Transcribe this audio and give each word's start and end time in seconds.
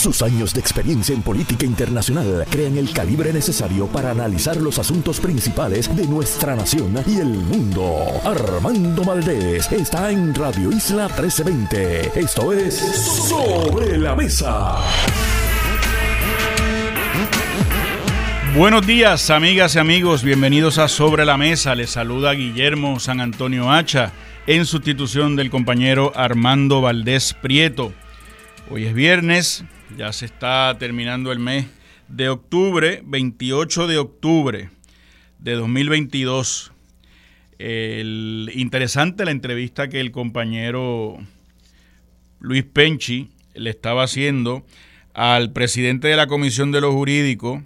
Sus 0.00 0.22
años 0.22 0.54
de 0.54 0.60
experiencia 0.60 1.14
en 1.14 1.20
política 1.20 1.66
internacional 1.66 2.46
crean 2.50 2.78
el 2.78 2.90
calibre 2.90 3.34
necesario 3.34 3.86
para 3.86 4.12
analizar 4.12 4.56
los 4.56 4.78
asuntos 4.78 5.20
principales 5.20 5.94
de 5.94 6.06
nuestra 6.06 6.56
nación 6.56 6.96
y 7.06 7.18
el 7.18 7.26
mundo. 7.26 8.06
Armando 8.24 9.04
Valdés 9.04 9.70
está 9.70 10.10
en 10.10 10.34
Radio 10.34 10.72
Isla 10.72 11.06
1320. 11.08 12.18
Esto 12.18 12.50
es 12.54 12.76
Sobre 12.78 13.98
la 13.98 14.16
Mesa. 14.16 14.78
Buenos 18.56 18.86
días, 18.86 19.28
amigas 19.28 19.76
y 19.76 19.80
amigos. 19.80 20.22
Bienvenidos 20.22 20.78
a 20.78 20.88
Sobre 20.88 21.26
la 21.26 21.36
Mesa. 21.36 21.74
Les 21.74 21.90
saluda 21.90 22.32
Guillermo 22.32 22.98
San 23.00 23.20
Antonio 23.20 23.70
Hacha 23.70 24.12
en 24.46 24.64
sustitución 24.64 25.36
del 25.36 25.50
compañero 25.50 26.10
Armando 26.16 26.80
Valdés 26.80 27.34
Prieto. 27.34 27.92
Hoy 28.70 28.86
es 28.86 28.94
viernes, 28.94 29.62
ya 29.96 30.12
se 30.12 30.26
está 30.26 30.76
terminando 30.78 31.32
el 31.32 31.38
mes 31.38 31.66
de 32.08 32.28
octubre, 32.28 33.02
28 33.04 33.86
de 33.86 33.98
octubre 33.98 34.70
de 35.38 35.52
2022. 35.54 36.72
El, 37.58 38.50
interesante 38.54 39.24
la 39.24 39.30
entrevista 39.30 39.88
que 39.88 40.00
el 40.00 40.10
compañero 40.12 41.18
Luis 42.40 42.64
Penchi 42.64 43.30
le 43.54 43.70
estaba 43.70 44.04
haciendo 44.04 44.64
al 45.12 45.52
presidente 45.52 46.08
de 46.08 46.16
la 46.16 46.26
Comisión 46.26 46.72
de 46.72 46.80
los 46.80 46.94
Jurídicos, 46.94 47.62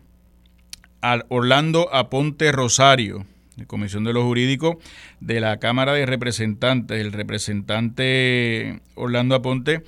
al 1.00 1.26
Orlando 1.28 1.92
Aponte 1.94 2.50
Rosario, 2.50 3.26
de 3.56 3.66
Comisión 3.66 4.04
de 4.04 4.12
los 4.12 4.24
Jurídicos 4.24 4.76
de 5.20 5.40
la 5.40 5.58
Cámara 5.58 5.92
de 5.92 6.06
Representantes. 6.06 7.00
El 7.00 7.12
representante 7.12 8.80
Orlando 8.94 9.34
Aponte 9.34 9.84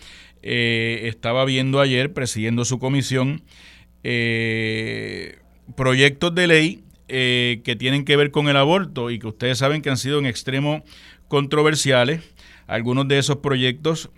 eh, 0.49 1.09
estaba 1.09 1.45
viendo 1.45 1.81
ayer, 1.81 2.13
presidiendo 2.13 2.65
su 2.65 2.79
comisión, 2.79 3.43
eh, 4.05 5.41
proyectos 5.75 6.37
de 6.37 6.47
ley 6.47 6.85
eh, 7.09 7.63
que 7.65 7.75
tienen 7.75 8.05
que 8.05 8.17
ver 8.17 8.31
con 8.31 8.49
el 8.49 8.57
aborto 8.57 9.11
y 9.11 9.19
que 9.19 9.27
ustedes 9.27 9.59
saben 9.59 9.83
que 9.83 9.91
han 9.91 9.97
sido 9.97 10.21
en 10.21 10.27
extremo 10.27 10.85
controversiales. 11.27 12.23
Algunos 12.69 13.09
de 13.09 13.19
esos 13.19 13.39
proyectos 13.39 14.09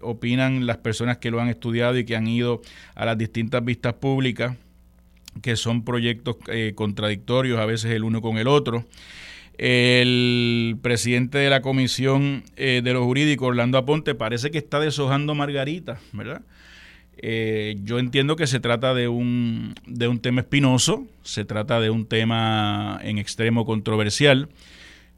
opinan 0.00 0.66
las 0.66 0.78
personas 0.78 1.18
que 1.18 1.30
lo 1.30 1.42
han 1.42 1.48
estudiado 1.48 1.98
y 1.98 2.06
que 2.06 2.16
han 2.16 2.26
ido 2.26 2.62
a 2.94 3.04
las 3.04 3.18
distintas 3.18 3.62
vistas 3.62 3.94
públicas, 3.94 4.56
que 5.42 5.56
son 5.56 5.84
proyectos 5.84 6.36
contradictorios 6.74 7.58
a 7.58 7.66
veces 7.66 7.90
el 7.92 8.04
uno 8.04 8.22
con 8.22 8.38
el 8.38 8.48
otro 8.48 8.86
el 9.62 10.78
presidente 10.80 11.36
de 11.36 11.50
la 11.50 11.60
Comisión 11.60 12.44
eh, 12.56 12.80
de 12.82 12.94
los 12.94 13.04
Jurídicos, 13.04 13.48
Orlando 13.48 13.76
Aponte, 13.76 14.14
parece 14.14 14.50
que 14.50 14.56
está 14.56 14.80
deshojando 14.80 15.34
Margarita, 15.34 16.00
¿verdad? 16.14 16.40
Eh, 17.18 17.76
yo 17.84 17.98
entiendo 17.98 18.36
que 18.36 18.46
se 18.46 18.58
trata 18.58 18.94
de 18.94 19.08
un, 19.08 19.74
de 19.86 20.08
un 20.08 20.18
tema 20.20 20.40
espinoso, 20.40 21.06
se 21.22 21.44
trata 21.44 21.78
de 21.78 21.90
un 21.90 22.06
tema 22.06 23.00
en 23.02 23.18
extremo 23.18 23.66
controversial, 23.66 24.48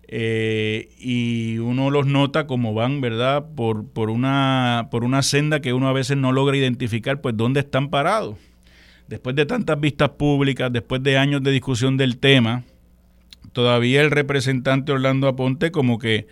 eh, 0.08 0.88
y 0.98 1.58
uno 1.58 1.90
los 1.90 2.06
nota 2.06 2.48
como 2.48 2.74
van, 2.74 3.00
¿verdad?, 3.00 3.46
por, 3.54 3.86
por, 3.86 4.10
una, 4.10 4.88
por 4.90 5.04
una 5.04 5.22
senda 5.22 5.60
que 5.60 5.72
uno 5.72 5.86
a 5.86 5.92
veces 5.92 6.16
no 6.16 6.32
logra 6.32 6.56
identificar, 6.56 7.20
pues, 7.20 7.36
dónde 7.36 7.60
están 7.60 7.90
parados. 7.90 8.38
Después 9.06 9.36
de 9.36 9.46
tantas 9.46 9.78
vistas 9.78 10.10
públicas, 10.10 10.72
después 10.72 11.00
de 11.00 11.16
años 11.16 11.44
de 11.44 11.52
discusión 11.52 11.96
del 11.96 12.18
tema, 12.18 12.64
todavía 13.52 14.00
el 14.00 14.10
representante 14.10 14.92
Orlando 14.92 15.28
Aponte 15.28 15.70
como 15.70 15.98
que 15.98 16.26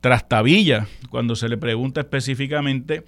trastabilla 0.00 0.86
cuando 1.10 1.36
se 1.36 1.48
le 1.48 1.56
pregunta 1.56 2.00
específicamente 2.00 3.04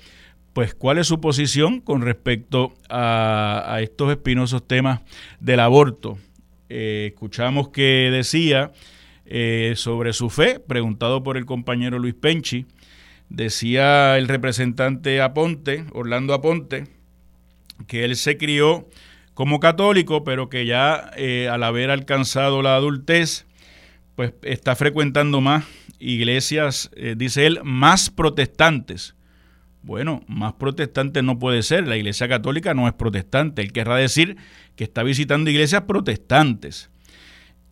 pues 0.53 0.75
cuál 0.75 0.97
es 0.97 1.06
su 1.06 1.20
posición 1.20 1.83
con 1.83 2.00
respecto 2.00 2.73
a, 2.89 3.78
estos 3.83 4.11
espinosos 4.11 4.67
temas 4.67 5.00
del 5.39 5.61
aborto. 5.61 6.17
Eh, 6.70 7.11
escuchamos 7.12 7.69
que 7.69 8.08
decía 8.11 8.73
eh, 9.27 9.74
sobre 9.77 10.14
su 10.14 10.30
fe, 10.30 10.58
preguntado 10.58 11.23
por 11.23 11.36
el 11.36 11.45
compañero 11.45 11.98
Luis 11.98 12.14
Penchi, 12.14 12.64
decía 13.29 14.17
el 14.17 14.29
representante 14.29 15.20
Aponte, 15.20 15.85
Orlando 15.92 16.33
Aponte, 16.33 16.85
que 17.86 18.05
él 18.05 18.17
se 18.17 18.39
crió 18.39 18.89
como 19.35 19.61
católico, 19.61 20.24
pero 20.24 20.48
que 20.48 20.64
ya 20.64 21.11
eh, 21.17 21.48
al 21.51 21.63
haber 21.64 21.90
alcanzado 21.90 22.63
la 22.63 22.77
adultez, 22.77 23.45
pues 24.16 24.32
está 24.42 24.74
frecuentando 24.74 25.42
más 25.42 25.64
iglesias, 26.00 26.90
eh, 26.96 27.14
dice 27.16 27.46
él, 27.46 27.60
más 27.62 28.10
protestantes. 28.10 29.14
Bueno, 29.82 30.24
más 30.27 30.54
protestante 30.54 31.22
no 31.22 31.38
puede 31.38 31.62
ser. 31.62 31.86
La 31.86 31.96
iglesia 31.96 32.27
católica 32.27 32.74
no 32.74 32.88
es 32.88 32.94
protestante. 32.94 33.62
Él 33.62 33.72
querrá 33.72 33.96
decir 33.96 34.36
que 34.74 34.84
está 34.84 35.04
visitando 35.04 35.50
iglesias 35.50 35.82
protestantes. 35.82 36.90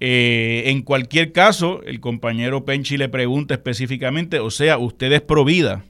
Eh, 0.00 0.64
en 0.66 0.82
cualquier 0.82 1.32
caso, 1.32 1.82
el 1.84 1.98
compañero 2.00 2.64
Penchi 2.64 2.98
le 2.98 3.08
pregunta 3.08 3.54
específicamente, 3.54 4.38
o 4.38 4.50
sea, 4.50 4.76
¿usted 4.78 5.10
es 5.12 5.22
provida? 5.22 5.84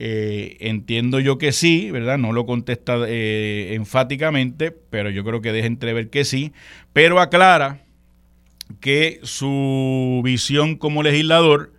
Eh, 0.00 0.56
entiendo 0.60 1.20
yo 1.20 1.38
que 1.38 1.52
sí, 1.52 1.90
¿verdad? 1.92 2.18
No 2.18 2.32
lo 2.32 2.44
contesta 2.44 3.08
enfáticamente, 3.08 4.72
pero 4.72 5.10
yo 5.10 5.24
creo 5.24 5.40
que 5.40 5.52
deja 5.52 5.68
entrever 5.68 6.10
que 6.10 6.24
sí, 6.24 6.52
pero 6.92 7.20
aclara 7.20 7.83
que 8.80 9.20
su 9.22 10.20
visión 10.24 10.76
como 10.76 11.02
legislador 11.02 11.72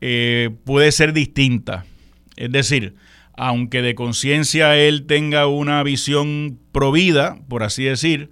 eh, 0.00 0.50
puede 0.64 0.92
ser 0.92 1.12
distinta. 1.12 1.84
Es 2.36 2.50
decir, 2.50 2.94
aunque 3.36 3.82
de 3.82 3.94
conciencia 3.94 4.76
él 4.76 5.06
tenga 5.06 5.46
una 5.46 5.82
visión 5.82 6.58
provida, 6.72 7.38
por 7.48 7.62
así 7.62 7.84
decir, 7.84 8.30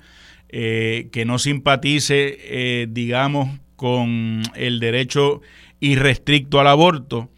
eh, 0.48 1.08
que 1.12 1.24
no 1.24 1.38
simpatice, 1.38 2.38
eh, 2.40 2.86
digamos, 2.90 3.58
con 3.76 4.42
el 4.54 4.80
derecho 4.80 5.42
irrestricto 5.80 6.58
al 6.58 6.66
aborto, 6.66 7.30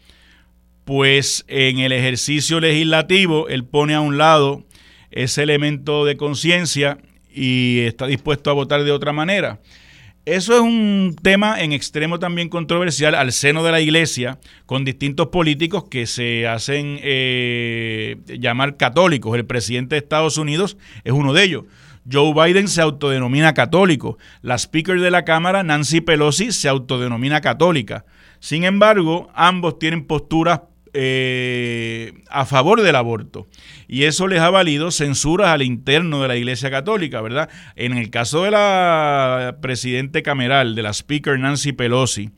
pues 0.85 1.45
en 1.47 1.79
el 1.79 1.91
ejercicio 1.91 2.59
legislativo 2.59 3.47
él 3.47 3.65
pone 3.65 3.93
a 3.93 4.01
un 4.01 4.17
lado 4.17 4.65
ese 5.11 5.43
elemento 5.43 6.05
de 6.05 6.17
conciencia 6.17 6.97
y 7.33 7.79
está 7.81 8.07
dispuesto 8.07 8.49
a 8.49 8.53
votar 8.53 8.83
de 8.83 8.91
otra 8.91 9.13
manera. 9.13 9.59
Eso 10.25 10.53
es 10.53 10.61
un 10.61 11.15
tema 11.19 11.61
en 11.61 11.71
extremo 11.71 12.19
también 12.19 12.47
controversial 12.47 13.15
al 13.15 13.31
seno 13.31 13.63
de 13.63 13.71
la 13.71 13.81
iglesia, 13.81 14.37
con 14.67 14.85
distintos 14.85 15.29
políticos 15.29 15.85
que 15.89 16.05
se 16.05 16.47
hacen 16.47 16.99
eh, 17.01 18.17
llamar 18.27 18.77
católicos. 18.77 19.35
El 19.35 19.45
presidente 19.47 19.95
de 19.95 19.99
Estados 19.99 20.37
Unidos 20.37 20.77
es 21.03 21.13
uno 21.13 21.33
de 21.33 21.43
ellos. 21.43 21.63
Joe 22.09 22.33
Biden 22.33 22.67
se 22.67 22.81
autodenomina 22.81 23.55
católico. 23.55 24.19
La 24.43 24.59
speaker 24.59 24.99
de 24.99 25.09
la 25.09 25.25
Cámara, 25.25 25.63
Nancy 25.63 26.01
Pelosi, 26.01 26.51
se 26.51 26.69
autodenomina 26.69 27.41
católica. 27.41 28.05
Sin 28.39 28.63
embargo, 28.63 29.31
ambos 29.33 29.79
tienen 29.79 30.05
posturas 30.05 30.61
eh, 30.93 32.13
a 32.29 32.45
favor 32.45 32.81
del 32.81 32.95
aborto. 32.95 33.47
Y 33.87 34.03
eso 34.03 34.27
les 34.27 34.39
ha 34.39 34.49
valido 34.49 34.91
censuras 34.91 35.49
al 35.49 35.61
interno 35.61 36.21
de 36.21 36.27
la 36.27 36.35
Iglesia 36.35 36.69
Católica, 36.69 37.21
¿verdad? 37.21 37.49
En 37.75 37.93
el 37.97 38.09
caso 38.09 38.43
de 38.43 38.51
la 38.51 39.57
presidente 39.61 40.23
cameral, 40.23 40.75
de 40.75 40.81
la 40.81 40.93
speaker 40.93 41.39
Nancy 41.39 41.71
Pelosi, 41.71 42.31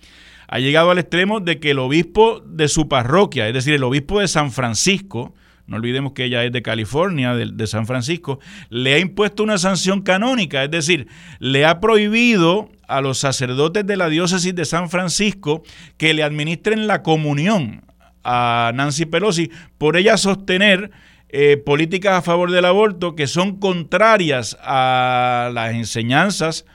ha 0.48 0.60
llegado 0.60 0.92
al 0.92 1.00
extremo 1.00 1.40
de 1.40 1.60
que 1.60 1.72
el 1.72 1.80
obispo 1.80 2.42
de 2.46 2.68
su 2.68 2.88
parroquia, 2.88 3.48
es 3.48 3.54
decir, 3.54 3.74
el 3.74 3.84
obispo 3.84 4.20
de 4.20 4.28
San 4.28 4.52
Francisco, 4.52 5.34
no 5.66 5.78
olvidemos 5.78 6.14
que 6.14 6.26
ella 6.26 6.44
es 6.44 6.52
de 6.52 6.62
California, 6.62 7.34
de, 7.34 7.50
de, 7.52 7.68
San 7.68 7.88
Francisco, 7.88 8.40
le 8.70 8.94
ha 8.94 9.00
impuesto 9.00 9.44
una 9.44 9.58
sanción 9.58 10.02
canónica, 10.02 10.64
es 10.64 10.72
decir, 10.72 11.08
le 11.40 11.66
ha 11.66 11.80
prohibido 11.80 12.70
a 12.88 13.02
los 13.02 13.18
sacerdotes 13.18 13.86
de 13.88 13.98
la 13.98 14.10
diócesis 14.10 14.54
de 14.54 14.66
San 14.66 14.90
Francisco 14.90 15.64
que 15.98 16.14
le 16.14 16.22
administren 16.22 16.86
la 16.86 17.02
comunión 17.02 17.82
a 18.24 18.72
Nancy 18.74 19.06
Pelosi 19.06 19.52
por 19.78 19.98
ella 19.98 20.18
sostener 20.18 20.92
eh, 21.30 21.58
políticas 21.58 22.14
a 22.14 22.22
favor 22.22 22.52
del 22.52 22.66
aborto 22.66 23.16
que 23.16 23.28
son 23.28 23.58
contrarias 23.58 24.58
a 24.62 25.50
las 25.54 25.74
enseñanzas 25.74 26.66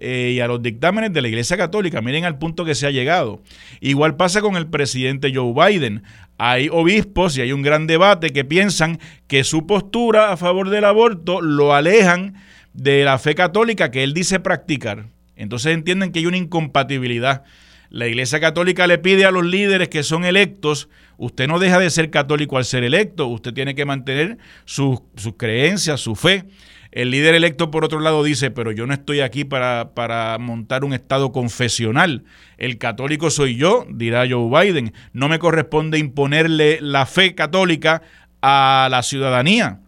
eh, 0.00 0.32
y 0.34 0.40
a 0.40 0.46
los 0.46 0.62
dictámenes 0.62 1.12
de 1.12 1.22
la 1.22 1.28
Iglesia 1.28 1.56
Católica. 1.56 2.00
Miren 2.00 2.24
al 2.24 2.38
punto 2.38 2.64
que 2.64 2.74
se 2.74 2.86
ha 2.86 2.90
llegado. 2.90 3.42
Igual 3.80 4.16
pasa 4.16 4.40
con 4.40 4.56
el 4.56 4.66
presidente 4.66 5.32
Joe 5.34 5.52
Biden. 5.52 6.02
Hay 6.36 6.68
obispos 6.68 7.36
y 7.36 7.42
hay 7.42 7.52
un 7.52 7.62
gran 7.62 7.86
debate 7.86 8.30
que 8.30 8.44
piensan 8.44 8.98
que 9.26 9.44
su 9.44 9.66
postura 9.66 10.32
a 10.32 10.36
favor 10.36 10.70
del 10.70 10.84
aborto 10.84 11.40
lo 11.40 11.74
alejan 11.74 12.34
de 12.74 13.04
la 13.04 13.18
fe 13.18 13.34
católica 13.34 13.90
que 13.90 14.04
él 14.04 14.14
dice 14.14 14.38
practicar. 14.38 15.06
Entonces 15.34 15.74
entienden 15.74 16.12
que 16.12 16.20
hay 16.20 16.26
una 16.26 16.36
incompatibilidad. 16.36 17.44
La 17.90 18.06
Iglesia 18.06 18.38
Católica 18.38 18.86
le 18.86 18.98
pide 18.98 19.24
a 19.24 19.30
los 19.30 19.46
líderes 19.46 19.88
que 19.88 20.02
son 20.02 20.24
electos, 20.24 20.88
usted 21.16 21.48
no 21.48 21.58
deja 21.58 21.78
de 21.78 21.88
ser 21.88 22.10
católico 22.10 22.58
al 22.58 22.64
ser 22.64 22.84
electo, 22.84 23.26
usted 23.26 23.54
tiene 23.54 23.74
que 23.74 23.86
mantener 23.86 24.38
sus, 24.66 25.00
creencias, 25.36 26.00
su 26.00 26.14
fe. 26.14 26.44
El 26.90 27.10
líder 27.10 27.34
electo, 27.34 27.70
por 27.70 27.84
otro 27.84 28.00
lado, 28.00 28.24
dice, 28.24 28.50
pero 28.50 28.72
yo 28.72 28.86
no 28.86 28.94
estoy 28.94 29.20
aquí 29.20 29.44
para, 29.44 29.92
para, 29.94 30.36
montar 30.38 30.84
un 30.84 30.92
estado 30.92 31.32
confesional. 31.32 32.24
El 32.56 32.78
católico 32.78 33.30
soy 33.30 33.56
yo, 33.56 33.86
dirá 33.90 34.26
Joe 34.28 34.48
Biden. 34.48 34.92
No 35.12 35.28
me 35.28 35.38
corresponde 35.38 35.98
imponerle 35.98 36.78
la 36.80 37.04
fe 37.04 37.34
católica 37.34 38.02
a 38.40 38.88
la 38.90 39.02
ciudadanía. 39.02 39.80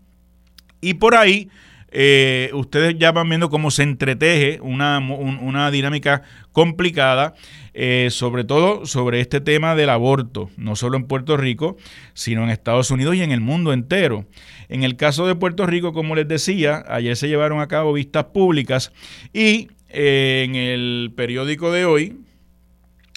Y 0.82 0.94
por 0.94 1.14
ahí 1.14 1.48
eh, 1.92 2.50
ustedes 2.54 2.96
ya 2.98 3.10
van 3.10 3.28
viendo 3.28 3.50
cómo 3.50 3.70
se 3.70 3.82
entreteje 3.82 4.60
una, 4.60 5.70
dinámica 5.70 6.22
complicada, 6.52 7.34
eh, 7.74 8.08
sobre 8.10 8.44
todo 8.44 8.86
sobre 8.86 9.20
este 9.20 9.40
tema 9.40 9.74
del 9.74 9.90
aborto, 9.90 10.50
no 10.56 10.76
solo 10.76 10.96
en 10.96 11.04
Puerto 11.04 11.36
Rico, 11.36 11.76
sino 12.14 12.44
en 12.44 12.50
Estados 12.50 12.90
Unidos 12.90 13.16
y 13.16 13.22
en 13.22 13.32
el 13.32 13.40
mundo 13.40 13.72
entero. 13.72 14.26
En 14.68 14.84
el 14.84 14.96
caso 14.96 15.26
de 15.26 15.34
Puerto 15.34 15.66
Rico, 15.66 15.92
como 15.92 16.14
les 16.14 16.28
decía, 16.28 16.84
ayer 16.88 17.16
se 17.16 17.28
llevaron 17.28 17.60
a 17.60 17.68
cabo 17.68 17.92
vistas 17.92 18.26
públicas 18.26 18.92
y 19.32 19.68
eh, 19.88 20.44
en 20.44 20.54
el 20.54 21.12
periódico 21.16 21.72
de 21.72 21.84
hoy 21.84 22.20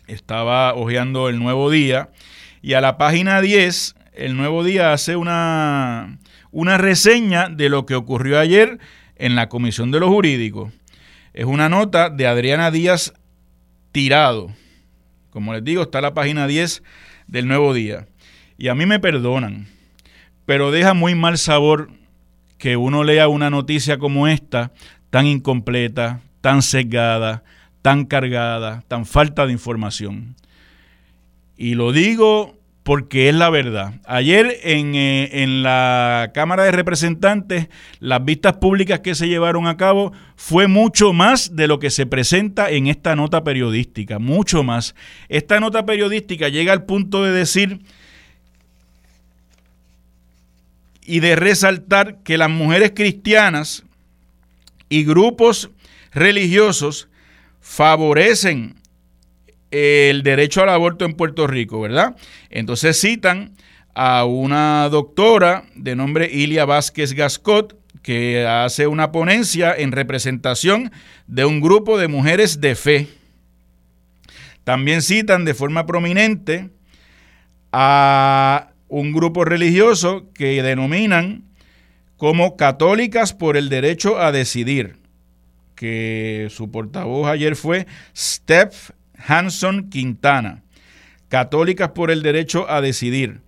estaba 0.07 0.73
hojeando 0.73 1.29
el 1.29 1.37
nuevo 1.37 1.69
día 1.69 2.09
y 2.63 2.73
a 2.73 2.81
la 2.81 2.97
página 2.97 3.41
10, 3.41 3.95
el 4.13 4.35
nuevo 4.35 4.63
día 4.63 4.93
hace 4.93 5.15
una 5.15 6.17
una 6.53 6.77
reseña 6.77 7.49
de 7.49 7.67
lo 7.67 7.85
que 7.85 7.95
ocurrió 7.95 8.39
ayer 8.39 8.79
en 9.17 9.35
la 9.35 9.49
Comisión 9.49 9.91
de 9.91 9.99
los 9.99 10.09
Jurídicos. 10.09 10.71
Es 11.33 11.45
una 11.45 11.67
nota 11.67 12.09
de 12.11 12.27
Adriana 12.27 12.69
Díaz 12.69 13.13
Tirado. 13.91 14.53
Como 15.31 15.51
les 15.53 15.63
digo, 15.63 15.81
está 15.81 15.99
la 15.99 16.13
página 16.13 16.47
10 16.47 16.83
del 17.27 17.47
Nuevo 17.47 17.73
Día. 17.73 18.07
Y 18.55 18.67
a 18.67 18.75
mí 18.75 18.85
me 18.85 18.99
perdonan, 18.99 19.67
pero 20.45 20.69
deja 20.69 20.93
muy 20.93 21.15
mal 21.15 21.39
sabor 21.39 21.89
que 22.59 22.77
uno 22.77 23.03
lea 23.03 23.27
una 23.27 23.49
noticia 23.49 23.97
como 23.97 24.27
esta, 24.27 24.71
tan 25.09 25.25
incompleta, 25.25 26.21
tan 26.41 26.61
sesgada, 26.61 27.43
tan 27.81 28.05
cargada, 28.05 28.83
tan 28.87 29.07
falta 29.07 29.47
de 29.47 29.53
información. 29.53 30.35
Y 31.57 31.73
lo 31.73 31.91
digo 31.91 32.55
porque 32.83 33.29
es 33.29 33.35
la 33.35 33.49
verdad. 33.49 33.93
Ayer 34.05 34.59
eh, 34.61 35.29
en, 35.31 35.63
la 35.63 36.31
Cámara 36.33 36.65
de 36.65 36.71
Representantes, 36.71 37.69
las 37.99 38.23
vistas 38.23 38.53
públicas 38.57 38.99
que 38.99 39.15
se 39.15 39.29
llevaron 39.29 39.67
a 39.67 39.77
cabo 39.77 40.11
fue 40.35 40.67
mucho 40.67 41.13
más 41.13 41.55
de 41.55 41.67
lo 41.67 41.79
que 41.79 41.89
se 41.89 42.05
presenta 42.05 42.69
en 42.69 42.87
esta 42.87 43.15
nota 43.15 43.43
periodística, 43.43 44.19
mucho 44.19 44.63
más. 44.63 44.95
Esta 45.29 45.61
nota 45.61 45.85
periodística 45.85 46.49
llega 46.49 46.73
al 46.73 46.83
punto 46.83 47.23
de 47.23 47.31
decir 47.31 47.79
y 51.05 51.21
de 51.21 51.37
resaltar 51.37 52.17
que 52.23 52.37
las 52.37 52.49
mujeres 52.49 52.91
cristianas 52.93 53.83
y 54.89 55.05
grupos 55.05 55.69
religiosos 56.11 57.07
favorecen 57.61 58.75
el 59.73 60.21
derecho 60.21 60.61
al 60.61 60.69
aborto 60.69 61.03
en 61.03 61.15
Puerto 61.15 61.47
Rico, 61.47 61.81
¿verdad? 61.81 62.15
Entonces 62.51 63.01
citan 63.01 63.53
a 63.95 64.23
una 64.23 64.87
doctora 64.89 65.63
de 65.73 65.95
nombre 65.95 66.29
Ilia 66.31 66.65
Vázquez 66.65 67.13
Gascot, 67.13 67.75
que 68.03 68.45
hace 68.45 68.85
una 68.85 69.11
ponencia 69.11 69.73
en 69.75 69.91
representación 69.91 70.91
de 71.25 71.45
un 71.45 71.59
grupo 71.59 71.97
de 71.97 72.07
mujeres 72.07 72.61
de 72.61 72.75
fe. 72.75 73.07
También 74.63 75.01
citan 75.01 75.43
de 75.43 75.55
forma 75.55 75.87
prominente 75.87 76.69
a 77.71 78.69
un 78.89 79.11
grupo 79.11 79.43
religioso 79.43 80.27
que 80.35 80.61
denominan 80.61 81.45
como 82.17 82.57
católicas 82.57 83.33
por 83.33 83.57
el 83.57 83.69
derecho 83.69 84.19
a 84.19 84.31
decidir, 84.31 84.97
que 85.75 86.47
su 86.51 86.69
portavoz 86.69 87.27
ayer 87.27 87.55
fue 87.55 87.87
Steph 88.15 88.91
Hanson 89.25 89.89
Quintana, 89.89 90.63
Católicas 91.29 91.89
por 91.89 92.11
el 92.11 92.21
Derecho 92.21 92.69
a 92.69 92.81
Decidir. 92.81 93.41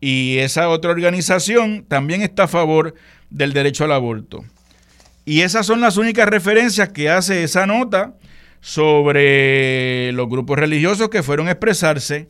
Y 0.00 0.38
esa 0.38 0.68
otra 0.68 0.90
organización 0.90 1.84
también 1.86 2.22
está 2.22 2.44
a 2.44 2.48
favor 2.48 2.94
del 3.28 3.52
derecho 3.52 3.84
al 3.84 3.92
aborto. 3.92 4.44
Y 5.24 5.42
esas 5.42 5.66
son 5.66 5.80
las 5.80 5.96
únicas 5.96 6.28
referencias 6.28 6.88
que 6.88 7.10
hace 7.10 7.44
esa 7.44 7.66
nota 7.66 8.14
sobre 8.60 10.12
los 10.12 10.28
grupos 10.28 10.58
religiosos 10.58 11.10
que 11.10 11.22
fueron 11.22 11.48
a 11.48 11.52
expresarse. 11.52 12.28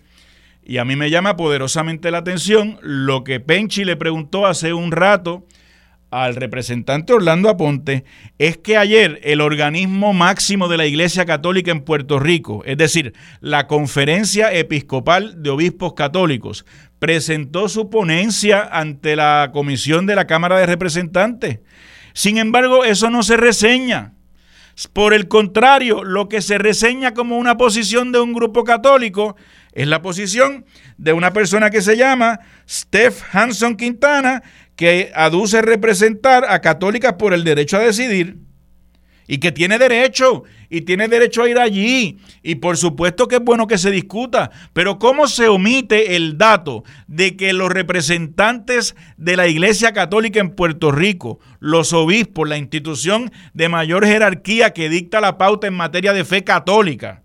Y 0.62 0.78
a 0.78 0.84
mí 0.84 0.96
me 0.96 1.10
llama 1.10 1.36
poderosamente 1.36 2.10
la 2.10 2.18
atención 2.18 2.78
lo 2.82 3.24
que 3.24 3.40
Penchi 3.40 3.84
le 3.84 3.96
preguntó 3.96 4.46
hace 4.46 4.72
un 4.72 4.92
rato 4.92 5.46
al 6.10 6.34
representante 6.34 7.12
Orlando 7.12 7.48
Aponte 7.48 8.04
es 8.38 8.58
que 8.58 8.76
ayer 8.76 9.20
el 9.22 9.40
organismo 9.40 10.12
máximo 10.12 10.68
de 10.68 10.76
la 10.76 10.86
Iglesia 10.86 11.24
Católica 11.24 11.70
en 11.70 11.82
Puerto 11.82 12.18
Rico, 12.18 12.62
es 12.66 12.76
decir, 12.76 13.14
la 13.40 13.66
Conferencia 13.66 14.52
Episcopal 14.52 15.42
de 15.42 15.50
Obispos 15.50 15.94
Católicos, 15.94 16.66
presentó 16.98 17.68
su 17.68 17.90
ponencia 17.90 18.68
ante 18.70 19.14
la 19.16 19.50
comisión 19.52 20.06
de 20.06 20.16
la 20.16 20.26
Cámara 20.26 20.58
de 20.58 20.66
Representantes. 20.66 21.60
Sin 22.12 22.38
embargo, 22.38 22.84
eso 22.84 23.08
no 23.08 23.22
se 23.22 23.36
reseña. 23.36 24.14
Por 24.92 25.14
el 25.14 25.28
contrario, 25.28 26.04
lo 26.04 26.28
que 26.28 26.40
se 26.40 26.58
reseña 26.58 27.12
como 27.14 27.36
una 27.36 27.56
posición 27.56 28.12
de 28.12 28.20
un 28.20 28.32
grupo 28.32 28.64
católico 28.64 29.36
es 29.72 29.86
la 29.86 30.02
posición 30.02 30.64
de 30.96 31.12
una 31.12 31.32
persona 31.32 31.70
que 31.70 31.82
se 31.82 31.96
llama 31.96 32.40
Steph 32.68 33.22
Hanson 33.32 33.76
Quintana, 33.76 34.42
que 34.80 35.12
aduce 35.14 35.60
representar 35.60 36.46
a 36.48 36.62
católicas 36.62 37.12
por 37.18 37.34
el 37.34 37.44
derecho 37.44 37.76
a 37.76 37.80
decidir 37.80 38.38
y 39.26 39.36
que 39.36 39.52
tiene 39.52 39.78
derecho 39.78 40.44
y 40.70 40.80
tiene 40.80 41.06
derecho 41.06 41.42
a 41.42 41.50
ir 41.50 41.58
allí. 41.58 42.16
Y 42.42 42.54
por 42.54 42.78
supuesto 42.78 43.28
que 43.28 43.36
es 43.36 43.44
bueno 43.44 43.66
que 43.66 43.76
se 43.76 43.90
discuta, 43.90 44.50
pero 44.72 44.98
¿cómo 44.98 45.28
se 45.28 45.48
omite 45.48 46.16
el 46.16 46.38
dato 46.38 46.82
de 47.08 47.36
que 47.36 47.52
los 47.52 47.68
representantes 47.68 48.96
de 49.18 49.36
la 49.36 49.48
Iglesia 49.48 49.92
Católica 49.92 50.40
en 50.40 50.48
Puerto 50.48 50.90
Rico, 50.90 51.40
los 51.58 51.92
obispos, 51.92 52.48
la 52.48 52.56
institución 52.56 53.30
de 53.52 53.68
mayor 53.68 54.06
jerarquía 54.06 54.70
que 54.72 54.88
dicta 54.88 55.20
la 55.20 55.36
pauta 55.36 55.66
en 55.66 55.74
materia 55.74 56.14
de 56.14 56.24
fe 56.24 56.42
católica, 56.42 57.22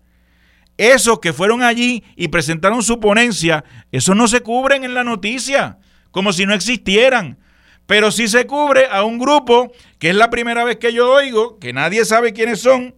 esos 0.76 1.20
que 1.20 1.32
fueron 1.32 1.62
allí 1.62 2.04
y 2.16 2.28
presentaron 2.28 2.82
su 2.82 3.00
ponencia, 3.00 3.64
esos 3.92 4.14
no 4.14 4.28
se 4.28 4.42
cubren 4.42 4.84
en 4.84 4.92
la 4.92 5.04
noticia, 5.04 5.78
como 6.10 6.34
si 6.34 6.44
no 6.44 6.52
existieran 6.52 7.38
pero 7.86 8.10
sí 8.10 8.28
se 8.28 8.46
cubre 8.46 8.86
a 8.90 9.04
un 9.04 9.18
grupo 9.18 9.72
que 9.98 10.10
es 10.10 10.16
la 10.16 10.30
primera 10.30 10.64
vez 10.64 10.76
que 10.76 10.92
yo 10.92 11.10
oigo, 11.10 11.58
que 11.58 11.72
nadie 11.72 12.04
sabe 12.04 12.32
quiénes 12.32 12.60
son, 12.60 12.94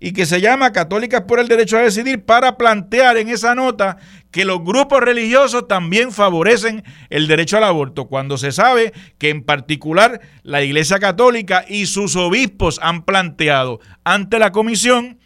y 0.00 0.12
que 0.12 0.26
se 0.26 0.40
llama 0.40 0.72
Católicas 0.72 1.22
por 1.28 1.38
el 1.38 1.46
Derecho 1.46 1.78
a 1.78 1.82
Decidir, 1.82 2.24
para 2.24 2.56
plantear 2.56 3.16
en 3.18 3.28
esa 3.28 3.54
nota 3.54 3.98
que 4.32 4.44
los 4.44 4.64
grupos 4.64 5.00
religiosos 5.00 5.68
también 5.68 6.10
favorecen 6.10 6.82
el 7.08 7.28
derecho 7.28 7.56
al 7.58 7.64
aborto, 7.64 8.08
cuando 8.08 8.36
se 8.36 8.50
sabe 8.50 8.92
que 9.18 9.28
en 9.28 9.44
particular 9.44 10.20
la 10.42 10.62
Iglesia 10.62 10.98
Católica 10.98 11.64
y 11.68 11.86
sus 11.86 12.16
obispos 12.16 12.80
han 12.82 13.04
planteado 13.04 13.78
ante 14.02 14.40
la 14.40 14.50
comisión 14.50 15.20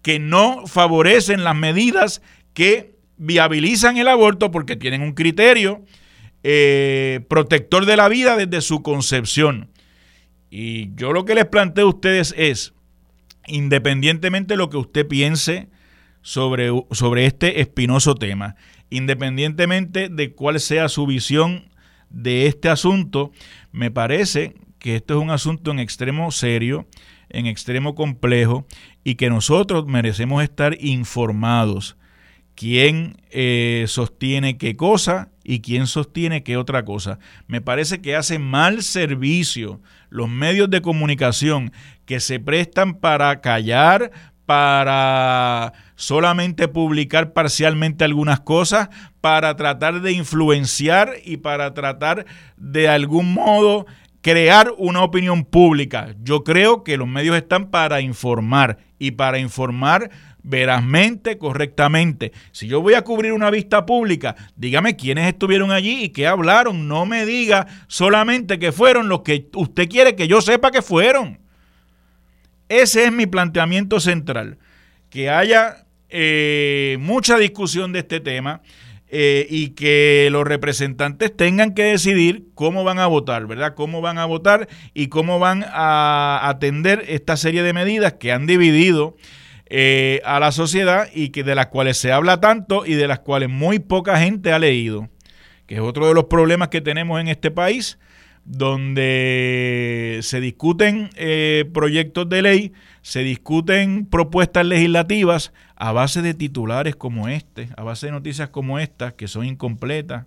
que 0.00 0.20
no 0.20 0.66
favorecen 0.66 1.42
las 1.42 1.56
medidas 1.56 2.22
que 2.52 2.94
viabilizan 3.16 3.96
el 3.96 4.06
aborto 4.06 4.50
porque 4.50 4.76
tienen 4.76 5.02
un 5.02 5.14
criterio 5.14 5.82
eh, 6.44 7.24
protector 7.28 7.86
de 7.86 7.96
la 7.96 8.08
vida 8.08 8.36
desde 8.36 8.60
su 8.60 8.82
concepción. 8.82 9.70
Y 10.50 10.94
yo 10.94 11.12
lo 11.12 11.24
que 11.24 11.34
les 11.34 11.46
planteo 11.46 11.86
a 11.86 11.88
ustedes 11.88 12.34
es, 12.36 12.74
independientemente 13.46 14.54
de 14.54 14.58
lo 14.58 14.68
que 14.68 14.76
usted 14.76 15.08
piense 15.08 15.68
sobre, 16.20 16.70
sobre 16.90 17.24
este 17.26 17.62
espinoso 17.62 18.14
tema, 18.14 18.56
independientemente 18.90 20.10
de 20.10 20.32
cuál 20.34 20.60
sea 20.60 20.88
su 20.90 21.06
visión 21.06 21.70
de 22.10 22.46
este 22.46 22.68
asunto, 22.68 23.32
me 23.72 23.90
parece 23.90 24.54
que 24.78 24.96
esto 24.96 25.14
es 25.14 25.20
un 25.22 25.30
asunto 25.30 25.70
en 25.70 25.78
extremo 25.78 26.30
serio, 26.30 26.86
en 27.30 27.46
extremo 27.46 27.94
complejo 27.94 28.66
y 29.02 29.14
que 29.14 29.30
nosotros 29.30 29.86
merecemos 29.86 30.42
estar 30.42 30.76
informados 30.78 31.96
quién 32.54 33.16
eh, 33.30 33.84
sostiene 33.88 34.58
qué 34.58 34.76
cosa 34.76 35.30
y 35.44 35.60
quién 35.60 35.86
sostiene 35.86 36.42
qué 36.42 36.56
otra 36.56 36.84
cosa. 36.84 37.18
Me 37.46 37.60
parece 37.60 38.00
que 38.00 38.16
hace 38.16 38.38
mal 38.38 38.82
servicio 38.82 39.80
los 40.08 40.28
medios 40.28 40.70
de 40.70 40.82
comunicación 40.82 41.72
que 42.06 42.18
se 42.18 42.40
prestan 42.40 42.94
para 42.94 43.40
callar, 43.40 44.10
para 44.46 45.72
solamente 45.94 46.68
publicar 46.68 47.32
parcialmente 47.32 48.04
algunas 48.04 48.40
cosas, 48.40 48.88
para 49.20 49.54
tratar 49.56 50.00
de 50.00 50.12
influenciar 50.12 51.14
y 51.24 51.36
para 51.36 51.72
tratar 51.74 52.26
de 52.56 52.88
algún 52.88 53.32
modo 53.32 53.86
crear 54.24 54.72
una 54.78 55.02
opinión 55.02 55.44
pública. 55.44 56.14
Yo 56.22 56.44
creo 56.44 56.82
que 56.82 56.96
los 56.96 57.06
medios 57.06 57.36
están 57.36 57.70
para 57.70 58.00
informar 58.00 58.78
y 58.98 59.10
para 59.10 59.38
informar 59.38 60.10
verazmente, 60.44 61.38
correctamente. 61.38 62.32
Si 62.52 62.68
yo 62.68 62.80
voy 62.80 62.94
a 62.94 63.02
cubrir 63.02 63.32
una 63.32 63.50
vista 63.50 63.84
pública, 63.84 64.36
dígame 64.54 64.94
quiénes 64.94 65.26
estuvieron 65.26 65.72
allí 65.72 66.04
y 66.04 66.08
qué 66.10 66.26
hablaron. 66.28 66.86
No 66.86 67.06
me 67.06 67.26
diga 67.26 67.66
solamente 67.88 68.58
que 68.58 68.70
fueron 68.70 69.08
los 69.08 69.22
que 69.22 69.48
usted 69.54 69.88
quiere 69.88 70.14
que 70.14 70.28
yo 70.28 70.40
sepa 70.40 70.70
que 70.70 70.82
fueron. 70.82 71.40
Ese 72.68 73.04
es 73.06 73.12
mi 73.12 73.26
planteamiento 73.26 73.98
central. 74.00 74.58
Que 75.10 75.30
haya 75.30 75.86
eh, 76.10 76.98
mucha 77.00 77.38
discusión 77.38 77.92
de 77.92 78.00
este 78.00 78.20
tema. 78.20 78.60
eh, 79.16 79.46
y 79.48 79.68
que 79.70 80.28
los 80.32 80.44
representantes 80.44 81.36
tengan 81.36 81.72
que 81.74 81.84
decidir 81.84 82.46
cómo 82.54 82.82
van 82.82 82.98
a 82.98 83.06
votar, 83.06 83.46
¿verdad? 83.46 83.74
Cómo 83.76 84.00
van 84.00 84.18
a 84.18 84.24
votar 84.24 84.66
y 84.92 85.06
cómo 85.06 85.38
van 85.38 85.64
a 85.68 86.48
atender 86.48 87.04
esta 87.06 87.36
serie 87.36 87.62
de 87.62 87.72
medidas 87.72 88.14
que 88.14 88.32
han 88.32 88.46
dividido 88.46 89.16
eh, 89.76 90.20
a 90.24 90.38
la 90.38 90.52
sociedad 90.52 91.08
y 91.12 91.30
que 91.30 91.42
de 91.42 91.56
las 91.56 91.66
cuales 91.66 91.96
se 91.96 92.12
habla 92.12 92.38
tanto 92.40 92.86
y 92.86 92.94
de 92.94 93.08
las 93.08 93.18
cuales 93.18 93.48
muy 93.48 93.80
poca 93.80 94.16
gente 94.20 94.52
ha 94.52 94.60
leído, 94.60 95.08
que 95.66 95.74
es 95.74 95.80
otro 95.80 96.06
de 96.06 96.14
los 96.14 96.26
problemas 96.26 96.68
que 96.68 96.80
tenemos 96.80 97.20
en 97.20 97.26
este 97.26 97.50
país, 97.50 97.98
donde 98.44 100.20
se 100.22 100.40
discuten 100.40 101.10
eh, 101.16 101.68
proyectos 101.74 102.28
de 102.28 102.42
ley, 102.42 102.72
se 103.02 103.24
discuten 103.24 104.06
propuestas 104.06 104.64
legislativas 104.64 105.52
a 105.74 105.90
base 105.90 106.22
de 106.22 106.34
titulares 106.34 106.94
como 106.94 107.26
este, 107.26 107.68
a 107.76 107.82
base 107.82 108.06
de 108.06 108.12
noticias 108.12 108.50
como 108.50 108.78
estas, 108.78 109.14
que 109.14 109.26
son 109.26 109.44
incompletas, 109.44 110.26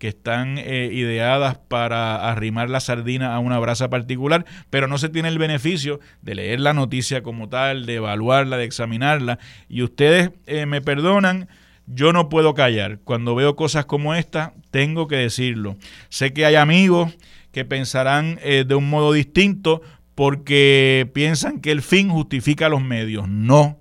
que 0.00 0.08
están 0.08 0.56
eh, 0.56 0.88
ideadas 0.90 1.58
para 1.68 2.30
arrimar 2.30 2.70
la 2.70 2.80
sardina 2.80 3.34
a 3.34 3.38
una 3.38 3.58
brasa 3.58 3.90
particular, 3.90 4.46
pero 4.70 4.88
no 4.88 4.96
se 4.96 5.10
tiene 5.10 5.28
el 5.28 5.38
beneficio 5.38 6.00
de 6.22 6.36
leer 6.36 6.58
la 6.58 6.72
noticia 6.72 7.22
como 7.22 7.50
tal, 7.50 7.84
de 7.84 7.96
evaluarla, 7.96 8.56
de 8.56 8.64
examinarla. 8.64 9.38
Y 9.68 9.82
ustedes 9.82 10.30
eh, 10.46 10.64
me 10.64 10.80
perdonan, 10.80 11.48
yo 11.86 12.14
no 12.14 12.30
puedo 12.30 12.54
callar. 12.54 13.00
Cuando 13.04 13.34
veo 13.34 13.56
cosas 13.56 13.84
como 13.84 14.14
esta, 14.14 14.54
tengo 14.70 15.06
que 15.06 15.16
decirlo. 15.16 15.76
Sé 16.08 16.32
que 16.32 16.46
hay 16.46 16.54
amigos 16.54 17.14
que 17.52 17.66
pensarán 17.66 18.38
eh, 18.42 18.64
de 18.66 18.74
un 18.74 18.88
modo 18.88 19.12
distinto 19.12 19.82
porque 20.14 21.10
piensan 21.12 21.60
que 21.60 21.72
el 21.72 21.82
fin 21.82 22.08
justifica 22.08 22.70
los 22.70 22.82
medios. 22.82 23.28
No. 23.28 23.78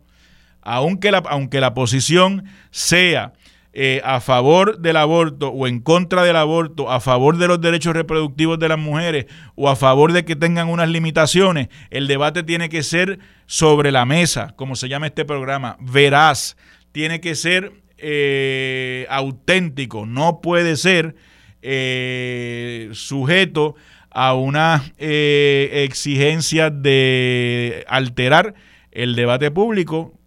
Aunque 0.61 1.11
aunque 1.29 1.61
la 1.61 1.73
posición 1.73 2.43
sea 2.71 3.31
eh, 3.73 4.01
a 4.03 4.19
favor 4.19 4.79
del 4.79 4.97
aborto 4.97 5.49
o 5.49 5.67
en 5.67 5.79
contra 5.79 6.23
del 6.23 6.35
aborto, 6.35 6.89
a 6.89 6.99
favor 6.99 7.37
de 7.37 7.47
los 7.47 7.61
derechos 7.61 7.93
reproductivos 7.93 8.57
de 8.59 8.69
las 8.69 8.79
mujeres 8.79 9.25
o 9.55 9.69
a 9.69 9.75
favor 9.75 10.11
de 10.11 10.25
que 10.25 10.35
tengan 10.35 10.69
unas 10.69 10.89
limitaciones, 10.89 11.69
el 11.89 12.07
debate 12.07 12.43
tiene 12.43 12.69
que 12.69 12.83
ser 12.83 13.19
sobre 13.45 13.91
la 13.91 14.05
mesa, 14.05 14.53
como 14.55 14.75
se 14.75 14.89
llama 14.89 15.07
este 15.07 15.25
programa, 15.25 15.77
veraz, 15.79 16.57
tiene 16.91 17.21
que 17.21 17.35
ser 17.35 17.73
eh, 17.97 19.05
auténtico, 19.09 20.05
no 20.05 20.41
puede 20.41 20.75
ser 20.75 21.15
eh, 21.61 22.89
sujeto 22.93 23.75
a 24.11 24.33
una 24.33 24.83
eh, 24.97 25.83
exigencia 25.85 26.69
de 26.69 27.85
alterar 27.87 28.55
el 28.91 29.15
debate 29.15 29.51
público 29.51 30.18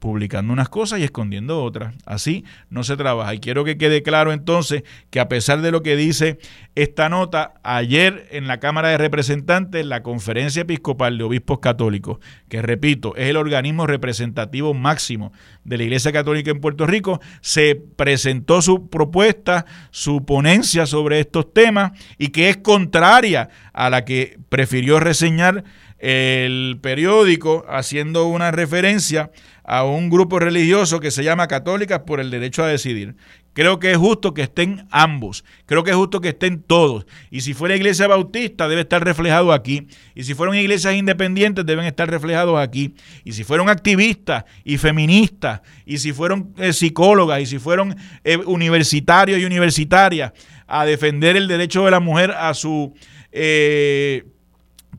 publicando 0.00 0.52
unas 0.52 0.68
cosas 0.68 0.98
y 0.98 1.04
escondiendo 1.04 1.62
otras. 1.62 1.94
Así 2.06 2.44
no 2.70 2.82
se 2.82 2.96
trabaja. 2.96 3.34
Y 3.34 3.38
quiero 3.38 3.64
que 3.64 3.78
quede 3.78 4.02
claro 4.02 4.32
entonces 4.32 4.82
que 5.10 5.20
a 5.20 5.28
pesar 5.28 5.60
de 5.60 5.70
lo 5.70 5.82
que 5.82 5.94
dice 5.94 6.38
esta 6.74 7.08
nota, 7.08 7.54
ayer 7.62 8.26
en 8.32 8.48
la 8.48 8.58
Cámara 8.58 8.88
de 8.88 8.98
Representantes, 8.98 9.84
la 9.84 10.02
Conferencia 10.02 10.62
Episcopal 10.62 11.18
de 11.18 11.24
Obispos 11.24 11.60
Católicos, 11.60 12.18
que 12.48 12.62
repito, 12.62 13.14
es 13.14 13.28
el 13.28 13.36
organismo 13.36 13.86
representativo 13.86 14.74
máximo 14.74 15.32
de 15.64 15.76
la 15.76 15.84
Iglesia 15.84 16.12
Católica 16.12 16.50
en 16.50 16.60
Puerto 16.60 16.86
Rico, 16.86 17.20
se 17.42 17.76
presentó 17.76 18.62
su 18.62 18.88
propuesta, 18.88 19.66
su 19.90 20.24
ponencia 20.24 20.86
sobre 20.86 21.20
estos 21.20 21.52
temas 21.52 21.92
y 22.16 22.28
que 22.28 22.48
es 22.48 22.56
contraria 22.56 23.50
a 23.74 23.90
la 23.90 24.06
que 24.06 24.38
prefirió 24.48 24.98
reseñar 24.98 25.64
el 26.00 26.78
periódico 26.80 27.64
haciendo 27.68 28.26
una 28.26 28.50
referencia 28.50 29.30
a 29.64 29.84
un 29.84 30.10
grupo 30.10 30.38
religioso 30.38 30.98
que 30.98 31.10
se 31.10 31.22
llama 31.22 31.46
Católicas 31.46 32.00
por 32.00 32.20
el 32.20 32.30
Derecho 32.30 32.64
a 32.64 32.68
Decidir. 32.68 33.14
Creo 33.52 33.78
que 33.78 33.90
es 33.90 33.98
justo 33.98 34.32
que 34.32 34.42
estén 34.42 34.86
ambos, 34.90 35.44
creo 35.66 35.84
que 35.84 35.90
es 35.90 35.96
justo 35.96 36.20
que 36.20 36.30
estén 36.30 36.62
todos. 36.62 37.04
Y 37.30 37.42
si 37.42 37.52
fuera 37.52 37.76
iglesia 37.76 38.06
bautista, 38.06 38.68
debe 38.68 38.82
estar 38.82 39.04
reflejado 39.04 39.52
aquí. 39.52 39.88
Y 40.14 40.22
si 40.22 40.34
fueron 40.34 40.54
iglesias 40.54 40.94
independientes, 40.94 41.66
deben 41.66 41.84
estar 41.84 42.08
reflejados 42.08 42.58
aquí. 42.58 42.94
Y 43.24 43.32
si 43.32 43.44
fueron 43.44 43.68
activistas 43.68 44.44
y 44.64 44.78
feministas, 44.78 45.60
y 45.84 45.98
si 45.98 46.12
fueron 46.12 46.54
eh, 46.58 46.72
psicólogas, 46.72 47.42
y 47.42 47.46
si 47.46 47.58
fueron 47.58 47.96
eh, 48.24 48.36
universitarios 48.38 49.40
y 49.40 49.44
universitarias 49.44 50.32
a 50.66 50.86
defender 50.86 51.36
el 51.36 51.48
derecho 51.48 51.84
de 51.84 51.90
la 51.90 52.00
mujer 52.00 52.30
a 52.30 52.54
su 52.54 52.94
eh, 53.32 54.24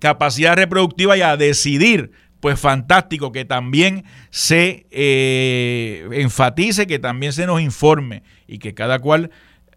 capacidad 0.02 0.56
reproductiva 0.56 1.16
y 1.16 1.22
a 1.22 1.38
decidir 1.38 2.12
pues 2.42 2.60
fantástico 2.60 3.32
que 3.32 3.46
también 3.46 4.04
se 4.32 4.88
eh, 4.90 6.10
enfatice, 6.12 6.88
que 6.88 6.98
también 6.98 7.34
se 7.34 7.46
nos 7.46 7.62
informe 7.62 8.24
y 8.48 8.58
que 8.58 8.74
cada 8.74 8.98
cual 8.98 9.30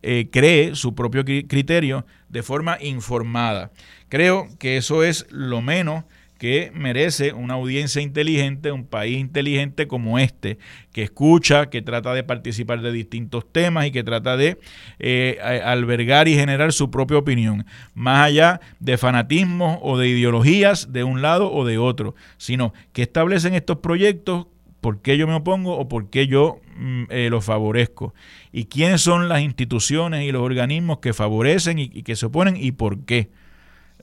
eh, 0.03 0.29
cree 0.33 0.75
su 0.75 0.95
propio 0.95 1.25
criterio 1.25 2.07
de 2.31 2.43
forma 2.43 2.79
informada. 2.81 3.71
Creo 4.09 4.49
que 4.59 4.79
eso 4.79 5.05
es 5.05 5.27
lo 5.31 5.61
menos 5.61 6.05
que 6.39 6.73
merece 6.75 7.33
una 7.33 7.55
audiencia 7.55 8.03
inteligente, 8.03 8.73
un 8.73 8.87
país 8.87 9.19
inteligente 9.19 9.87
como 9.87 10.19
este, 10.19 10.59
que 10.93 11.03
escucha, 11.03 11.71
que 11.71 11.83
trata 11.83 12.13
de 12.13 12.25
participar 12.25 12.83
de 12.83 12.93
distintos 12.93 13.51
temas 13.51 13.87
y 13.87 13.91
que 13.91 14.03
trata 14.03 14.37
de 14.37 14.59
eh, 14.99 15.39
albergar 15.65 16.29
y 16.29 16.35
generar 16.35 16.73
su 16.73 16.91
propia 16.91 17.19
opinión, 17.19 17.67
más 17.95 18.27
allá 18.27 18.61
de 18.81 18.99
fanatismos 18.99 19.79
o 19.83 19.97
de 19.97 20.09
ideologías 20.09 20.93
de 20.93 21.05
un 21.05 21.23
lado 21.23 21.53
o 21.53 21.65
de 21.65 21.79
otro, 21.79 22.15
sino 22.37 22.75
que 22.93 23.03
establecen 23.03 23.55
estos 23.55 23.79
proyectos 23.79 24.47
por 24.81 25.01
qué 25.01 25.17
yo 25.17 25.27
me 25.27 25.35
opongo 25.35 25.79
o 25.79 25.89
por 25.89 26.11
qué 26.11 26.27
yo 26.27 26.61
mm, 26.77 27.05
eh, 27.09 27.29
los 27.31 27.45
favorezco. 27.45 28.13
Y 28.53 28.67
quiénes 28.67 29.01
son 29.01 29.31
las 29.31 29.41
instituciones 29.41 30.25
y 30.25 30.33
los 30.33 30.43
organismos 30.43 30.99
que 30.99 31.15
favorecen 31.15 31.79
y 31.79 32.03
que 32.03 32.17
se 32.17 32.27
oponen 32.27 32.57
y 32.59 32.73
por 32.73 33.05
qué. 33.07 33.31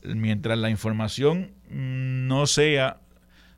Mientras 0.03 0.57
la 0.57 0.71
información 0.71 1.51
no 1.71 2.47
sea 2.47 2.97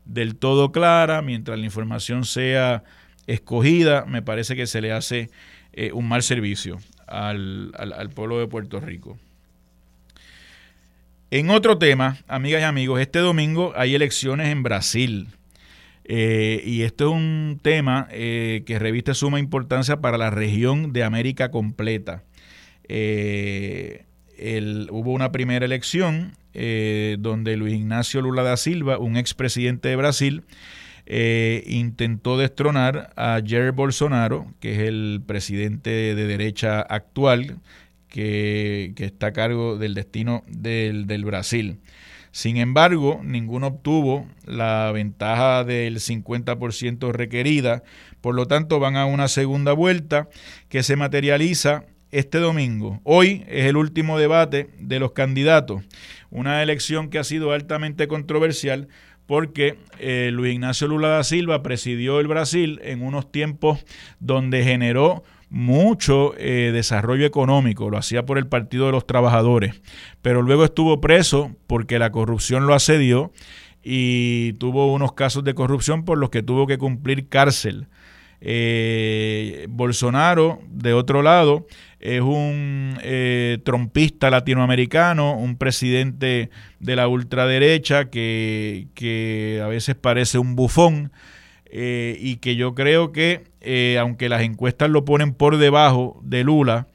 del 0.05 0.35
todo 0.35 0.71
clara, 0.71 1.21
mientras 1.21 1.57
la 1.57 1.65
información 1.65 2.25
sea 2.25 2.83
escogida, 3.27 4.05
me 4.05 4.21
parece 4.21 4.55
que 4.55 4.67
se 4.67 4.81
le 4.81 4.91
hace 4.91 5.29
eh, 5.73 5.91
un 5.93 6.07
mal 6.07 6.23
servicio 6.23 6.79
al, 7.07 7.71
pueblo 8.13 8.39
de 8.39 8.47
Puerto 8.47 8.79
Rico. 8.79 9.17
En 11.31 11.49
otro 11.49 11.77
tema, 11.77 12.17
amigas 12.27 12.61
y 12.61 12.65
amigos, 12.65 13.01
este 13.01 13.19
domingo 13.19 13.73
hay 13.75 13.95
elecciones 13.95 14.49
en 14.49 14.61
Brasil. 14.61 15.29
Eh, 16.05 16.61
y 16.65 16.81
esto 16.81 17.05
es 17.05 17.15
un 17.15 17.59
tema 17.61 18.07
eh, 18.11 18.63
que 18.65 18.77
reviste 18.77 19.13
suma 19.13 19.39
importancia 19.39 20.01
para 20.01 20.17
la 20.17 20.29
región 20.29 20.91
de 20.91 21.03
América 21.03 21.49
completa. 21.49 22.23
hubo 24.89 25.11
una 25.11 25.31
primera 25.31 25.65
elección 25.65 26.33
eh, 26.53 27.17
donde 27.19 27.57
Luis 27.57 27.75
Ignacio 27.75 28.21
Lula 28.21 28.43
da 28.43 28.57
Silva, 28.57 28.97
un 28.97 29.17
expresidente 29.17 29.89
de 29.89 29.95
Brasil, 29.95 30.43
eh, 31.05 31.63
intentó 31.67 32.37
destronar 32.37 33.11
a 33.15 33.41
Jair 33.45 33.71
Bolsonaro, 33.71 34.47
que 34.59 34.73
es 34.73 34.79
el 34.87 35.21
presidente 35.25 35.89
de 35.89 36.27
derecha 36.27 36.81
actual, 36.81 37.59
que, 38.07 38.93
está 38.97 39.27
a 39.27 39.33
cargo 39.33 39.77
del 39.77 39.95
destino 39.95 40.43
del, 40.47 41.07
del 41.07 41.25
Brasil. 41.25 41.79
Sin 42.31 42.57
embargo, 42.57 43.21
ninguno 43.23 43.67
obtuvo 43.67 44.27
la 44.45 44.91
ventaja 44.91 45.63
del 45.63 45.99
50% 45.99 47.11
requerida, 47.11 47.83
por 48.21 48.33
lo 48.33 48.47
tanto 48.47 48.79
van 48.79 48.95
a 48.95 49.05
una 49.05 49.27
segunda 49.27 49.73
vuelta 49.73 50.29
que 50.67 50.81
se 50.81 50.95
materializa 50.95 51.85
este 52.13 52.37
domingo. 52.37 53.01
Hoy 53.03 53.43
es 53.49 53.65
el 53.65 53.75
último 53.75 54.19
debate 54.19 54.69
de 54.79 54.99
los 54.99 55.13
candidatos, 55.13 55.81
una 56.29 56.61
elección 56.61 57.09
que 57.09 57.17
ha 57.17 57.23
sido 57.23 57.51
altamente 57.51 58.07
controversial 58.07 58.87
porque 59.25 59.77
eh, 59.99 60.29
Luis 60.31 60.53
Ignacio 60.53 60.87
Lula 60.87 61.07
da 61.07 61.23
Silva 61.23 61.63
presidió 61.63 62.19
el 62.19 62.27
Brasil 62.27 62.79
en 62.83 63.01
unos 63.01 63.31
tiempos 63.31 63.83
donde 64.19 64.63
generó 64.63 65.23
mucho 65.49 66.35
eh, 66.37 66.71
desarrollo 66.71 67.25
económico, 67.25 67.89
lo 67.89 67.97
hacía 67.97 68.25
por 68.25 68.37
el 68.37 68.47
Partido 68.47 68.85
de 68.87 68.91
los 68.91 69.07
Trabajadores, 69.07 69.81
pero 70.21 70.41
luego 70.41 70.65
estuvo 70.65 71.01
preso 71.01 71.55
porque 71.67 71.99
la 71.99 72.11
corrupción 72.11 72.67
lo 72.67 72.75
asedió 72.75 73.31
y 73.83 74.53
tuvo 74.53 74.93
unos 74.93 75.13
casos 75.13 75.43
de 75.43 75.55
corrupción 75.55 76.05
por 76.05 76.17
los 76.17 76.29
que 76.29 76.43
tuvo 76.43 76.67
que 76.67 76.77
cumplir 76.77 77.27
cárcel. 77.27 77.87
Eh, 78.45 79.67
Bolsonaro, 79.69 80.59
de 80.67 80.93
otro 80.93 81.21
lado, 81.21 81.65
es 82.01 82.19
un 82.19 82.97
eh, 83.01 83.59
trompista 83.63 84.29
latinoamericano, 84.29 85.37
un 85.37 85.57
presidente 85.57 86.49
de 86.81 86.95
la 86.97 87.07
ultraderecha 87.07 88.09
que, 88.09 89.61
a 89.63 89.67
veces 89.67 89.95
parece 89.95 90.39
un 90.39 90.57
bufón 90.57 91.13
eh, 91.67 92.17
y 92.19 92.35
que 92.35 92.57
yo 92.57 92.75
creo 92.75 93.13
que, 93.13 93.45
aunque 93.97 94.27
las 94.27 94.41
encuestas 94.41 94.89
lo 94.89 95.05
ponen 95.05 95.33
por 95.33 95.55
debajo 95.55 96.19
de 96.21 96.43
Lula, 96.43 96.87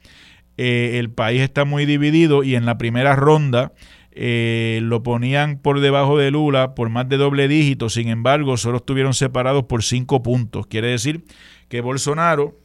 el 0.55 1.09
país 1.09 1.41
está 1.41 1.65
muy 1.65 1.87
dividido 1.87 2.43
y 2.43 2.53
en 2.53 2.67
la 2.67 2.77
primera 2.77 3.15
ronda 3.15 3.71
eh, 4.21 4.81
lo 4.83 5.01
ponían 5.01 5.59
por 5.59 5.79
debajo 5.79 6.17
de 6.17 6.29
Lula 6.29 6.75
por 6.75 6.89
más 6.89 7.07
de 7.07 7.15
doble 7.15 7.47
dígito, 7.47 7.87
sin 7.87 8.09
embargo, 8.09 8.57
solo 8.57 8.79
estuvieron 8.79 9.13
separados 9.13 9.63
por 9.63 9.81
cinco 9.81 10.21
puntos. 10.21 10.67
Quiere 10.67 10.89
decir 10.89 11.23
que 11.69 11.79
Bolsonaro 11.79 12.59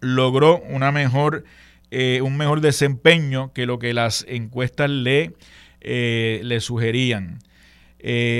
logró 0.00 0.60
una 0.68 0.90
mejor, 0.90 1.44
eh, 1.92 2.18
un 2.20 2.36
mejor 2.36 2.60
desempeño 2.60 3.52
que 3.52 3.64
lo 3.64 3.78
que 3.78 3.94
las 3.94 4.26
encuestas 4.28 4.90
le, 4.90 5.36
eh, 5.82 6.40
le 6.42 6.58
sugerían. 6.58 7.38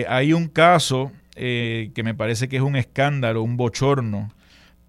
Hay 0.09 0.33
un 0.33 0.49
caso 0.49 1.13
que 1.37 2.03
me 2.03 2.15
parece 2.17 2.49
que 2.49 2.57
es 2.57 2.63
un 2.63 2.75
escándalo, 2.75 3.45
un 3.45 3.57
bochorno 3.57 4.33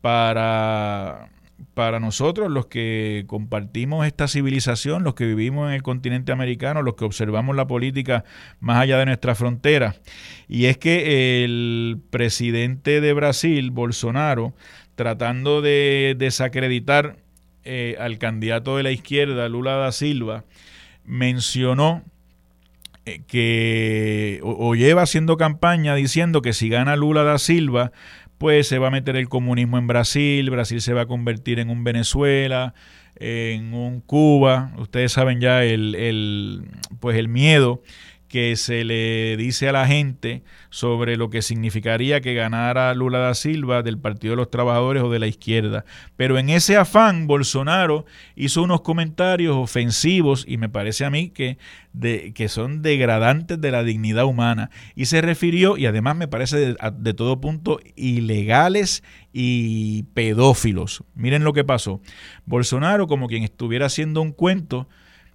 para, 0.01 1.29
para 1.73 1.99
nosotros, 1.99 2.51
los 2.51 2.67
que 2.67 3.23
compartimos 3.27 4.05
esta 4.05 4.27
civilización, 4.27 5.03
los 5.03 5.15
que 5.15 5.25
vivimos 5.25 5.67
en 5.69 5.75
el 5.75 5.83
continente 5.83 6.31
americano, 6.31 6.81
los 6.81 6.95
que 6.95 7.05
observamos 7.05 7.55
la 7.55 7.67
política 7.67 8.23
más 8.59 8.77
allá 8.77 8.97
de 8.97 9.05
nuestra 9.05 9.35
frontera, 9.35 9.95
y 10.47 10.65
es 10.65 10.77
que 10.77 11.43
el 11.43 11.99
presidente 12.09 13.01
de 13.01 13.13
Brasil, 13.13 13.71
Bolsonaro, 13.71 14.53
tratando 14.95 15.61
de 15.61 16.15
desacreditar 16.17 17.17
eh, 17.63 17.95
al 17.99 18.17
candidato 18.17 18.77
de 18.77 18.83
la 18.83 18.91
izquierda, 18.91 19.47
Lula 19.49 19.75
da 19.75 19.91
Silva, 19.91 20.43
mencionó 21.05 22.03
eh, 23.05 23.21
que 23.27 24.39
o, 24.43 24.75
lleva 24.75 25.01
haciendo 25.01 25.35
campaña 25.35 25.95
diciendo 25.95 26.41
que 26.41 26.53
si 26.53 26.69
gana 26.69 26.95
Lula 26.95 27.23
da 27.23 27.37
Silva, 27.37 27.91
pues 28.43 28.67
se 28.67 28.77
va 28.77 28.87
a 28.87 28.91
meter 28.91 29.15
el 29.15 29.29
comunismo 29.29 29.77
en 29.77 29.87
Brasil, 29.87 30.49
Brasil 30.49 30.81
se 30.81 30.91
va 30.91 31.03
a 31.03 31.05
convertir 31.05 31.59
en 31.59 31.69
un 31.69 31.85
Venezuela, 31.85 32.73
en 33.15 33.73
un 33.73 34.01
Cuba. 34.01 34.73
Ustedes 34.79 35.13
saben 35.13 35.39
ya 35.39 35.63
el, 35.63 35.95
el 35.95 36.65
pues 36.99 37.15
el 37.15 37.29
miedo 37.29 37.83
que 38.33 38.55
se 38.55 38.83
le 38.83 39.37
dice 39.37 39.69
a 39.69 39.71
la 39.71 39.85
gente 39.85 40.41
sobre 40.71 41.17
lo 41.17 41.29
que 41.29 41.43
significaría 41.43 42.19
que 42.19 42.33
ganara 42.33 42.91
Lula 42.95 43.19
da 43.19 43.35
Silva 43.35 43.83
del 43.83 43.99
Partido 43.99 44.31
de 44.31 44.37
los 44.37 44.49
Trabajadores 44.49 45.03
o 45.03 45.11
de 45.11 45.19
la 45.19 45.27
izquierda. 45.27 45.85
Pero 46.17 46.39
en 46.39 46.49
ese 46.49 46.75
afán, 46.75 47.27
Bolsonaro 47.27 48.07
hizo 48.35 48.63
unos 48.63 48.81
comentarios 48.81 49.55
ofensivos 49.55 50.45
y 50.47 50.57
me 50.57 50.67
parece 50.67 51.05
a 51.05 51.11
mí 51.11 51.29
que, 51.29 51.59
de, 51.93 52.33
que 52.33 52.49
son 52.49 52.81
degradantes 52.81 53.61
de 53.61 53.69
la 53.69 53.83
dignidad 53.83 54.25
humana. 54.25 54.71
Y 54.95 55.05
se 55.05 55.21
refirió, 55.21 55.77
y 55.77 55.85
además 55.85 56.15
me 56.15 56.27
parece 56.27 56.57
de, 56.57 56.75
de 56.91 57.13
todo 57.13 57.39
punto, 57.39 57.79
ilegales 57.95 59.03
y 59.31 60.05
pedófilos. 60.15 61.03
Miren 61.13 61.43
lo 61.43 61.53
que 61.53 61.65
pasó. 61.65 62.01
Bolsonaro, 62.47 63.05
como 63.05 63.27
quien 63.27 63.43
estuviera 63.43 63.85
haciendo 63.85 64.23
un 64.23 64.31
cuento, 64.31 64.87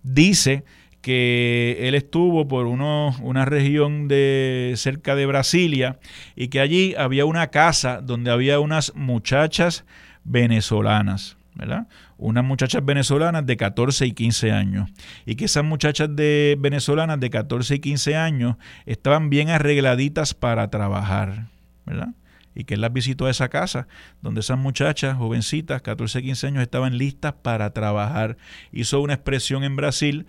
dice 0.03 0.65
que 1.09 1.79
él 1.89 1.95
estuvo 1.95 2.49
por 2.49 2.67
una 2.67 3.45
región 3.47 4.09
de 4.09 4.75
cerca 4.77 5.15
de 5.15 5.25
Brasilia 5.25 5.99
y 6.37 6.49
que 6.49 6.61
allí 6.61 6.95
había 6.99 7.25
una 7.25 7.47
casa 7.47 8.03
donde 8.03 8.31
había 8.31 8.61
unas 8.61 8.95
muchachas 8.95 9.87
venezolanas. 10.25 11.39
¿verdad? 11.55 11.87
Unas 12.19 12.45
muchachas 12.45 12.85
venezolanas 12.85 13.47
de 13.47 13.57
14 13.57 14.05
y 14.05 14.13
15 14.13 14.53
años. 14.53 14.91
Y 15.25 15.37
que 15.37 15.47
esas 15.47 15.65
muchachas 15.65 16.15
de 16.15 16.59
venezolanas 16.61 17.19
de 17.21 17.31
14 17.31 17.77
y 17.77 17.79
15 17.79 18.15
años 18.15 18.57
estaban 18.85 19.31
bien 19.31 19.49
arregladitas 19.49 20.35
para 20.35 20.69
trabajar, 20.69 21.47
¿verdad? 21.87 22.09
Y 22.55 22.65
que 22.65 22.75
él 22.75 22.83
las 22.83 22.93
visitó 22.93 23.25
a 23.25 23.31
esa 23.31 23.49
casa, 23.49 23.89
donde 24.21 24.41
esas 24.41 24.59
muchachas, 24.59 25.17
jovencitas, 25.17 25.81
14 25.81 26.19
y 26.19 26.23
15 26.25 26.47
años, 26.49 26.63
estaban 26.63 26.99
listas 26.99 27.33
para 27.33 27.71
trabajar. 27.73 28.37
Hizo 28.73 29.01
una 29.01 29.15
expresión 29.15 29.65
en 29.65 29.75
Brasil 29.75 30.27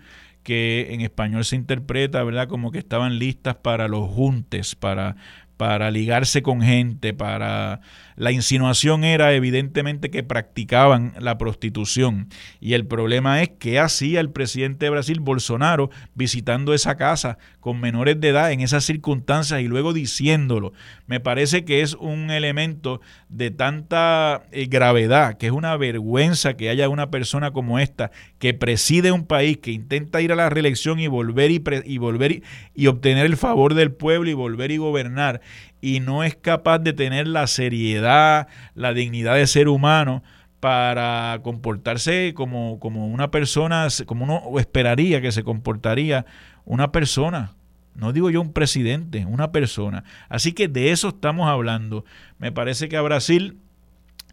que 0.50 0.88
en 0.90 1.00
español 1.00 1.44
se 1.44 1.54
interpreta, 1.54 2.24
¿verdad? 2.24 2.48
Como 2.48 2.72
que 2.72 2.78
estaban 2.78 3.20
listas 3.20 3.54
para 3.54 3.86
los 3.86 4.10
juntes, 4.10 4.74
para, 4.74 5.14
para 5.60 5.90
ligarse 5.90 6.40
con 6.40 6.62
gente, 6.62 7.12
para 7.12 7.82
la 8.16 8.32
insinuación 8.32 9.04
era 9.04 9.34
evidentemente 9.34 10.10
que 10.10 10.22
practicaban 10.22 11.12
la 11.18 11.36
prostitución. 11.36 12.28
Y 12.60 12.72
el 12.72 12.86
problema 12.86 13.42
es 13.42 13.50
qué 13.58 13.78
hacía 13.78 14.20
el 14.20 14.30
presidente 14.30 14.86
de 14.86 14.90
Brasil, 14.90 15.20
Bolsonaro, 15.20 15.90
visitando 16.14 16.72
esa 16.72 16.96
casa 16.96 17.36
con 17.60 17.78
menores 17.78 18.20
de 18.20 18.28
edad 18.28 18.52
en 18.52 18.60
esas 18.60 18.84
circunstancias 18.84 19.60
y 19.60 19.68
luego 19.68 19.92
diciéndolo. 19.92 20.72
Me 21.06 21.20
parece 21.20 21.64
que 21.64 21.82
es 21.82 21.94
un 21.94 22.30
elemento 22.30 23.00
de 23.28 23.50
tanta 23.50 24.44
eh, 24.52 24.66
gravedad, 24.66 25.36
que 25.36 25.46
es 25.46 25.52
una 25.52 25.76
vergüenza 25.76 26.58
que 26.58 26.70
haya 26.70 26.88
una 26.88 27.10
persona 27.10 27.52
como 27.52 27.78
esta 27.78 28.10
que 28.38 28.54
preside 28.54 29.12
un 29.12 29.26
país, 29.26 29.58
que 29.58 29.72
intenta 29.72 30.20
ir 30.22 30.32
a 30.32 30.36
la 30.36 30.48
reelección 30.48 31.00
y 31.00 31.06
volver 31.06 31.50
y, 31.50 31.62
y 31.84 31.98
volver 31.98 32.42
y 32.74 32.86
obtener 32.86 33.26
el 33.26 33.36
favor 33.36 33.74
del 33.74 33.92
pueblo 33.92 34.30
y 34.30 34.34
volver 34.34 34.70
y 34.70 34.78
gobernar 34.78 35.42
y 35.80 36.00
no 36.00 36.24
es 36.24 36.36
capaz 36.36 36.78
de 36.80 36.92
tener 36.92 37.26
la 37.26 37.46
seriedad, 37.46 38.48
la 38.74 38.92
dignidad 38.92 39.36
de 39.36 39.46
ser 39.46 39.68
humano 39.68 40.22
para 40.60 41.40
comportarse 41.42 42.34
como, 42.34 42.78
como 42.78 43.06
una 43.06 43.30
persona, 43.30 43.88
como 44.06 44.24
uno 44.24 44.58
esperaría 44.58 45.20
que 45.20 45.32
se 45.32 45.42
comportaría 45.42 46.26
una 46.64 46.92
persona. 46.92 47.54
No 47.94 48.12
digo 48.12 48.30
yo 48.30 48.40
un 48.40 48.52
presidente, 48.52 49.26
una 49.26 49.52
persona. 49.52 50.04
Así 50.28 50.52
que 50.52 50.68
de 50.68 50.92
eso 50.92 51.08
estamos 51.08 51.48
hablando. 51.48 52.04
Me 52.38 52.52
parece 52.52 52.88
que 52.88 52.96
a 52.96 53.02
Brasil 53.02 53.58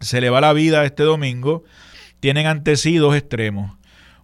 se 0.00 0.20
le 0.20 0.30
va 0.30 0.40
la 0.40 0.52
vida 0.52 0.84
este 0.84 1.02
domingo. 1.02 1.64
Tienen 2.20 2.46
ante 2.46 2.76
sí 2.76 2.96
dos 2.96 3.16
extremos. 3.16 3.76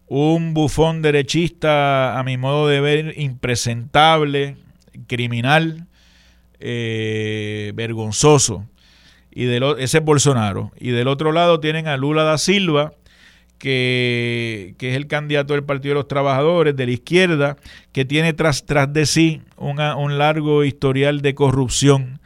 Un 0.06 0.54
bufón 0.54 1.02
derechista, 1.02 2.18
a 2.18 2.22
mi 2.22 2.36
modo 2.36 2.68
de 2.68 2.80
ver, 2.80 3.14
impresentable, 3.18 4.56
criminal, 5.06 5.86
eh, 6.66 7.72
vergonzoso. 7.74 8.66
Y 9.30 9.44
del, 9.44 9.64
ese 9.78 9.98
es 9.98 10.04
Bolsonaro. 10.04 10.72
Y 10.80 10.90
del 10.90 11.08
otro 11.08 11.30
lado 11.30 11.60
tienen 11.60 11.88
a 11.88 11.98
Lula 11.98 12.22
da 12.22 12.38
Silva, 12.38 12.94
que, 13.58 14.74
es 14.80 14.96
el 14.96 15.06
candidato 15.06 15.52
del 15.52 15.64
Partido 15.64 15.90
de 15.90 16.00
los 16.00 16.08
Trabajadores, 16.08 16.74
de 16.74 16.86
la 16.86 16.92
izquierda, 16.92 17.56
que 17.92 18.06
tiene 18.06 18.32
tras, 18.32 18.64
tras 18.64 18.90
de 18.92 19.04
sí 19.04 19.42
un 19.56 20.18
largo 20.18 20.64
historial 20.64 21.20
de 21.20 21.34
corrupción 21.34 22.20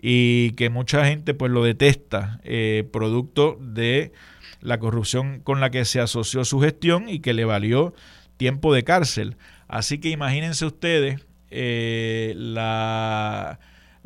y 0.00 0.52
que 0.52 0.70
mucha 0.70 1.04
gente 1.04 1.34
pues 1.34 1.50
lo 1.50 1.64
detesta, 1.64 2.40
eh, 2.44 2.88
producto 2.92 3.58
de 3.60 4.12
la 4.60 4.78
corrupción 4.78 5.40
con 5.40 5.60
la 5.60 5.70
que 5.70 5.84
se 5.84 6.00
asoció 6.00 6.44
su 6.44 6.60
gestión 6.60 7.08
y 7.08 7.20
que 7.20 7.34
le 7.34 7.44
valió 7.44 7.92
tiempo 8.36 8.72
de 8.72 8.84
cárcel. 8.84 9.36
Así 9.68 9.98
que 9.98 10.10
imagínense 10.10 10.64
ustedes 10.64 11.26
eh, 11.50 12.34
la 12.36 13.58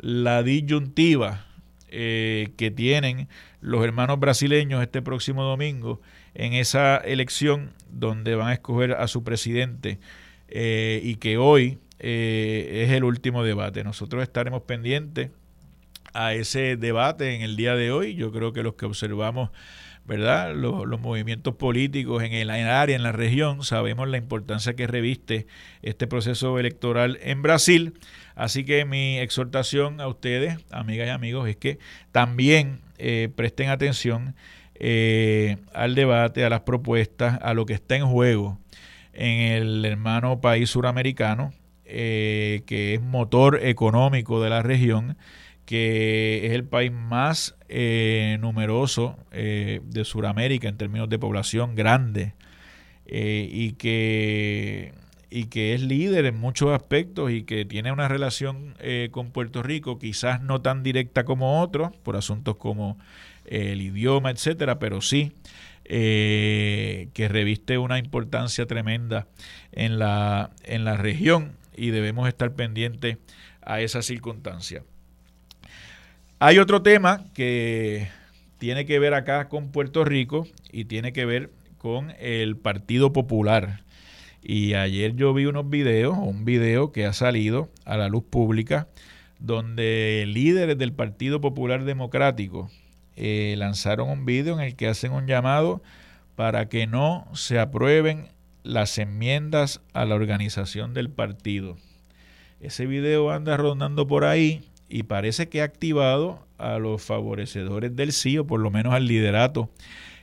la 0.05 0.43
disyuntiva 0.43 1.47
eh, 1.87 2.53
que 2.57 2.69
tienen 2.69 3.27
los 3.59 3.83
hermanos 3.83 4.19
brasileños 4.19 4.83
este 4.83 5.01
próximo 5.01 5.43
domingo 5.43 5.99
en 6.35 6.53
esa 6.53 6.97
elección 6.97 7.71
donde 7.89 8.35
van 8.35 8.49
a 8.49 8.53
escoger 8.53 8.91
a 8.91 9.07
su 9.07 9.23
presidente 9.23 9.97
eh, 10.47 11.01
y 11.03 11.15
que 11.15 11.39
hoy 11.39 11.79
eh, 11.97 12.83
es 12.85 12.91
el 12.91 13.03
último 13.03 13.43
debate. 13.43 13.83
Nosotros 13.83 14.21
estaremos 14.21 14.61
pendientes 14.61 15.31
a 16.13 16.35
ese 16.35 16.77
debate 16.77 17.33
en 17.33 17.41
el 17.41 17.55
día 17.55 17.73
de 17.73 17.91
hoy. 17.91 18.13
Yo 18.13 18.31
creo 18.31 18.53
que 18.53 18.61
los 18.61 18.75
que 18.75 18.85
observamos 18.85 19.49
¿verdad? 20.05 20.53
Los, 20.55 20.99
movimientos 21.01 21.55
políticos 21.55 22.23
en 22.23 22.33
el, 22.33 22.49
área, 22.51 22.95
en 22.95 23.03
la 23.03 23.11
región, 23.11 23.63
sabemos 23.63 24.07
la 24.07 24.17
importancia 24.17 24.75
que 24.75 24.87
reviste 24.87 25.47
este 25.81 26.05
proceso 26.05 26.59
electoral 26.59 27.17
en 27.21 27.41
Brasil. 27.41 27.93
Así 28.35 28.65
que 28.65 28.83
mi 28.85 29.17
exhortación 29.17 30.01
a 30.01 30.07
ustedes, 30.07 30.57
amigas 30.69 31.07
y 31.07 31.09
amigos, 31.09 31.47
es 31.47 31.55
que 31.55 31.79
también 32.11 32.81
eh, 32.97 33.29
presten 33.33 33.69
atención 33.69 34.35
eh, 34.75 35.57
al 35.73 35.95
debate, 35.95 36.43
a 36.43 36.49
las 36.49 36.61
propuestas, 36.61 37.39
a 37.41 37.53
lo 37.53 37.65
que 37.65 37.73
está 37.73 37.95
en 37.95 38.05
juego 38.05 38.59
en 39.13 39.39
el 39.53 39.85
hermano 39.85 40.41
país 40.41 40.69
suramericano, 40.69 41.53
eh, 41.85 42.63
que 42.65 42.95
es 42.95 43.01
motor 43.01 43.59
económico 43.63 44.43
de 44.43 44.49
la 44.49 44.61
región 44.61 45.17
que 45.65 46.45
es 46.45 46.51
el 46.51 46.63
país 46.63 46.91
más 46.91 47.55
numeroso 48.39 49.17
de 49.31 50.01
Sudamérica 50.03 50.67
en 50.67 50.77
términos 50.77 51.09
de 51.09 51.17
población 51.17 51.73
grande 51.73 52.35
y, 53.07 53.71
que, 53.71 54.93
y 55.35 55.47
que 55.47 55.73
es 55.73 55.81
líder 55.81 56.25
en 56.25 56.39
muchos 56.39 56.71
aspectos 56.71 57.29
y 57.29 57.43
que 57.43 57.65
tiene 57.65 57.91
una 57.91 58.07
relación 58.07 58.73
con 59.11 59.31
Puerto 59.31 59.61
Rico, 59.63 59.99
quizás 59.99 60.41
no 60.41 60.61
tan 60.61 60.81
directa 60.81 61.25
como 61.25 61.61
otros, 61.61 61.91
por 62.03 62.15
asuntos 62.15 62.55
como 62.55 62.97
el 63.43 63.81
idioma, 63.81 64.31
etcétera, 64.31 64.79
pero 64.79 65.01
sí 65.01 65.33
que 65.83 67.27
reviste 67.29 67.77
una 67.77 67.99
importancia 67.99 68.65
tremenda 68.65 69.27
en 69.73 69.99
la, 69.99 70.51
en 70.63 70.85
la 70.85 70.95
región 70.95 71.51
y 71.75 71.89
debemos 71.89 72.29
estar 72.29 72.53
pendientes 72.53 73.17
a 73.61 73.81
esa 73.81 74.01
circunstancia. 74.01 74.83
Hay 76.39 76.59
otro 76.59 76.81
tema 76.81 77.25
que 77.33 78.07
tiene 78.57 78.85
que 78.85 78.99
ver 78.99 79.13
acá 79.13 79.49
con 79.49 79.71
Puerto 79.73 80.05
Rico 80.05 80.47
y 80.71 80.85
tiene 80.85 81.11
que 81.11 81.25
ver 81.25 81.49
con 81.77 82.13
el 82.19 82.55
Partido 82.55 83.11
Popular. 83.11 83.81
Y 84.47 84.75
ayer 84.75 85.15
yo 85.15 85.33
vi 85.33 85.47
unos 85.47 85.71
videos, 85.71 86.15
un 86.19 86.45
video 86.45 86.91
que 86.91 87.07
ha 87.07 87.13
salido 87.13 87.67
a 87.83 87.97
la 87.97 88.09
luz 88.09 88.23
pública, 88.29 88.87
donde 89.39 90.23
líderes 90.27 90.77
del 90.77 90.93
Partido 90.93 91.41
Popular 91.41 91.83
Democrático 91.83 92.69
eh, 93.15 93.55
lanzaron 93.57 94.07
un 94.07 94.23
video 94.23 94.53
en 94.53 94.59
el 94.59 94.75
que 94.75 94.87
hacen 94.87 95.13
un 95.13 95.25
llamado 95.25 95.81
para 96.35 96.69
que 96.69 96.85
no 96.85 97.27
se 97.33 97.57
aprueben 97.57 98.27
las 98.61 98.99
enmiendas 98.99 99.81
a 99.93 100.05
la 100.05 100.13
organización 100.13 100.93
del 100.93 101.09
partido. 101.09 101.77
Ese 102.59 102.85
video 102.85 103.31
anda 103.31 103.57
rondando 103.57 104.05
por 104.05 104.25
ahí 104.25 104.69
y 104.89 105.03
parece 105.03 105.49
que 105.49 105.61
ha 105.61 105.65
activado 105.65 106.45
a 106.59 106.77
los 106.77 107.01
favorecedores 107.01 107.95
del 107.95 108.11
sí, 108.11 108.37
o 108.37 108.45
por 108.45 108.59
lo 108.59 108.69
menos 108.69 108.93
al 108.93 109.07
liderato 109.07 109.71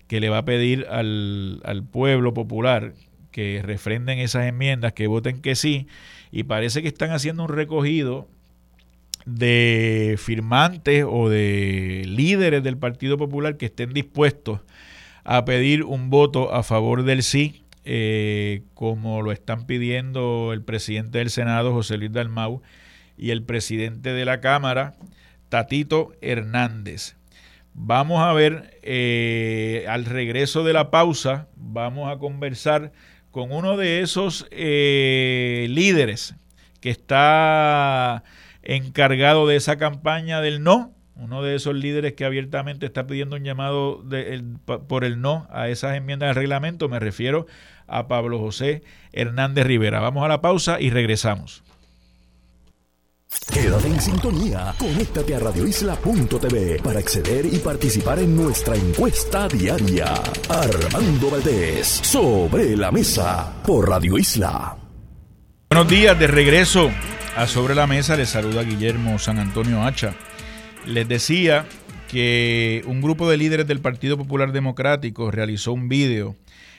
que 0.07 0.21
le 0.21 0.29
va 0.29 0.39
a 0.39 0.45
pedir 0.45 0.87
al, 0.91 1.61
al 1.65 1.83
pueblo 1.83 2.33
popular 2.33 2.95
que 3.33 3.61
refrenden 3.64 4.21
esas 4.21 4.47
enmiendas, 4.47 4.92
que 4.92 5.09
voten 5.09 5.40
que 5.40 5.57
sí, 5.57 5.88
y 6.31 6.45
parece 6.45 6.83
que 6.83 6.88
están 6.88 7.11
haciendo 7.11 7.42
un 7.42 7.49
recogido 7.49 8.29
de 9.27 10.16
firmantes 10.18 11.05
o 11.09 11.29
de 11.29 12.05
líderes 12.07 12.62
del 12.62 12.77
Partido 12.77 13.18
Popular 13.18 13.57
que 13.57 13.66
estén 13.66 13.92
dispuestos 13.92 14.61
a 15.25 15.45
pedir 15.45 15.85
un 15.85 16.11
voto 16.11 16.53
a 16.53 16.62
favor 16.62 17.05
del 17.05 17.23
sí, 17.23 17.62
eh, 17.85 18.62
como 18.75 19.23
lo 19.23 19.33
están 19.33 19.66
pidiendo 19.66 20.53
el 20.53 20.62
presidente 20.62 21.18
del 21.18 21.31
Senado, 21.31 21.73
José 21.73 21.97
Luis 21.97 22.12
Dalmau, 22.12 22.62
y 23.16 23.31
el 23.31 23.42
presidente 23.42 24.12
de 24.12 24.25
la 24.25 24.40
Cámara, 24.40 24.95
Tatito 25.49 26.12
Hernández. 26.21 27.16
Vamos 27.75 28.21
a 28.21 28.33
ver, 28.33 28.79
eh, 28.83 29.87
al 29.88 30.05
regreso 30.05 30.64
de 30.64 30.73
la 30.73 30.90
pausa, 30.90 31.49
vamos 31.57 32.12
a 32.12 32.18
conversar 32.18 32.92
con 33.33 33.51
uno 33.51 33.77
de 33.77 34.03
esos 34.03 34.47
eh, 34.51 35.66
líderes 35.71 36.37
que 36.81 36.90
está 36.90 38.23
encargado 38.62 39.47
de 39.47 39.57
esa 39.57 39.79
campaña 39.79 40.40
del 40.40 40.62
no, 40.62 40.92
uno 41.16 41.42
de 41.42 41.55
esos 41.57 41.75
líderes 41.75 42.12
que 42.12 42.25
abiertamente 42.25 42.87
está 42.87 43.07
pidiendo 43.07 43.37
un 43.37 43.42
llamado 43.42 44.05
por 44.87 45.05
el 45.05 45.21
no 45.21 45.49
a 45.51 45.68
esas 45.68 45.97
enmiendas 45.97 46.29
del 46.29 46.37
reglamento, 46.37 46.88
me 46.88 47.01
refiero 47.01 47.47
a 47.87 48.07
Pablo 48.07 48.38
José 48.38 48.83
Hernández 49.12 49.66
Rivera. 49.66 50.01
Vamos 50.01 50.25
a 50.25 50.29
la 50.29 50.40
pausa 50.40 50.81
y 50.81 50.90
regresamos. 50.90 51.62
Quédate 53.53 53.88
en 53.88 54.01
sintonía, 54.01 54.75
conéctate 54.79 55.35
a 55.35 55.38
radioisla.tv 55.38 56.81
para 56.83 56.99
acceder 56.99 57.47
y 57.47 57.59
participar 57.59 58.18
en 58.18 58.37
nuestra 58.37 58.77
encuesta 58.77 59.49
diaria. 59.49 60.14
Armando 60.49 61.31
Valdés, 61.31 61.87
sobre 61.87 62.77
la 62.77 62.90
mesa, 62.90 63.62
por 63.64 63.88
Radio 63.88 64.18
Isla. 64.18 64.77
Buenos 65.71 65.88
días, 65.88 66.18
de 66.18 66.27
regreso 66.27 66.90
a 67.37 67.47
Sobre 67.47 67.75
la 67.75 67.87
Mesa, 67.87 68.16
les 68.16 68.29
saluda 68.29 68.62
Guillermo 68.62 69.18
San 69.18 69.38
Antonio 69.38 69.83
Hacha. 69.83 70.14
Les 70.87 71.09
decía 71.09 71.66
que 72.09 72.85
un 72.87 73.01
grupo 73.01 73.31
de 73.31 73.38
líderes 73.38 73.66
del 73.66 73.81
Partido 73.81 74.18
Popular 74.18 74.53
Democrático 74.53 75.31
realizó 75.31 75.73
un 75.73 75.88
video 75.88 76.37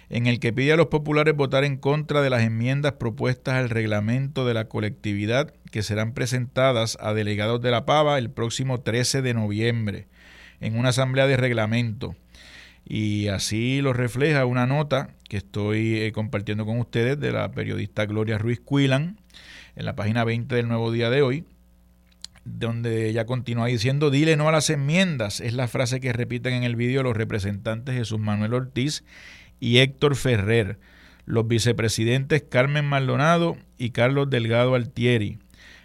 en 0.10 0.28
el 0.28 0.40
que 0.40 0.54
pide 0.54 0.74
a 0.74 0.78
los 0.78 0.88
populares 0.88 1.36
votar 1.36 1.64
en 1.64 1.78
contra 1.78 2.22
de 2.22 2.30
las 2.30 2.44
enmiendas 2.44 2.94
propuestas 2.94 3.56
al 3.56 3.70
reglamento 3.70 4.46
de 4.46 4.54
la 4.54 4.66
colectividad 4.66 5.54
que 5.72 5.84
serán 5.84 6.14
presentadas 6.14 6.98
a 7.02 7.14
delegados 7.14 7.62
de 7.62 7.72
la 7.72 7.86
Pava 7.86 8.18
el 8.18 8.30
próximo 8.30 8.82
13 8.82 9.22
de 9.22 9.34
noviembre 9.34 10.08
en 10.60 10.78
una 10.78 10.90
asamblea 10.90 11.28
de 11.28 11.38
reglamento. 11.38 12.16
Y 12.86 13.28
así 13.28 13.82
lo 13.82 13.94
refleja 13.94 14.46
una 14.46 14.66
nota 14.66 15.10
que 15.30 15.38
estoy 15.38 15.98
eh, 15.98 16.12
compartiendo 16.12 16.66
con 16.66 16.80
ustedes 16.80 17.20
de 17.20 17.32
la 17.32 17.52
periodista 17.52 18.06
Gloria 18.06 18.38
Ruiz 18.38 18.60
Cuilan 18.60 19.20
en 19.76 19.86
la 19.86 19.96
página 19.96 20.24
20 20.24 20.54
del 20.54 20.68
Nuevo 20.68 20.92
Día 20.92 21.10
de 21.10 21.22
hoy, 21.22 21.46
donde 22.46 23.10
ella 23.10 23.26
continúa 23.26 23.68
diciendo, 23.68 24.10
dile 24.10 24.36
no 24.36 24.50
a 24.50 24.52
las 24.52 24.70
enmiendas, 24.70 25.40
es 25.40 25.54
la 25.54 25.68
frase 25.68 26.02
que 26.02 26.12
repiten 26.12 26.54
en 26.54 26.64
el 26.64 26.76
vídeo 26.76 27.04
los 27.04 27.16
representantes 27.16 27.96
Jesús 27.96 28.20
Manuel 28.20 28.54
Ortiz 28.54 29.04
y 29.60 29.80
Héctor 29.80 30.16
Ferrer, 30.16 30.78
los 31.26 31.48
vicepresidentes 31.48 32.44
Carmen 32.44 32.86
Maldonado 32.86 33.58
y 33.78 33.92
Carlos 33.92 34.30
Delgado 34.30 34.76
Altieri, 34.76 35.38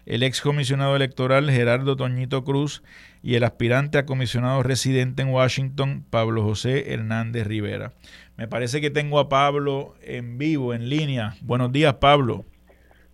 el 0.07 0.23
excomisionado 0.23 0.97
electoral 0.97 1.51
Gerardo 1.51 1.97
Toñito 1.97 2.45
Cruz 2.45 2.83
y 3.23 3.35
el 3.35 3.45
aspirante 3.45 3.99
a 3.99 4.07
comisionado 4.07 4.63
residente 4.63 5.23
en 5.23 5.29
Washington, 5.29 6.05
Pablo 6.09 6.43
José 6.43 6.93
Hernández 6.93 7.47
Rivera. 7.47 7.93
Me 8.37 8.49
parece 8.49 8.81
que 8.81 8.91
tengo 8.91 9.19
a 9.19 9.29
Pablo 9.29 9.95
en 10.03 10.39
vivo, 10.39 10.73
en 10.73 10.89
línea. 10.89 11.35
Buenos 11.43 11.73
días, 11.73 11.95
Pablo. 11.95 12.45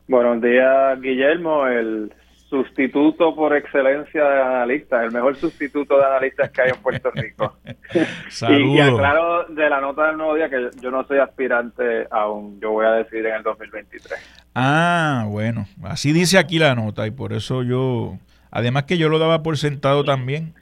Buenos 0.07 0.43
días, 0.43 1.01
Guillermo, 1.01 1.67
el 1.67 2.13
sustituto 2.55 3.35
por 3.35 3.57
excelencia 3.57 4.23
de 4.23 4.43
analista, 4.43 5.03
el 5.03 5.11
mejor 5.11 5.37
sustituto 5.37 5.99
de 5.99 6.05
analistas 6.05 6.51
que 6.51 6.63
hay 6.63 6.71
en 6.71 6.77
Puerto 6.77 7.11
Rico. 7.11 7.57
y, 8.49 8.77
y, 8.77 8.81
aclaro 8.81 9.47
de 9.47 9.69
la 9.69 9.81
nota 9.81 10.07
del 10.07 10.17
nuevo 10.17 10.37
día 10.37 10.49
que 10.49 10.71
yo 10.81 10.93
no 10.93 11.05
soy 11.05 11.19
aspirante 11.19 12.07
aún, 12.13 12.61
yo 12.61 12.71
voy 12.71 12.87
a 12.87 12.93
decidir 12.93 13.27
en 13.27 13.35
el 13.35 13.43
2023. 13.43 14.13
Ah, 14.55 15.25
bueno, 15.27 15.67
así 15.83 16.13
dice 16.13 16.39
aquí 16.39 16.61
la 16.61 16.77
nota 16.77 17.09
y 17.09 17.11
por 17.11 17.33
eso 17.33 17.65
yo, 17.65 18.19
además 18.53 18.85
que 18.85 18.99
yo 18.99 19.09
lo 19.09 19.19
daba 19.19 19.43
por 19.43 19.59
sentado 19.59 20.05
también. 20.05 20.55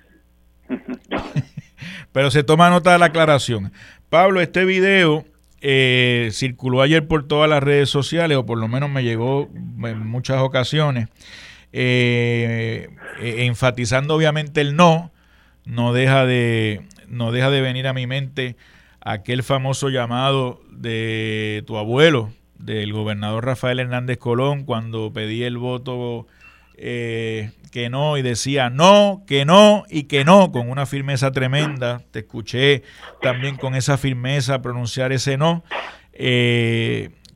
Pero 2.12 2.30
se 2.30 2.42
toma 2.42 2.70
nota 2.70 2.92
de 2.92 2.98
la 2.98 3.06
aclaración. 3.06 3.70
Pablo, 4.08 4.40
este 4.40 4.64
video 4.64 5.24
eh, 5.60 6.30
circuló 6.32 6.80
ayer 6.80 7.06
por 7.06 7.28
todas 7.28 7.50
las 7.50 7.62
redes 7.62 7.90
sociales, 7.90 8.38
o 8.38 8.46
por 8.46 8.58
lo 8.58 8.66
menos 8.66 8.88
me 8.88 9.04
llegó 9.04 9.48
en 9.54 10.06
muchas 10.06 10.40
ocasiones, 10.40 11.08
eh, 11.72 12.88
eh, 13.20 13.44
enfatizando 13.46 14.14
obviamente 14.14 14.60
el 14.60 14.76
no, 14.76 15.10
no 15.64 15.92
deja 15.92 16.26
de, 16.26 16.82
no 17.08 17.32
deja 17.32 17.50
de 17.50 17.62
venir 17.62 17.86
a 17.86 17.94
mi 17.94 18.06
mente 18.06 18.56
aquel 19.00 19.42
famoso 19.42 19.88
llamado 19.88 20.60
de 20.70 21.64
tu 21.66 21.78
abuelo, 21.78 22.30
del 22.58 22.92
gobernador 22.92 23.46
Rafael 23.46 23.80
Hernández 23.80 24.18
Colón 24.18 24.64
cuando 24.64 25.12
pedí 25.12 25.42
el 25.44 25.56
voto 25.56 26.26
eh, 26.76 27.50
que 27.70 27.88
no 27.88 28.18
y 28.18 28.22
decía 28.22 28.70
no, 28.70 29.24
que 29.26 29.44
no 29.44 29.84
y 29.88 30.04
que 30.04 30.24
no 30.24 30.52
con 30.52 30.68
una 30.68 30.84
firmeza 30.84 31.32
tremenda. 31.32 32.02
Te 32.10 32.20
escuché 32.20 32.82
también 33.22 33.56
con 33.56 33.74
esa 33.74 33.96
firmeza 33.96 34.60
pronunciar 34.60 35.10
ese 35.12 35.38
no. 35.38 35.64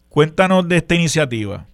Cuéntanos 0.09 0.69
de 0.69 0.77
esta 0.77 0.95
iniciativa. 0.95 1.67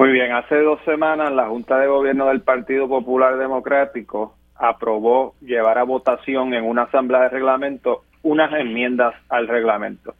Muy 0.00 0.12
bien, 0.12 0.32
hace 0.32 0.56
dos 0.62 0.80
semanas 0.86 1.30
la 1.30 1.48
Junta 1.48 1.78
de 1.78 1.86
Gobierno 1.86 2.28
del 2.28 2.40
Partido 2.40 2.88
Popular 2.88 3.36
Democrático 3.36 4.34
aprobó 4.56 5.34
llevar 5.42 5.76
a 5.76 5.82
votación 5.82 6.54
en 6.54 6.64
una 6.64 6.84
asamblea 6.84 7.24
de 7.24 7.28
reglamento 7.28 8.04
unas 8.22 8.50
enmiendas 8.54 9.14
al 9.28 9.46
reglamento. 9.46 10.14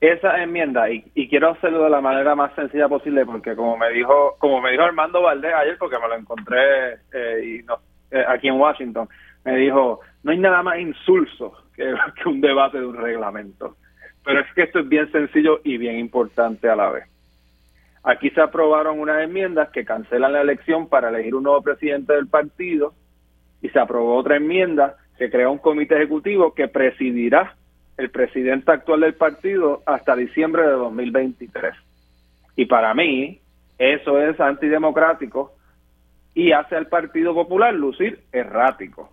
Esa 0.00 0.42
enmienda 0.42 0.90
y, 0.90 1.28
quiero 1.28 1.50
hacerlo 1.50 1.84
de 1.84 1.90
la 1.90 2.00
manera 2.00 2.34
más 2.34 2.56
sencilla 2.56 2.88
posible 2.88 3.24
porque 3.24 3.54
como 3.54 3.76
me 3.76 3.90
dijo 3.90 4.34
como 4.40 4.60
me 4.60 4.72
dijo 4.72 4.82
Armando 4.82 5.22
Valdés 5.22 5.54
ayer 5.54 5.76
porque 5.78 6.00
me 6.00 6.08
lo 6.08 6.16
encontré 6.16 6.94
eh, 7.12 7.64
eh, 8.10 8.24
aquí 8.26 8.48
en 8.48 8.58
Washington 8.58 9.08
me 9.44 9.54
dijo 9.54 10.00
no 10.24 10.32
hay 10.32 10.38
nada 10.38 10.60
más 10.64 10.80
insulso 10.80 11.52
que 11.76 11.94
un 12.28 12.40
debate 12.40 12.80
de 12.80 12.86
un 12.86 12.96
reglamento 12.96 13.76
pero 14.24 14.40
es 14.40 14.52
que 14.54 14.62
esto 14.62 14.80
es 14.80 14.88
bien 14.88 15.08
sencillo 15.12 15.60
y 15.62 15.78
bien 15.78 16.00
importante 16.00 16.68
a 16.68 16.74
la 16.74 16.90
vez 16.90 17.13
aquí 18.04 18.30
se 18.30 18.40
aprobaron 18.40 19.00
unas 19.00 19.22
enmiendas 19.22 19.70
que 19.70 19.84
cancelan 19.84 20.34
la 20.34 20.42
elección 20.42 20.88
para 20.88 21.08
elegir 21.08 21.34
un 21.34 21.44
nuevo 21.44 21.62
presidente 21.62 22.12
del 22.12 22.28
partido 22.28 22.94
y 23.62 23.70
se 23.70 23.78
aprobó 23.80 24.16
otra 24.16 24.36
enmienda 24.36 24.96
que 25.18 25.30
crea 25.30 25.48
un 25.48 25.58
comité 25.58 25.96
ejecutivo 25.96 26.54
que 26.54 26.68
presidirá 26.68 27.56
el 27.96 28.10
presidente 28.10 28.70
actual 28.70 29.00
del 29.00 29.14
partido 29.14 29.82
hasta 29.86 30.16
diciembre 30.16 30.62
de 30.62 30.72
2023. 30.72 31.74
Y 32.56 32.66
para 32.66 32.92
mí, 32.94 33.40
eso 33.78 34.20
es 34.20 34.38
antidemocrático 34.38 35.54
y 36.34 36.52
hace 36.52 36.76
al 36.76 36.88
Partido 36.88 37.32
Popular 37.32 37.72
lucir 37.72 38.20
errático, 38.32 39.10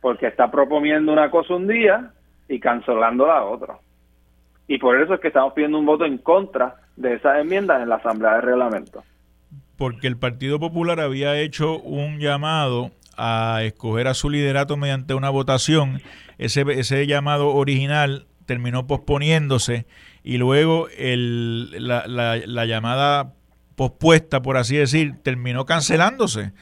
porque 0.00 0.26
está 0.26 0.50
proponiendo 0.50 1.12
una 1.12 1.30
cosa 1.30 1.54
un 1.54 1.66
día 1.66 2.12
y 2.48 2.60
cancelando 2.60 3.26
la 3.26 3.44
otra. 3.44 3.78
Y 4.68 4.78
por 4.78 5.00
eso 5.00 5.14
es 5.14 5.20
que 5.20 5.28
estamos 5.28 5.54
pidiendo 5.54 5.78
un 5.78 5.86
voto 5.86 6.04
en 6.04 6.18
contra 6.18 6.76
de 6.96 7.14
esas 7.14 7.38
enmiendas 7.38 7.82
en 7.82 7.88
la 7.88 7.96
Asamblea 7.96 8.34
de 8.34 8.40
Reglamento. 8.42 9.02
Porque 9.76 10.06
el 10.06 10.16
Partido 10.16 10.60
Popular 10.60 11.00
había 11.00 11.38
hecho 11.38 11.78
un 11.80 12.18
llamado 12.18 12.90
a 13.16 13.60
escoger 13.62 14.08
a 14.08 14.14
su 14.14 14.30
liderato 14.30 14.76
mediante 14.76 15.14
una 15.14 15.30
votación 15.30 16.00
ese, 16.38 16.64
ese 16.68 17.06
llamado 17.06 17.48
original 17.54 18.26
terminó 18.46 18.86
posponiéndose 18.86 19.86
y 20.24 20.38
luego 20.38 20.88
el, 20.98 21.86
la, 21.86 22.04
la, 22.06 22.66
llamada 22.66 23.34
pospuesta, 23.76 24.42
por 24.42 24.56
así 24.56 24.76
decir, 24.76 25.14
terminó 25.22 25.66
cancelándose. 25.66 26.52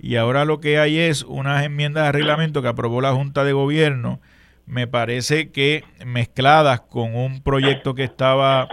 Y 0.00 0.16
ahora 0.16 0.44
lo 0.44 0.60
que 0.60 0.78
hay 0.78 0.98
es 0.98 1.22
unas 1.22 1.64
enmiendas 1.64 2.06
de 2.06 2.12
reglamento 2.12 2.62
que 2.62 2.68
aprobó 2.68 3.00
la 3.00 3.12
Junta 3.12 3.44
de 3.44 3.52
Gobierno, 3.52 4.20
me 4.66 4.86
parece 4.86 5.50
que 5.50 5.84
mezcladas 6.04 6.80
con 6.82 7.16
un 7.16 7.40
proyecto 7.42 7.94
que 7.94 8.04
estaba 8.04 8.68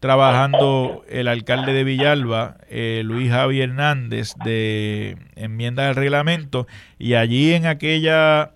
trabajando 0.00 1.04
el 1.08 1.28
alcalde 1.28 1.72
de 1.72 1.84
Villalba, 1.84 2.58
eh, 2.68 3.02
Luis 3.04 3.30
Javier 3.30 3.70
Hernández, 3.70 4.34
de 4.44 5.16
enmiendas 5.34 5.86
del 5.86 5.96
reglamento, 5.96 6.66
y 6.98 7.14
allí 7.14 7.52
en 7.52 7.66
aquella 7.66 8.52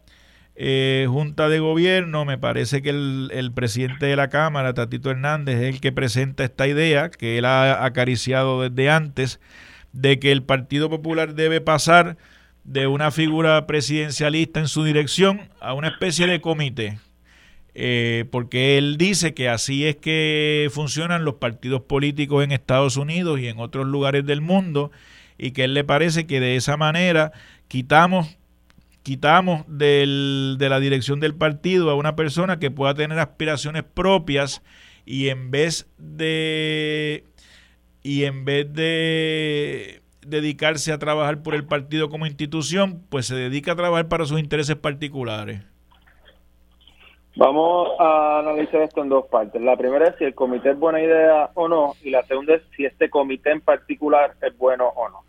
eh, 0.55 1.07
junta 1.09 1.49
de 1.49 1.59
gobierno, 1.59 2.25
me 2.25 2.39
parece 2.39 2.83
que 2.83 2.91
el, 2.91 3.53
presidente 3.55 4.07
de 4.07 4.17
la 4.17 4.29
Cámara, 4.29 4.75
Tatito 4.75 5.11
Hernández, 5.11 5.57
es 5.57 5.75
el 5.75 5.81
que 5.81 5.93
presenta 5.93 6.45
esta 6.45 6.69
idea, 6.69 7.11
que 7.11 7.39
él 7.39 7.45
ha 7.45 7.85
acariciado 7.85 8.69
desde 8.69 8.91
antes, 8.91 9.41
de 9.93 10.19
que 10.19 10.31
el 10.31 10.43
Partido 10.43 10.89
Popular 10.89 11.35
debe 11.35 11.61
pasar 11.61 12.17
de 12.65 12.87
una 12.87 13.11
figura 13.11 13.67
presidencialista 13.67 14.61
en 14.61 14.69
su 14.69 14.85
dirección 14.85 15.49
a 15.61 15.75
una 15.75 15.89
especie 15.89 16.27
de 16.27 16.41
comité. 16.41 16.99
Eh, 17.75 18.27
porque 18.31 18.77
él 18.77 18.99
dice 18.99 19.33
que 19.33 19.49
así 19.49 19.87
es 19.87 19.97
que 19.97 20.69
funcionan 20.71 21.25
los 21.25 21.37
partidos 21.37 21.83
políticos 21.83 22.45
en 22.45 22.53
Estados 22.53 22.99
Unidos 22.99 23.41
y 23.41 23.49
en 23.49 23.59
otros 23.59 23.87
lugares 23.87 24.27
del 24.27 24.43
mundo 24.43 24.91
y 25.39 25.53
que 25.53 25.65
él 25.65 25.73
le 25.73 25.83
parece 25.83 26.27
que 26.27 26.39
de 26.39 26.57
esa 26.57 26.77
manera 26.77 27.33
quitamos 27.69 28.37
quitamos 29.03 29.65
de 29.67 30.57
la 30.61 30.81
dirección 30.81 31.19
del 31.19 31.35
partido 31.35 31.91
a 31.91 31.95
una 31.95 32.15
persona 32.15 32.59
que 32.59 32.71
pueda 32.71 32.95
tener 32.95 33.19
aspiraciones 33.19 33.83
propias 33.83 34.63
y 35.07 35.29
en 35.29 35.51
vez 35.51 35.89
de 35.99 37.25
y 38.03 38.25
en 38.25 38.45
vez 38.45 38.73
de 38.73 40.03
dedicarse 40.27 40.93
a 40.93 40.99
trabajar 40.99 41.43
por 41.43 41.55
el 41.55 41.65
partido 41.65 42.09
como 42.11 42.27
institución, 42.27 43.03
pues 43.09 43.27
se 43.27 43.35
dedica 43.35 43.73
a 43.73 43.77
trabajar 43.77 44.09
para 44.09 44.27
sus 44.27 44.39
intereses 44.39 44.77
particulares. 44.77 45.63
Vamos 47.35 47.89
a 47.99 48.41
analizar 48.41 48.83
esto 48.83 49.03
en 49.03 49.09
dos 49.09 49.27
partes. 49.27 49.61
La 49.63 49.77
primera 49.77 50.09
es 50.09 50.17
si 50.17 50.25
el 50.25 50.35
comité 50.35 50.71
es 50.71 50.79
buena 50.79 51.01
idea 51.01 51.51
o 51.55 51.67
no, 51.67 51.95
y 52.03 52.11
la 52.11 52.23
segunda 52.25 52.55
es 52.55 52.63
si 52.77 52.85
este 52.85 53.09
comité 53.09 53.53
en 53.53 53.63
particular 53.63 54.35
es 54.43 54.57
bueno 54.59 54.89
o 54.89 55.09
no. 55.09 55.21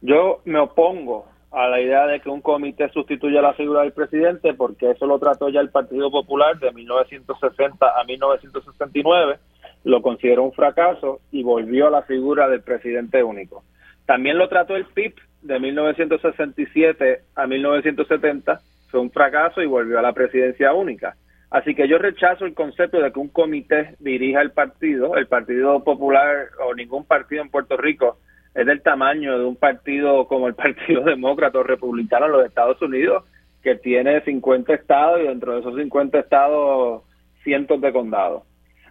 Yo 0.00 0.40
me 0.44 0.58
opongo 0.58 1.26
a 1.52 1.68
la 1.68 1.80
idea 1.80 2.06
de 2.06 2.20
que 2.20 2.28
un 2.28 2.40
comité 2.40 2.88
sustituya 2.88 3.40
la 3.40 3.54
figura 3.54 3.82
del 3.82 3.92
presidente, 3.92 4.54
porque 4.54 4.90
eso 4.90 5.06
lo 5.06 5.20
trató 5.20 5.48
ya 5.48 5.60
el 5.60 5.70
Partido 5.70 6.10
Popular 6.10 6.58
de 6.58 6.72
1960 6.72 7.86
a 7.96 8.04
1969, 8.04 9.38
lo 9.84 10.02
consideró 10.02 10.42
un 10.42 10.52
fracaso 10.52 11.20
y 11.30 11.44
volvió 11.44 11.86
a 11.86 11.90
la 11.90 12.02
figura 12.02 12.48
del 12.48 12.62
presidente 12.62 13.22
único. 13.22 13.62
También 14.04 14.36
lo 14.36 14.48
trató 14.48 14.74
el 14.74 14.86
PIB 14.86 15.14
de 15.42 15.60
1967 15.60 17.20
a 17.36 17.46
1970, 17.46 18.60
fue 18.90 19.00
un 19.00 19.10
fracaso 19.12 19.62
y 19.62 19.66
volvió 19.66 19.98
a 20.00 20.02
la 20.02 20.12
presidencia 20.12 20.72
única. 20.72 21.16
Así 21.50 21.74
que 21.74 21.88
yo 21.88 21.98
rechazo 21.98 22.44
el 22.44 22.54
concepto 22.54 23.00
de 23.00 23.12
que 23.12 23.20
un 23.20 23.28
comité 23.28 23.94
dirija 24.00 24.40
el 24.40 24.50
partido, 24.50 25.16
el 25.16 25.28
Partido 25.28 25.82
Popular 25.84 26.48
o 26.66 26.74
ningún 26.74 27.04
partido 27.04 27.42
en 27.42 27.50
Puerto 27.50 27.76
Rico 27.76 28.18
es 28.54 28.66
del 28.66 28.82
tamaño 28.82 29.38
de 29.38 29.44
un 29.44 29.56
partido 29.56 30.26
como 30.26 30.48
el 30.48 30.54
Partido 30.56 31.02
Demócrata 31.02 31.58
o 31.58 31.62
Republicano 31.62 32.26
en 32.26 32.32
los 32.32 32.46
Estados 32.46 32.80
Unidos, 32.82 33.24
que 33.62 33.76
tiene 33.76 34.22
50 34.22 34.74
estados 34.74 35.20
y 35.20 35.28
dentro 35.28 35.52
de 35.52 35.60
esos 35.60 35.76
50 35.76 36.18
estados 36.18 37.02
cientos 37.44 37.80
de 37.80 37.92
condados. 37.92 38.42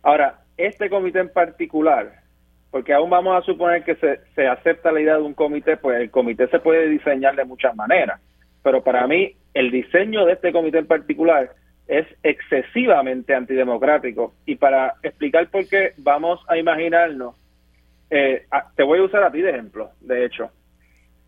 Ahora, 0.02 0.40
este 0.56 0.90
comité 0.90 1.20
en 1.20 1.34
particular, 1.34 2.20
porque 2.72 2.94
aún 2.94 3.10
vamos 3.10 3.36
a 3.36 3.46
suponer 3.46 3.84
que 3.84 3.96
se, 3.96 4.20
se 4.34 4.48
acepta 4.48 4.92
la 4.92 5.02
idea 5.02 5.16
de 5.16 5.24
un 5.24 5.34
comité, 5.34 5.76
pues 5.78 6.00
el 6.00 6.12
comité 6.12 6.48
se 6.48 6.60
puede 6.60 6.88
diseñar 6.88 7.36
de 7.36 7.44
muchas 7.44 7.76
maneras, 7.76 8.22
pero 8.64 8.82
para 8.82 9.08
mí 9.08 9.36
el 9.54 9.72
diseño 9.72 10.26
de 10.26 10.34
este 10.34 10.54
comité 10.54 10.78
en 10.78 10.88
particular 10.88 11.50
es 11.88 12.08
excesivamente 12.24 13.36
antidemocrático 13.36 14.34
y 14.46 14.56
para 14.56 14.96
explicar 15.04 15.50
por 15.50 15.68
qué 15.68 15.94
vamos 15.98 16.40
a 16.48 16.58
imaginarnos 16.58 17.36
eh, 18.10 18.46
te 18.76 18.84
voy 18.84 19.00
a 19.00 19.04
usar 19.04 19.24
a 19.24 19.32
ti 19.32 19.42
de 19.42 19.50
ejemplo, 19.50 19.92
de 20.02 20.26
hecho. 20.26 20.50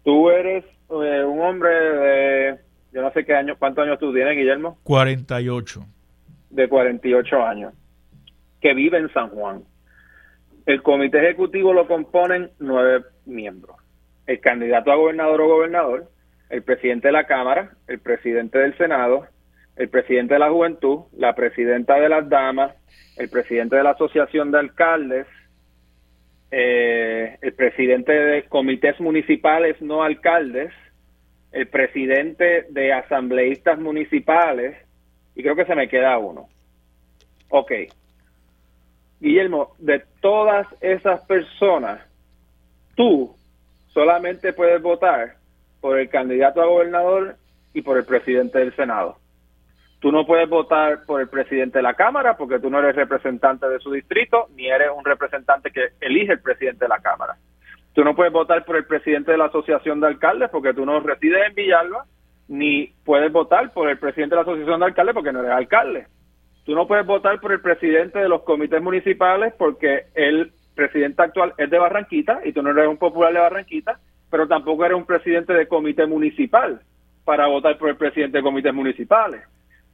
Tú 0.04 0.30
eres 0.30 0.64
eh, 0.90 1.24
un 1.24 1.42
hombre 1.42 1.70
de, 1.70 2.60
yo 2.94 3.02
no 3.02 3.12
sé 3.12 3.26
qué 3.26 3.36
años, 3.36 3.58
¿cuántos 3.58 3.86
años 3.86 4.00
tú 4.00 4.14
tienes, 4.14 4.38
Guillermo? 4.38 4.78
48. 4.84 5.86
De 6.50 6.70
48 6.70 7.44
años, 7.44 7.74
que 8.62 8.74
vive 8.74 8.98
en 9.00 9.12
San 9.12 9.30
Juan. 9.30 9.64
El 10.66 10.82
comité 10.82 11.20
ejecutivo 11.20 11.74
lo 11.74 11.88
componen 11.88 12.52
nueve 12.60 13.06
miembros. 13.26 13.78
El 14.26 14.40
candidato 14.40 14.92
a 14.92 14.96
gobernador 14.96 15.42
o 15.42 15.48
gobernador, 15.48 16.10
el 16.50 16.62
presidente 16.62 17.10
de 17.10 17.14
la 17.14 17.26
Cámara, 17.26 17.72
el 17.88 18.00
presidente 18.00 18.60
del 18.60 18.78
Senado, 18.78 19.28
el 19.78 19.90
presidente 19.90 20.34
de 20.34 20.40
la 20.40 20.50
Juventud, 20.50 21.06
la 21.18 21.34
presidenta 21.34 22.00
de 22.00 22.10
las 22.10 22.28
Damas, 22.28 22.76
el 23.18 23.30
presidente 23.30 23.76
de 23.76 23.84
la 23.84 23.92
Asociación 23.92 24.52
de 24.52 24.60
Alcaldes, 24.60 25.28
eh, 26.50 27.38
el 27.42 27.54
presidente 27.54 28.12
de 28.12 28.44
comités 28.44 29.00
municipales 29.00 29.82
no 29.82 30.04
alcaldes, 30.04 30.72
el 31.52 31.68
presidente 31.68 32.66
de 32.70 32.94
asambleístas 32.94 33.80
municipales, 33.80 34.78
y 35.36 35.44
creo 35.44 35.56
que 35.56 35.66
se 35.66 35.76
me 35.76 35.90
queda 35.90 36.18
uno. 36.18 36.48
Ok. 37.50 37.72
Guillermo, 39.20 39.74
de 39.78 40.04
todas 40.22 40.68
esas 40.82 41.22
personas, 41.26 42.02
tú 42.96 43.36
solamente 43.88 44.54
puedes 44.54 44.82
votar 44.82 45.36
por 45.82 46.00
el 46.00 46.10
candidato 46.10 46.62
a 46.62 46.66
gobernador 46.66 47.36
y 47.74 47.82
por 47.82 47.98
el 47.98 48.06
presidente 48.06 48.60
del 48.60 48.76
Senado. 48.76 49.18
Tú 50.00 50.12
no 50.12 50.26
puedes 50.28 50.48
votar 50.48 51.06
por 51.06 51.22
el 51.22 51.28
presidente 51.28 51.80
de 51.80 51.84
la 51.84 51.96
Cámara 51.96 52.38
porque 52.38 52.60
tú 52.60 52.70
no 52.70 52.80
eres 52.80 52.96
representante 52.96 53.68
de 53.68 53.80
su 53.80 53.92
distrito, 53.92 54.48
ni 54.56 54.68
eres 54.68 54.90
un 54.96 55.04
representante 55.04 55.72
que 55.72 55.90
elige 56.02 56.34
el 56.34 56.42
presidente 56.42 56.86
de 56.86 56.90
la 56.90 57.00
Cámara. 57.00 57.36
Tú 57.94 58.04
no 58.04 58.16
puedes 58.16 58.32
votar 58.32 58.64
por 58.64 58.76
el 58.76 58.86
presidente 58.86 59.32
de 59.32 59.40
la 59.40 59.46
Asociación 59.46 60.00
de 60.00 60.08
Alcaldes 60.08 60.50
porque 60.52 60.74
tú 60.74 60.86
no 60.86 61.00
resides 61.00 61.48
en 61.48 61.56
Villalba, 61.56 62.06
ni 62.48 62.94
puedes 63.04 63.32
votar 63.32 63.74
por 63.74 63.90
el 63.90 63.98
presidente 63.98 64.36
de 64.36 64.44
la 64.44 64.44
Asociación 64.44 64.80
de 64.80 64.86
Alcaldes 64.86 65.16
porque 65.16 65.34
no 65.34 65.40
eres 65.40 65.52
alcalde. 65.52 66.06
Tú 66.64 66.76
no 66.76 66.86
puedes 66.86 67.06
votar 67.06 67.40
por 67.40 67.52
el 67.52 67.62
presidente 67.62 68.20
de 68.20 68.30
los 68.30 68.44
comités 68.44 68.82
municipales 68.82 69.52
porque 69.58 70.06
el 70.14 70.52
presidente 70.76 71.24
actual 71.24 71.56
es 71.58 71.72
de 71.72 71.80
Barranquita 71.80 72.42
y 72.46 72.54
tú 72.54 72.62
no 72.62 72.70
eres 72.70 72.88
un 72.88 72.98
popular 72.98 73.34
de 73.34 73.40
Barranquita, 73.40 74.00
pero 74.30 74.48
tampoco 74.48 74.86
eres 74.86 74.96
un 74.98 75.06
presidente 75.08 75.54
de 75.54 75.68
comité 75.68 76.06
municipal 76.06 76.82
para 77.26 77.48
votar 77.48 77.80
por 77.80 77.90
el 77.90 77.96
presidente 77.96 78.38
de 78.38 78.44
comités 78.44 78.74
municipales 78.76 79.42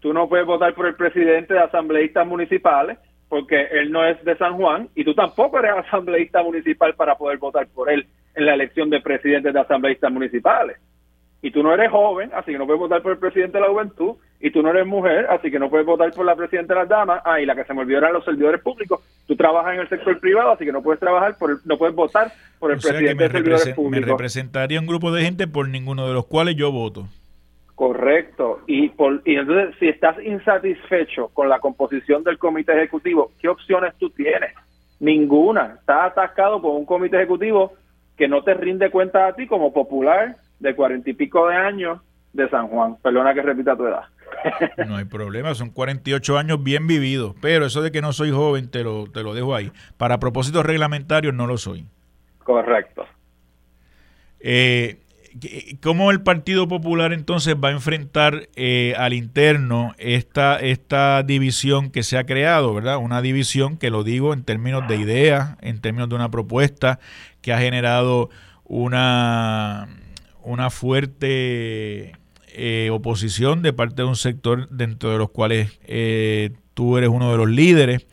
tú 0.04 0.14
no 0.14 0.28
puedes 0.28 0.46
votar 0.46 0.76
por 0.76 0.86
el 0.86 0.96
presidente 0.96 1.54
de 1.54 1.62
asambleístas 1.62 2.28
municipales 2.28 3.00
porque 3.30 3.68
él 3.72 3.90
no 3.90 4.06
es 4.06 4.24
de 4.24 4.38
San 4.38 4.58
Juan 4.58 4.90
y 4.94 5.06
tú 5.06 5.16
tampoco 5.16 5.58
eres 5.58 5.72
asambleísta 5.88 6.44
municipal 6.44 6.94
para 6.94 7.16
poder 7.16 7.40
votar 7.40 7.68
por 7.74 7.90
él 7.90 8.06
en 8.36 8.46
la 8.46 8.54
elección 8.54 8.90
de 8.90 9.00
presidentes 9.00 9.54
de 9.54 9.60
asambleístas 9.62 10.12
municipales. 10.12 10.78
Y 11.42 11.52
tú 11.52 11.64
no 11.64 11.74
eres 11.74 11.90
joven, 11.90 12.32
así 12.34 12.52
que 12.52 12.58
no 12.58 12.66
puedes 12.66 12.80
votar 12.80 13.02
por 13.02 13.14
el 13.14 13.18
presidente 13.18 13.58
de 13.58 13.62
la 13.62 13.70
juventud. 13.70 14.16
Y 14.40 14.52
tú 14.52 14.62
no 14.62 14.70
eres 14.70 14.86
mujer, 14.86 15.28
así 15.30 15.52
que 15.52 15.60
no 15.60 15.70
puedes 15.70 15.86
votar 15.86 16.12
por 16.14 16.26
la 16.26 16.36
presidenta 16.36 16.74
de 16.74 16.80
las 16.82 16.90
damas. 16.90 17.22
Ah, 17.26 17.42
y 17.42 17.46
la 17.46 17.54
que 17.56 17.66
se 17.66 17.74
me 17.74 17.82
olvidó 17.82 17.98
eran 17.98 18.14
los 18.14 18.24
servidores 18.24 18.62
públicos. 18.62 19.02
Tú 19.28 19.36
trabajas 19.36 19.74
en 19.74 19.82
el 19.82 19.90
sector 19.90 20.20
privado, 20.20 20.52
así 20.52 20.64
que 20.64 20.72
no 20.72 20.82
puedes 20.82 21.02
trabajar 21.02 21.38
por 21.38 21.60
no 21.66 21.78
puedes 21.78 21.96
votar 21.96 22.32
por 22.60 22.72
el 22.72 22.80
presidente 22.80 23.24
de 23.24 23.30
servidores 23.30 23.76
públicos. 23.76 24.08
Me 24.08 24.12
representaría 24.12 24.80
un 24.80 24.86
grupo 24.86 25.12
de 25.12 25.24
gente 25.24 25.48
por 25.48 25.68
ninguno 25.68 26.08
de 26.08 26.14
los 26.14 26.26
cuales 26.28 26.56
yo 26.56 26.72
voto. 26.72 27.08
Correcto. 27.84 28.62
Y, 28.66 28.88
por, 28.88 29.22
y 29.26 29.36
entonces, 29.36 29.76
si 29.78 29.90
estás 29.90 30.16
insatisfecho 30.24 31.28
con 31.34 31.50
la 31.50 31.60
composición 31.60 32.24
del 32.24 32.38
comité 32.38 32.72
ejecutivo, 32.78 33.34
¿qué 33.42 33.50
opciones 33.50 33.94
tú 34.00 34.10
tienes? 34.10 34.54
Ninguna. 35.02 35.76
Estás 35.82 36.12
atascado 36.12 36.62
con 36.62 36.78
un 36.78 36.86
comité 36.86 37.18
ejecutivo 37.18 37.74
que 38.16 38.30
no 38.30 38.42
te 38.42 38.54
rinde 38.54 38.90
cuenta 38.90 39.28
a 39.28 39.36
ti 39.36 39.48
como 39.48 39.74
popular 39.74 40.38
de 40.62 40.74
cuarenta 40.74 41.10
y 41.10 41.14
pico 41.14 41.50
de 41.50 41.58
años 41.58 42.00
de 42.32 42.48
San 42.48 42.70
Juan. 42.70 42.96
Perdona 43.04 43.34
que 43.34 43.42
repita 43.42 43.76
tu 43.76 43.86
edad. 43.86 44.04
No 44.88 44.96
hay 44.96 45.06
problema, 45.06 45.54
son 45.54 45.70
48 45.70 46.38
años 46.38 46.64
bien 46.64 46.88
vividos, 46.88 47.36
pero 47.42 47.66
eso 47.66 47.82
de 47.82 47.92
que 47.92 48.02
no 48.02 48.14
soy 48.14 48.32
joven 48.32 48.72
te 48.72 48.82
lo, 48.84 49.08
te 49.12 49.24
lo 49.24 49.34
dejo 49.34 49.56
ahí. 49.56 49.74
Para 49.98 50.20
propósitos 50.20 50.66
reglamentarios 50.66 51.34
no 51.34 51.48
lo 51.48 51.58
soy. 51.58 51.86
Correcto. 52.46 53.06
Eh, 54.40 55.03
¿Cómo 55.82 56.12
el 56.12 56.22
Partido 56.22 56.68
Popular 56.68 57.12
entonces 57.12 57.56
va 57.56 57.70
a 57.70 57.72
enfrentar 57.72 58.50
eh, 58.56 58.94
al 58.98 59.14
interno 59.14 59.96
esta, 59.98 60.58
esta 60.58 61.24
división 61.24 61.90
que 61.90 62.04
se 62.04 62.18
ha 62.18 62.26
creado, 62.26 62.74
¿verdad? 62.74 62.98
Una 62.98 63.22
división 63.22 63.78
que 63.78 63.90
lo 63.90 64.04
digo 64.04 64.34
en 64.34 64.44
términos 64.44 64.88
de 64.88 64.98
idea, 64.98 65.58
en 65.62 65.82
términos 65.82 66.10
de 66.10 66.16
una 66.16 66.30
propuesta 66.30 67.00
que 67.42 67.52
ha 67.52 67.60
generado 67.60 68.30
una, 68.64 69.88
una 70.44 70.70
fuerte 70.70 72.14
eh, 72.54 72.90
oposición 72.92 73.62
de 73.62 73.74
parte 73.74 74.04
de 74.04 74.08
un 74.08 74.16
sector 74.16 74.70
dentro 74.70 75.12
de 75.12 75.18
los 75.18 75.30
cuales 75.30 75.80
eh, 75.86 76.52
tú 76.74 76.98
eres 76.98 77.10
uno 77.10 77.32
de 77.32 77.38
los 77.38 77.50
líderes. 77.50 78.06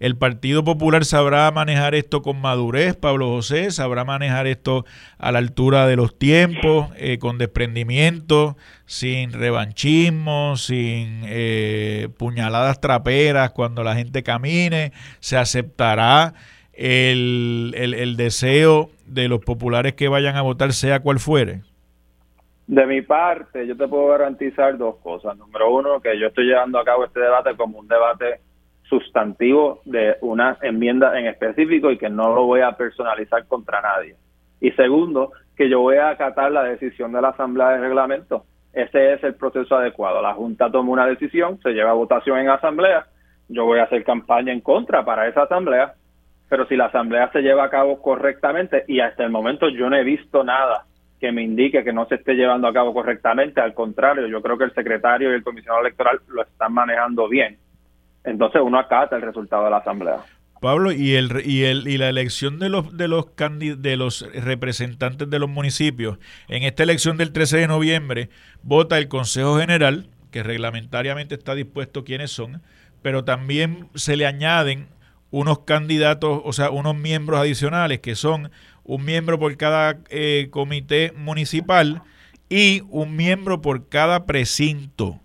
El 0.00 0.16
Partido 0.16 0.64
Popular 0.64 1.04
sabrá 1.04 1.50
manejar 1.50 1.94
esto 1.94 2.22
con 2.22 2.40
madurez, 2.40 2.96
Pablo 2.96 3.28
José, 3.28 3.70
sabrá 3.70 4.04
manejar 4.04 4.46
esto 4.46 4.84
a 5.18 5.32
la 5.32 5.38
altura 5.38 5.86
de 5.86 5.96
los 5.96 6.18
tiempos, 6.18 6.90
eh, 6.96 7.18
con 7.18 7.38
desprendimiento, 7.38 8.56
sin 8.86 9.32
revanchismo, 9.32 10.56
sin 10.56 11.22
eh, 11.24 12.08
puñaladas 12.18 12.80
traperas 12.80 13.52
cuando 13.52 13.82
la 13.82 13.94
gente 13.94 14.22
camine, 14.22 14.92
se 15.20 15.36
aceptará 15.36 16.34
el, 16.72 17.74
el 17.76 18.16
deseo 18.16 18.90
de 19.06 19.28
los 19.28 19.40
populares 19.40 19.94
que 19.94 20.08
vayan 20.08 20.36
a 20.36 20.42
votar, 20.42 20.72
sea 20.72 21.00
cual 21.00 21.20
fuere. 21.20 21.62
De 22.66 22.86
mi 22.86 23.02
parte, 23.02 23.66
yo 23.66 23.76
te 23.76 23.86
puedo 23.86 24.08
garantizar 24.08 24.78
dos 24.78 24.96
cosas. 24.96 25.36
Número 25.36 25.74
uno, 25.74 26.00
que 26.00 26.18
yo 26.18 26.28
estoy 26.28 26.46
llevando 26.46 26.78
a 26.78 26.84
cabo 26.84 27.04
este 27.04 27.20
debate 27.20 27.54
como 27.56 27.78
un 27.78 27.88
debate 27.88 28.40
sustantivo 28.84 29.80
de 29.84 30.16
una 30.22 30.56
enmienda 30.62 31.18
en 31.18 31.26
específico 31.26 31.90
y 31.90 31.98
que 31.98 32.08
no 32.08 32.34
lo 32.34 32.44
voy 32.44 32.60
a 32.60 32.72
personalizar 32.72 33.46
contra 33.46 33.82
nadie. 33.82 34.16
Y 34.60 34.70
segundo, 34.72 35.32
que 35.56 35.68
yo 35.68 35.80
voy 35.80 35.96
a 35.96 36.10
acatar 36.10 36.52
la 36.52 36.64
decisión 36.64 37.12
de 37.12 37.20
la 37.20 37.28
Asamblea 37.28 37.70
de 37.70 37.80
Reglamento. 37.80 38.44
Ese 38.72 39.12
es 39.12 39.24
el 39.24 39.34
proceso 39.34 39.76
adecuado. 39.76 40.22
La 40.22 40.34
Junta 40.34 40.70
toma 40.70 40.90
una 40.90 41.06
decisión, 41.06 41.58
se 41.62 41.72
lleva 41.72 41.90
a 41.90 41.94
votación 41.94 42.38
en 42.38 42.48
Asamblea, 42.48 43.06
yo 43.48 43.66
voy 43.66 43.78
a 43.78 43.84
hacer 43.84 44.02
campaña 44.04 44.52
en 44.52 44.60
contra 44.60 45.04
para 45.04 45.28
esa 45.28 45.42
Asamblea, 45.42 45.94
pero 46.48 46.66
si 46.66 46.76
la 46.76 46.86
Asamblea 46.86 47.30
se 47.30 47.42
lleva 47.42 47.64
a 47.64 47.70
cabo 47.70 48.00
correctamente, 48.00 48.84
y 48.88 49.00
hasta 49.00 49.22
el 49.22 49.30
momento 49.30 49.68
yo 49.68 49.90
no 49.90 49.96
he 49.96 50.04
visto 50.04 50.42
nada 50.44 50.86
que 51.24 51.32
me 51.32 51.42
indique 51.42 51.82
que 51.82 51.92
no 51.94 52.04
se 52.06 52.16
esté 52.16 52.34
llevando 52.34 52.68
a 52.68 52.72
cabo 52.74 52.92
correctamente, 52.92 53.58
al 53.58 53.72
contrario, 53.72 54.26
yo 54.26 54.42
creo 54.42 54.58
que 54.58 54.64
el 54.64 54.74
secretario 54.74 55.30
y 55.30 55.34
el 55.34 55.42
comisionado 55.42 55.80
electoral 55.80 56.20
lo 56.28 56.42
están 56.42 56.74
manejando 56.74 57.30
bien. 57.30 57.56
Entonces 58.24 58.60
uno 58.62 58.78
acata 58.78 59.16
el 59.16 59.22
resultado 59.22 59.64
de 59.64 59.70
la 59.70 59.78
Asamblea. 59.78 60.18
Pablo, 60.60 60.92
y 60.92 61.14
el 61.14 61.40
y 61.46 61.64
el 61.64 61.88
y 61.88 61.96
la 61.96 62.10
elección 62.10 62.58
de 62.58 62.68
los 62.68 62.94
de 62.94 63.08
los 63.08 63.24
de 63.34 63.96
los 63.96 64.30
representantes 64.34 65.30
de 65.30 65.38
los 65.38 65.48
municipios 65.48 66.18
en 66.48 66.62
esta 66.62 66.82
elección 66.82 67.16
del 67.16 67.32
13 67.32 67.56
de 67.56 67.68
noviembre 67.68 68.28
vota 68.62 68.98
el 68.98 69.08
Consejo 69.08 69.58
General, 69.58 70.06
que 70.30 70.42
reglamentariamente 70.42 71.36
está 71.36 71.54
dispuesto 71.54 72.04
quiénes 72.04 72.32
son, 72.32 72.60
pero 73.00 73.24
también 73.24 73.88
se 73.94 74.18
le 74.18 74.26
añaden 74.26 74.88
unos 75.30 75.60
candidatos, 75.60 76.42
o 76.44 76.52
sea, 76.52 76.68
unos 76.68 76.94
miembros 76.94 77.40
adicionales 77.40 78.00
que 78.00 78.14
son 78.14 78.50
un 78.84 79.04
miembro 79.04 79.38
por 79.38 79.56
cada 79.56 79.98
eh, 80.10 80.48
comité 80.50 81.12
municipal 81.16 82.02
y 82.48 82.82
un 82.90 83.16
miembro 83.16 83.60
por 83.60 83.88
cada 83.88 84.26
precinto. 84.26 85.20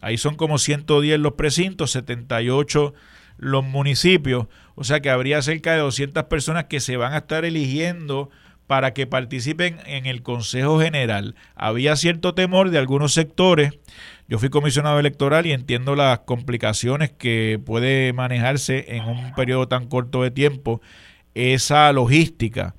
Ahí 0.00 0.18
son 0.18 0.34
como 0.34 0.58
110 0.58 1.18
los 1.20 1.32
precintos, 1.34 1.92
78 1.92 2.94
los 3.38 3.64
municipios. 3.64 4.46
O 4.74 4.84
sea 4.84 5.00
que 5.00 5.10
habría 5.10 5.40
cerca 5.42 5.72
de 5.72 5.78
200 5.78 6.24
personas 6.24 6.64
que 6.64 6.80
se 6.80 6.96
van 6.96 7.14
a 7.14 7.18
estar 7.18 7.44
eligiendo 7.44 8.30
para 8.66 8.92
que 8.92 9.06
participen 9.06 9.78
en 9.86 10.06
el 10.06 10.22
Consejo 10.22 10.80
General. 10.80 11.36
Había 11.54 11.94
cierto 11.96 12.34
temor 12.34 12.70
de 12.70 12.78
algunos 12.78 13.12
sectores. 13.14 13.78
Yo 14.28 14.38
fui 14.38 14.48
comisionado 14.48 14.98
electoral 14.98 15.46
y 15.46 15.52
entiendo 15.52 15.94
las 15.94 16.20
complicaciones 16.20 17.10
que 17.10 17.60
puede 17.64 18.12
manejarse 18.12 18.96
en 18.96 19.04
un 19.04 19.34
periodo 19.34 19.68
tan 19.68 19.86
corto 19.86 20.22
de 20.22 20.32
tiempo 20.32 20.80
esa 21.36 21.92
logística. 21.92 22.74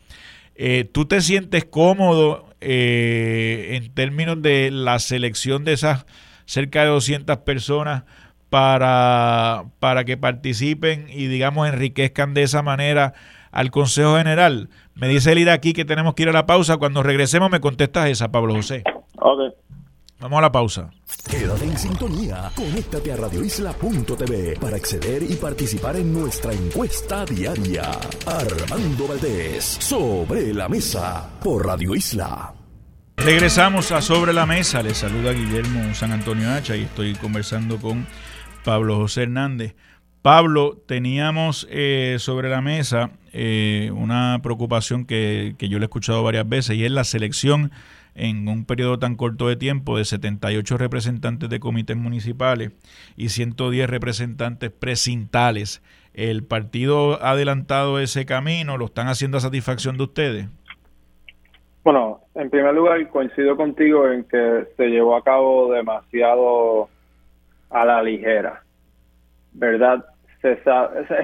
Eh, 0.55 0.89
¿Tú 0.91 1.05
te 1.05 1.21
sientes 1.21 1.65
cómodo 1.65 2.47
eh, 2.59 3.69
en 3.73 3.93
términos 3.93 4.41
de 4.41 4.71
la 4.71 4.97
selección 4.99 5.63
de 5.63 5.73
esas 5.73 6.05
cerca 6.45 6.81
de 6.81 6.87
200 6.87 7.37
personas 7.39 8.03
para, 8.49 9.65
para 9.79 10.05
que 10.05 10.17
participen 10.17 11.07
y, 11.09 11.27
digamos, 11.27 11.67
enriquezcan 11.67 12.33
de 12.33 12.43
esa 12.43 12.63
manera 12.63 13.13
al 13.51 13.71
Consejo 13.71 14.17
General. 14.17 14.69
Me 14.95 15.07
dice 15.07 15.33
el 15.33 15.49
aquí 15.49 15.73
que 15.73 15.85
tenemos 15.85 16.15
que 16.15 16.23
ir 16.23 16.29
a 16.29 16.33
la 16.33 16.45
pausa. 16.45 16.77
Cuando 16.77 17.03
regresemos 17.03 17.51
me 17.51 17.59
contestas 17.59 18.09
esa, 18.09 18.31
Pablo 18.31 18.55
José. 18.55 18.83
Ok. 19.19 19.53
Vamos 20.19 20.39
a 20.39 20.41
la 20.41 20.51
pausa. 20.51 20.89
Quédate 21.29 21.65
en 21.65 21.77
sintonía. 21.77 22.51
Conéctate 22.55 23.11
a 23.13 23.17
radioisla.tv 23.17 24.57
para 24.59 24.75
acceder 24.75 25.23
y 25.23 25.35
participar 25.35 25.95
en 25.97 26.11
nuestra 26.11 26.53
encuesta 26.53 27.23
diaria. 27.25 27.91
Armando 28.25 29.07
Valdés, 29.07 29.63
sobre 29.63 30.53
la 30.53 30.67
mesa, 30.67 31.29
por 31.43 31.65
Radio 31.65 31.93
Isla. 31.93 32.53
Regresamos 33.17 33.91
a 33.91 34.01
Sobre 34.01 34.31
la 34.31 34.45
Mesa. 34.45 34.81
Les 34.81 34.97
saluda 34.97 35.33
Guillermo 35.33 35.93
San 35.93 36.11
Antonio 36.11 36.49
Hacha 36.51 36.75
y 36.75 36.83
estoy 36.83 37.13
conversando 37.15 37.77
con 37.77 38.07
Pablo 38.63 38.97
José 38.97 39.23
Hernández. 39.23 39.75
Pablo, 40.21 40.83
teníamos 40.87 41.67
eh, 41.69 42.17
sobre 42.19 42.49
la 42.49 42.61
mesa 42.61 43.11
eh, 43.33 43.91
una 43.95 44.39
preocupación 44.43 45.05
que, 45.05 45.55
yo 45.59 45.79
le 45.79 45.85
he 45.85 45.87
escuchado 45.87 46.21
varias 46.23 46.47
veces 46.47 46.75
y 46.75 46.85
es 46.85 46.91
la 46.91 47.03
selección 47.03 47.71
en 48.17 48.47
un 48.47 48.65
periodo 48.65 48.99
tan 48.99 49.15
corto 49.15 49.47
de 49.47 49.55
tiempo 49.55 49.97
de 49.97 50.03
78 50.03 50.77
representantes 50.77 51.49
de 51.49 51.59
comités 51.59 51.95
municipales 51.95 52.71
y 53.15 53.29
110 53.29 53.89
representantes 53.89 54.71
precintales. 54.71 55.83
¿El 56.13 56.43
partido 56.43 57.23
ha 57.23 57.31
adelantado 57.31 57.99
ese 57.99 58.25
camino? 58.25 58.77
¿Lo 58.77 58.85
están 58.85 59.07
haciendo 59.07 59.37
a 59.37 59.41
satisfacción 59.41 59.97
de 59.97 60.03
ustedes? 60.03 60.47
Bueno, 61.83 62.21
en 62.35 62.49
primer 62.49 62.73
lugar 62.73 63.07
coincido 63.09 63.55
contigo 63.55 64.09
en 64.09 64.23
que 64.23 64.65
se 64.75 64.87
llevó 64.87 65.15
a 65.15 65.23
cabo 65.23 65.71
demasiado 65.71 66.89
a 67.69 67.85
la 67.85 68.01
ligera, 68.01 68.63
¿verdad? 69.53 70.03
Se 70.41 70.59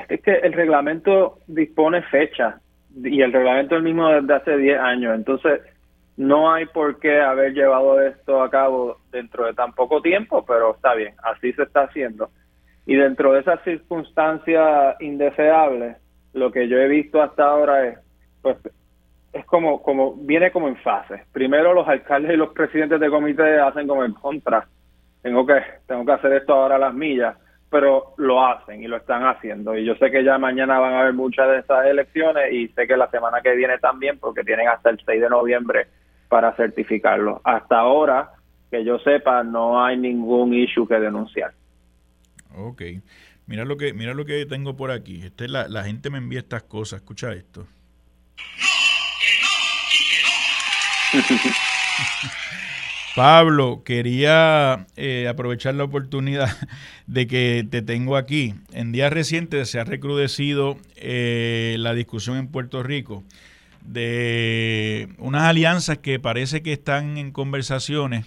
es 0.09 0.21
que 0.21 0.31
el 0.31 0.53
reglamento 0.53 1.39
dispone 1.47 2.01
fecha 2.03 2.59
y 2.95 3.21
el 3.21 3.33
reglamento 3.33 3.75
es 3.75 3.79
el 3.79 3.83
mismo 3.83 4.07
desde 4.09 4.33
hace 4.33 4.57
10 4.57 4.79
años, 4.79 5.15
entonces 5.15 5.61
no 6.17 6.53
hay 6.53 6.65
por 6.67 6.99
qué 6.99 7.21
haber 7.21 7.53
llevado 7.53 7.99
esto 8.01 8.41
a 8.41 8.49
cabo 8.49 8.97
dentro 9.11 9.45
de 9.45 9.53
tan 9.53 9.73
poco 9.73 10.01
tiempo, 10.01 10.45
pero 10.45 10.75
está 10.75 10.93
bien, 10.93 11.15
así 11.23 11.53
se 11.53 11.63
está 11.63 11.83
haciendo. 11.83 12.29
Y 12.85 12.95
dentro 12.95 13.33
de 13.33 13.39
esas 13.39 13.63
circunstancias 13.63 14.95
indeseables, 14.99 15.97
lo 16.33 16.51
que 16.51 16.67
yo 16.67 16.77
he 16.77 16.87
visto 16.87 17.21
hasta 17.21 17.45
ahora 17.45 17.87
es, 17.87 17.99
pues, 18.41 18.57
es 19.31 19.45
como, 19.45 19.81
como, 19.81 20.13
viene 20.15 20.51
como 20.51 20.67
en 20.67 20.75
fases. 20.77 21.21
Primero 21.31 21.73
los 21.73 21.87
alcaldes 21.87 22.33
y 22.33 22.37
los 22.37 22.49
presidentes 22.49 22.99
de 22.99 23.09
comité 23.09 23.59
hacen 23.59 23.87
como 23.87 24.03
en 24.03 24.13
contra 24.13 24.67
tengo 25.23 25.45
que, 25.45 25.63
tengo 25.87 26.05
que 26.05 26.11
hacer 26.11 26.33
esto 26.33 26.53
ahora 26.53 26.75
a 26.75 26.79
las 26.79 26.93
millas, 26.93 27.35
pero 27.71 28.13
lo 28.17 28.45
hacen 28.45 28.83
y 28.83 28.87
lo 28.87 28.97
están 28.97 29.23
haciendo. 29.23 29.75
Y 29.75 29.85
yo 29.85 29.95
sé 29.95 30.11
que 30.11 30.23
ya 30.23 30.37
mañana 30.37 30.79
van 30.79 30.93
a 30.93 30.99
haber 30.99 31.13
muchas 31.13 31.49
de 31.49 31.59
esas 31.59 31.85
elecciones 31.85 32.51
y 32.51 32.67
sé 32.67 32.85
que 32.85 32.97
la 32.97 33.09
semana 33.09 33.41
que 33.41 33.55
viene 33.55 33.79
también, 33.79 34.19
porque 34.19 34.43
tienen 34.43 34.67
hasta 34.67 34.89
el 34.89 34.99
6 35.03 35.21
de 35.21 35.29
noviembre 35.29 35.87
para 36.33 36.55
certificarlo. 36.55 37.41
Hasta 37.43 37.77
ahora, 37.77 38.31
que 38.71 38.83
yo 38.83 38.97
sepa, 38.97 39.43
no 39.43 39.85
hay 39.85 39.97
ningún 39.97 40.51
issue 40.51 40.87
que 40.87 40.95
denunciar. 40.95 41.53
Ok. 42.55 42.81
Mira 43.45 43.65
lo 43.65 43.77
que, 43.77 43.93
mira 43.93 44.15
lo 44.15 44.25
que 44.25 44.43
tengo 44.47 44.75
por 44.75 44.89
aquí. 44.89 45.21
Este, 45.23 45.47
la, 45.47 45.67
la 45.67 45.83
gente 45.83 46.09
me 46.09 46.17
envía 46.17 46.39
estas 46.39 46.63
cosas. 46.63 47.01
Escucha 47.01 47.33
esto. 47.33 47.59
No, 47.59 47.67
que 49.19 49.31
no, 49.43 51.21
y 51.21 51.29
que 51.29 51.35
no. 51.45 51.53
Pablo, 53.15 53.83
quería 53.85 54.87
eh, 54.95 55.27
aprovechar 55.27 55.75
la 55.75 55.83
oportunidad 55.83 56.49
de 57.05 57.27
que 57.27 57.63
te 57.69 57.83
tengo 57.83 58.17
aquí. 58.17 58.55
En 58.71 58.91
días 58.91 59.13
recientes 59.13 59.69
se 59.69 59.79
ha 59.79 59.83
recrudecido 59.83 60.79
eh, 60.95 61.75
la 61.77 61.93
discusión 61.93 62.37
en 62.37 62.47
Puerto 62.47 62.81
Rico 62.81 63.23
de 63.85 65.09
unas 65.17 65.43
alianzas 65.43 65.97
que 65.99 66.19
parece 66.19 66.61
que 66.61 66.73
están 66.73 67.17
en 67.17 67.31
conversaciones 67.31 68.25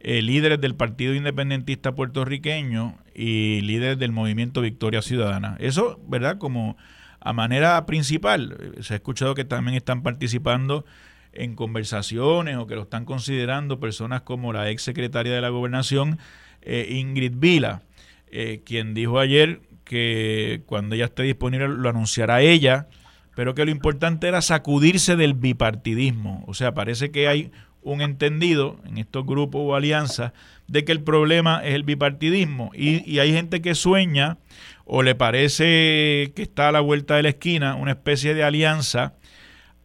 eh, 0.00 0.20
líderes 0.20 0.60
del 0.60 0.74
Partido 0.74 1.14
Independentista 1.14 1.94
puertorriqueño 1.94 2.98
y 3.14 3.60
líderes 3.60 3.98
del 3.98 4.10
movimiento 4.10 4.60
Victoria 4.60 5.00
Ciudadana. 5.00 5.56
Eso, 5.60 6.00
¿verdad? 6.08 6.38
Como 6.38 6.76
a 7.20 7.32
manera 7.32 7.86
principal, 7.86 8.74
se 8.80 8.94
ha 8.94 8.96
escuchado 8.96 9.34
que 9.34 9.44
también 9.44 9.76
están 9.76 10.02
participando 10.02 10.84
en 11.32 11.54
conversaciones 11.54 12.56
o 12.56 12.66
que 12.66 12.74
lo 12.74 12.82
están 12.82 13.04
considerando 13.04 13.78
personas 13.78 14.22
como 14.22 14.52
la 14.52 14.70
ex 14.70 14.82
secretaria 14.82 15.32
de 15.32 15.40
la 15.40 15.50
gobernación, 15.50 16.18
eh, 16.62 16.88
Ingrid 16.90 17.34
Vila, 17.36 17.82
eh, 18.30 18.62
quien 18.64 18.94
dijo 18.94 19.18
ayer 19.18 19.60
que 19.84 20.62
cuando 20.66 20.94
ella 20.94 21.06
esté 21.06 21.22
disponible 21.22 21.68
lo 21.68 21.88
anunciará 21.88 22.40
ella, 22.40 22.88
pero 23.34 23.54
que 23.54 23.64
lo 23.64 23.70
importante 23.70 24.28
era 24.28 24.42
sacudirse 24.42 25.16
del 25.16 25.34
bipartidismo. 25.34 26.44
O 26.46 26.54
sea, 26.54 26.74
parece 26.74 27.10
que 27.10 27.28
hay 27.28 27.50
un 27.82 28.00
entendido 28.00 28.78
en 28.86 28.98
estos 28.98 29.26
grupos 29.26 29.62
o 29.64 29.74
alianzas 29.74 30.32
de 30.68 30.84
que 30.84 30.92
el 30.92 31.02
problema 31.02 31.60
es 31.64 31.74
el 31.74 31.82
bipartidismo. 31.82 32.70
Y, 32.74 33.18
hay 33.18 33.32
gente 33.32 33.60
que 33.60 33.74
sueña 33.74 34.38
o 34.84 35.02
le 35.02 35.14
parece 35.14 36.32
que 36.34 36.42
está 36.42 36.68
a 36.68 36.72
la 36.72 36.80
vuelta 36.80 37.16
de 37.16 37.24
la 37.24 37.28
esquina 37.30 37.74
una 37.74 37.92
especie 37.92 38.34
de 38.34 38.44
alianza 38.44 39.14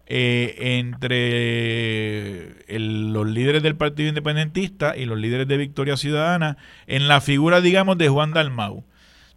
eh, 0.05 0.55
entre 0.79 2.55
los 2.79 3.27
líderes 3.27 3.63
del 3.63 3.75
Partido 3.75 4.07
Independentista 4.09 4.95
y 4.95 5.05
los 5.05 5.17
líderes 5.17 5.47
de 5.47 5.57
Victoria 5.57 5.97
Ciudadana 5.97 6.57
en 6.85 7.07
la 7.07 7.19
figura, 7.19 7.61
digamos, 7.61 7.97
de 7.97 8.09
Juan 8.09 8.31
Dalmau. 8.31 8.85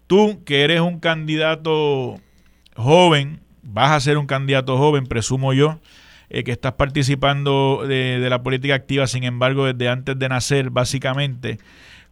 Tú, 0.07 0.45
que 0.45 0.63
eres 0.63 0.81
un 0.81 1.01
candidato 1.01 2.21
joven, 2.77 3.41
vas 3.63 3.93
a 3.93 4.01
ser 4.01 4.19
un 4.19 4.27
candidato 4.27 4.77
joven, 4.77 5.07
presumo 5.07 5.53
yo, 5.53 5.79
eh, 6.29 6.45
que 6.45 6.53
estás 6.53 6.75
participando 6.75 7.85
de, 7.87 8.25
la 8.29 8.43
política 8.43 8.75
activa, 8.75 9.07
sin 9.07 9.25
embargo, 9.25 9.67
desde 9.67 9.89
antes 9.89 10.19
de 10.19 10.29
nacer, 10.29 10.71
básicamente. 10.71 11.59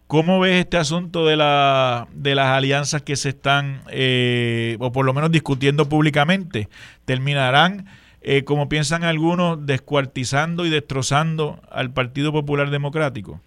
¿Cómo 0.06 0.40
ves 0.40 0.60
este 0.60 0.76
asunto 0.78 1.26
de, 1.26 1.36
la, 1.36 2.08
de 2.12 2.34
las 2.34 2.46
alianzas 2.46 3.02
que 3.02 3.14
se 3.14 3.28
están, 3.28 3.82
eh, 3.90 4.76
o 4.80 4.90
por 4.90 5.04
lo 5.04 5.12
menos 5.12 5.30
discutiendo 5.30 5.88
públicamente? 5.88 6.68
¿Terminarán 7.04 7.84
eh, 8.20 8.44
como 8.44 8.68
piensan 8.68 9.04
algunos, 9.04 9.64
descuartizando 9.66 10.66
y 10.66 10.70
destrozando 10.70 11.60
al 11.70 11.92
Partido 11.92 12.32
Popular 12.32 12.70
Democrático? 12.70 13.40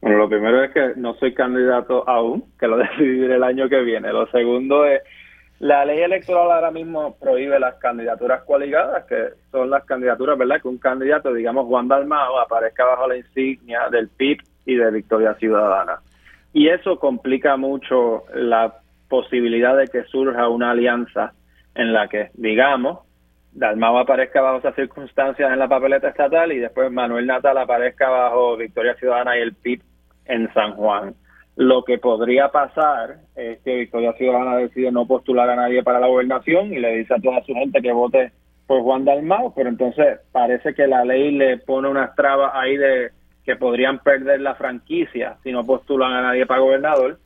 Bueno, 0.00 0.18
lo 0.18 0.28
primero 0.28 0.64
es 0.64 0.72
que 0.72 0.92
no 0.96 1.14
soy 1.14 1.34
candidato 1.34 2.08
aún, 2.08 2.44
que 2.58 2.66
lo 2.66 2.76
decidiré 2.78 3.36
el 3.36 3.44
año 3.44 3.68
que 3.68 3.80
viene. 3.82 4.12
Lo 4.12 4.26
segundo 4.28 4.84
es, 4.86 5.02
la 5.62 5.84
ley 5.84 6.00
electoral 6.00 6.50
ahora 6.50 6.72
mismo 6.72 7.16
prohíbe 7.20 7.60
las 7.60 7.76
candidaturas 7.76 8.42
coaligadas, 8.42 9.04
que 9.04 9.28
son 9.52 9.70
las 9.70 9.84
candidaturas, 9.84 10.36
¿verdad? 10.36 10.60
Que 10.60 10.66
un 10.66 10.78
candidato, 10.78 11.32
digamos 11.32 11.66
Juan 11.66 11.86
Dalmao, 11.86 12.40
aparezca 12.40 12.84
bajo 12.84 13.06
la 13.06 13.16
insignia 13.16 13.88
del 13.88 14.08
PIB 14.08 14.38
y 14.66 14.74
de 14.74 14.90
Victoria 14.90 15.34
Ciudadana. 15.34 16.00
Y 16.52 16.68
eso 16.68 16.98
complica 16.98 17.56
mucho 17.56 18.24
la 18.34 18.74
posibilidad 19.08 19.76
de 19.76 19.86
que 19.86 20.02
surja 20.06 20.48
una 20.48 20.72
alianza 20.72 21.32
en 21.76 21.92
la 21.92 22.08
que, 22.08 22.30
digamos, 22.34 22.98
Dalmau 23.52 23.98
aparezca 23.98 24.40
bajo 24.40 24.58
esas 24.58 24.74
circunstancias 24.74 25.48
en 25.52 25.60
la 25.60 25.68
papeleta 25.68 26.08
estatal 26.08 26.50
y 26.50 26.58
después 26.58 26.90
Manuel 26.90 27.28
Natal 27.28 27.56
aparezca 27.56 28.08
bajo 28.08 28.56
Victoria 28.56 28.96
Ciudadana 28.96 29.38
y 29.38 29.42
el 29.42 29.54
PIB 29.54 29.80
en 30.24 30.52
San 30.54 30.72
Juan. 30.72 31.14
Lo 31.56 31.84
que 31.84 31.98
podría 31.98 32.48
pasar 32.48 33.18
es 33.36 33.60
que 33.60 33.76
Victoria 33.76 34.14
Ciudadana 34.14 34.56
decide 34.56 34.90
no 34.90 35.06
postular 35.06 35.50
a 35.50 35.56
nadie 35.56 35.82
para 35.82 36.00
la 36.00 36.06
gobernación 36.06 36.72
y 36.72 36.78
le 36.78 36.96
dice 36.96 37.14
a 37.14 37.20
toda 37.20 37.42
su 37.44 37.52
gente 37.52 37.82
que 37.82 37.92
vote 37.92 38.32
por 38.66 38.82
Juan 38.82 39.04
Dalmau, 39.04 39.52
pero 39.54 39.68
entonces 39.68 40.20
parece 40.32 40.72
que 40.74 40.86
la 40.86 41.04
ley 41.04 41.32
le 41.32 41.58
pone 41.58 41.88
unas 41.88 42.14
trabas 42.14 42.52
ahí 42.54 42.76
de 42.76 43.10
que 43.44 43.56
podrían 43.56 43.98
perder 43.98 44.40
la 44.40 44.54
franquicia 44.54 45.36
si 45.42 45.52
no 45.52 45.64
postulan 45.66 46.12
a 46.12 46.22
nadie 46.22 46.46
para 46.46 46.60
gobernador. 46.60 47.18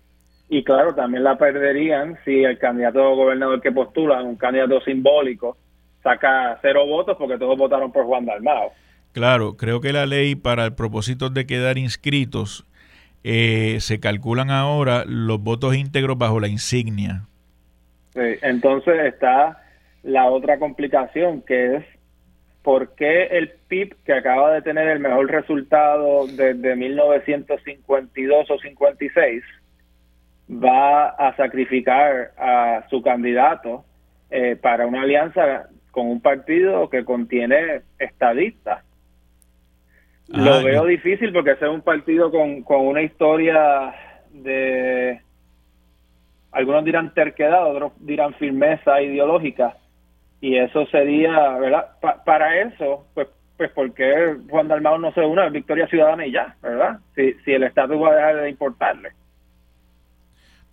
Y 0.48 0.64
claro, 0.64 0.94
también 0.94 1.22
la 1.22 1.38
perderían 1.38 2.18
si 2.24 2.42
el 2.42 2.58
candidato 2.58 3.14
gobernador 3.14 3.60
que 3.60 3.70
postulan, 3.70 4.26
un 4.26 4.36
candidato 4.36 4.80
simbólico, 4.80 5.56
saca 6.02 6.58
cero 6.62 6.86
votos 6.86 7.16
porque 7.16 7.38
todos 7.38 7.56
votaron 7.56 7.92
por 7.92 8.06
Juan 8.06 8.26
Dalmau. 8.26 8.70
Claro, 9.12 9.56
creo 9.56 9.80
que 9.80 9.92
la 9.92 10.06
ley 10.06 10.34
para 10.34 10.64
el 10.64 10.74
propósito 10.74 11.30
de 11.30 11.46
quedar 11.46 11.78
inscritos 11.78 12.66
eh, 13.28 13.80
se 13.80 13.98
calculan 13.98 14.52
ahora 14.52 15.02
los 15.04 15.42
votos 15.42 15.74
íntegros 15.74 16.16
bajo 16.16 16.38
la 16.38 16.46
insignia. 16.46 17.22
entonces 18.14 18.94
está 19.04 19.64
la 20.04 20.26
otra 20.26 20.60
complicación 20.60 21.42
que 21.42 21.76
es 21.76 21.84
por 22.62 22.94
qué 22.94 23.24
el 23.24 23.50
PIB 23.66 23.96
que 24.04 24.12
acaba 24.12 24.52
de 24.52 24.62
tener 24.62 24.86
el 24.86 25.00
mejor 25.00 25.28
resultado 25.28 26.28
desde 26.28 26.76
1952 26.76 28.48
o 28.48 28.58
56 28.58 29.42
va 30.48 31.08
a 31.08 31.34
sacrificar 31.34 32.30
a 32.38 32.86
su 32.90 33.02
candidato 33.02 33.84
eh, 34.30 34.54
para 34.54 34.86
una 34.86 35.02
alianza 35.02 35.68
con 35.90 36.06
un 36.06 36.20
partido 36.20 36.88
que 36.90 37.04
contiene 37.04 37.82
estadistas. 37.98 38.84
Lo 40.28 40.54
ah, 40.54 40.62
veo 40.62 40.84
difícil 40.86 41.32
porque 41.32 41.52
ese 41.52 41.66
es 41.66 41.70
un 41.70 41.82
partido 41.82 42.30
con, 42.30 42.64
una 42.66 43.02
historia 43.02 43.94
de, 44.32 45.20
algunos 46.50 46.84
dirán 46.84 47.14
terquedad, 47.14 47.70
otros 47.70 47.92
dirán 48.00 48.34
firmeza 48.34 49.00
ideológica, 49.00 49.76
y 50.40 50.56
eso 50.56 50.84
sería, 50.86 51.50
¿verdad? 51.58 51.86
para 52.24 52.60
eso, 52.60 53.06
pues, 53.14 53.28
pues 53.56 53.70
porque 53.70 54.36
Juan 54.50 54.68
Dalmau 54.68 54.98
no 54.98 55.12
se 55.12 55.20
une 55.20 55.42
a 55.42 55.48
Victoria 55.48 55.86
Ciudadana 55.86 56.26
y 56.26 56.32
ya, 56.32 56.56
¿verdad? 56.60 56.98
Si, 57.14 57.32
si 57.44 57.52
el 57.52 57.62
Estado 57.62 57.98
va 57.98 58.10
a 58.10 58.16
dejar 58.16 58.40
de 58.42 58.50
importarle. 58.50 59.10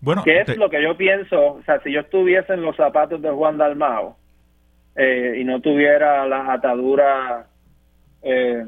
Bueno, 0.02 0.22
¿Qué 0.26 0.42
es 0.42 0.58
lo 0.58 0.70
que 0.70 0.84
yo 0.84 0.98
pienso? 0.98 1.54
O 1.54 1.64
sea, 1.64 1.80
si 1.80 1.94
yo 1.94 2.02
estuviese 2.02 2.54
en 2.54 2.62
los 2.62 2.76
zapatos 2.76 3.22
de 3.22 3.30
Juan 3.30 3.58
Dalmau 3.58 4.18
eh, 4.98 5.38
y 5.40 5.46
no 5.46 5.62
tuviera 5.62 6.28
las 6.28 6.50
ataduras 6.50 7.48
eh, 8.22 8.66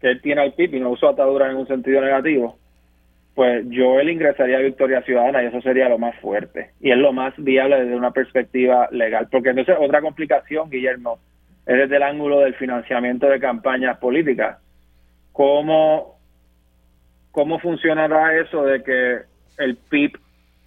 que 0.00 0.10
él 0.10 0.20
tiene 0.20 0.42
al 0.42 0.52
PIB 0.52 0.74
y 0.74 0.80
no 0.80 0.90
usó 0.90 1.08
ataduras 1.08 1.50
en 1.50 1.56
un 1.56 1.66
sentido 1.66 2.00
negativo, 2.00 2.58
pues 3.36 3.66
yo 3.68 4.00
él 4.00 4.08
ingresaría 4.08 4.56
a 4.56 4.62
Victoria 4.62 5.02
Ciudadana 5.02 5.42
y 5.42 5.46
eso 5.46 5.60
sería 5.60 5.90
lo 5.90 5.98
más 5.98 6.16
fuerte. 6.20 6.70
Y 6.80 6.90
es 6.90 6.96
lo 6.96 7.12
más 7.12 7.34
viable 7.36 7.82
desde 7.82 7.94
una 7.94 8.10
perspectiva 8.10 8.88
legal. 8.90 9.28
Porque 9.30 9.50
entonces 9.50 9.76
otra 9.78 10.00
complicación, 10.00 10.70
Guillermo, 10.70 11.18
es 11.66 11.76
desde 11.76 11.96
el 11.96 12.02
ángulo 12.02 12.40
del 12.40 12.54
financiamiento 12.54 13.28
de 13.28 13.38
campañas 13.38 13.98
políticas. 13.98 14.58
¿Cómo, 15.32 16.18
cómo 17.30 17.58
funcionará 17.58 18.40
eso 18.40 18.64
de 18.64 18.82
que 18.82 19.18
el 19.58 19.76
PIB 19.76 20.18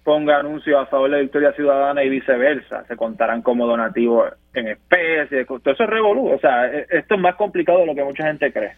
ponga 0.04 0.38
anuncios 0.38 0.80
a 0.80 0.86
favor 0.86 1.10
de 1.10 1.22
Victoria 1.22 1.52
Ciudadana 1.54 2.04
y 2.04 2.08
viceversa? 2.08 2.84
Se 2.84 2.96
contarán 2.96 3.42
como 3.42 3.66
donativos 3.66 4.32
en 4.54 4.68
especie, 4.68 5.44
todo 5.44 5.60
eso 5.64 5.82
es 5.82 5.90
revolú. 5.90 6.28
O 6.28 6.38
sea, 6.38 6.66
e, 6.66 6.86
esto 6.88 7.16
es 7.16 7.20
más 7.20 7.34
complicado 7.34 7.80
de 7.80 7.86
lo 7.86 7.96
que 7.96 8.04
mucha 8.04 8.26
gente 8.28 8.52
cree. 8.52 8.74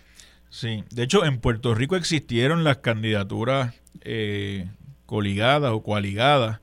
Sí, 0.52 0.84
de 0.90 1.04
hecho 1.04 1.24
en 1.24 1.38
Puerto 1.38 1.74
Rico 1.74 1.96
existieron 1.96 2.62
las 2.62 2.76
candidaturas 2.76 3.74
eh, 4.02 4.68
coligadas 5.06 5.72
o 5.72 5.82
coaligadas. 5.82 6.60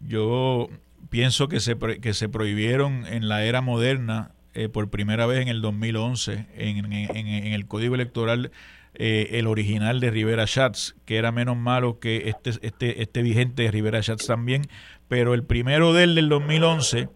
Yo 0.00 0.68
pienso 1.10 1.46
que 1.46 1.60
se, 1.60 1.78
que 1.78 2.12
se 2.12 2.28
prohibieron 2.28 3.06
en 3.06 3.28
la 3.28 3.44
era 3.44 3.60
moderna 3.60 4.32
eh, 4.52 4.68
por 4.68 4.90
primera 4.90 5.26
vez 5.26 5.42
en 5.42 5.46
el 5.46 5.62
2011 5.62 6.48
en, 6.56 6.92
en, 6.92 7.46
el 7.52 7.66
Código 7.68 7.94
Electoral 7.94 8.50
eh, 8.94 9.28
el 9.34 9.46
original 9.46 10.00
de 10.00 10.10
Rivera 10.10 10.48
Schatz, 10.48 10.96
que 11.04 11.16
era 11.16 11.30
menos 11.30 11.56
malo 11.56 12.00
que 12.00 12.30
este, 12.30 12.50
este, 12.66 13.00
este 13.00 13.22
vigente 13.22 13.62
de 13.62 13.70
Rivera 13.70 14.02
Schatz 14.02 14.26
también, 14.26 14.66
pero 15.06 15.34
el 15.34 15.44
primero 15.44 15.92
del 15.92 16.16
del 16.16 16.28
2011 16.28 17.08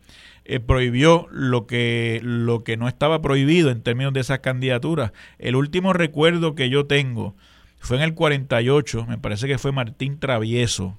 eh, 0.45 0.61
prohibió 0.61 1.27
lo 1.31 1.67
que, 1.67 2.21
lo 2.23 2.65
que 2.65 2.77
no 2.77 2.87
estaba 2.87 3.23
prohibido 3.23 3.71
en 3.71 3.83
términos 3.83 4.13
de 4.13 4.21
esas 4.21 4.41
candidaturas. 4.41 5.13
El 5.39 5.57
último 5.57 5.93
recuerdo 5.93 6.55
que 6.55 6.69
yo 6.69 6.87
tengo 6.87 7.35
fue 7.79 7.97
en 7.97 8.03
el 8.03 8.15
48, 8.15 9.07
me 9.07 9.19
parece 9.19 9.47
que 9.47 9.59
fue 9.59 9.73
Martín 9.73 10.19
Travieso, 10.19 10.99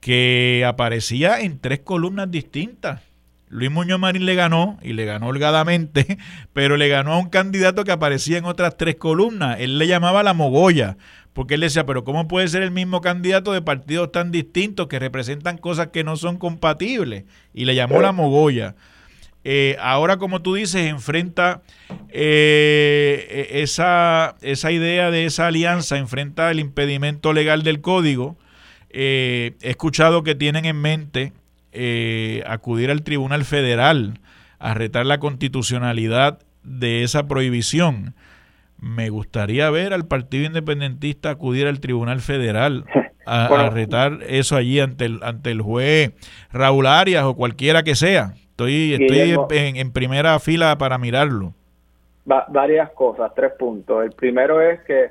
que 0.00 0.64
aparecía 0.66 1.40
en 1.40 1.58
tres 1.58 1.80
columnas 1.80 2.30
distintas. 2.30 3.02
Luis 3.48 3.70
Muñoz 3.70 4.00
Marín 4.00 4.26
le 4.26 4.34
ganó 4.34 4.78
y 4.82 4.92
le 4.92 5.04
ganó 5.04 5.28
holgadamente, 5.28 6.18
pero 6.52 6.76
le 6.76 6.88
ganó 6.88 7.12
a 7.12 7.18
un 7.18 7.28
candidato 7.28 7.84
que 7.84 7.92
aparecía 7.92 8.38
en 8.38 8.44
otras 8.44 8.76
tres 8.76 8.96
columnas. 8.96 9.58
Él 9.60 9.78
le 9.78 9.86
llamaba 9.86 10.22
la 10.22 10.34
mogolla, 10.34 10.96
porque 11.32 11.54
él 11.54 11.60
decía, 11.60 11.86
pero 11.86 12.02
¿cómo 12.02 12.28
puede 12.28 12.48
ser 12.48 12.62
el 12.62 12.70
mismo 12.70 13.00
candidato 13.00 13.52
de 13.52 13.62
partidos 13.62 14.10
tan 14.10 14.32
distintos 14.32 14.88
que 14.88 14.98
representan 14.98 15.58
cosas 15.58 15.88
que 15.88 16.02
no 16.02 16.16
son 16.16 16.38
compatibles? 16.38 17.24
Y 17.54 17.64
le 17.66 17.74
llamó 17.74 18.00
la 18.00 18.12
mogolla. 18.12 18.74
Eh, 19.48 19.76
ahora, 19.80 20.16
como 20.16 20.42
tú 20.42 20.54
dices, 20.54 20.86
enfrenta 20.86 21.62
eh, 22.08 23.48
esa, 23.52 24.34
esa 24.40 24.72
idea 24.72 25.12
de 25.12 25.24
esa 25.24 25.46
alianza, 25.46 25.98
enfrenta 25.98 26.50
el 26.50 26.58
impedimento 26.58 27.32
legal 27.32 27.62
del 27.62 27.80
código. 27.80 28.36
Eh, 28.90 29.54
he 29.60 29.70
escuchado 29.70 30.24
que 30.24 30.34
tienen 30.34 30.64
en 30.64 30.80
mente 30.80 31.32
acudir 32.46 32.90
al 32.90 33.02
Tribunal 33.02 33.44
Federal 33.44 34.20
a 34.58 34.74
retar 34.74 35.06
la 35.06 35.18
constitucionalidad 35.18 36.40
de 36.62 37.02
esa 37.02 37.28
prohibición 37.28 38.14
me 38.80 39.08
gustaría 39.10 39.70
ver 39.70 39.92
al 39.92 40.06
Partido 40.06 40.44
Independentista 40.44 41.30
acudir 41.30 41.66
al 41.66 41.80
Tribunal 41.80 42.20
Federal 42.20 42.84
a, 43.26 43.70
retar 43.70 44.18
eso 44.28 44.56
allí 44.56 44.80
ante 44.80 45.06
el, 45.06 45.20
ante 45.22 45.50
el 45.50 45.60
juez 45.60 46.12
Raúl 46.52 46.86
Arias 46.86 47.24
o 47.24 47.34
cualquiera 47.34 47.82
que 47.82 47.94
sea. 47.94 48.34
Estoy, 48.50 48.94
estoy 48.94 49.36
en, 49.50 49.92
primera 49.92 50.38
fila 50.38 50.78
para 50.78 50.98
mirarlo. 50.98 51.52
varias 52.24 52.90
cosas, 52.90 53.32
tres 53.34 53.52
puntos. 53.58 54.04
El 54.04 54.12
primero 54.12 54.60
es 54.60 54.80
que 54.82 55.10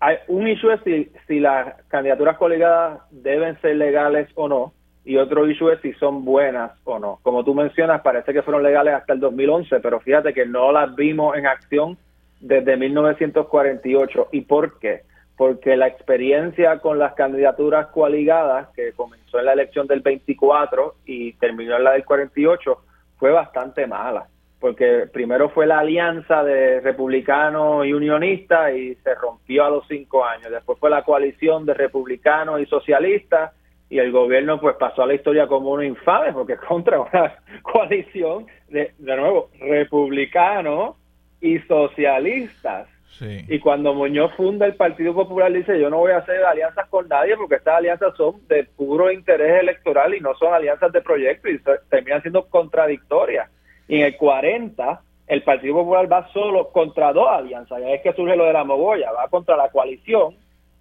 hay 0.00 0.16
un 0.28 0.48
issue 0.48 0.72
es 0.72 0.80
si, 0.84 1.10
si 1.26 1.40
las 1.40 1.74
candidaturas 1.88 2.36
colegadas 2.36 3.00
deben 3.10 3.60
ser 3.60 3.76
legales 3.76 4.28
o 4.34 4.48
no, 4.48 4.72
y 5.06 5.16
otro 5.18 5.48
issue 5.48 5.70
es 5.70 5.80
si 5.82 5.92
son 5.94 6.24
buenas 6.24 6.72
o 6.82 6.98
no. 6.98 7.20
Como 7.22 7.44
tú 7.44 7.54
mencionas, 7.54 8.00
parece 8.02 8.32
que 8.32 8.42
fueron 8.42 8.64
legales 8.64 8.92
hasta 8.92 9.12
el 9.12 9.20
2011, 9.20 9.78
pero 9.78 10.00
fíjate 10.00 10.34
que 10.34 10.46
no 10.46 10.72
las 10.72 10.96
vimos 10.96 11.36
en 11.36 11.46
acción 11.46 11.96
desde 12.40 12.76
1948. 12.76 14.28
¿Y 14.32 14.40
por 14.40 14.80
qué? 14.80 15.02
Porque 15.36 15.76
la 15.76 15.86
experiencia 15.86 16.80
con 16.80 16.98
las 16.98 17.14
candidaturas 17.14 17.86
coaligadas, 17.88 18.68
que 18.74 18.94
comenzó 18.94 19.38
en 19.38 19.44
la 19.44 19.52
elección 19.52 19.86
del 19.86 20.00
24 20.00 20.96
y 21.04 21.34
terminó 21.34 21.76
en 21.76 21.84
la 21.84 21.92
del 21.92 22.04
48, 22.04 22.76
fue 23.16 23.30
bastante 23.30 23.86
mala. 23.86 24.26
Porque 24.58 25.06
primero 25.12 25.50
fue 25.50 25.68
la 25.68 25.78
alianza 25.78 26.42
de 26.42 26.80
republicanos 26.80 27.86
y 27.86 27.92
unionistas 27.92 28.74
y 28.74 28.96
se 28.96 29.14
rompió 29.14 29.66
a 29.66 29.70
los 29.70 29.86
cinco 29.86 30.24
años. 30.24 30.50
Después 30.50 30.80
fue 30.80 30.90
la 30.90 31.04
coalición 31.04 31.64
de 31.64 31.74
republicanos 31.74 32.60
y 32.60 32.66
socialistas 32.66 33.52
y 33.88 33.98
el 33.98 34.10
gobierno 34.10 34.60
pues 34.60 34.76
pasó 34.76 35.02
a 35.02 35.06
la 35.06 35.14
historia 35.14 35.46
como 35.46 35.70
uno 35.70 35.82
infame 35.82 36.32
porque 36.32 36.56
contra 36.56 37.00
una 37.00 37.36
coalición 37.62 38.46
de, 38.68 38.92
de 38.98 39.16
nuevo, 39.16 39.50
republicanos 39.60 40.96
y 41.40 41.58
socialistas. 41.60 42.88
Y 43.20 43.60
cuando 43.60 43.94
Muñoz 43.94 44.34
funda 44.36 44.66
el 44.66 44.74
Partido 44.74 45.14
Popular, 45.14 45.50
dice, 45.50 45.80
yo 45.80 45.88
no 45.88 45.98
voy 45.98 46.12
a 46.12 46.18
hacer 46.18 46.44
alianzas 46.44 46.86
con 46.88 47.08
nadie 47.08 47.34
porque 47.34 47.54
estas 47.54 47.76
alianzas 47.76 48.14
son 48.14 48.46
de 48.46 48.64
puro 48.64 49.10
interés 49.10 49.62
electoral 49.62 50.14
y 50.14 50.20
no 50.20 50.34
son 50.34 50.52
alianzas 50.52 50.92
de 50.92 51.00
proyecto 51.00 51.48
y 51.48 51.58
terminan 51.88 52.20
siendo 52.20 52.46
contradictorias. 52.46 53.48
Y 53.88 54.00
en 54.00 54.06
el 54.06 54.16
40, 54.18 55.00
el 55.28 55.42
Partido 55.44 55.76
Popular 55.76 56.12
va 56.12 56.28
solo 56.32 56.68
contra 56.68 57.14
dos 57.14 57.26
alianzas. 57.26 57.80
Ya 57.80 57.90
es 57.90 58.02
que 58.02 58.12
surge 58.12 58.36
lo 58.36 58.44
de 58.44 58.52
la 58.52 58.64
mogolla, 58.64 59.10
va 59.12 59.28
contra 59.28 59.56
la 59.56 59.70
coalición 59.70 60.34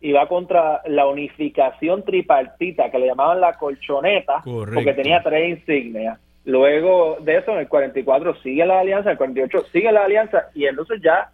y 0.06 0.12
va 0.12 0.28
contra 0.28 0.84
la 0.86 1.08
unificación 1.08 2.04
tripartita 2.04 2.92
que 2.92 3.00
le 3.00 3.08
llamaban 3.08 3.42
la 3.42 3.54
colchoneta, 3.54 4.44
porque 4.44 4.94
tenía 4.94 5.24
tres 5.24 5.58
insignias. 5.58 6.20
Luego 6.44 7.18
de 7.22 7.38
eso, 7.38 7.54
en 7.54 7.58
el 7.62 7.68
44 7.68 8.36
sigue 8.44 8.64
la 8.68 8.82
alianza, 8.82 9.10
en 9.10 9.14
el 9.14 9.18
48 9.18 9.66
sigue 9.72 9.92
la 9.92 10.06
alianza 10.06 10.44
y 10.54 10.68
entonces 10.68 11.02
ya 11.02 11.32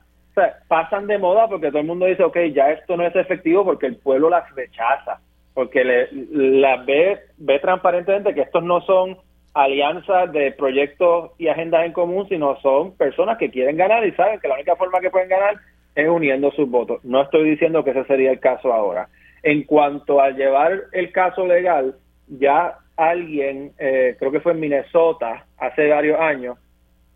pasan 0.70 1.08
de 1.08 1.18
moda 1.18 1.50
porque 1.50 1.68
todo 1.68 1.80
el 1.80 1.86
mundo 1.86 2.06
dice, 2.06 2.24
ok, 2.24 2.38
ya 2.54 2.72
esto 2.72 2.96
no 2.96 3.06
es 3.06 3.14
efectivo 3.14 3.66
porque 3.66 3.88
el 3.88 3.98
pueblo 3.98 4.30
las 4.30 4.50
rechaza, 4.56 5.20
porque 5.54 5.84
le, 5.84 6.08
las 6.32 6.86
ve, 6.86 7.20
ve 7.40 7.60
transparentemente 7.60 8.34
que 8.34 8.44
estos 8.44 8.64
no 8.64 8.80
son 8.80 9.18
alianzas 9.54 10.32
de 10.32 10.54
proyectos 10.54 11.32
y 11.38 11.50
agendas 11.50 11.86
en 11.86 11.92
común, 11.92 12.26
sino 12.30 12.58
son 12.62 12.96
personas 12.96 13.38
que 13.38 13.52
quieren 13.52 13.76
ganar 13.76 14.08
y 14.08 14.14
saben 14.14 14.40
que 14.40 14.48
la 14.48 14.54
única 14.54 14.78
forma 14.78 15.02
que 15.02 15.10
pueden 15.10 15.28
ganar 15.28 15.58
es 15.96 16.08
uniendo 16.08 16.52
sus 16.52 16.70
votos. 16.70 17.04
No 17.04 17.22
estoy 17.22 17.50
diciendo 17.50 17.84
que 17.84 17.92
ese 17.92 18.06
sería 18.06 18.32
el 18.32 18.40
caso 18.40 18.74
ahora. 18.74 19.10
En 19.44 19.64
cuanto 19.64 20.22
a 20.22 20.32
llevar 20.32 20.84
el 20.92 21.12
caso 21.12 21.46
legal, 21.46 21.96
ya 22.28 22.78
alguien, 22.96 23.72
eh, 23.80 24.16
creo 24.20 24.32
que 24.32 24.40
fue 24.40 24.54
en 24.54 24.60
Minnesota, 24.60 25.46
hace 25.58 25.88
varios 25.88 26.20
años, 26.20 26.58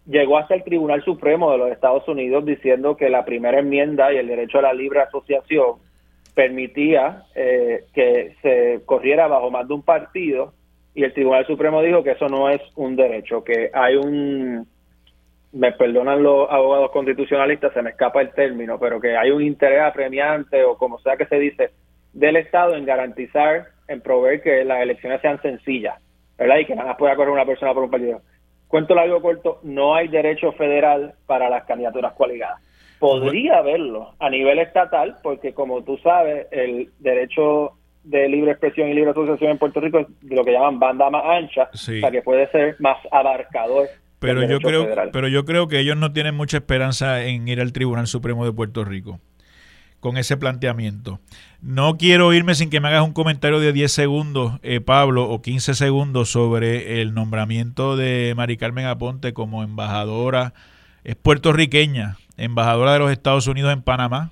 llegó 0.05 0.38
hasta 0.38 0.55
el 0.55 0.63
Tribunal 0.63 1.03
Supremo 1.03 1.51
de 1.51 1.57
los 1.57 1.71
Estados 1.71 2.07
Unidos 2.07 2.45
diciendo 2.45 2.95
que 2.97 3.09
la 3.09 3.26
primera 3.26 3.59
enmienda 3.59 4.11
y 4.13 4.17
el 4.17 4.28
derecho 4.28 4.59
a 4.59 4.63
la 4.63 4.73
libre 4.73 5.01
asociación 5.01 5.78
permitía 6.34 7.23
eh, 7.34 7.86
que 7.93 8.36
se 8.41 8.82
corriera 8.86 9.28
bajo 9.28 9.49
más 9.49 9.67
de 9.67 9.73
un 9.73 9.84
partido 9.84 10.53
y 10.93 11.03
el 11.03 11.13
Tribunal 11.13 11.45
Supremo 11.45 11.82
dijo 11.82 12.03
que 12.03 12.11
eso 12.11 12.28
no 12.30 12.49
es 12.49 12.61
un 12.76 12.95
derecho, 12.95 13.43
que 13.43 13.69
hay 13.73 13.95
un, 13.95 14.65
me 15.56 15.72
perdonan 15.72 16.22
los 16.22 16.51
abogados 16.51 16.91
constitucionalistas, 16.91 17.74
se 17.74 17.82
me 17.82 17.91
escapa 17.91 18.22
el 18.22 18.34
término, 18.34 18.78
pero 18.78 18.99
que 18.99 19.16
hay 19.16 19.32
un 19.32 19.41
interés 19.41 19.82
apremiante 19.82 20.62
o 20.66 20.78
como 20.78 20.99
sea 20.99 21.16
que 21.16 21.26
se 21.28 21.39
dice 21.39 21.72
del 22.12 22.36
Estado 22.36 22.76
en 22.76 22.86
garantizar, 22.86 23.68
en 23.88 24.01
proveer 24.01 24.41
que 24.41 24.66
las 24.66 24.82
elecciones 24.82 25.22
sean 25.22 25.41
sencillas, 25.41 25.95
¿verdad? 26.38 26.58
Y 26.58 26.66
que 26.66 26.76
nada 26.76 26.89
más 26.89 26.97
pueda 26.97 27.16
correr 27.16 27.32
una 27.32 27.45
persona 27.45 27.74
por 27.74 27.84
un 27.84 27.89
partido. 27.89 28.22
Cuento 28.68 28.95
largo 28.95 29.22
corto, 29.22 29.60
no 29.64 29.95
hay 29.95 30.10
derecho 30.10 30.51
federal 30.53 31.14
para 31.26 31.49
las 31.49 31.64
candidaturas 31.64 32.14
coaligadas. 32.14 32.62
Podría 32.99 33.60
haberlo 33.60 34.14
a 34.20 34.30
nivel 34.30 34.60
estatal, 34.60 35.18
porque 35.24 35.53
como 35.53 35.84
tú 35.84 35.97
sabes, 35.99 36.47
el 36.51 36.89
derecho 36.99 37.72
de 38.03 38.28
libre 38.28 38.51
expresión 38.51 38.89
y 38.89 38.93
libre 38.93 39.12
asociación 39.12 39.51
en 39.51 39.58
Puerto 39.58 39.80
Rico 39.80 39.99
es 39.99 40.08
lo 40.24 40.43
que 40.43 40.51
llaman 40.51 40.80
banda 40.80 41.10
más 41.10 41.24
ancha, 41.26 41.70
o 41.74 41.78
sea 41.78 42.12
que 42.12 42.22
puede 42.22 42.47
ser 42.51 42.76
más 42.80 42.97
abarcador. 43.10 43.88
Pero 44.26 44.47
yo 44.47 44.59
creo, 44.59 44.88
pero 45.11 45.28
yo 45.28 45.45
creo 45.45 45.67
que 45.67 45.80
ellos 45.80 45.97
no 45.97 46.11
tienen 46.11 46.36
mucha 46.36 46.57
esperanza 46.57 47.23
en 47.23 47.47
ir 47.47 47.61
al 47.61 47.73
Tribunal 47.73 48.07
Supremo 48.07 48.45
de 48.45 48.51
Puerto 48.51 48.84
Rico 48.84 49.19
con 50.05 50.17
ese 50.17 50.38
planteamiento. 50.38 51.19
No 51.61 51.97
quiero 51.97 52.32
irme 52.32 52.53
sin 52.53 52.69
que 52.69 52.80
me 52.80 52.89
hagas 52.89 53.03
un 53.03 53.13
comentario 53.13 53.59
de 53.59 53.73
10 53.73 53.91
segundos, 53.91 54.59
eh, 54.61 54.80
Pablo, 54.80 55.28
o 55.28 55.41
15 55.41 55.73
segundos 55.73 56.30
sobre 56.30 57.01
el 57.01 57.15
nombramiento 57.15 57.95
de 57.95 58.34
Mari 58.38 58.55
Carmen 58.57 58.86
Aponte 58.86 59.34
como 59.34 59.63
embajadora, 59.63 60.53
es 61.03 61.15
puertorriqueña, 61.15 62.17
embajadora 62.38 62.93
de 62.93 62.99
los 62.99 63.11
Estados 63.11 63.47
Unidos 63.47 63.73
en 63.73 63.82
Panamá. 63.82 64.32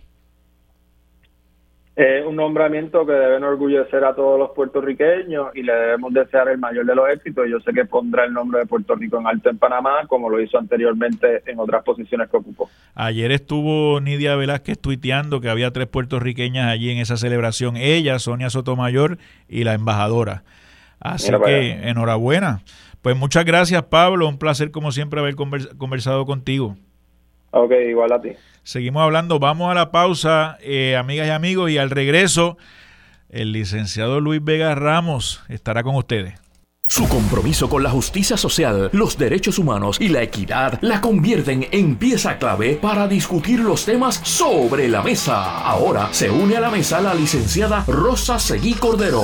Es 1.95 2.25
un 2.25 2.35
nombramiento 2.35 3.05
que 3.05 3.11
debe 3.11 3.35
enorgullecer 3.35 4.03
a 4.03 4.15
todos 4.15 4.39
los 4.39 4.49
puertorriqueños 4.51 5.55
y 5.55 5.61
le 5.61 5.73
debemos 5.73 6.11
desear 6.11 6.49
el 6.49 6.57
mayor 6.57 6.87
de 6.87 6.95
los 6.95 7.07
éxitos. 7.07 7.45
Yo 7.47 7.59
sé 7.59 7.71
que 7.71 7.85
pondrá 7.85 8.25
el 8.25 8.33
nombre 8.33 8.61
de 8.61 8.65
Puerto 8.65 8.95
Rico 8.95 9.19
en 9.19 9.27
alto 9.27 9.51
en 9.51 9.59
Panamá, 9.59 10.07
como 10.07 10.27
lo 10.27 10.41
hizo 10.41 10.57
anteriormente 10.57 11.43
en 11.45 11.59
otras 11.59 11.83
posiciones 11.83 12.31
que 12.31 12.37
ocupó. 12.37 12.67
Ayer 12.95 13.31
estuvo 13.31 14.01
Nidia 14.01 14.35
Velázquez 14.35 14.79
tuiteando 14.79 15.39
que 15.39 15.49
había 15.49 15.69
tres 15.69 15.85
puertorriqueñas 15.85 16.67
allí 16.67 16.89
en 16.89 16.97
esa 16.97 17.15
celebración. 17.15 17.77
Ella, 17.77 18.17
Sonia 18.17 18.49
Sotomayor 18.49 19.19
y 19.47 19.63
la 19.63 19.75
embajadora. 19.75 20.43
Así 20.99 21.31
que 21.45 21.89
enhorabuena. 21.89 22.61
Pues 23.03 23.15
muchas 23.15 23.45
gracias, 23.45 23.83
Pablo. 23.83 24.27
Un 24.27 24.39
placer, 24.39 24.71
como 24.71 24.91
siempre, 24.91 25.19
haber 25.19 25.35
conversado 25.35 26.25
contigo. 26.25 26.75
Ok, 27.55 27.71
igual 27.87 28.11
a 28.11 28.19
ti. 28.19 28.29
Seguimos 28.63 29.03
hablando, 29.03 29.37
vamos 29.37 29.69
a 29.69 29.75
la 29.75 29.91
pausa, 29.91 30.57
eh, 30.61 30.95
amigas 30.95 31.27
y 31.27 31.29
amigos, 31.29 31.69
y 31.69 31.77
al 31.77 31.91
regreso, 31.91 32.57
el 33.29 33.51
licenciado 33.51 34.19
Luis 34.19 34.43
Vega 34.43 34.73
Ramos 34.73 35.43
estará 35.49 35.83
con 35.83 35.95
ustedes. 35.95 36.33
Su 36.87 37.07
compromiso 37.07 37.69
con 37.69 37.83
la 37.83 37.91
justicia 37.91 38.37
social, 38.37 38.89
los 38.91 39.17
derechos 39.17 39.59
humanos 39.59 40.01
y 40.01 40.09
la 40.09 40.23
equidad 40.23 40.79
la 40.81 40.99
convierten 40.99 41.67
en 41.71 41.95
pieza 41.95 42.37
clave 42.39 42.79
para 42.81 43.07
discutir 43.07 43.59
los 43.59 43.85
temas 43.85 44.15
sobre 44.23 44.87
la 44.87 45.03
mesa. 45.03 45.61
Ahora 45.61 46.09
se 46.11 46.31
une 46.31 46.57
a 46.57 46.59
la 46.59 46.71
mesa 46.71 47.01
la 47.01 47.13
licenciada 47.13 47.83
Rosa 47.87 48.39
Seguí 48.39 48.73
Cordero. 48.73 49.23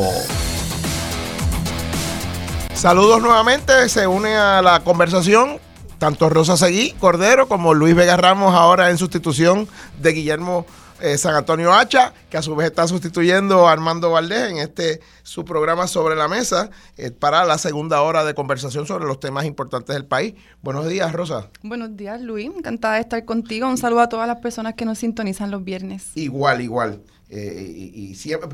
Saludos 2.74 3.22
nuevamente, 3.22 3.90
se 3.90 4.06
une 4.08 4.36
a 4.36 4.62
la 4.62 4.82
conversación 4.82 5.60
tanto 6.00 6.30
Rosa 6.30 6.58
Seguí 6.58 6.92
Cordero 6.94 7.48
como 7.48 7.74
Luis 7.74 7.94
Vega 7.94 8.18
Ramos 8.18 8.56
ahora 8.56 8.90
en 8.90 8.98
sustitución 8.98 9.68
de 10.02 10.14
Guillermo 10.14 10.66
eh, 11.02 11.18
San 11.18 11.34
Antonio 11.34 11.74
Hacha, 11.74 12.14
que 12.30 12.36
a 12.36 12.42
su 12.42 12.56
vez 12.56 12.68
está 12.68 12.86
sustituyendo 12.86 13.68
a 13.68 13.72
Armando 13.72 14.12
Valdés 14.12 14.52
en 14.52 14.58
este 14.58 15.00
su 15.24 15.46
programa 15.46 15.88
sobre 15.88 16.16
la 16.16 16.28
mesa 16.28 16.72
eh, 16.98 17.12
para 17.12 17.46
la 17.46 17.58
segunda 17.58 18.02
hora 18.02 18.26
de 18.26 18.34
conversación 18.34 18.86
sobre 18.86 19.06
los 19.06 19.20
temas 19.20 19.46
importantes 19.46 19.96
del 19.96 20.06
país. 20.06 20.36
Buenos 20.62 20.90
días, 20.90 21.14
Rosa. 21.14 21.48
Buenos 21.64 21.96
días, 21.96 22.20
Luis. 22.20 22.52
Encantada 22.54 22.96
de 22.96 23.02
estar 23.02 23.24
contigo. 23.24 23.68
Un 23.70 23.78
saludo 23.78 24.02
a 24.02 24.10
todas 24.10 24.28
las 24.28 24.40
personas 24.40 24.74
que 24.74 24.84
nos 24.84 24.98
sintonizan 24.98 25.52
los 25.52 25.64
viernes. 25.64 26.08
Igual, 26.16 26.62
igual. 26.62 27.02
Eh, 27.30 27.92
y, 27.94 28.10
y 28.10 28.16
siempre, 28.16 28.50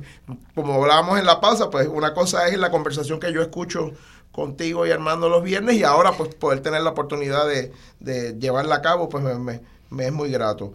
como 0.54 0.74
hablábamos 0.74 1.18
en 1.18 1.26
la 1.26 1.41
pausa, 1.41 1.70
pues 1.72 1.88
una 1.88 2.14
cosa 2.14 2.48
es 2.48 2.60
la 2.60 2.70
conversación 2.70 3.20
que 3.20 3.34
yo 3.34 3.41
escucho 3.41 3.91
contigo 4.36 4.86
y 4.86 4.92
Armando 4.92 5.30
los 5.30 5.42
viernes 5.42 5.78
y 5.78 5.84
ahora 5.84 6.12
pues 6.12 6.36
poder 6.36 6.60
tener 6.60 6.82
la 6.82 6.90
oportunidad 6.90 7.48
de, 7.48 8.38
llevarla 8.38 8.76
a 8.76 8.82
cabo 8.82 9.08
pues 9.08 9.24
me, 9.24 9.62
es 10.06 10.12
muy 10.12 10.30
grato. 10.30 10.74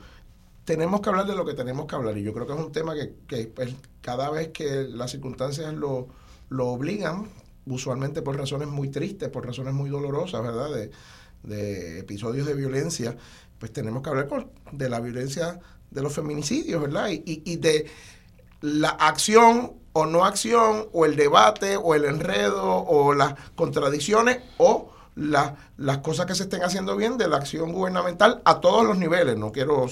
Tenemos 0.64 1.02
que 1.02 1.10
hablar 1.10 1.26
de 1.26 1.36
lo 1.36 1.44
que 1.44 1.52
tenemos 1.52 1.84
que 1.84 1.94
hablar 1.94 2.16
y 2.16 2.22
yo 2.22 2.32
creo 2.32 2.46
que 2.46 2.54
es 2.54 2.58
un 2.58 2.72
tema 2.72 2.94
que, 2.94 3.46
pues, 3.48 3.74
cada 4.00 4.30
vez 4.30 4.48
que 4.48 4.84
las 4.88 5.10
circunstancias 5.10 5.74
lo, 5.74 6.08
obligan, 6.48 7.28
usualmente 7.66 8.22
por 8.22 8.38
razones 8.38 8.68
muy 8.68 8.88
tristes, 8.88 9.28
por 9.28 9.44
razones 9.44 9.74
muy 9.74 9.90
dolorosas, 9.90 10.42
¿verdad? 10.42 10.70
De, 11.42 11.98
episodios 11.98 12.46
de 12.46 12.54
violencia, 12.54 13.16
pues 13.58 13.72
tenemos 13.72 14.02
que 14.02 14.08
hablar 14.08 14.28
de 14.72 14.88
la 14.88 15.00
violencia 15.00 15.60
de 15.90 16.02
los 16.02 16.14
feminicidios, 16.14 16.80
¿verdad? 16.80 17.10
Y, 17.10 17.42
y 17.44 17.56
de 17.56 17.86
la 18.62 18.90
acción 18.90 19.79
o 19.92 20.06
no 20.06 20.24
acción, 20.24 20.86
o 20.92 21.04
el 21.04 21.16
debate, 21.16 21.76
o 21.76 21.94
el 21.94 22.04
enredo, 22.04 22.64
o 22.64 23.14
las 23.14 23.34
contradicciones, 23.56 24.38
o 24.58 24.90
las 25.16 25.98
cosas 25.98 26.26
que 26.26 26.34
se 26.34 26.44
estén 26.44 26.62
haciendo 26.62 26.96
bien 26.96 27.18
de 27.18 27.28
la 27.28 27.36
acción 27.36 27.72
gubernamental 27.72 28.40
a 28.44 28.60
todos 28.60 28.86
los 28.86 28.96
niveles. 28.96 29.36
No 29.36 29.52
quiero 29.52 29.86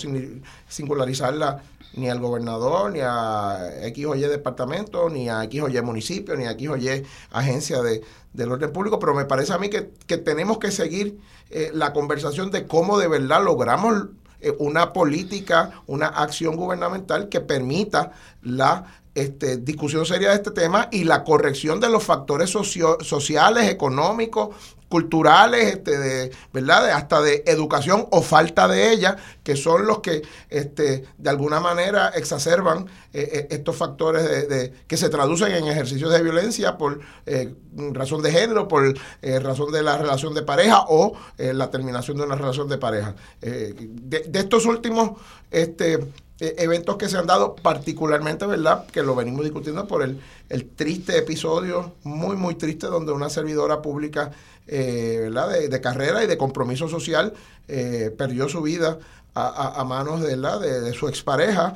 singularizarla 0.68 1.62
ni 1.94 2.08
al 2.08 2.20
gobernador, 2.20 2.92
ni 2.92 3.00
a 3.02 3.72
X 3.82 4.06
o 4.06 4.14
Y 4.14 4.20
departamento, 4.20 5.08
ni 5.10 5.28
a 5.28 5.44
X 5.44 5.62
o 5.62 5.68
Y 5.68 5.80
municipio, 5.82 6.36
ni 6.36 6.44
a 6.44 6.52
X 6.52 6.68
o 6.68 6.76
Y 6.76 7.04
agencia 7.32 7.82
de, 7.82 8.02
del 8.32 8.52
orden 8.52 8.72
público, 8.72 8.98
pero 8.98 9.14
me 9.14 9.24
parece 9.24 9.52
a 9.52 9.58
mí 9.58 9.68
que, 9.68 9.82
tenemos 10.18 10.58
que 10.58 10.70
seguir 10.70 11.18
eh, 11.50 11.70
la 11.74 11.92
conversación 11.92 12.50
de 12.50 12.66
cómo 12.66 12.98
de 12.98 13.08
verdad 13.08 13.42
logramos 13.42 14.06
eh, 14.40 14.54
una 14.58 14.92
política, 14.92 15.70
una 15.86 16.06
acción 16.06 16.56
gubernamental 16.56 17.28
que 17.28 17.40
permita 17.40 18.12
la 18.42 19.00
este, 19.18 19.56
discusión 19.58 20.06
seria 20.06 20.30
de 20.30 20.36
este 20.36 20.50
tema 20.50 20.88
y 20.92 21.04
la 21.04 21.24
corrección 21.24 21.80
de 21.80 21.88
los 21.88 22.04
factores 22.04 22.50
sociales, 22.50 23.68
económicos, 23.68 24.50
culturales, 24.88 25.74
este, 25.74 25.98
de, 25.98 26.30
¿verdad? 26.52 26.90
hasta 26.90 27.20
de 27.20 27.44
educación 27.46 28.06
o 28.10 28.22
falta 28.22 28.68
de 28.68 28.90
ella, 28.90 29.16
que 29.42 29.56
son 29.56 29.86
los 29.86 30.00
que 30.00 30.22
este, 30.48 31.04
de 31.18 31.30
alguna 31.30 31.60
manera 31.60 32.08
exacerban 32.08 32.86
eh, 33.12 33.28
eh, 33.32 33.46
estos 33.50 33.76
factores 33.76 34.48
de, 34.48 34.72
que 34.86 34.96
se 34.96 35.08
traducen 35.08 35.52
en 35.52 35.66
ejercicios 35.66 36.10
de 36.12 36.22
violencia 36.22 36.78
por 36.78 37.00
eh, 37.26 37.54
razón 37.92 38.22
de 38.22 38.32
género, 38.32 38.66
por 38.66 38.94
razón 39.22 39.72
de 39.72 39.82
la 39.82 39.98
relación 39.98 40.34
de 40.34 40.42
pareja 40.42 40.84
o 40.88 41.12
la 41.36 41.70
terminación 41.70 42.16
de 42.16 42.24
una 42.24 42.34
relación 42.34 42.68
de 42.68 42.78
pareja. 42.78 43.14
de, 43.40 44.24
de, 44.26 44.38
estos 44.38 44.64
últimos 44.66 45.12
este, 45.50 45.98
eh, 46.40 46.54
eventos 46.58 46.96
que 46.96 47.08
se 47.08 47.16
han 47.16 47.26
dado, 47.26 47.56
particularmente, 47.56 48.46
¿verdad? 48.46 48.86
Que 48.86 49.02
lo 49.02 49.14
venimos 49.16 49.44
discutiendo 49.44 49.86
por 49.88 50.02
el, 50.02 50.20
el 50.48 50.68
triste 50.70 51.18
episodio, 51.18 51.94
muy, 52.04 52.36
muy 52.36 52.54
triste, 52.54 52.86
donde 52.86 53.12
una 53.12 53.28
servidora 53.28 53.82
pública, 53.82 54.30
eh, 54.66 55.18
¿verdad? 55.22 55.50
De, 55.50 55.80
carrera 55.80 56.22
y 56.22 56.26
de 56.26 56.38
compromiso 56.38 56.88
social, 56.88 57.34
eh, 57.66 58.14
perdió 58.16 58.48
su 58.48 58.62
vida 58.62 58.98
a, 59.34 59.84
manos 59.84 60.20
de, 60.20 60.36
la 60.36 60.58
de, 60.58 60.92
su 60.94 61.06
expareja. 61.06 61.74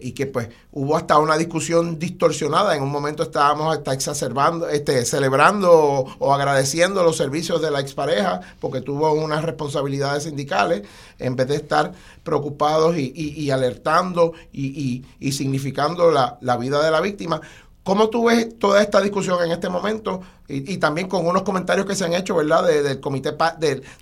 Y 0.00 0.12
que 0.12 0.26
pues 0.26 0.48
hubo 0.72 0.96
hasta 0.96 1.18
una 1.18 1.36
discusión 1.36 1.98
distorsionada. 1.98 2.74
En 2.76 2.82
un 2.82 2.90
momento 2.90 3.22
estábamos 3.22 3.76
hasta 3.76 3.92
exacerbando, 3.92 4.68
este, 4.68 5.04
celebrando 5.04 5.70
o, 6.18 6.34
agradeciendo 6.34 7.02
los 7.02 7.16
servicios 7.16 7.60
de 7.60 7.70
la 7.70 7.80
expareja 7.80 8.40
porque 8.60 8.80
tuvo 8.80 9.12
unas 9.12 9.44
responsabilidades 9.44 10.24
sindicales 10.24 10.82
en 11.18 11.36
vez 11.36 11.48
de 11.48 11.56
estar 11.56 11.92
preocupados 12.22 12.96
y, 12.96 13.50
alertando 13.50 14.32
y, 14.52 15.04
significando 15.32 16.10
la, 16.10 16.38
la 16.40 16.56
vida 16.56 16.82
de 16.82 16.90
la 16.90 17.00
víctima. 17.00 17.40
¿Cómo 17.84 18.10
tú 18.10 18.26
ves 18.26 18.58
toda 18.58 18.80
esta 18.80 19.00
discusión 19.00 19.42
en 19.44 19.50
este 19.50 19.68
momento 19.68 20.20
y, 20.46 20.76
también 20.76 21.08
con 21.08 21.26
unos 21.26 21.42
comentarios 21.42 21.84
que 21.86 21.96
se 21.96 22.04
han 22.04 22.12
hecho, 22.12 22.36
¿verdad? 22.36 22.64
del 22.64 23.00
comité 23.00 23.32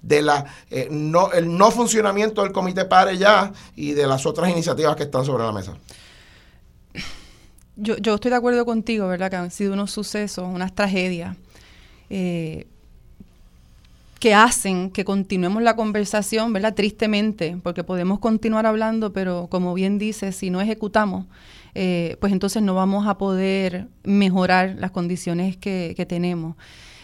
de, 0.02 0.22
la 0.22 0.44
eh, 0.70 0.88
no 0.90 1.32
el 1.32 1.56
no 1.56 1.70
funcionamiento 1.70 2.42
del 2.42 2.52
comité 2.52 2.84
PARE 2.84 3.16
ya 3.16 3.52
y 3.76 3.92
de 3.92 4.06
las 4.06 4.26
otras 4.26 4.50
iniciativas 4.50 4.96
que 4.96 5.04
están 5.04 5.24
sobre 5.24 5.44
la 5.44 5.52
mesa. 5.52 5.74
Yo, 7.76 7.94
estoy 7.94 8.30
de 8.30 8.36
acuerdo 8.36 8.66
contigo, 8.66 9.08
¿verdad? 9.08 9.30
Que 9.30 9.36
han 9.36 9.50
sido 9.50 9.72
unos 9.72 9.90
sucesos, 9.90 10.44
unas 10.46 10.74
tragedias 10.74 11.34
eh, 12.10 12.66
que 14.18 14.34
hacen 14.34 14.90
que 14.90 15.06
continuemos 15.06 15.62
la 15.62 15.76
conversación, 15.76 16.52
¿verdad? 16.52 16.74
Tristemente, 16.74 17.56
porque 17.62 17.82
podemos 17.82 18.18
continuar 18.18 18.66
hablando, 18.66 19.14
pero 19.14 19.46
como 19.50 19.72
bien 19.72 19.98
dice, 19.98 20.32
si 20.32 20.50
no 20.50 20.60
ejecutamos, 20.60 21.24
eh, 21.74 22.16
pues 22.20 22.32
entonces 22.32 22.62
no 22.62 22.74
vamos 22.74 23.06
a 23.06 23.18
poder 23.18 23.88
mejorar 24.02 24.76
las 24.78 24.90
condiciones 24.90 25.56
que, 25.56 26.06
tenemos. 26.08 26.56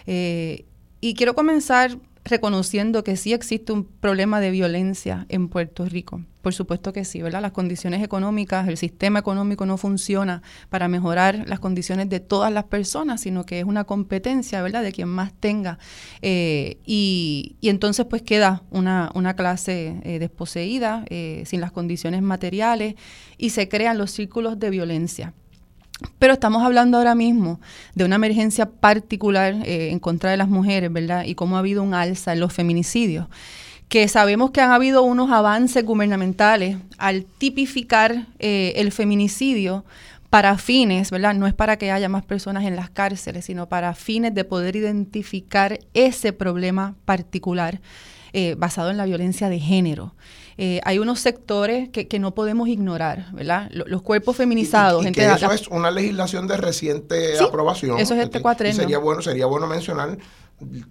Eh, 0.07 0.65
y 1.01 1.15
quiero 1.15 1.35
comenzar 1.35 1.99
reconociendo 2.27 3.05
que 3.05 3.17
sí 3.17 3.33
existe 3.33 3.73
un 3.73 3.85
problema 3.85 4.41
de 4.41 4.51
violencia 4.51 5.27
en 5.29 5.49
Puerto 5.49 5.87
Rico. 5.87 6.23
Por 6.43 6.55
supuesto 6.55 6.93
que 6.93 7.05
sí, 7.05 7.23
¿verdad? 7.23 7.41
Las 7.41 7.53
condiciones 7.53 8.03
económicas, 8.05 8.69
el 8.69 8.77
sistema 8.77 9.19
económico 9.19 9.67
no 9.67 9.77
funciona 9.77 10.43
para 10.69 10.87
mejorar 10.87 11.45
las 11.49 11.59
condiciones 11.59 12.09
de 12.09 12.21
todas 12.21 12.53
las 12.53 12.65
personas, 12.65 13.21
sino 13.21 13.45
que 13.45 13.61
es 13.61 13.65
una 13.65 13.85
competencia, 13.85 14.63
¿verdad?, 14.63 14.83
de 14.83 14.93
quien 14.93 15.09
más 15.09 15.33
tenga. 15.35 15.79
Eh, 16.23 16.79
y, 16.85 17.57
entonces 17.63 18.07
pues 18.09 18.23
queda 18.23 18.63
una, 18.71 19.35
clase 19.37 20.01
eh, 20.05 20.19
desposeída, 20.19 21.05
eh, 21.11 21.43
sin 21.47 21.61
las 21.61 21.73
condiciones 21.73 22.23
materiales, 22.23 22.95
y 23.39 23.51
se 23.51 23.69
crean 23.69 23.99
los 23.99 24.11
círculos 24.13 24.59
de 24.59 24.71
violencia. 24.71 25.35
Pero 26.19 26.35
estamos 26.35 26.63
hablando 26.63 26.99
ahora 26.99 27.15
mismo 27.15 27.61
de 27.95 28.05
una 28.05 28.17
emergencia 28.17 28.67
particular 28.67 29.55
eh, 29.65 29.91
en 29.91 29.99
contra 29.99 30.31
de 30.31 30.37
las 30.37 30.49
mujeres, 30.49 30.93
¿verdad? 30.93 31.25
Y 31.25 31.35
cómo 31.35 31.57
ha 31.57 31.61
habido 31.61 31.83
un 31.83 31.95
alza 31.95 32.33
en 32.33 32.41
los 32.41 32.53
feminicidios. 32.53 33.27
Que 33.89 34.09
sabemos 34.09 34.51
que 34.51 34.61
han 34.61 34.73
habido 34.73 35.03
unos 35.03 35.31
avances 35.31 35.85
gubernamentales 35.85 36.77
al 36.99 37.25
tipificar 37.25 38.27
eh, 38.39 38.75
el 38.77 38.93
feminicidio 38.93 39.85
para 40.29 40.59
fines, 40.59 41.11
¿verdad? 41.11 41.35
No 41.35 41.47
es 41.47 41.55
para 41.55 41.79
que 41.79 41.93
haya 41.93 42.09
más 42.09 42.25
personas 42.25 42.65
en 42.65 42.77
las 42.77 42.91
cárceles, 42.91 43.45
sino 43.45 43.69
para 43.69 43.95
fines 43.95 44.35
de 44.35 44.45
poder 44.45 44.77
identificar 44.77 45.79
ese 45.95 46.33
problema 46.33 46.95
particular 47.05 47.81
eh, 48.33 48.55
basado 48.59 48.91
en 48.91 48.97
la 48.97 49.07
violencia 49.07 49.49
de 49.49 49.61
género. 49.61 50.15
Eh, 50.59 50.81
hay 50.85 50.99
unos 50.99 51.21
sectores 51.21 51.91
que, 51.91 52.19
no 52.19 52.35
podemos 52.35 52.69
ignorar, 52.69 53.31
¿verdad? 53.33 53.69
Los, 53.73 54.01
cuerpos 54.03 54.37
feminizados. 54.37 55.05
Y, 55.05 55.13
que 55.13 55.27
eso 55.27 55.53
es 55.53 55.69
una 55.69 55.91
legislación 55.91 56.47
de 56.47 56.57
reciente 56.57 57.39
aprobación. 57.39 57.99
Eso 57.99 58.15
es 58.15 58.25
este 58.25 58.41
cuatrenio. 58.41 58.81
Sería 58.81 58.99
bueno, 58.99 59.21
sería 59.21 59.47
bueno 59.47 59.67
mencionar 59.67 60.17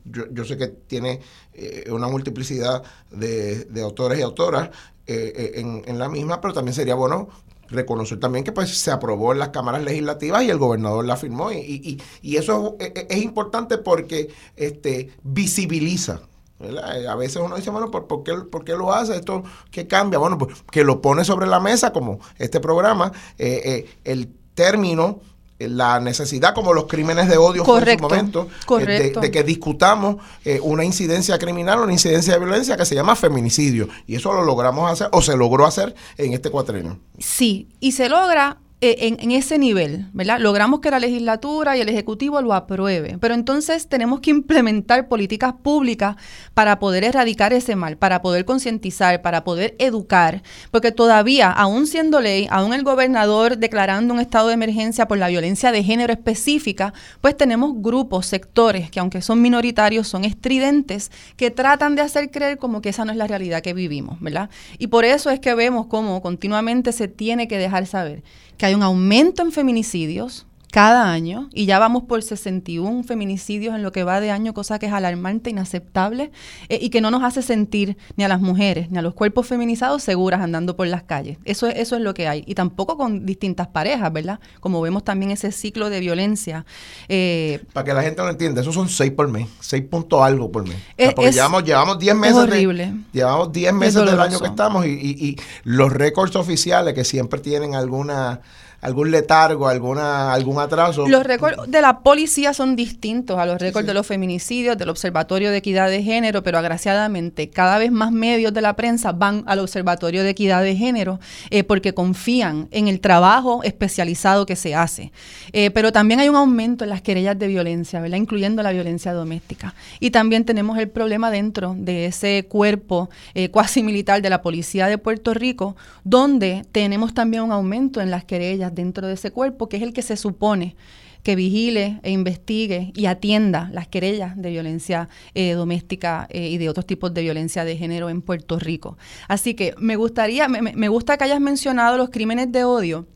yo, 0.05 0.45
sé 0.45 0.57
que 0.57 0.67
tiene 0.67 1.21
eh, 1.53 1.89
una 1.89 2.07
multiplicidad 2.07 2.83
de, 3.09 3.67
autores 3.81 4.19
y 4.19 4.21
autoras 4.21 4.69
eh, 5.07 5.53
en, 5.85 5.99
la 5.99 6.09
misma, 6.09 6.39
pero 6.39 6.53
también 6.53 6.75
sería 6.75 6.95
bueno 6.95 7.29
reconocer 7.67 8.19
también 8.19 8.45
que 8.45 8.51
pues 8.51 8.77
se 8.77 8.91
aprobó 8.91 9.31
en 9.31 9.39
las 9.39 9.49
cámaras 9.49 9.81
legislativas 9.83 10.43
y 10.43 10.51
el 10.51 10.59
gobernador 10.59 11.03
la 11.03 11.17
firmó 11.17 11.51
y, 11.51 11.99
y, 12.21 12.35
eso 12.37 12.75
es, 12.79 12.91
es, 13.09 13.23
importante 13.23 13.79
porque 13.79 14.29
este 14.55 15.09
visibiliza 15.23 16.21
eh, 16.69 17.07
a 17.07 17.15
veces 17.15 17.37
uno 17.37 17.55
dice, 17.55 17.69
bueno, 17.69 17.91
¿por, 17.91 18.23
qué, 18.23 18.33
¿por, 18.33 18.63
qué, 18.63 18.73
lo 18.73 18.93
hace? 18.93 19.15
¿Esto 19.15 19.43
qué 19.71 19.87
cambia? 19.87 20.19
Bueno, 20.19 20.37
pues 20.37 20.63
que 20.71 20.83
lo 20.83 21.01
pone 21.01 21.23
sobre 21.23 21.47
la 21.47 21.59
mesa 21.59 21.91
como 21.91 22.19
este 22.37 22.59
programa, 22.59 23.11
eh, 23.37 23.61
eh, 23.65 23.97
el 24.03 24.29
término, 24.53 25.19
la 25.57 25.99
necesidad 26.01 26.53
como 26.53 26.73
los 26.73 26.85
crímenes 26.85 27.29
de 27.29 27.37
odio 27.37 27.61
en 27.61 27.95
su 27.95 28.01
momento, 28.01 28.49
de, 28.77 29.31
que 29.31 29.43
discutamos 29.43 30.17
una 30.61 30.83
incidencia 30.83 31.39
criminal, 31.39 31.79
una 31.79 31.93
incidencia 31.93 32.33
de 32.33 32.39
violencia 32.39 32.75
que 32.75 32.85
se 32.85 32.93
llama 32.93 33.15
feminicidio. 33.15 33.87
Y 34.05 34.15
eso 34.15 34.33
lo 34.33 34.43
logramos 34.43 34.91
hacer, 34.91 35.07
o 35.13 35.21
se 35.21 35.37
logró 35.37 35.65
hacer 35.65 35.95
en 36.17 36.33
este 36.33 36.49
cuatreno. 36.49 36.99
Sí, 37.19 37.69
y 37.79 37.93
se 37.93 38.09
logra 38.09 38.57
eh, 38.91 39.17
en, 39.19 39.31
ese 39.31 39.57
nivel, 39.57 40.05
¿verdad? 40.13 40.39
Logramos 40.39 40.79
que 40.79 40.91
la 40.91 40.99
legislatura 40.99 41.75
y 41.75 41.81
el 41.81 41.89
Ejecutivo 41.89 42.41
lo 42.41 42.53
apruebe, 42.53 43.17
pero 43.19 43.33
entonces 43.33 43.87
tenemos 43.87 44.19
que 44.19 44.29
implementar 44.29 45.07
políticas 45.07 45.53
públicas 45.53 46.15
para 46.53 46.77
poder 46.79 47.03
erradicar 47.03 47.53
ese 47.53 47.75
mal, 47.75 47.97
para 47.97 48.21
poder 48.21 48.45
concientizar, 48.45 49.21
para 49.21 49.43
poder 49.43 49.75
educar, 49.79 50.43
porque 50.71 50.91
todavía, 50.91 51.51
aún 51.51 51.87
siendo 51.87 52.21
ley, 52.21 52.47
aún 52.51 52.73
el 52.73 52.83
gobernador 52.83 53.57
declarando 53.57 54.13
un 54.13 54.19
estado 54.19 54.49
de 54.49 54.53
emergencia 54.53 55.07
por 55.07 55.17
la 55.17 55.29
violencia 55.29 55.71
de 55.71 55.83
género 55.83 56.13
específica, 56.13 56.93
pues 57.21 57.35
tenemos 57.35 57.73
grupos, 57.75 58.25
sectores 58.25 58.91
que 58.91 58.99
aunque 58.99 59.21
son 59.21 59.41
minoritarios, 59.41 60.07
son 60.07 60.25
estridentes, 60.25 61.11
que 61.37 61.51
tratan 61.51 61.95
de 61.95 62.01
hacer 62.03 62.29
creer 62.29 62.57
como 62.57 62.81
que 62.81 62.89
esa 62.89 63.05
no 63.05 63.11
es 63.11 63.17
la 63.17 63.27
realidad 63.27 63.61
que 63.61 63.73
vivimos, 63.73 64.19
¿verdad? 64.21 64.49
Y 64.77 64.87
por 64.87 65.05
eso 65.05 65.29
es 65.29 65.39
que 65.39 65.55
vemos 65.55 65.87
cómo 65.87 66.21
continuamente 66.21 66.91
se 66.91 67.07
tiene 67.07 67.47
que 67.47 67.57
dejar 67.57 67.85
saber 67.85 68.23
que 68.57 68.65
hay 68.65 68.75
un 68.75 68.83
aumento 68.83 69.41
en 69.41 69.51
feminicidios 69.51 70.45
cada 70.75 71.09
año 71.09 71.47
y 71.53 71.67
ya 71.67 71.79
vamos 71.79 72.03
por 72.03 72.21
61 72.21 73.03
feminicidios 73.03 73.73
en 73.75 73.81
lo 73.81 73.93
que 73.93 74.03
va 74.03 74.19
de 74.19 74.29
año, 74.29 74.53
cosa 74.53 74.77
que 74.77 74.87
es 74.87 74.91
alarmante, 74.91 75.49
inaceptable 75.49 76.33
eh, 76.67 76.79
y 76.81 76.89
que 76.89 76.99
no 76.99 77.11
nos 77.11 77.23
hace 77.23 77.41
sentir 77.41 77.95
ni 78.17 78.25
a 78.25 78.27
las 78.27 78.41
mujeres 78.41 78.91
ni 78.91 78.97
a 78.97 79.01
los 79.01 79.13
cuerpos 79.13 79.47
feminizados 79.47 80.03
seguras 80.03 80.41
andando 80.41 80.75
por 80.75 80.87
las 80.87 81.03
calles. 81.03 81.37
Eso, 81.45 81.67
eso 81.67 81.95
es 81.95 82.01
lo 82.01 82.13
que 82.13 82.27
hay. 82.27 82.43
Y 82.45 82.55
tampoco 82.55 82.97
con 82.97 83.25
distintas 83.25 83.67
parejas, 83.67 84.11
¿verdad? 84.11 84.41
Como 84.59 84.81
vemos 84.81 85.05
también 85.05 85.31
ese 85.31 85.53
ciclo 85.53 85.89
de 85.89 86.01
violencia. 86.01 86.65
Eh, 87.07 87.63
Para 87.71 87.85
que 87.85 87.93
la 87.93 88.03
gente 88.03 88.21
lo 88.21 88.29
entienda, 88.29 88.59
esos 88.59 88.75
son 88.75 88.89
6 88.89 89.13
por 89.13 89.29
mes, 89.29 89.47
6 89.61 89.81
puntos 89.89 90.21
algo 90.21 90.51
por 90.51 90.67
mes. 90.67 90.75
porque 91.15 91.31
llevamos, 91.31 91.63
llevamos 91.63 91.99
10 91.99 92.15
meses. 92.17 92.35
horrible. 92.35 92.93
llevamos 93.13 93.53
10 93.53 93.73
meses 93.73 94.05
del 94.05 94.19
año 94.19 94.41
que 94.41 94.47
estamos 94.47 94.85
y, 94.85 94.89
y 94.89 95.37
los 95.63 95.93
récords 95.93 96.35
oficiales 96.35 96.93
que 96.93 97.05
siempre 97.05 97.39
tienen 97.39 97.75
alguna 97.75 98.41
algún 98.85 99.09
letargo, 99.09 99.67
alguna, 99.67 100.31
algún 100.31 100.59
atraso. 100.59 101.07
Los 101.07 101.23
récords 101.23 101.57
de 101.67 101.81
la 101.81 102.01
policía 102.01 102.53
son 102.53 102.75
distintos 102.75 103.39
a 103.39 103.47
los 103.47 103.59
récords 103.59 103.87
de 103.87 103.95
los 103.95 104.05
feminicidios, 104.05 104.77
del 104.77 104.89
Observatorio 104.89 105.49
de 105.49 105.57
Equidad 105.57 105.89
de 105.89 106.03
Género, 106.03 106.43
pero 106.43 106.59
agraciadamente 106.59 107.49
cada 107.49 107.79
vez 107.79 107.91
más 107.91 108.11
medios 108.11 108.53
de 108.53 108.61
la 108.61 108.75
prensa 108.75 109.11
van 109.11 109.43
al 109.47 109.57
Observatorio 109.57 110.21
de 110.21 110.29
Equidad 110.29 110.61
de 110.61 110.75
Género 110.75 111.19
eh, 111.49 111.63
porque 111.63 111.95
confían 111.95 112.67
en 112.69 112.87
el 112.87 112.99
trabajo 112.99 113.63
especializado 113.63 114.45
que 114.45 114.55
se 114.55 114.75
hace. 114.75 115.11
Eh, 115.51 115.71
pero 115.71 115.91
también 115.91 116.19
hay 116.19 116.29
un 116.29 116.35
aumento 116.35 116.83
en 116.83 116.91
las 116.91 117.01
querellas 117.01 117.39
de 117.39 117.47
violencia, 117.47 117.99
¿verdad? 118.01 118.17
incluyendo 118.17 118.61
la 118.61 118.71
violencia 118.71 119.13
doméstica. 119.13 119.73
Y 119.99 120.11
también 120.11 120.45
tenemos 120.45 120.77
el 120.77 120.89
problema 120.89 121.31
dentro 121.31 121.75
de 121.75 122.05
ese 122.05 122.45
cuerpo 122.47 123.09
eh, 123.33 123.49
cuasi 123.49 123.81
militar 123.81 124.21
de 124.21 124.29
la 124.29 124.43
Policía 124.43 124.85
de 124.85 124.99
Puerto 124.99 125.33
Rico, 125.33 125.75
donde 126.03 126.67
tenemos 126.71 127.15
también 127.15 127.41
un 127.41 127.51
aumento 127.51 127.99
en 127.99 128.11
las 128.11 128.25
querellas 128.25 128.74
dentro 128.75 129.07
de 129.07 129.13
ese 129.13 129.31
cuerpo, 129.31 129.69
que 129.69 129.77
es 129.77 129.83
el 129.83 129.93
que 129.93 130.01
se 130.01 130.17
supone 130.17 130.75
que 131.23 131.35
vigile 131.35 131.99
e 132.03 132.11
investigue 132.11 132.91
y 132.95 133.07
atienda 133.07 133.69
las 133.73 133.87
querellas 133.87 134.39
de 134.39 134.51
violencia 134.51 135.09
eh, 135.33 135.53
doméstica 135.53 136.27
eh, 136.29 136.49
y 136.49 136.59
de 136.59 136.69
otros 136.69 136.85
tipos 136.85 137.15
de 137.15 137.23
violencia 137.23 137.65
de 137.65 137.75
género 137.75 138.11
en 138.11 138.21
Puerto 138.21 138.59
Rico. 138.59 138.95
Así 139.27 139.55
que 139.55 139.73
me 139.79 139.95
gustaría, 139.95 140.47
me 140.47 140.87
gusta 140.87 141.17
que 141.17 141.23
hayas 141.23 141.41
mencionado 141.41 141.97
los 141.97 142.11
crímenes 142.11 142.51
de 142.51 142.63
odio 142.63 143.07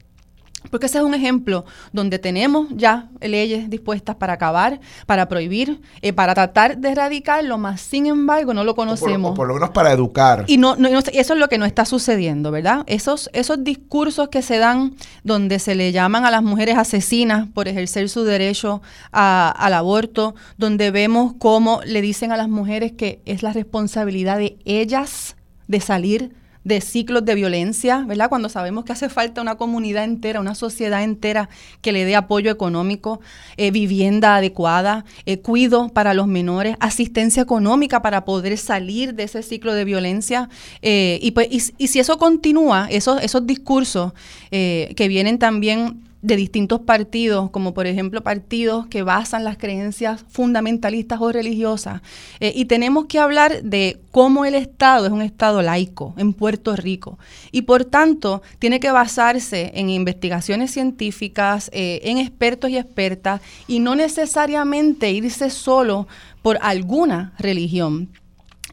porque 0.72 0.88
ese 0.88 0.98
es 0.98 1.04
un 1.04 1.14
ejemplo 1.14 1.66
donde 1.94 2.20
tenemos 2.20 2.68
ya 2.72 3.10
leyes 3.22 3.70
dispuestas 3.70 4.16
para 4.16 4.34
acabar, 4.34 4.80
para 5.06 5.28
prohibir, 5.28 5.82
eh, 6.02 6.14
para 6.14 6.34
tratar 6.34 6.78
de 6.78 6.90
erradicarlo, 6.90 7.58
más 7.58 7.82
sin 7.82 8.06
embargo 8.06 8.54
no 8.54 8.64
lo 8.64 8.76
conocemos. 8.76 9.32
O 9.32 9.34
por, 9.34 9.48
lo 9.48 9.56
menos 9.56 9.70
para 9.72 9.92
educar. 9.92 10.46
Y 10.48 10.58
no, 10.58 10.76
eso 10.76 11.34
es 11.34 11.40
lo 11.40 11.48
que 11.48 11.58
no 11.58 11.66
está 11.66 11.86
sucediendo, 11.86 12.52
¿verdad? 12.52 12.84
Esos, 12.88 13.30
esos 13.34 13.64
discursos 13.64 14.30
que 14.30 14.42
se 14.42 14.58
dan 14.58 14.96
donde 15.24 15.60
se 15.60 15.76
le 15.76 15.92
llaman 15.92 16.26
a 16.26 16.32
las 16.32 16.44
mujeres 16.44 16.78
asesinas 16.78 17.48
por 17.54 17.68
ejercer 17.68 18.10
su 18.10 18.24
derecho 18.24 18.82
al 19.12 19.74
aborto, 19.74 20.36
donde 20.58 20.92
vemos 20.92 21.34
cómo 21.40 21.82
le 21.86 22.02
dicen 22.02 22.32
a 22.32 22.38
las 22.38 22.50
mujeres 22.50 22.92
que 22.92 23.22
es 23.26 23.44
la 23.44 23.54
responsabilidad 23.54 24.38
de 24.38 24.58
ellas 24.66 25.36
de 25.68 25.80
salir 25.80 26.39
de 26.64 26.82
ciclos 26.82 27.24
de 27.26 27.36
violencia, 27.36 28.04
¿verdad? 28.08 28.30
Cuando 28.30 28.50
sabemos 28.50 28.84
que 28.86 28.92
hace 28.92 29.10
falta 29.10 29.42
una 29.42 29.56
comunidad 29.56 30.04
entera, 30.04 30.40
una 30.40 30.56
sociedad 30.56 31.04
entera 31.04 31.50
que 31.82 31.92
le 31.92 32.06
dé 32.06 32.16
apoyo 32.16 32.52
económico, 32.52 33.22
eh, 33.58 33.72
vivienda 33.72 34.36
adecuada, 34.36 35.06
eh, 35.26 35.40
cuido 35.40 35.90
para 35.90 36.14
los 36.14 36.28
menores, 36.28 36.76
asistencia 36.80 37.42
económica 37.42 38.02
para 38.02 38.26
poder 38.26 38.58
salir 38.58 39.16
de 39.16 39.24
ese 39.24 39.42
ciclo 39.42 39.74
de 39.74 39.86
violencia. 39.86 40.50
Eh, 40.82 41.20
y, 41.22 41.32
pues, 41.32 41.48
y, 41.50 41.88
si 41.88 42.00
eso 42.00 42.18
continúa, 42.18 42.88
esos, 42.90 43.22
esos 43.24 43.46
discursos 43.48 44.14
que 44.52 45.06
vienen 45.08 45.40
también 45.40 46.09
de 46.22 46.36
distintos 46.36 46.82
partidos, 46.82 47.50
como 47.50 47.74
por 47.74 47.88
ejemplo 47.88 48.22
partidos 48.22 48.88
que 48.88 49.04
basan 49.04 49.44
las 49.44 49.58
creencias 49.58 50.26
fundamentalistas 50.28 51.22
o 51.22 51.32
religiosas. 51.32 52.02
Eh, 52.40 52.52
y 52.56 52.66
tenemos 52.66 53.06
que 53.06 53.20
hablar 53.20 53.64
de 53.64 54.00
cómo 54.12 54.44
el 54.44 54.56
Estado 54.56 55.06
es 55.06 55.12
un 55.12 55.22
Estado 55.22 55.62
laico 55.62 56.14
en 56.18 56.34
Puerto 56.34 56.76
Rico. 56.76 57.18
Y 57.52 57.62
por 57.62 57.86
tanto, 57.86 58.42
tiene 58.60 58.80
que 58.80 58.92
basarse 58.92 59.72
en 59.76 59.90
investigaciones 59.90 60.72
científicas, 60.72 61.70
eh, 61.74 62.02
en 62.04 62.18
expertos 62.18 62.70
y 62.70 62.78
expertas, 62.78 63.42
y 63.68 63.80
no 63.80 63.96
necesariamente 63.96 65.12
irse 65.12 65.50
solo 65.50 66.08
por 66.42 66.60
alguna 66.62 67.34
religión. 67.40 68.10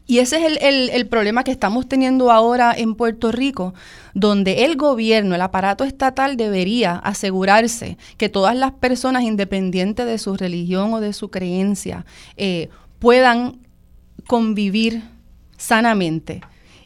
Y 0.09 0.19
ese 0.19 0.45
es 0.45 0.57
el, 0.61 1.07
problema 1.07 1.43
que 1.43 1.51
estamos 1.51 1.87
teniendo 1.87 2.31
ahora 2.31 2.73
en 2.75 2.95
Puerto 2.95 3.29
Rico, 3.33 3.73
donde 4.13 4.63
el 4.63 4.77
gobierno, 4.77 5.35
el 5.35 5.41
aparato 5.41 5.83
estatal 5.83 6.37
debería 6.37 6.95
asegurarse 6.95 7.97
que 8.15 8.29
todas 8.29 8.55
las 8.55 8.71
personas, 8.71 9.23
independientes 9.23 10.05
de 10.05 10.17
su 10.17 10.37
religión 10.37 10.93
o 10.93 11.01
de 11.01 11.11
su 11.11 11.29
creencia, 11.29 12.05
eh, 12.37 12.69
puedan 12.99 13.59
convivir 14.27 15.03
sanamente. 15.57 16.39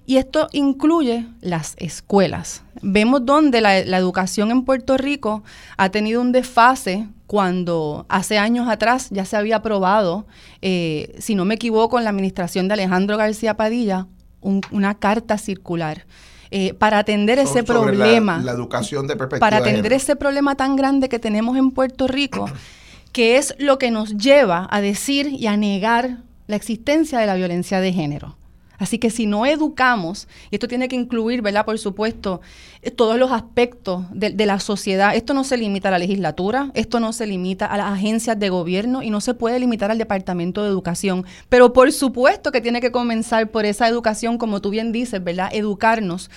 Y 0.07 0.17
esto 0.17 0.49
incluye 0.51 1.27
las 1.41 1.75
escuelas. 1.77 2.63
Vemos 2.81 3.23
donde 3.23 3.61
la 3.61 3.97
educación 3.97 4.49
en 4.49 4.65
Puerto 4.65 4.97
Rico 4.97 5.43
ha 5.77 5.89
tenido 5.89 6.21
un 6.21 6.31
desfase 6.31 7.07
cuando 7.31 8.05
hace 8.09 8.37
años 8.37 8.67
atrás 8.67 9.07
ya 9.09 9.23
se 9.23 9.37
había 9.37 9.55
aprobado, 9.55 10.25
eh, 10.61 11.15
si 11.17 11.33
no 11.33 11.45
me 11.45 11.53
equivoco, 11.53 11.97
en 11.97 12.03
la 12.03 12.09
administración 12.09 12.67
de 12.67 12.73
Alejandro 12.73 13.15
García 13.15 13.55
Padilla, 13.55 14.07
una 14.41 14.95
carta 14.95 15.37
circular. 15.37 16.05
Eh, 16.53 16.73
para 16.73 16.99
atender 16.99 17.39
ese 17.39 17.63
problema. 17.63 18.41
La, 18.43 18.51
educación 18.51 19.07
de 19.07 19.15
perspectiva. 19.15 19.49
Para 19.49 19.57
atender 19.59 19.93
ese 19.93 20.17
problema 20.17 20.55
tan 20.55 20.75
grande 20.75 21.07
que 21.07 21.19
tenemos 21.19 21.55
en 21.55 21.71
Puerto 21.71 22.05
Rico, 22.05 22.47
que 23.13 23.37
es 23.37 23.55
lo 23.57 23.77
que 23.77 23.91
nos 23.91 24.17
lleva 24.17 24.67
a 24.69 24.81
decir 24.81 25.27
y 25.27 25.47
a 25.47 25.55
negar 25.55 26.17
la 26.47 26.57
existencia 26.57 27.17
de 27.17 27.27
la 27.27 27.35
violencia 27.35 27.79
de 27.79 27.93
género. 27.93 28.35
Así 28.81 28.97
que 28.97 29.11
si 29.11 29.27
no 29.27 29.45
educamos, 29.45 30.27
y 30.49 30.55
esto 30.55 30.67
tiene 30.67 30.87
que 30.87 30.95
incluir, 30.95 31.43
¿verdad? 31.43 31.65
Por 31.65 31.77
supuesto, 31.77 32.41
eh, 32.81 32.89
todos 32.89 33.19
los 33.19 33.31
aspectos 33.31 34.05
de, 34.11 34.33
la 34.43 34.59
sociedad. 34.59 35.15
Esto 35.15 35.35
no 35.35 35.43
se 35.43 35.55
limita 35.55 35.89
a 35.89 35.91
la 35.91 35.99
legislatura, 35.99 36.71
esto 36.73 36.99
no 36.99 37.13
se 37.13 37.27
limita 37.27 37.67
a 37.67 37.77
las 37.77 37.93
agencias 37.93 38.39
de 38.39 38.49
gobierno 38.49 39.03
y 39.03 39.11
no 39.11 39.21
se 39.21 39.35
puede 39.35 39.59
limitar 39.59 39.91
al 39.91 39.99
Departamento 39.99 40.63
de 40.63 40.69
Educación. 40.69 41.25
Pero 41.47 41.73
por 41.73 41.91
supuesto 41.91 42.51
que 42.51 42.59
tiene 42.59 42.81
que 42.81 42.91
comenzar 42.91 43.51
por 43.51 43.65
esa 43.65 43.87
educación, 43.87 44.39
como 44.39 44.61
tú 44.61 44.71
bien 44.71 44.91
dices, 44.91 45.23
¿verdad? 45.23 45.49
Educarnos. 45.53 46.31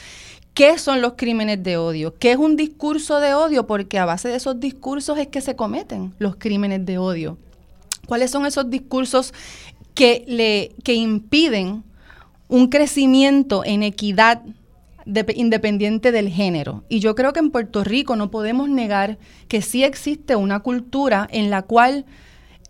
¿Qué 0.53 0.77
son 0.77 1.01
los 1.01 1.15
crímenes 1.17 1.63
de 1.63 1.79
odio? 1.79 2.15
¿Qué 2.19 2.33
es 2.33 2.37
un 2.37 2.57
discurso 2.57 3.21
de 3.21 3.33
odio? 3.33 3.67
Porque 3.67 3.99
a 3.99 4.05
base 4.05 4.29
de 4.29 4.37
esos 4.37 4.61
discursos 4.61 5.17
es 5.17 5.29
que 5.29 5.41
se 5.41 5.57
cometen 5.57 6.13
los 6.19 6.37
crímenes 6.37 6.85
de 6.85 6.99
odio. 6.99 7.39
¿Cuáles 8.07 8.31
son 8.31 8.45
esos 8.45 8.69
discursos 8.69 9.33
que, 9.95 10.25
le, 10.29 10.75
que 10.85 10.93
impiden 10.93 11.85
un 12.55 12.69
crecimiento 12.69 13.65
en 13.65 13.83
equidad 13.83 14.43
independiente 15.35 16.13
del 16.13 16.29
género. 16.29 16.85
Y 16.89 17.01
yo 17.01 17.17
creo 17.17 17.33
que 17.33 17.41
en 17.41 17.51
Puerto 17.51 17.83
Rico 17.83 18.15
no 18.15 18.31
podemos 18.31 18.69
negar 18.69 19.19
que 19.49 19.61
sí 19.61 19.83
existe 19.83 20.37
una 20.37 20.61
cultura 20.61 21.27
en 21.33 21.51
la 21.51 21.63
cual 21.63 22.05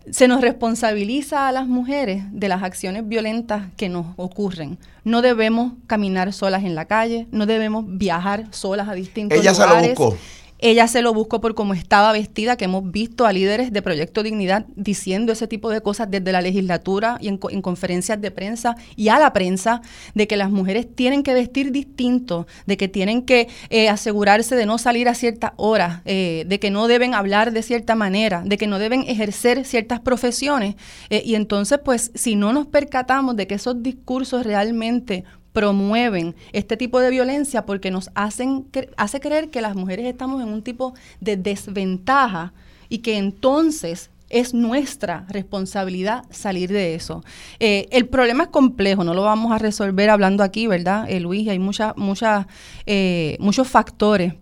se 0.09 0.27
nos 0.27 0.41
responsabiliza 0.41 1.47
a 1.47 1.51
las 1.51 1.67
mujeres 1.67 2.23
de 2.31 2.49
las 2.49 2.63
acciones 2.63 3.07
violentas 3.07 3.67
que 3.77 3.87
nos 3.87 4.07
ocurren. 4.15 4.79
No 5.03 5.21
debemos 5.21 5.73
caminar 5.85 6.33
solas 6.33 6.63
en 6.63 6.73
la 6.73 6.85
calle, 6.85 7.27
no 7.29 7.45
debemos 7.45 7.85
viajar 7.87 8.47
solas 8.49 8.89
a 8.89 8.93
distintos 8.93 9.37
lugares. 9.37 9.59
Ella 9.59 9.67
se 9.67 9.81
lo 9.81 9.87
buscó. 9.87 10.17
Ella 10.65 10.87
se 10.87 11.03
lo 11.03 11.13
buscó 11.13 11.41
por 11.41 11.53
cómo 11.53 11.75
estaba 11.75 12.11
vestida, 12.11 12.57
que 12.57 12.65
hemos 12.65 12.91
visto 12.91 13.27
a 13.27 13.31
líderes 13.31 13.71
de 13.71 13.83
Proyecto 13.83 14.23
Dignidad 14.23 14.65
diciendo 14.75 15.31
ese 15.31 15.45
tipo 15.45 15.69
de 15.69 15.81
cosas 15.81 16.09
desde 16.09 16.31
la 16.31 16.41
legislatura 16.41 17.19
y 17.21 17.27
en, 17.27 17.37
conferencias 17.37 18.19
de 18.19 18.31
prensa 18.31 18.75
y 18.95 19.09
a 19.09 19.19
la 19.19 19.31
prensa, 19.31 19.83
de 20.15 20.27
que 20.27 20.37
las 20.37 20.49
mujeres 20.49 20.87
tienen 20.95 21.21
que 21.21 21.35
vestir 21.35 21.71
distinto, 21.71 22.47
de 22.65 22.77
que 22.77 22.87
tienen 22.87 23.21
que 23.21 23.47
eh, 23.69 23.89
asegurarse 23.89 24.55
de 24.55 24.65
no 24.65 24.79
salir 24.79 25.07
a 25.07 25.13
ciertas 25.13 25.51
horas, 25.57 26.01
eh, 26.05 26.45
de 26.47 26.59
que 26.59 26.71
no 26.71 26.87
deben 26.87 27.13
hablar 27.13 27.51
de 27.51 27.61
cierta 27.61 27.93
manera, 27.93 28.41
de 28.43 28.57
que 28.57 28.65
no 28.65 28.79
deben 28.79 29.03
ejercer 29.03 29.65
ciertas 29.65 29.99
profesiones. 29.99 30.77
Eh, 31.11 31.21
y 31.23 31.35
entonces, 31.35 31.77
pues, 31.85 32.09
si 32.15 32.35
no 32.35 32.53
nos 32.53 32.65
percatamos 32.65 33.35
de 33.35 33.45
que 33.45 33.53
esos 33.53 33.83
discursos 33.83 34.43
realmente 34.43 35.25
promueven 35.55 36.35
este 36.51 36.75
tipo 36.75 36.99
de 36.99 37.09
violencia 37.09 37.65
porque 37.65 37.89
nos 37.89 38.11
hacen 38.13 38.67
hace 38.97 39.21
creer 39.21 39.49
que 39.49 39.61
las 39.61 39.73
mujeres 39.73 40.05
estamos 40.05 40.43
en 40.43 40.49
un 40.49 40.61
tipo 40.61 40.93
de 41.21 41.37
desventaja 41.37 42.53
y 42.89 42.97
que 42.97 43.17
entonces 43.17 44.11
es 44.29 44.53
nuestra 44.53 45.25
responsabilidad 45.29 46.25
salir 46.29 46.69
de 46.73 46.93
eso. 46.93 47.23
Eh, 47.61 47.87
el 47.91 48.05
problema 48.05 48.43
es 48.43 48.49
complejo, 48.49 49.05
no 49.05 49.13
lo 49.13 49.23
vamos 49.23 49.53
a 49.53 49.57
resolver 49.57 50.09
hablando 50.09 50.43
aquí, 50.43 50.67
¿verdad, 50.67 51.09
eh, 51.09 51.21
Luis? 51.21 51.47
Hay 51.47 51.59
muchas, 51.59 51.95
muchas, 51.95 52.47
eh, 52.85 53.37
muchos 53.39 53.65
factores 53.69 54.33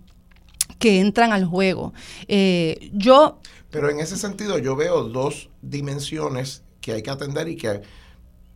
que 0.80 1.00
entran 1.00 1.32
al 1.32 1.46
juego. 1.46 1.94
yo... 2.92 3.40
Pero 3.70 3.92
en 3.92 4.00
ese 4.00 4.18
sentido 4.18 4.58
yo 4.58 4.76
veo 4.76 5.04
dos 5.04 5.52
dimensiones 5.62 6.64
que 6.82 6.94
hay 6.94 7.04
que 7.04 7.12
atender 7.12 7.48
y 7.50 7.56
que 7.56 7.82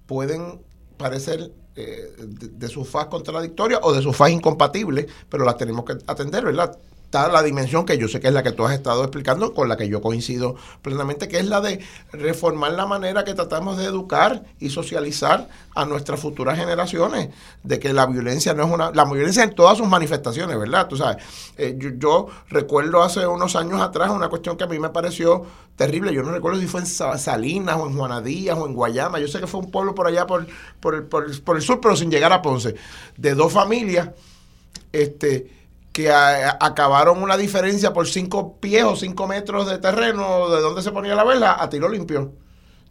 pueden 0.07 0.59
parecer 0.97 1.51
eh, 1.77 2.11
de, 2.17 2.67
su 2.67 2.83
faz 2.83 3.05
contradictoria 3.05 3.79
o 3.83 3.93
de 3.93 4.01
su 4.01 4.11
faz 4.11 4.31
incompatible, 4.31 5.07
pero 5.29 5.45
las 5.45 5.57
tenemos 5.57 5.85
que 5.85 5.97
atender, 6.07 6.43
¿verdad? 6.43 6.75
Está 7.07 7.29
la 7.29 7.41
dimensión 7.41 7.85
que 7.85 7.97
yo 7.97 8.09
sé 8.09 8.19
que 8.19 8.27
es 8.27 8.33
la 8.33 8.43
que 8.43 8.51
tú 8.51 8.65
has 8.65 8.73
estado 8.73 9.01
explicando, 9.01 9.53
con 9.53 9.69
la 9.69 9.77
que 9.77 9.87
yo 9.87 10.01
coincido 10.01 10.57
plenamente, 10.81 11.29
que 11.29 11.39
es 11.39 11.45
la 11.45 11.61
de 11.61 11.79
reformar 12.11 12.73
la 12.73 12.85
manera 12.85 13.23
que 13.23 13.33
tratamos 13.33 13.77
de 13.77 13.85
educar 13.85 14.43
y 14.59 14.71
socializar 14.71 15.47
a 15.73 15.85
nuestras 15.85 16.19
futuras 16.19 16.59
generaciones, 16.59 17.29
de 17.63 17.79
que 17.79 17.93
la 17.93 18.07
violencia 18.07 18.53
no 18.53 18.65
es 18.65 18.69
una, 18.73 18.91
la 18.91 19.05
violencia 19.05 19.41
en 19.41 19.55
todas 19.55 19.77
sus 19.77 19.87
manifestaciones, 19.87 20.59
¿verdad? 20.59 20.89
Tú 20.89 20.97
sabes, 20.97 21.23
eh, 21.57 21.79
yo, 21.97 22.27
recuerdo 22.49 23.01
hace 23.01 23.25
unos 23.25 23.55
años 23.55 23.79
atrás 23.79 24.09
una 24.09 24.27
cuestión 24.27 24.57
que 24.57 24.65
a 24.65 24.67
mí 24.67 24.77
me 24.77 24.89
pareció 24.89 25.45
terrible. 25.77 26.13
Yo 26.13 26.23
no 26.23 26.33
recuerdo 26.33 26.59
si 26.59 26.67
fue 26.67 26.81
en 26.81 26.87
Salinas 26.87 27.77
o 27.77 27.87
en 27.87 27.95
Juanadías 27.95 28.57
o 28.57 28.67
en 28.67 28.73
Guayama. 28.73 29.19
Yo 29.19 29.29
sé 29.29 29.39
que 29.39 29.47
fue 29.47 29.61
un 29.61 29.71
pueblo 29.71 29.95
por 29.95 30.07
allá 30.07 30.27
por, 30.27 30.45
por, 30.81 30.95
el, 30.95 31.03
por, 31.03 31.55
el, 31.55 31.61
sur, 31.61 31.79
pero 31.79 31.95
sin 31.95 32.11
llegar 32.11 32.33
a 32.33 32.41
Ponce. 32.41 32.75
De 33.15 33.33
dos 33.33 33.53
familias 33.53 34.09
este, 34.91 35.56
que 35.97 36.11
acabaron 36.11 37.23
una 37.23 37.37
diferencia 37.37 37.91
por 37.91 38.07
cinco 38.07 38.59
pies 38.59 38.83
o 38.83 38.95
cinco 38.95 39.25
metros 39.25 39.67
de 39.67 39.79
terreno 39.79 40.47
de 40.47 40.61
donde 40.61 40.83
se 40.83 40.91
ponía 40.91 41.15
la 41.15 41.23
vela 41.23 41.57
a 41.59 41.71
tiro 41.71 41.89
limpio. 41.89 42.33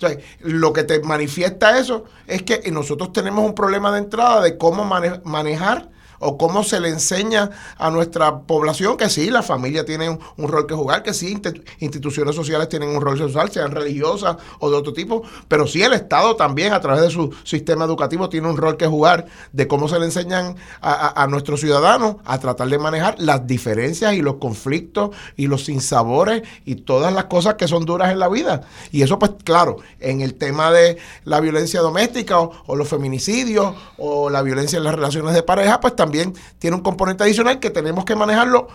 O 0.03 0.07
lo 0.41 0.73
que 0.73 0.83
te 0.83 0.99
manifiesta 0.99 1.79
eso 1.79 2.03
es 2.27 2.43
que 2.43 2.69
nosotros 2.73 3.13
tenemos 3.13 3.45
un 3.45 3.55
problema 3.55 3.93
de 3.93 3.99
entrada 3.99 4.43
de 4.43 4.59
cómo 4.59 4.85
manejar 4.85 5.89
o 6.19 6.39
cómo 6.39 6.64
se 6.64 6.81
le 6.81 6.89
enseña 6.89 7.51
a 7.79 7.91
nuestra 7.91 8.41
población 8.41 8.97
que 8.97 9.09
sí, 9.09 9.31
la 9.31 9.43
familia 9.43 9.85
tiene 9.85 10.09
un, 10.09 10.49
rol 10.49 10.67
que 10.67 10.75
jugar, 10.75 11.03
que 11.03 11.12
sí, 11.12 11.41
instituciones 11.81 12.35
sociales 12.35 12.69
tienen 12.69 12.91
un 12.91 13.01
rol 13.01 13.19
social, 13.19 13.51
sean 13.51 13.71
religiosas 13.71 14.37
o 14.61 14.71
de 14.71 14.77
otro 14.77 14.93
tipo, 14.93 15.23
pero 15.49 15.67
sí 15.67 15.83
el 15.83 15.93
Estado 15.93 16.37
también 16.37 16.73
a 16.73 16.81
través 16.81 17.03
de 17.03 17.11
su 17.11 17.35
sistema 17.45 17.85
educativo 17.85 18.29
tiene 18.29 18.49
un 18.49 18.57
rol 18.57 18.77
que 18.77 18.87
jugar 18.87 19.27
de 19.53 19.67
cómo 19.67 19.89
se 19.89 19.99
le 19.99 20.07
enseñan 20.07 20.57
a, 20.81 21.27
nuestros 21.29 21.61
ciudadanos 21.61 22.17
a 22.25 22.39
tratar 22.39 22.69
de 22.69 22.79
manejar 22.79 23.17
las 23.19 23.47
diferencias 23.47 24.14
y 24.14 24.23
los 24.23 24.37
conflictos 24.37 25.11
y 25.37 25.49
los 25.49 25.64
sinsabores 25.64 26.43
y 26.64 26.77
todas 26.77 27.12
las 27.12 27.25
cosas 27.25 27.55
que 27.55 27.67
son 27.67 27.85
duras 27.85 28.12
en 28.12 28.19
la 28.19 28.29
vida. 28.29 28.62
Y 28.93 29.03
eso 29.03 29.19
pues 29.19 29.33
claro, 29.43 29.79
en 30.01 30.21
el 30.21 30.35
tema 30.35 30.71
de 30.71 30.99
la 31.25 31.41
violencia 31.41 31.81
doméstica 31.81 32.39
o, 32.41 32.53
o 32.67 32.77
los 32.77 32.89
feminicidios 32.89 33.75
o 33.99 34.31
la 34.31 34.43
violencia 34.43 34.77
en 34.77 34.85
las 34.85 34.95
relaciones 34.95 35.35
de 35.35 35.43
pareja, 35.43 35.81
pues 35.81 35.97
también 35.97 36.06
también 36.07 36.35
tiene 36.59 36.77
un 36.77 36.83
componente 36.83 37.25
adicional 37.25 37.59
que 37.59 37.71
tenemos 37.71 38.05
que 38.05 38.15
manejarlo 38.15 38.69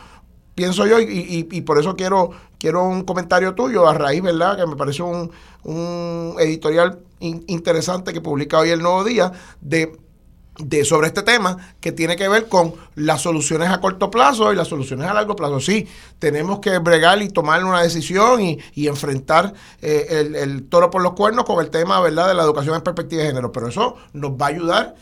pienso 0.56 0.86
yo, 0.86 1.00
y, 1.00 1.44
por 1.62 1.80
eso 1.80 1.96
quiero, 1.96 2.32
quiero 2.60 2.84
un 2.84 3.04
comentario 3.04 3.56
tuyo 3.56 3.88
a 3.88 3.94
raíz, 3.94 4.22
¿verdad? 4.22 4.58
Que 4.58 4.68
me 4.68 4.76
pareció 4.76 5.08
un, 5.08 5.32
un 5.64 6.36
editorial 6.40 7.00
interesante 7.20 8.14
que 8.14 8.22
publica 8.22 8.60
hoy 8.60 8.70
el 8.70 8.82
Nuevo 8.82 9.04
Día 9.04 9.32
de, 9.62 9.98
de, 10.60 10.84
sobre 10.86 11.08
este 11.08 11.24
tema 11.24 11.58
que 11.80 11.92
tiene 11.92 12.16
que 12.16 12.28
ver 12.28 12.48
con 12.48 12.74
las 12.96 13.22
soluciones 13.22 13.70
a 13.70 13.80
corto 13.80 14.12
plazo 14.12 14.52
y 14.52 14.56
las 14.56 14.68
soluciones 14.68 15.08
a 15.08 15.14
largo 15.14 15.36
plazo. 15.36 15.60
Sí, 15.60 15.88
tenemos 16.20 16.60
que 16.60 16.78
bregar 16.80 17.22
y 17.22 17.30
tomar 17.30 17.64
una 17.64 17.82
decisión 17.82 18.42
y, 18.42 18.60
y 18.74 18.88
enfrentar 18.88 19.54
eh, 19.82 20.08
el, 20.10 20.36
el, 20.36 20.64
toro 20.64 20.90
por 20.90 21.02
los 21.02 21.14
cuernos 21.14 21.46
con 21.46 21.64
el 21.64 21.70
tema, 21.70 22.02
¿verdad?, 22.02 22.28
de 22.28 22.34
la 22.34 22.44
educación 22.44 22.76
en 22.76 22.82
perspectiva 22.82 23.22
de 23.22 23.30
género, 23.30 23.52
pero 23.52 23.70
eso 23.70 23.96
nos 24.14 24.32
va 24.32 24.48
a 24.48 24.50
ayudar 24.50 24.96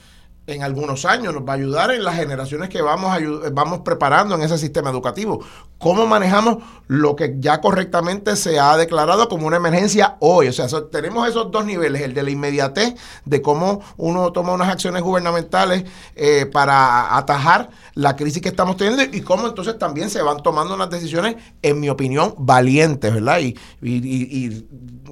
en 0.54 0.64
algunos 0.64 1.06
años, 1.06 1.34
nos 1.34 1.44
va 1.44 1.54
a 1.54 1.56
ayudar 1.56 1.92
en 1.92 2.04
las 2.04 2.16
generaciones 2.16 2.70
que 2.70 2.82
vamos, 2.82 3.18
vamos 3.52 3.80
preparando 3.80 4.36
en 4.36 4.42
ese 4.42 4.58
sistema 4.58 4.90
educativo. 4.90 5.44
¿Cómo 5.78 6.06
manejamos 6.06 6.58
lo 6.88 7.16
que 7.16 7.36
ya 7.40 7.62
correctamente 7.62 8.36
se 8.36 8.60
ha 8.60 8.76
declarado 8.76 9.30
como 9.30 9.48
una 9.48 9.58
emergencia 9.58 10.18
hoy? 10.20 10.48
O 10.48 10.54
sea, 10.54 10.68
tenemos 10.92 11.28
esos 11.28 11.52
dos 11.52 11.66
niveles, 11.66 12.02
el 12.02 12.14
de 12.14 12.24
la 12.24 12.32
inmediatez, 12.32 12.96
de 13.26 13.42
cómo 13.42 13.82
uno 13.98 14.32
toma 14.32 14.54
unas 14.54 14.70
acciones 14.70 15.02
gubernamentales 15.02 15.86
eh, 16.16 16.46
para 16.52 17.16
atajar 17.16 17.70
la 17.94 18.16
crisis 18.16 18.42
que 18.42 18.50
estamos 18.50 18.78
teniendo 18.78 19.04
y 19.04 19.22
cómo 19.22 19.48
entonces 19.48 19.78
también 19.78 20.10
se 20.10 20.22
van 20.22 20.44
tomando 20.44 20.76
unas 20.76 20.90
decisiones, 20.90 21.36
en 21.62 21.80
mi 21.80 21.90
opinión, 21.90 22.34
valientes, 22.38 23.14
¿verdad? 23.14 23.40
Y, 23.40 23.56
y, 23.82 24.66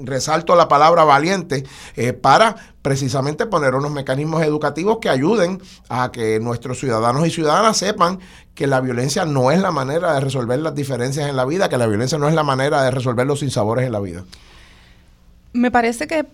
resalto 0.03 0.55
la 0.55 0.67
palabra 0.67 1.03
valiente 1.03 1.63
eh, 1.95 2.13
para 2.13 2.55
precisamente 2.87 3.47
poner 3.47 3.75
unos 3.75 3.91
mecanismos 3.91 4.41
educativos 4.43 4.99
que 5.01 5.09
ayuden 5.09 5.61
a 5.89 6.09
que 6.09 6.39
nuestros 6.39 6.79
ciudadanos 6.79 7.27
y 7.27 7.31
ciudadanas 7.31 7.75
sepan 7.75 8.19
que 8.55 8.65
la 8.65 8.79
violencia 8.79 9.25
no 9.25 9.51
es 9.51 9.59
la 9.59 9.71
manera 9.71 10.13
de 10.13 10.21
resolver 10.21 10.57
las 10.59 10.73
diferencias 10.73 11.29
en 11.29 11.35
la 11.35 11.43
vida, 11.43 11.67
que 11.67 11.75
la 11.75 11.85
violencia 11.85 12.17
no 12.17 12.29
es 12.29 12.33
la 12.33 12.43
manera 12.43 12.83
de 12.83 12.91
resolver 12.91 13.27
los 13.27 13.41
sinsabores 13.41 13.85
en 13.85 13.91
la 13.91 13.99
vida. 13.99 14.23
Me 15.51 15.69
parece 15.69 16.07
que 16.07 16.27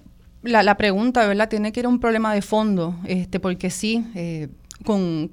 la, 0.43 0.78
pregunta, 0.78 1.26
¿verdad? 1.26 1.49
Tiene 1.49 1.72
que 1.72 1.80
ir 1.80 1.88
a 1.88 1.89
un 1.89 1.99
problema 1.99 2.36
de 2.36 2.43
fondo, 2.43 2.97
este, 3.06 3.39
porque 3.39 3.72
sí, 3.72 4.06
eh, 4.14 4.49
con, 4.86 5.32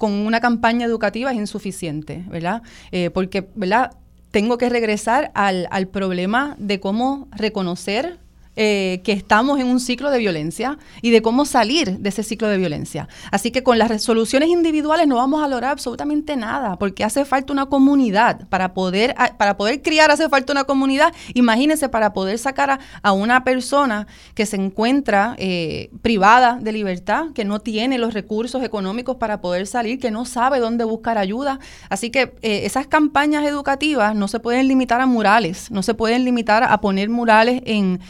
una 0.00 0.40
campaña 0.40 0.86
educativa 0.86 1.32
es 1.32 1.36
insuficiente, 1.36 2.24
¿verdad? 2.30 2.62
Eh, 2.92 3.10
porque, 3.10 3.46
¿verdad? 3.56 3.90
Tengo 4.30 4.56
que 4.56 4.70
regresar 4.70 5.32
al, 5.34 5.68
al 5.70 5.88
problema 5.88 6.56
de 6.58 6.80
cómo 6.80 7.28
reconocer 7.32 8.21
eh, 8.54 9.00
que 9.02 9.12
estamos 9.12 9.58
en 9.60 9.66
un 9.66 9.80
ciclo 9.80 10.10
de 10.10 10.18
violencia 10.18 10.78
y 11.00 11.10
de 11.10 11.22
cómo 11.22 11.46
salir 11.46 11.98
de 11.98 12.08
ese 12.10 12.22
ciclo 12.22 12.48
de 12.48 12.58
violencia. 12.58 13.08
Así 13.30 13.50
que 13.50 13.62
con 13.62 13.78
las 13.78 13.88
resoluciones 13.88 14.50
individuales 14.50 15.08
no 15.08 15.16
vamos 15.16 15.42
a 15.42 15.48
lograr 15.48 15.70
absolutamente 15.70 16.36
nada, 16.36 16.76
porque 16.76 17.02
hace 17.02 17.24
falta 17.24 17.52
una 17.52 17.66
comunidad. 17.66 18.46
Para 18.48 18.74
poder, 18.74 19.14
para 19.38 19.56
poder 19.56 19.80
criar 19.80 20.10
hace 20.10 20.28
falta 20.28 20.52
una 20.52 20.64
comunidad. 20.64 21.14
Imagínense, 21.32 21.88
para 21.88 22.12
poder 22.12 22.38
sacar 22.38 22.78
a, 23.02 23.12
una 23.12 23.42
persona 23.42 24.06
que 24.34 24.44
se 24.44 24.56
encuentra 24.56 25.34
eh, 25.38 25.90
privada 26.02 26.58
de 26.60 26.72
libertad, 26.72 27.32
que 27.34 27.46
no 27.46 27.60
tiene 27.60 27.96
los 27.96 28.12
recursos 28.12 28.62
económicos 28.62 29.16
para 29.16 29.40
poder 29.40 29.66
salir, 29.66 29.98
que 29.98 30.10
no 30.10 30.26
sabe 30.26 30.58
dónde 30.58 30.84
buscar 30.84 31.16
ayuda. 31.16 31.58
Así 31.88 32.10
que 32.10 32.34
eh, 32.42 32.62
esas 32.64 32.86
campañas 32.86 33.46
educativas 33.46 34.14
no 34.14 34.28
se 34.28 34.40
pueden 34.40 34.68
limitar 34.68 35.00
a 35.00 35.06
murales, 35.06 35.70
no 35.70 35.82
se 35.82 35.94
pueden 35.94 36.26
limitar 36.26 36.64
a 36.64 36.80
poner 36.82 37.08
murales 37.08 37.62
en 37.64 38.00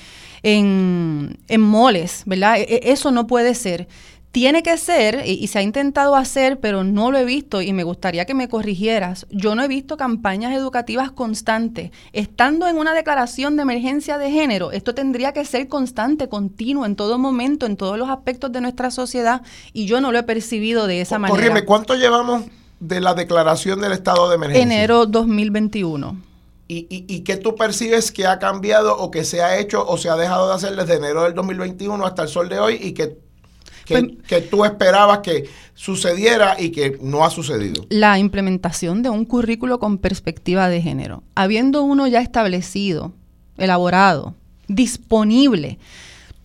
en, 0.43 1.39
en 1.49 1.61
moles, 1.61 2.23
¿verdad? 2.27 2.59
E, 2.59 2.63
e, 2.63 2.93
eso 2.93 3.11
no 3.11 3.27
puede 3.27 3.55
ser. 3.55 3.89
Tiene 4.33 4.63
que 4.63 4.79
ser, 4.79 5.25
y, 5.27 5.47
se 5.49 5.59
ha 5.59 5.63
intentado 5.63 6.17
hacer, 6.17 6.59
pero 6.59 6.85
no 6.85 7.11
lo 7.11 7.19
he 7.19 7.25
visto 7.27 7.61
y 7.61 7.75
me 7.75 7.85
gustaría 7.85 8.25
que 8.25 8.33
me 8.33 8.49
corrigieras. 8.49 9.27
Yo 9.31 9.55
no 9.55 9.63
he 9.63 9.69
visto 9.69 9.99
campañas 9.99 10.55
educativas 10.55 11.13
constantes. 11.13 11.91
Estando 12.15 12.67
en 12.67 12.79
una 12.79 12.95
declaración 12.95 13.57
de 13.57 13.63
emergencia 13.63 14.17
de 14.17 14.31
género, 14.31 14.73
esto 14.73 14.95
tendría 14.95 15.33
que 15.33 15.45
ser 15.45 15.69
constante, 15.69 16.31
continuo, 16.31 16.87
en 16.87 16.97
todo 16.97 17.19
momento, 17.19 17.67
en 17.67 17.77
todos 17.77 17.99
los 17.99 18.09
aspectos 18.09 18.51
de 18.53 18.63
nuestra 18.63 18.91
sociedad 18.91 19.43
y 19.75 19.85
yo 19.85 20.01
no 20.01 20.13
lo 20.13 20.19
he 20.21 20.23
percibido 20.23 20.87
de 20.87 21.03
esa 21.03 21.19
manera. 21.19 21.37
Corríeme, 21.37 21.67
¿cuánto 21.67 21.95
llevamos 21.95 22.45
de 22.81 23.03
la 23.03 23.13
declaración 23.13 23.83
del 23.83 23.93
estado 23.93 24.31
de 24.31 24.37
emergencia? 24.37 24.63
Enero 24.63 25.05
2021. 25.05 26.32
¿Y, 26.75 26.87
y, 26.89 27.21
qué 27.21 27.37
tú 27.37 27.55
percibes 27.55 28.11
que 28.11 28.27
ha 28.27 28.39
cambiado 28.39 28.97
o 28.97 29.11
que 29.11 29.25
se 29.25 29.43
ha 29.43 29.59
hecho 29.59 29.87
o 29.87 29.99
se 29.99 30.09
ha 30.09 30.17
dejado 30.17 30.49
de 30.49 30.55
hacer 30.55 30.75
desde 30.75 30.95
enero 30.95 31.25
del 31.25 31.35
2021 31.35 32.07
hasta 32.07 32.23
el 32.23 32.29
sol 32.29 32.49
de 32.49 32.59
hoy 32.59 32.79
y 32.81 32.93
que, 32.93 33.19
que, 33.85 34.17
pues 34.27 34.49
tú 34.49 34.65
esperabas 34.65 35.19
que 35.19 35.51
sucediera 35.75 36.59
y 36.59 36.71
que 36.71 36.99
no 37.03 37.27
ha 37.27 37.31
sucedido? 37.31 37.85
La 37.91 38.19
implementación 38.19 39.03
de 39.03 39.11
un 39.11 39.27
currículo 39.27 39.79
con 39.79 39.99
perspectiva 39.99 40.71
de 40.71 40.81
género. 40.81 41.23
Habiendo 41.35 41.83
uno 41.83 42.07
ya 42.07 42.23
establecido, 42.23 43.13
elaborado, 43.59 44.35
disponible, 44.67 45.79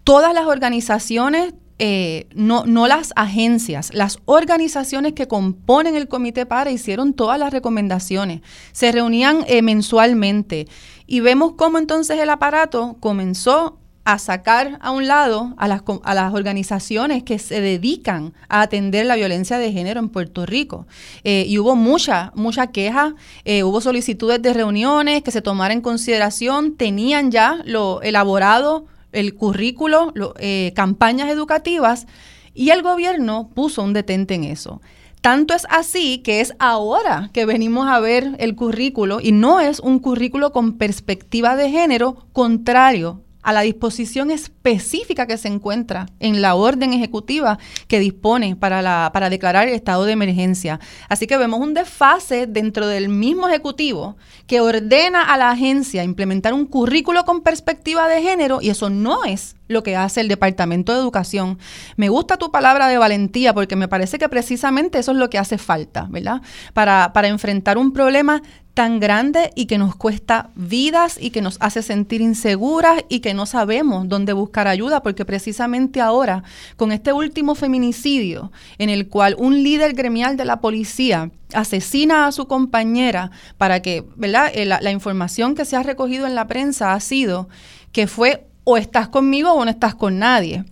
todas 0.03 0.33
las 0.33 0.45
organizaciones 0.45 1.53
eh, 1.79 2.25
no, 2.33 2.65
no 2.65 2.87
las 2.87 3.13
agencias, 3.15 3.93
las 3.93 4.17
organizaciones 4.25 5.13
que 5.13 5.27
componen 5.27 5.95
el 5.95 6.07
comité 6.07 6.47
para 6.47 6.71
hicieron 6.71 7.13
todas 7.13 7.37
las 7.37 7.53
recomendaciones, 7.53 8.41
se 8.71 8.91
reunían 8.91 9.45
eh, 9.47 9.61
mensualmente 9.61 10.67
y 11.05 11.19
vemos 11.19 11.53
cómo 11.55 11.77
entonces 11.77 12.19
el 12.19 12.31
aparato 12.31 12.97
comenzó 12.99 13.77
a 14.05 14.17
sacar 14.17 14.79
a 14.81 14.89
un 14.89 15.05
lado 15.05 15.53
a 15.57 15.67
las, 15.67 15.83
a 16.03 16.15
las 16.15 16.33
organizaciones 16.33 17.21
que 17.21 17.37
se 17.37 17.61
dedican 17.61 18.33
a 18.49 18.61
atender 18.61 19.05
la 19.05 19.15
violencia 19.15 19.59
de 19.59 19.71
género 19.71 19.99
en 19.99 20.09
Puerto 20.09 20.45
Rico. 20.45 20.87
Eh, 21.25 21.43
y 21.45 21.59
hubo 21.59 21.75
mucha, 21.75 22.31
mucha 22.33 22.67
queja, 22.67 23.15
hubo 23.63 23.81
solicitudes 23.81 24.41
de 24.41 24.53
reuniones 24.53 25.21
que 25.21 25.31
se 25.31 25.41
tomaran 25.41 25.77
en 25.77 25.81
consideración, 25.81 26.75
tenían 26.75 27.31
ya 27.31 27.61
lo 27.65 28.01
elaborado 28.01 28.87
el 29.19 29.35
currículo, 29.35 30.13
eh, 30.39 30.71
campañas 30.75 31.29
educativas, 31.29 32.07
y 32.53 32.71
el 32.71 32.81
gobierno 32.81 33.49
puso 33.53 33.83
un 33.83 33.93
detente 33.93 34.33
en 34.33 34.43
eso. 34.43 34.81
Tanto 35.21 35.53
es 35.53 35.67
así 35.69 36.19
que 36.19 36.41
es 36.41 36.53
ahora 36.59 37.29
que 37.33 37.45
venimos 37.45 37.87
a 37.87 37.99
ver 37.99 38.35
el 38.39 38.55
currículo 38.55 39.19
y 39.21 39.31
no 39.31 39.59
es 39.59 39.79
un 39.79 39.99
currículo 39.99 40.51
con 40.51 40.77
perspectiva 40.77 41.55
de 41.55 41.69
género 41.69 42.27
contrario 42.33 43.23
a 43.47 43.53
la 43.53 43.61
disposición 43.61 44.29
específica 44.29 45.25
que 45.25 45.37
se 45.37 45.47
encuentra 45.47 46.07
en 46.19 46.41
la 46.41 46.55
orden 46.55 46.91
ejecutiva 46.91 47.59
que 47.87 47.97
dispone 47.97 48.57
para, 48.57 48.81
la, 48.81 49.11
para 49.13 49.29
declarar 49.29 49.69
el 49.69 49.73
estado 49.73 50.03
de 50.03 50.11
emergencia. 50.11 50.81
Así 51.07 51.27
que 51.27 51.37
vemos 51.37 51.61
un 51.61 51.73
desfase 51.73 52.45
dentro 52.45 52.87
del 52.87 53.07
mismo 53.07 53.47
ejecutivo 53.47 54.17
que 54.47 54.59
ordena 54.59 55.33
a 55.33 55.37
la 55.37 55.49
agencia 55.49 56.03
implementar 56.03 56.53
un 56.53 56.65
currículo 56.65 57.23
con 57.23 57.39
perspectiva 57.39 58.09
de 58.09 58.21
género 58.21 58.59
y 58.61 58.69
eso 58.69 58.89
no 58.89 59.23
es 59.23 59.55
lo 59.67 59.83
que 59.83 59.95
hace 59.95 60.21
el 60.21 60.27
Departamento 60.27 60.93
de 60.93 60.99
Educación. 60.99 61.59
Me 61.95 62.09
gusta 62.09 62.37
tu 62.37 62.51
palabra 62.51 62.87
de 62.87 62.97
valentía 62.97 63.53
porque 63.53 63.75
me 63.75 63.87
parece 63.87 64.17
que 64.17 64.29
precisamente 64.29 64.99
eso 64.99 65.11
es 65.11 65.17
lo 65.17 65.29
que 65.29 65.37
hace 65.37 65.57
falta, 65.57 66.07
¿verdad? 66.09 66.41
Para, 66.73 67.13
para 67.13 67.27
enfrentar 67.27 67.77
un 67.77 67.91
problema 67.91 68.41
tan 68.77 68.99
grande 68.99 69.49
y 69.55 69.65
que 69.65 69.79
nos 69.79 69.95
cuesta 69.95 70.51
vidas 70.53 71.17
y 71.19 71.31
que 71.31 71.41
nos 71.41 71.57
hace 71.61 71.81
sentir 71.81 72.21
inseguras 72.21 73.03
y 73.09 73.21
que 73.21 73.33
no 73.33 73.47
sabemos 73.47 74.07
dónde 74.07 74.33
buscar 74.33 74.67
ayuda, 74.67 75.01
porque 75.01 75.25
precisamente 75.25 75.99
ahora, 75.99 76.43
con 76.75 76.91
este 76.91 77.11
último 77.11 77.55
feminicidio, 77.55 78.51
en 78.77 78.91
el 78.91 79.07
cual 79.07 79.35
un 79.39 79.63
líder 79.63 79.93
gremial 79.93 80.37
de 80.37 80.45
la 80.45 80.61
policía 80.61 81.31
asesina 81.55 82.27
a 82.27 82.31
su 82.31 82.45
compañera 82.45 83.31
para 83.57 83.81
que, 83.81 84.05
¿verdad? 84.15 84.51
Eh, 84.53 84.65
la, 84.65 84.79
la 84.79 84.91
información 84.91 85.55
que 85.55 85.65
se 85.65 85.75
ha 85.75 85.81
recogido 85.81 86.27
en 86.27 86.35
la 86.35 86.45
prensa 86.45 86.93
ha 86.93 86.99
sido 86.99 87.49
que 87.91 88.05
fue 88.05 88.46
o 88.69 88.75
estás 88.75 89.07
conmigo 89.07 89.53
o 89.53 89.63
no 89.63 89.71
estás 89.71 89.95
con 89.95 90.19
nadie. 90.19 90.65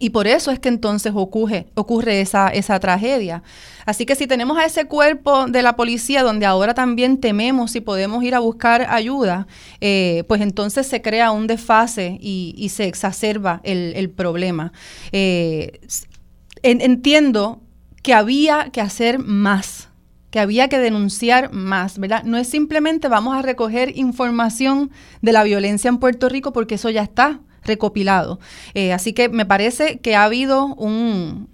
Y 0.00 0.10
por 0.10 0.26
eso 0.26 0.50
es 0.50 0.58
que 0.58 0.68
entonces 0.68 1.12
ocurre, 1.14 1.68
ocurre 1.74 2.20
esa, 2.20 2.48
esa 2.48 2.80
tragedia. 2.80 3.44
Así 3.86 4.04
que 4.04 4.16
si 4.16 4.26
tenemos 4.26 4.58
a 4.58 4.64
ese 4.64 4.86
cuerpo 4.86 5.46
de 5.46 5.62
la 5.62 5.76
policía 5.76 6.24
donde 6.24 6.44
ahora 6.44 6.74
también 6.74 7.18
tememos 7.20 7.70
si 7.70 7.80
podemos 7.80 8.24
ir 8.24 8.34
a 8.34 8.40
buscar 8.40 8.84
ayuda, 8.90 9.46
eh, 9.80 10.24
pues 10.26 10.40
entonces 10.40 10.88
se 10.88 11.02
crea 11.02 11.30
un 11.30 11.46
desfase 11.46 12.18
y, 12.20 12.68
se 12.70 12.86
exacerba 12.86 13.60
el, 13.62 14.10
problema. 14.10 14.72
Eh, 15.12 15.78
entiendo 16.64 17.60
que 18.02 18.12
había 18.12 18.70
que 18.72 18.80
hacer 18.80 19.20
más 19.20 19.89
que 20.30 20.40
había 20.40 20.68
que 20.68 20.78
denunciar 20.78 21.52
más, 21.52 21.98
¿verdad? 21.98 22.22
No 22.24 22.38
es 22.38 22.48
simplemente 22.48 23.08
vamos 23.08 23.36
a 23.36 23.42
recoger 23.42 23.96
información 23.96 24.90
de 25.22 25.32
la 25.32 25.42
violencia 25.42 25.88
en 25.88 25.98
Puerto 25.98 26.28
Rico 26.28 26.52
porque 26.52 26.76
eso 26.76 26.90
ya 26.90 27.02
está 27.02 27.40
recopilado. 27.64 28.38
Eh, 28.74 28.92
así 28.92 29.12
que 29.12 29.28
me 29.28 29.46
parece 29.46 29.98
que 29.98 30.16
ha 30.16 30.24
habido 30.24 30.74
un, 30.76 31.48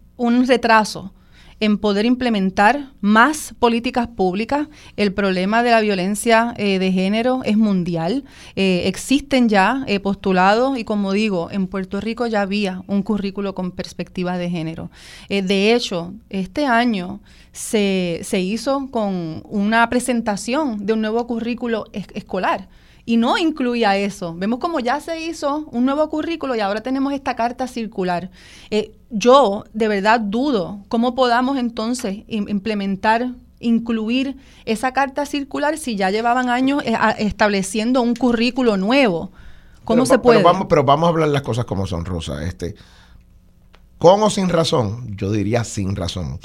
retraso 0.47 1.12
en 1.61 1.79
poder 1.79 2.05
implementar 2.05 2.93
más 3.01 3.55
políticas 3.59 4.09
públicas. 4.09 4.69
El 4.97 5.13
problema 5.13 5.63
de 5.63 5.71
la 5.71 5.81
violencia 5.81 6.55
eh, 6.57 6.79
de 6.79 6.93
género 6.93 7.43
es 7.45 7.57
mundial. 7.57 8.25
Eh, 8.57 8.83
existen 8.87 9.49
ya 9.49 9.85
postulados 10.03 10.79
y 10.79 10.85
como 10.85 11.13
digo, 11.13 11.51
en 11.51 11.67
Puerto 11.67 12.01
Rico 12.01 12.27
ya 12.27 12.43
había 12.43 12.83
un 12.87 13.03
currículo 13.03 13.55
con 13.55 13.71
perspectiva 13.71 14.37
de 14.39 14.51
género. 14.51 14.91
de 15.29 15.75
hecho, 15.75 16.13
este 16.31 16.67
año 16.67 17.21
se, 17.53 18.21
se, 18.23 18.41
hizo 18.41 18.89
con 18.91 19.43
una 19.49 19.89
presentación 19.89 20.85
de 20.85 20.93
un 20.93 21.01
nuevo 21.01 21.27
currículo 21.27 21.85
escolar 21.93 22.69
y 23.07 23.17
no 23.17 23.39
incluía 23.39 23.97
eso. 23.97 24.35
Vemos 24.35 24.59
como 24.59 24.81
ya 24.81 25.01
se 25.01 25.21
hizo 25.21 25.69
un 25.71 25.87
nuevo 25.87 26.11
currículo 26.11 26.57
y 26.57 26.61
ahora 26.61 26.83
tenemos 26.83 27.13
esta 27.15 27.37
carta 27.37 27.69
circular. 27.69 28.31
Eh, 28.71 28.93
yo 29.11 29.65
de 29.73 29.89
verdad 29.89 30.21
dudo 30.21 30.81
cómo 30.89 31.15
podamos 31.15 31.57
entonces 31.57 32.25
implementar 32.27 33.31
incluir 33.61 34.37
esa 34.65 34.93
carta 34.93 35.25
circular 35.25 35.79
si 35.79 35.97
ya 35.97 36.11
llevaban 36.11 36.51
años 36.51 36.83
eh, 36.85 36.95
estableciendo 37.19 38.03
un 38.03 38.15
currículo 38.15 38.77
nuevo. 38.77 39.31
¿Cómo 39.85 40.05
se 40.05 40.19
puede? 40.19 40.41
Pero 40.41 40.53
vamos, 40.53 40.67
pero 40.69 40.85
vamos 40.85 41.07
a 41.07 41.11
hablar 41.11 41.29
las 41.29 41.43
cosas 41.43 41.65
como 41.65 41.87
son, 41.87 42.05
Rosa. 42.05 42.45
Este, 42.45 42.75
con 43.99 44.21
o 44.21 44.31
sin 44.31 44.49
razón, 44.49 45.17
yo 45.17 45.31
diría 45.31 45.63
sin 45.63 45.95
razón, 45.95 46.41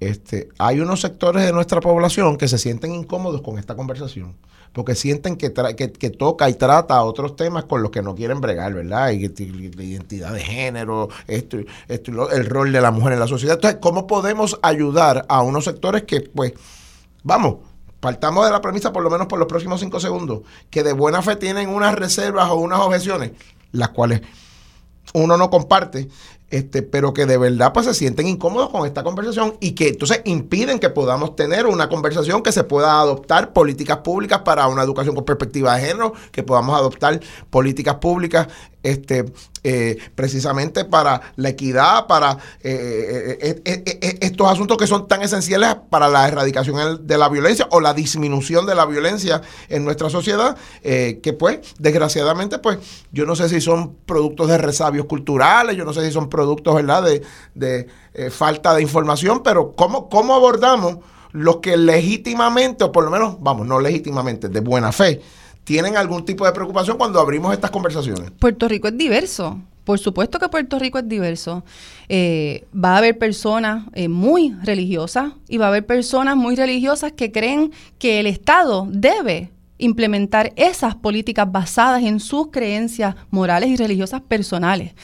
este, 0.00 0.48
hay 0.58 0.80
unos 0.80 1.00
sectores 1.00 1.44
de 1.44 1.52
nuestra 1.52 1.80
población 1.80 2.36
que 2.36 2.48
se 2.48 2.58
sienten 2.58 2.94
incómodos 2.94 3.42
con 3.42 3.58
esta 3.58 3.74
conversación 3.74 4.36
porque 4.76 4.94
sienten 4.94 5.36
que, 5.36 5.54
que, 5.54 6.10
toca 6.10 6.50
y 6.50 6.54
trata 6.54 7.02
otros 7.02 7.34
temas 7.34 7.64
con 7.64 7.82
los 7.82 7.90
que 7.90 8.02
no 8.02 8.14
quieren 8.14 8.42
bregar, 8.42 8.74
¿verdad? 8.74 9.06
La 9.06 9.10
identidad 9.10 10.34
de 10.34 10.40
género, 10.40 11.08
esto, 11.26 11.56
esto, 11.88 12.30
el 12.30 12.44
rol 12.44 12.72
de 12.72 12.82
la 12.82 12.90
mujer 12.90 13.14
en 13.14 13.20
la 13.20 13.26
sociedad. 13.26 13.54
Entonces, 13.54 13.80
¿cómo 13.80 14.06
podemos 14.06 14.58
ayudar 14.60 15.24
a 15.30 15.40
unos 15.40 15.64
sectores 15.64 16.02
que, 16.02 16.20
pues, 16.20 16.52
vamos, 17.22 17.56
partamos 18.00 18.44
de 18.44 18.52
la 18.52 18.60
premisa, 18.60 18.92
por 18.92 19.02
lo 19.02 19.08
menos 19.08 19.28
por 19.28 19.38
los 19.38 19.48
próximos 19.48 19.80
cinco 19.80 19.98
segundos, 19.98 20.42
que 20.68 20.82
de 20.82 20.92
buena 20.92 21.22
fe 21.22 21.36
tienen 21.36 21.70
unas 21.70 21.94
reservas 21.94 22.50
o 22.50 22.56
unas 22.56 22.80
objeciones, 22.80 23.32
las 23.72 23.88
cuales 23.88 24.20
uno 25.14 25.38
no 25.38 25.48
comparte, 25.48 26.08
este, 26.50 26.82
pero 26.82 27.12
que 27.12 27.26
de 27.26 27.38
verdad 27.38 27.72
pues 27.72 27.86
se 27.86 27.94
sienten 27.94 28.28
incómodos 28.28 28.70
con 28.70 28.86
esta 28.86 29.02
conversación 29.02 29.56
y 29.60 29.72
que 29.72 29.88
entonces 29.88 30.22
impiden 30.24 30.78
que 30.78 30.90
podamos 30.90 31.34
tener 31.34 31.66
una 31.66 31.88
conversación 31.88 32.42
que 32.42 32.52
se 32.52 32.62
pueda 32.62 33.00
adoptar 33.00 33.52
políticas 33.52 33.98
públicas 33.98 34.40
para 34.40 34.68
una 34.68 34.82
educación 34.82 35.14
con 35.14 35.24
perspectiva 35.24 35.74
de 35.74 35.86
género, 35.86 36.12
que 36.30 36.42
podamos 36.44 36.76
adoptar 36.78 37.20
políticas 37.50 37.96
públicas 37.96 38.48
este, 38.86 39.24
eh, 39.64 39.98
precisamente 40.14 40.84
para 40.84 41.20
la 41.34 41.48
equidad, 41.48 42.06
para 42.06 42.38
eh, 42.62 43.60
eh, 43.64 44.18
estos 44.20 44.48
asuntos 44.48 44.76
que 44.76 44.86
son 44.86 45.08
tan 45.08 45.22
esenciales 45.22 45.76
para 45.90 46.08
la 46.08 46.28
erradicación 46.28 47.04
de 47.04 47.18
la 47.18 47.28
violencia 47.28 47.66
o 47.72 47.80
la 47.80 47.92
disminución 47.92 48.64
de 48.64 48.76
la 48.76 48.86
violencia 48.86 49.42
en 49.68 49.84
nuestra 49.84 50.08
sociedad, 50.08 50.56
que 50.82 51.36
pues, 51.36 51.58
desgraciadamente, 51.78 52.60
pues, 52.60 52.78
yo 53.10 53.26
no 53.26 53.34
sé 53.34 53.48
si 53.48 53.60
son 53.60 53.96
productos 54.06 54.48
de 54.48 54.58
resabios 54.58 55.06
culturales, 55.06 55.76
yo 55.76 55.84
no 55.84 55.92
sé 55.92 56.06
si 56.06 56.12
son 56.12 56.28
productos, 56.28 56.76
de, 56.76 57.22
de 57.54 58.30
falta 58.30 58.74
de 58.74 58.82
información, 58.82 59.42
pero 59.42 59.72
¿cómo, 59.74 60.08
cómo 60.08 60.34
abordamos 60.34 60.98
los 61.32 61.56
que 61.56 61.76
legítimamente, 61.76 62.84
o 62.84 62.92
por 62.92 63.04
lo 63.04 63.10
menos, 63.10 63.36
vamos, 63.40 63.66
no 63.66 63.80
legítimamente, 63.80 64.48
de 64.48 64.60
buena 64.60 64.92
fe, 64.92 65.20
tienen 65.66 65.96
algún 65.96 66.24
tipo 66.24 66.46
de 66.46 66.52
preocupación 66.52 66.96
cuando 66.96 67.18
abrimos 67.18 67.52
estas 67.52 67.72
conversaciones? 67.72 68.30
Puerto 68.38 68.68
Rico 68.68 68.86
es 68.86 68.96
diverso. 68.96 69.60
Por 69.82 69.98
supuesto 69.98 70.38
que 70.38 70.48
Puerto 70.48 70.78
Rico 70.78 70.98
es 70.98 71.08
diverso. 71.08 71.64
Eh, 72.08 72.66
va 72.72 72.94
a 72.94 72.98
haber 72.98 73.18
personas 73.18 73.84
eh, 73.92 74.06
muy 74.06 74.54
religiosas 74.62 75.32
y 75.48 75.58
va 75.58 75.66
a 75.66 75.68
haber 75.68 75.84
personas 75.84 76.36
muy 76.36 76.54
religiosas 76.54 77.12
que 77.12 77.32
creen 77.32 77.72
que 77.98 78.20
el 78.20 78.26
Estado 78.26 78.86
debe 78.88 79.50
implementar 79.78 80.52
esas 80.54 80.94
políticas 80.94 81.50
basadas 81.50 82.04
en 82.04 82.20
sus 82.20 82.52
creencias 82.52 83.16
morales 83.30 83.68
y 83.68 83.76
religiosas 83.76 84.22
personales. 84.22 84.94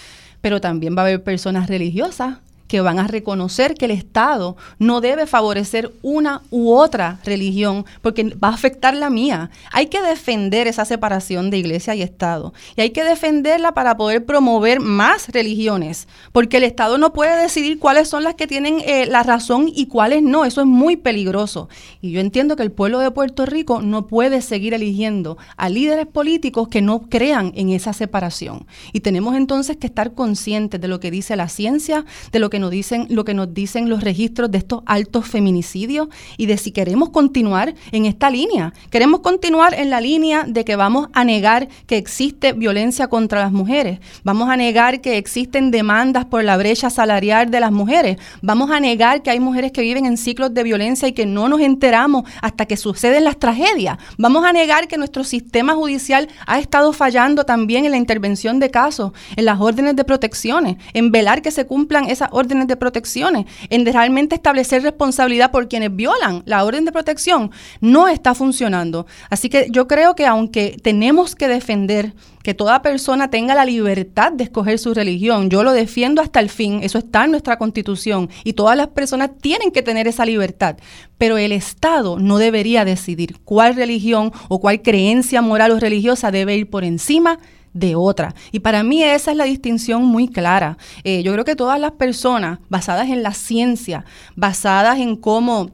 Pero 0.40 0.60
también 0.60 0.96
va 0.96 1.02
a 1.02 1.06
haber 1.06 1.24
personas 1.24 1.68
religiosas 1.68 2.38
que 2.72 2.80
van 2.80 2.98
a 2.98 3.06
reconocer 3.06 3.74
que 3.74 3.84
el 3.84 3.90
Estado 3.90 4.56
no 4.78 5.02
debe 5.02 5.26
favorecer 5.26 5.92
una 6.00 6.40
u 6.50 6.72
otra 6.72 7.20
religión 7.22 7.84
porque 8.00 8.34
va 8.42 8.48
a 8.48 8.54
afectar 8.54 8.94
la 8.94 9.10
mía. 9.10 9.50
Hay 9.72 9.88
que 9.88 10.00
defender 10.00 10.66
esa 10.66 10.86
separación 10.86 11.50
de 11.50 11.58
iglesia 11.58 11.94
y 11.94 12.00
Estado 12.00 12.54
y 12.74 12.80
hay 12.80 12.88
que 12.88 13.04
defenderla 13.04 13.74
para 13.74 13.98
poder 13.98 14.24
promover 14.24 14.80
más 14.80 15.28
religiones 15.28 16.08
porque 16.32 16.56
el 16.56 16.64
Estado 16.64 16.96
no 16.96 17.12
puede 17.12 17.42
decidir 17.42 17.78
cuáles 17.78 18.08
son 18.08 18.24
las 18.24 18.36
que 18.36 18.46
tienen 18.46 18.78
eh, 18.86 19.04
la 19.04 19.22
razón 19.22 19.70
y 19.70 19.84
cuáles 19.84 20.22
no. 20.22 20.46
Eso 20.46 20.62
es 20.62 20.66
muy 20.66 20.96
peligroso. 20.96 21.68
Y 22.00 22.12
yo 22.12 22.20
entiendo 22.20 22.56
que 22.56 22.62
el 22.62 22.72
pueblo 22.72 23.00
de 23.00 23.10
Puerto 23.10 23.44
Rico 23.44 23.82
no 23.82 24.06
puede 24.06 24.40
seguir 24.40 24.72
eligiendo 24.72 25.36
a 25.58 25.68
líderes 25.68 26.06
políticos 26.06 26.68
que 26.68 26.80
no 26.80 27.02
crean 27.10 27.52
en 27.54 27.68
esa 27.68 27.92
separación. 27.92 28.64
Y 28.94 29.00
tenemos 29.00 29.36
entonces 29.36 29.76
que 29.76 29.88
estar 29.88 30.14
conscientes 30.14 30.80
de 30.80 30.88
lo 30.88 31.00
que 31.00 31.10
dice 31.10 31.36
la 31.36 31.50
ciencia, 31.50 32.06
de 32.32 32.38
lo 32.38 32.48
que 32.48 32.61
nos 32.62 32.70
dicen, 32.70 33.06
lo 33.10 33.24
que 33.24 33.34
nos 33.34 33.52
dicen 33.52 33.90
los 33.90 34.02
registros 34.02 34.50
de 34.50 34.58
estos 34.58 34.82
altos 34.86 35.26
feminicidios 35.26 36.08
y 36.38 36.46
de 36.46 36.56
si 36.56 36.72
queremos 36.72 37.10
continuar 37.10 37.74
en 37.90 38.06
esta 38.06 38.30
línea. 38.30 38.72
Queremos 38.90 39.20
continuar 39.20 39.74
en 39.74 39.90
la 39.90 40.00
línea 40.00 40.44
de 40.46 40.64
que 40.64 40.76
vamos 40.76 41.08
a 41.12 41.24
negar 41.24 41.68
que 41.86 41.98
existe 41.98 42.54
violencia 42.54 43.08
contra 43.08 43.40
las 43.40 43.52
mujeres, 43.52 43.98
vamos 44.24 44.48
a 44.48 44.56
negar 44.56 45.00
que 45.00 45.18
existen 45.18 45.70
demandas 45.70 46.24
por 46.24 46.44
la 46.44 46.56
brecha 46.56 46.88
salarial 46.88 47.50
de 47.50 47.60
las 47.60 47.72
mujeres, 47.72 48.16
vamos 48.40 48.70
a 48.70 48.80
negar 48.80 49.22
que 49.22 49.30
hay 49.30 49.40
mujeres 49.40 49.72
que 49.72 49.82
viven 49.82 50.06
en 50.06 50.16
ciclos 50.16 50.54
de 50.54 50.62
violencia 50.62 51.08
y 51.08 51.12
que 51.12 51.26
no 51.26 51.48
nos 51.48 51.60
enteramos 51.60 52.24
hasta 52.40 52.66
que 52.66 52.76
suceden 52.76 53.24
las 53.24 53.38
tragedias, 53.38 53.98
vamos 54.16 54.44
a 54.44 54.52
negar 54.52 54.86
que 54.86 54.96
nuestro 54.96 55.24
sistema 55.24 55.74
judicial 55.74 56.28
ha 56.46 56.60
estado 56.60 56.92
fallando 56.92 57.44
también 57.44 57.84
en 57.84 57.90
la 57.90 57.96
intervención 57.96 58.60
de 58.60 58.70
casos, 58.70 59.12
en 59.36 59.44
las 59.46 59.60
órdenes 59.60 59.96
de 59.96 60.04
protecciones, 60.04 60.76
en 60.94 61.10
velar 61.10 61.42
que 61.42 61.50
se 61.50 61.66
cumplan 61.66 62.08
esas 62.08 62.28
órdenes 62.30 62.51
de 62.52 62.76
protecciones, 62.76 63.46
en 63.70 63.84
realmente 63.86 64.34
establecer 64.34 64.82
responsabilidad 64.82 65.50
por 65.50 65.68
quienes 65.68 65.94
violan 65.94 66.42
la 66.46 66.64
orden 66.64 66.84
de 66.84 66.92
protección, 66.92 67.50
no 67.80 68.08
está 68.08 68.34
funcionando. 68.34 69.06
Así 69.30 69.48
que 69.48 69.68
yo 69.70 69.88
creo 69.88 70.14
que 70.14 70.26
aunque 70.26 70.76
tenemos 70.82 71.34
que 71.34 71.48
defender 71.48 72.12
que 72.42 72.54
toda 72.54 72.82
persona 72.82 73.30
tenga 73.30 73.54
la 73.54 73.64
libertad 73.64 74.32
de 74.32 74.44
escoger 74.44 74.78
su 74.78 74.94
religión. 74.94 75.48
Yo 75.48 75.62
lo 75.62 75.72
defiendo 75.72 76.20
hasta 76.20 76.40
el 76.40 76.48
fin, 76.48 76.80
eso 76.82 76.98
está 76.98 77.24
en 77.24 77.30
nuestra 77.30 77.56
constitución 77.56 78.28
y 78.44 78.54
todas 78.54 78.76
las 78.76 78.88
personas 78.88 79.30
tienen 79.40 79.70
que 79.70 79.82
tener 79.82 80.08
esa 80.08 80.26
libertad, 80.26 80.76
pero 81.18 81.38
el 81.38 81.52
Estado 81.52 82.18
no 82.18 82.38
debería 82.38 82.84
decidir 82.84 83.38
cuál 83.44 83.76
religión 83.76 84.32
o 84.48 84.60
cuál 84.60 84.82
creencia 84.82 85.40
moral 85.40 85.72
o 85.72 85.80
religiosa 85.80 86.30
debe 86.30 86.56
ir 86.56 86.68
por 86.68 86.84
encima 86.84 87.38
de 87.72 87.94
otra. 87.94 88.34
Y 88.50 88.60
para 88.60 88.82
mí 88.82 89.02
esa 89.02 89.30
es 89.30 89.36
la 89.36 89.44
distinción 89.44 90.04
muy 90.04 90.28
clara. 90.28 90.76
Eh, 91.04 91.22
yo 91.22 91.32
creo 91.32 91.44
que 91.44 91.56
todas 91.56 91.80
las 91.80 91.92
personas 91.92 92.58
basadas 92.68 93.08
en 93.08 93.22
la 93.22 93.32
ciencia, 93.32 94.04
basadas 94.36 94.98
en 94.98 95.16
cómo 95.16 95.70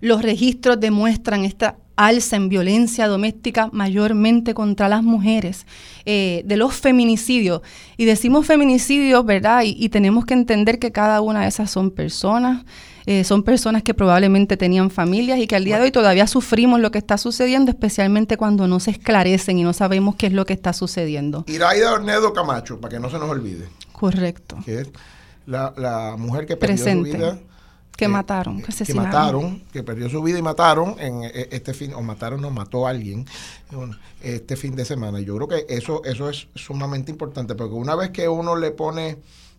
los 0.00 0.22
registros 0.22 0.80
demuestran 0.80 1.44
esta 1.44 1.76
alza 1.96 2.36
en 2.36 2.48
violencia 2.48 3.06
doméstica 3.06 3.68
mayormente 3.72 4.54
contra 4.54 4.88
las 4.88 5.02
mujeres, 5.02 5.66
eh, 6.04 6.42
de 6.44 6.56
los 6.56 6.74
feminicidios. 6.74 7.60
Y 7.96 8.04
decimos 8.04 8.46
feminicidios, 8.46 9.24
¿verdad? 9.24 9.62
Y, 9.62 9.76
y 9.78 9.88
tenemos 9.90 10.24
que 10.24 10.34
entender 10.34 10.78
que 10.78 10.90
cada 10.90 11.20
una 11.20 11.42
de 11.42 11.48
esas 11.48 11.70
son 11.70 11.90
personas, 11.90 12.64
eh, 13.06 13.24
son 13.24 13.42
personas 13.42 13.82
que 13.82 13.94
probablemente 13.94 14.56
tenían 14.56 14.90
familias 14.90 15.38
y 15.38 15.46
que 15.46 15.56
al 15.56 15.64
día 15.64 15.78
de 15.78 15.84
hoy 15.84 15.90
todavía 15.90 16.26
sufrimos 16.26 16.80
lo 16.80 16.90
que 16.90 16.98
está 16.98 17.18
sucediendo, 17.18 17.70
especialmente 17.70 18.36
cuando 18.36 18.68
no 18.68 18.80
se 18.80 18.92
esclarecen 18.92 19.58
y 19.58 19.64
no 19.64 19.72
sabemos 19.72 20.16
qué 20.16 20.26
es 20.26 20.32
lo 20.32 20.44
que 20.44 20.52
está 20.52 20.72
sucediendo. 20.72 21.44
Iraida 21.48 21.92
Ornedo 21.92 22.32
Camacho, 22.32 22.80
para 22.80 22.94
que 22.94 23.00
no 23.00 23.10
se 23.10 23.18
nos 23.18 23.28
olvide. 23.28 23.68
Correcto. 23.92 24.58
Que 24.64 24.80
es 24.80 24.90
la, 25.46 26.16
mujer 26.18 26.46
que 26.46 26.56
perdió 26.56 26.78
su 26.78 27.02
vida. 27.02 27.38
Que 27.96 28.08
mataron, 28.08 28.62
que, 28.62 28.84
que 28.84 28.94
mataron, 28.94 29.62
que 29.70 29.82
perdió 29.82 30.08
su 30.08 30.22
vida 30.22 30.38
y 30.38 30.42
mataron 30.42 30.96
en 30.98 31.24
eh, 31.24 31.48
este 31.52 31.74
fin, 31.74 31.92
o 31.94 32.00
mataron, 32.00 32.40
no 32.40 32.50
mató 32.50 32.86
a 32.86 32.90
alguien 32.90 33.26
este 34.22 34.56
fin 34.56 34.74
de 34.74 34.84
semana. 34.84 35.20
Yo 35.20 35.36
creo 35.36 35.46
que 35.46 35.66
eso, 35.68 36.02
eso 36.04 36.30
es 36.30 36.48
sumamente 36.54 37.12
importante, 37.12 37.54
porque 37.54 37.74
una 37.74 37.94
vez 37.94 38.10
que 38.10 38.28
uno 38.28 38.56
le 38.56 38.70
pone 38.70 39.18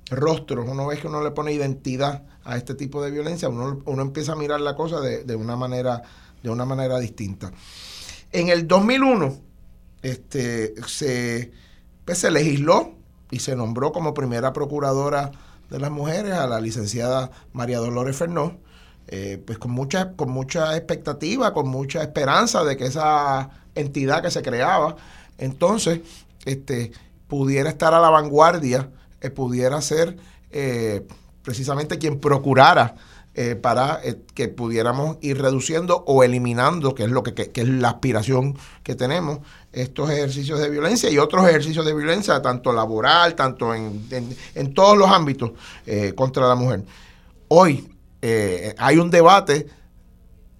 rostros, 0.10 0.68
una 0.68 0.86
vez 0.86 1.00
que 1.00 1.08
uno 1.08 1.24
le 1.24 1.32
pone 1.32 1.54
identidad 1.54 2.24
a 2.44 2.58
este 2.58 2.76
tipo 2.76 3.02
de 3.04 3.12
violencia, 3.12 3.50
uno, 3.50 3.82
uno 3.86 4.02
empieza 4.02 4.34
a 4.34 4.36
mirar 4.36 4.62
la 4.62 4.76
cosa 4.76 5.00
de, 5.00 5.24
de, 5.24 5.36
una 5.36 5.56
manera, 5.56 6.02
de 6.42 6.50
una 6.50 6.66
manera 6.66 7.00
distinta. 7.00 7.52
En 8.32 8.50
el 8.50 8.68
2001 8.68 9.38
este, 10.02 10.74
se, 10.86 11.52
pues, 12.06 12.18
se 12.20 12.30
legisló 12.30 12.92
y 13.32 13.40
se 13.40 13.56
nombró 13.56 13.92
como 13.92 14.14
primera 14.14 14.54
procuradora 14.54 15.32
de 15.70 15.80
las 15.80 15.90
mujeres 15.90 16.34
a 16.34 16.46
la 16.46 16.60
licenciada 16.60 17.32
María 17.54 17.80
Dolores 17.80 18.16
Fernó, 18.16 18.58
eh, 19.08 19.42
pues 19.46 19.58
con 19.58 19.72
mucha, 19.72 20.14
con 20.14 20.30
mucha 20.30 20.78
expectativa, 20.78 21.54
con 21.54 21.68
mucha 21.68 22.02
esperanza 22.04 22.64
de 22.64 22.78
que 22.78 22.86
esa 22.86 23.50
entidad 23.76 24.22
que 24.22 24.30
se 24.30 24.42
creaba, 24.42 24.98
entonces, 25.38 26.02
este, 26.46 26.92
pudiera 27.28 27.70
estar 27.70 27.94
a 27.94 28.00
la 28.00 28.10
vanguardia 28.10 28.90
eh, 29.24 29.30
pudiera 29.30 29.82
ser 29.82 30.18
eh, 30.52 31.08
precisamente 31.44 31.98
quien 31.98 32.20
procurara 32.20 32.96
eh, 33.36 33.56
para 33.56 34.02
que 34.36 34.50
pudiéramos 34.50 35.18
ir 35.22 35.42
reduciendo 35.42 36.04
o 36.06 36.24
eliminando, 36.24 36.94
que 36.94 37.06
es 37.06 37.10
lo 37.10 37.24
que, 37.24 37.52
es 37.56 37.68
la 37.68 37.90
aspiración 37.90 38.58
que 38.84 38.96
tenemos, 38.96 39.40
estos 39.72 40.12
ejercicios 40.12 40.60
de 40.60 40.70
violencia 40.70 41.10
y 41.10 41.18
otros 41.18 41.48
ejercicios 41.48 41.86
de 41.86 41.96
violencia, 41.96 42.42
tanto 42.42 42.74
laboral, 42.74 43.34
tanto 43.34 43.74
en, 43.74 44.06
en 44.54 44.74
todos 44.74 44.98
los 44.98 45.10
ámbitos 45.10 45.52
contra 46.16 46.48
la 46.48 46.56
mujer. 46.56 46.84
Hoy 47.48 47.90
hay 48.78 48.98
un 48.98 49.10
debate 49.10 49.68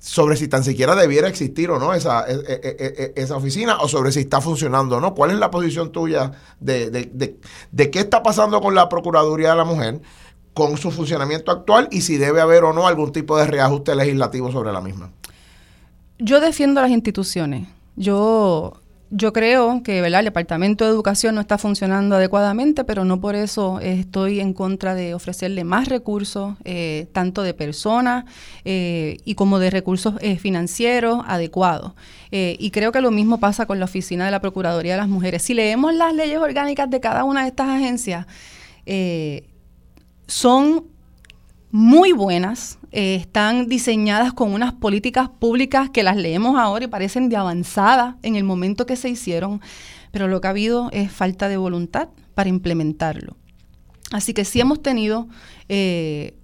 sobre 0.04 0.36
si 0.36 0.50
tan 0.50 0.66
siquiera 0.66 0.96
debiera 0.96 1.30
existir 1.30 1.72
o 1.72 1.80
no 1.80 1.94
esa, 1.94 2.26
e, 2.28 2.34
e, 2.34 3.14
e, 3.16 3.22
esa 3.22 3.38
oficina 3.38 3.78
o 3.78 3.88
sobre 3.88 4.12
si 4.12 4.20
está 4.20 4.42
funcionando 4.42 4.98
o 4.98 5.00
no. 5.00 5.14
¿Cuál 5.16 5.32
es 5.32 5.38
la 5.38 5.50
posición 5.50 5.94
tuya 5.94 6.34
de, 6.60 6.90
de, 6.90 7.90
qué 7.90 8.00
está 8.00 8.22
pasando 8.22 8.60
con 8.60 8.76
la 8.76 8.90
Procuraduría 8.90 9.52
de 9.52 9.56
la 9.56 9.64
Mujer, 9.64 10.02
con 10.54 10.76
su 10.76 10.92
funcionamiento 10.92 11.52
actual 11.52 11.88
y 11.90 12.02
si 12.02 12.18
debe 12.18 12.42
haber 12.42 12.66
o 12.66 12.74
no 12.74 12.86
algún 12.86 13.14
tipo 13.14 13.38
de 13.38 13.48
reajuste 13.48 13.96
legislativo 13.96 14.52
sobre 14.52 14.74
la 14.74 14.82
misma? 14.82 15.10
Yo 16.20 16.42
defiendo 16.42 16.82
las 16.82 16.92
instituciones. 16.92 17.70
Yo 17.96 18.74
yo 19.16 19.32
creo 19.32 19.84
que 19.84 20.02
¿verdad? 20.02 20.22
el 20.22 20.26
Departamento 20.26 20.86
de 20.86 20.90
Educación 20.90 21.36
no 21.36 21.42
está 21.42 21.60
funcionando 21.60 22.16
adecuadamente, 22.16 22.84
pero 22.84 23.06
no 23.06 23.22
por 23.22 23.36
eso 23.36 23.80
estoy 23.80 24.40
en 24.40 24.54
contra 24.54 24.96
de 24.96 25.14
ofrecerle 25.14 25.64
más 25.64 25.88
recursos, 25.88 26.56
eh, 26.64 27.06
tanto 27.12 27.44
de 27.44 27.54
personas 27.54 28.26
eh, 28.66 29.18
y 29.24 29.36
como 29.36 29.60
de 29.60 29.70
recursos 29.70 30.16
eh, 30.20 30.38
financieros 30.38 31.22
adecuados. 31.28 31.94
y 32.32 32.72
creo 32.72 32.92
que 32.92 33.02
lo 33.02 33.12
mismo 33.12 33.40
pasa 33.40 33.68
con 33.68 33.78
la 33.78 33.86
Oficina 33.86 34.26
de 34.26 34.32
la 34.32 34.42
Procuraduría 34.42 34.94
de 34.94 34.98
las 34.98 35.08
Mujeres. 35.08 35.44
Si 35.44 35.54
leemos 35.54 35.94
las 35.94 36.16
leyes 36.16 36.40
orgánicas 36.40 36.90
de 36.90 37.00
cada 37.00 37.24
una 37.24 37.44
de 37.44 37.50
estas 37.50 37.70
agencias, 37.70 38.26
son 40.26 40.86
muy 41.74 42.12
buenas, 42.12 42.78
eh, 42.92 43.16
están 43.16 43.68
diseñadas 43.68 44.32
con 44.32 44.54
unas 44.54 44.74
políticas 44.74 45.28
públicas 45.28 45.90
que 45.90 46.04
las 46.04 46.16
leemos 46.16 46.56
ahora 46.56 46.86
y 46.86 46.88
parecen 46.88 47.30
de 47.30 47.36
avanzada 47.36 48.16
en 48.22 48.36
el 48.36 48.44
momento 48.44 48.86
que 48.86 48.96
se 48.96 49.10
hicieron, 49.10 49.60
pero 50.12 50.28
lo 50.28 50.40
que 50.40 50.46
ha 50.46 50.52
habido 50.52 50.92
es 50.92 51.12
falta 51.12 51.50
de 51.50 51.58
voluntad 51.58 52.10
para 52.36 52.48
implementarlo. 52.48 53.36
Así 54.12 54.36
que 54.36 54.46
sí 54.46 54.60
hemos 54.60 54.84
tenido 54.84 55.28
eh, 55.68 56.38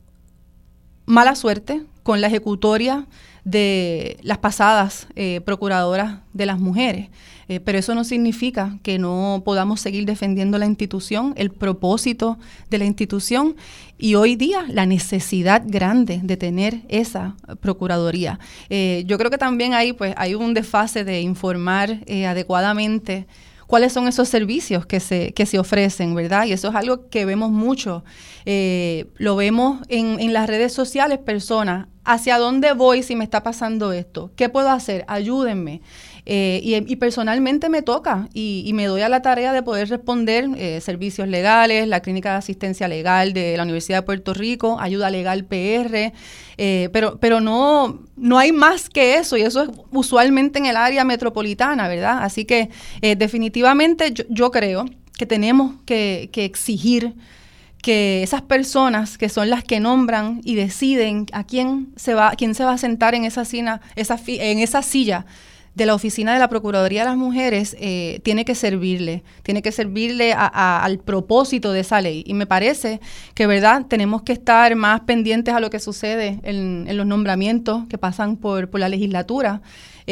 mala 1.06 1.36
suerte 1.36 1.84
con 2.02 2.22
la 2.22 2.28
ejecutoria 2.28 3.06
de 3.44 4.18
las 4.22 4.38
pasadas 4.38 5.08
eh, 5.16 5.42
procuradoras 5.46 6.20
de 6.34 6.46
las 6.46 6.60
mujeres. 6.60 7.10
Eh, 7.50 7.60
pero 7.60 7.80
eso 7.80 7.96
no 7.96 8.04
significa 8.04 8.78
que 8.84 9.00
no 9.00 9.42
podamos 9.44 9.82
seguir 9.82 10.06
defendiendo 10.06 10.60
la 10.60 10.68
institución, 10.68 11.34
el 11.36 11.50
propósito 11.50 12.38
de 12.70 12.78
la 12.78 12.86
institución 12.86 13.56
y 13.98 14.14
hoy 14.14 14.36
día 14.36 14.66
la 14.68 14.86
necesidad 14.86 15.64
grande 15.66 16.22
de 16.24 16.38
tener 16.38 16.82
esa 16.90 17.36
Procuraduría. 17.60 18.40
Eh, 18.70 19.04
yo 19.08 19.18
creo 19.18 19.32
que 19.32 19.40
también 19.40 19.74
ahí 19.74 19.94
pues, 19.94 20.14
hay 20.16 20.36
un 20.36 20.54
desfase 20.54 21.04
de 21.04 21.22
informar 21.22 22.02
eh, 22.06 22.28
adecuadamente 22.28 23.26
cuáles 23.70 23.94
son 23.94 24.08
esos 24.08 24.28
servicios 24.28 24.88
que 24.88 25.00
se, 25.00 25.32
que 25.34 25.46
se 25.46 25.60
ofrecen, 25.60 26.16
¿verdad? 26.16 26.46
Y 26.48 26.54
eso 26.54 26.70
es 26.70 26.76
algo 26.76 27.08
que 27.10 27.24
vemos 27.26 27.52
mucho. 27.52 28.04
lo 28.44 29.36
vemos 29.36 29.82
en, 29.90 30.20
en, 30.20 30.34
las 30.34 30.48
redes 30.48 30.74
sociales, 30.74 31.20
personas, 31.20 31.88
¿hacia 32.04 32.40
dónde 32.40 32.74
voy 32.74 33.04
si 33.04 33.16
me 33.16 33.24
está 33.24 33.44
pasando 33.44 33.92
esto? 33.92 34.32
¿Qué 34.36 34.50
puedo 34.50 34.72
hacer? 34.72 35.06
Ayúdenme. 35.08 35.84
Eh, 36.32 36.86
y, 36.88 36.96
personalmente 36.98 37.70
me 37.70 37.82
toca 37.82 38.30
y, 38.36 38.70
me 38.76 38.86
doy 38.86 39.02
a 39.02 39.10
la 39.10 39.24
tarea 39.24 39.52
de 39.52 39.64
poder 39.64 39.90
responder 39.90 40.48
eh, 40.58 40.80
servicios 40.80 41.28
legales, 41.28 41.88
la 41.88 42.02
Clínica 42.02 42.34
de 42.34 42.38
Asistencia 42.38 42.88
Legal 42.88 43.34
de 43.34 43.58
la 43.58 43.64
Universidad 43.64 43.98
de 43.98 44.04
Puerto 44.04 44.36
Rico, 44.36 44.78
ayuda 44.80 45.10
legal 45.10 45.46
PR, 45.46 46.14
eh, 46.58 46.90
pero, 46.94 47.18
pero 47.20 47.42
no, 47.42 48.04
no 48.16 48.38
hay 48.38 48.52
más 48.52 48.90
que 48.90 49.16
eso 49.16 49.38
y 49.38 49.42
eso 49.42 49.64
es 49.64 49.70
usualmente 49.90 50.60
en 50.60 50.68
el 50.68 50.78
área 50.78 51.04
metropolitana, 51.04 51.88
¿verdad? 51.88 52.20
Así 52.22 52.46
que 52.46 52.70
definitivamente 53.02 54.14
yo, 54.30 54.52
creo 54.52 54.86
que 55.18 55.26
tenemos 55.26 55.78
que, 55.88 56.30
exigir 56.32 57.16
que 57.82 58.22
esas 58.22 58.44
personas 58.44 59.18
que 59.18 59.30
son 59.30 59.50
las 59.50 59.64
que 59.64 59.80
nombran 59.80 60.42
y 60.44 60.54
deciden 60.54 61.26
a 61.32 61.44
quién 61.44 61.88
se 61.96 62.14
va, 62.14 62.34
quién 62.38 62.54
se 62.54 62.66
va 62.66 62.74
a 62.74 62.78
sentar 62.78 63.16
en 63.16 63.26
esa, 63.26 63.42
esa 63.96 64.20
en 64.28 64.60
esa 64.60 64.84
silla 64.84 65.26
de 65.76 65.86
la 65.86 65.94
Oficina 65.94 66.34
de 66.34 66.40
la 66.40 66.50
Procuraduría 66.50 67.02
de 67.02 67.10
las 67.10 67.18
Mujeres 67.18 67.76
eh, 67.80 68.20
tiene 68.24 68.46
que 68.46 68.56
servirle, 68.56 69.24
tiene 69.44 69.62
que 69.62 69.72
servirle 69.72 70.34
al 70.34 71.00
propósito 71.00 71.72
de 71.72 71.82
esa 71.82 72.02
ley. 72.02 72.24
Y 72.26 72.34
me 72.34 72.46
parece 72.46 73.00
que, 73.34 73.48
¿verdad?, 73.48 73.86
tenemos 73.88 74.24
que 74.24 74.34
estar 74.34 74.76
más 74.76 75.02
pendientes 75.02 75.54
a 75.54 75.60
lo 75.60 75.70
que 75.70 75.80
sucede 75.80 76.40
en, 76.44 76.86
en 76.88 76.98
los 76.98 77.06
nombramientos 77.06 77.88
que 77.88 77.98
pasan 77.98 78.36
por, 78.36 78.70
por 78.70 78.80
la 78.80 78.90
legislatura 78.90 79.62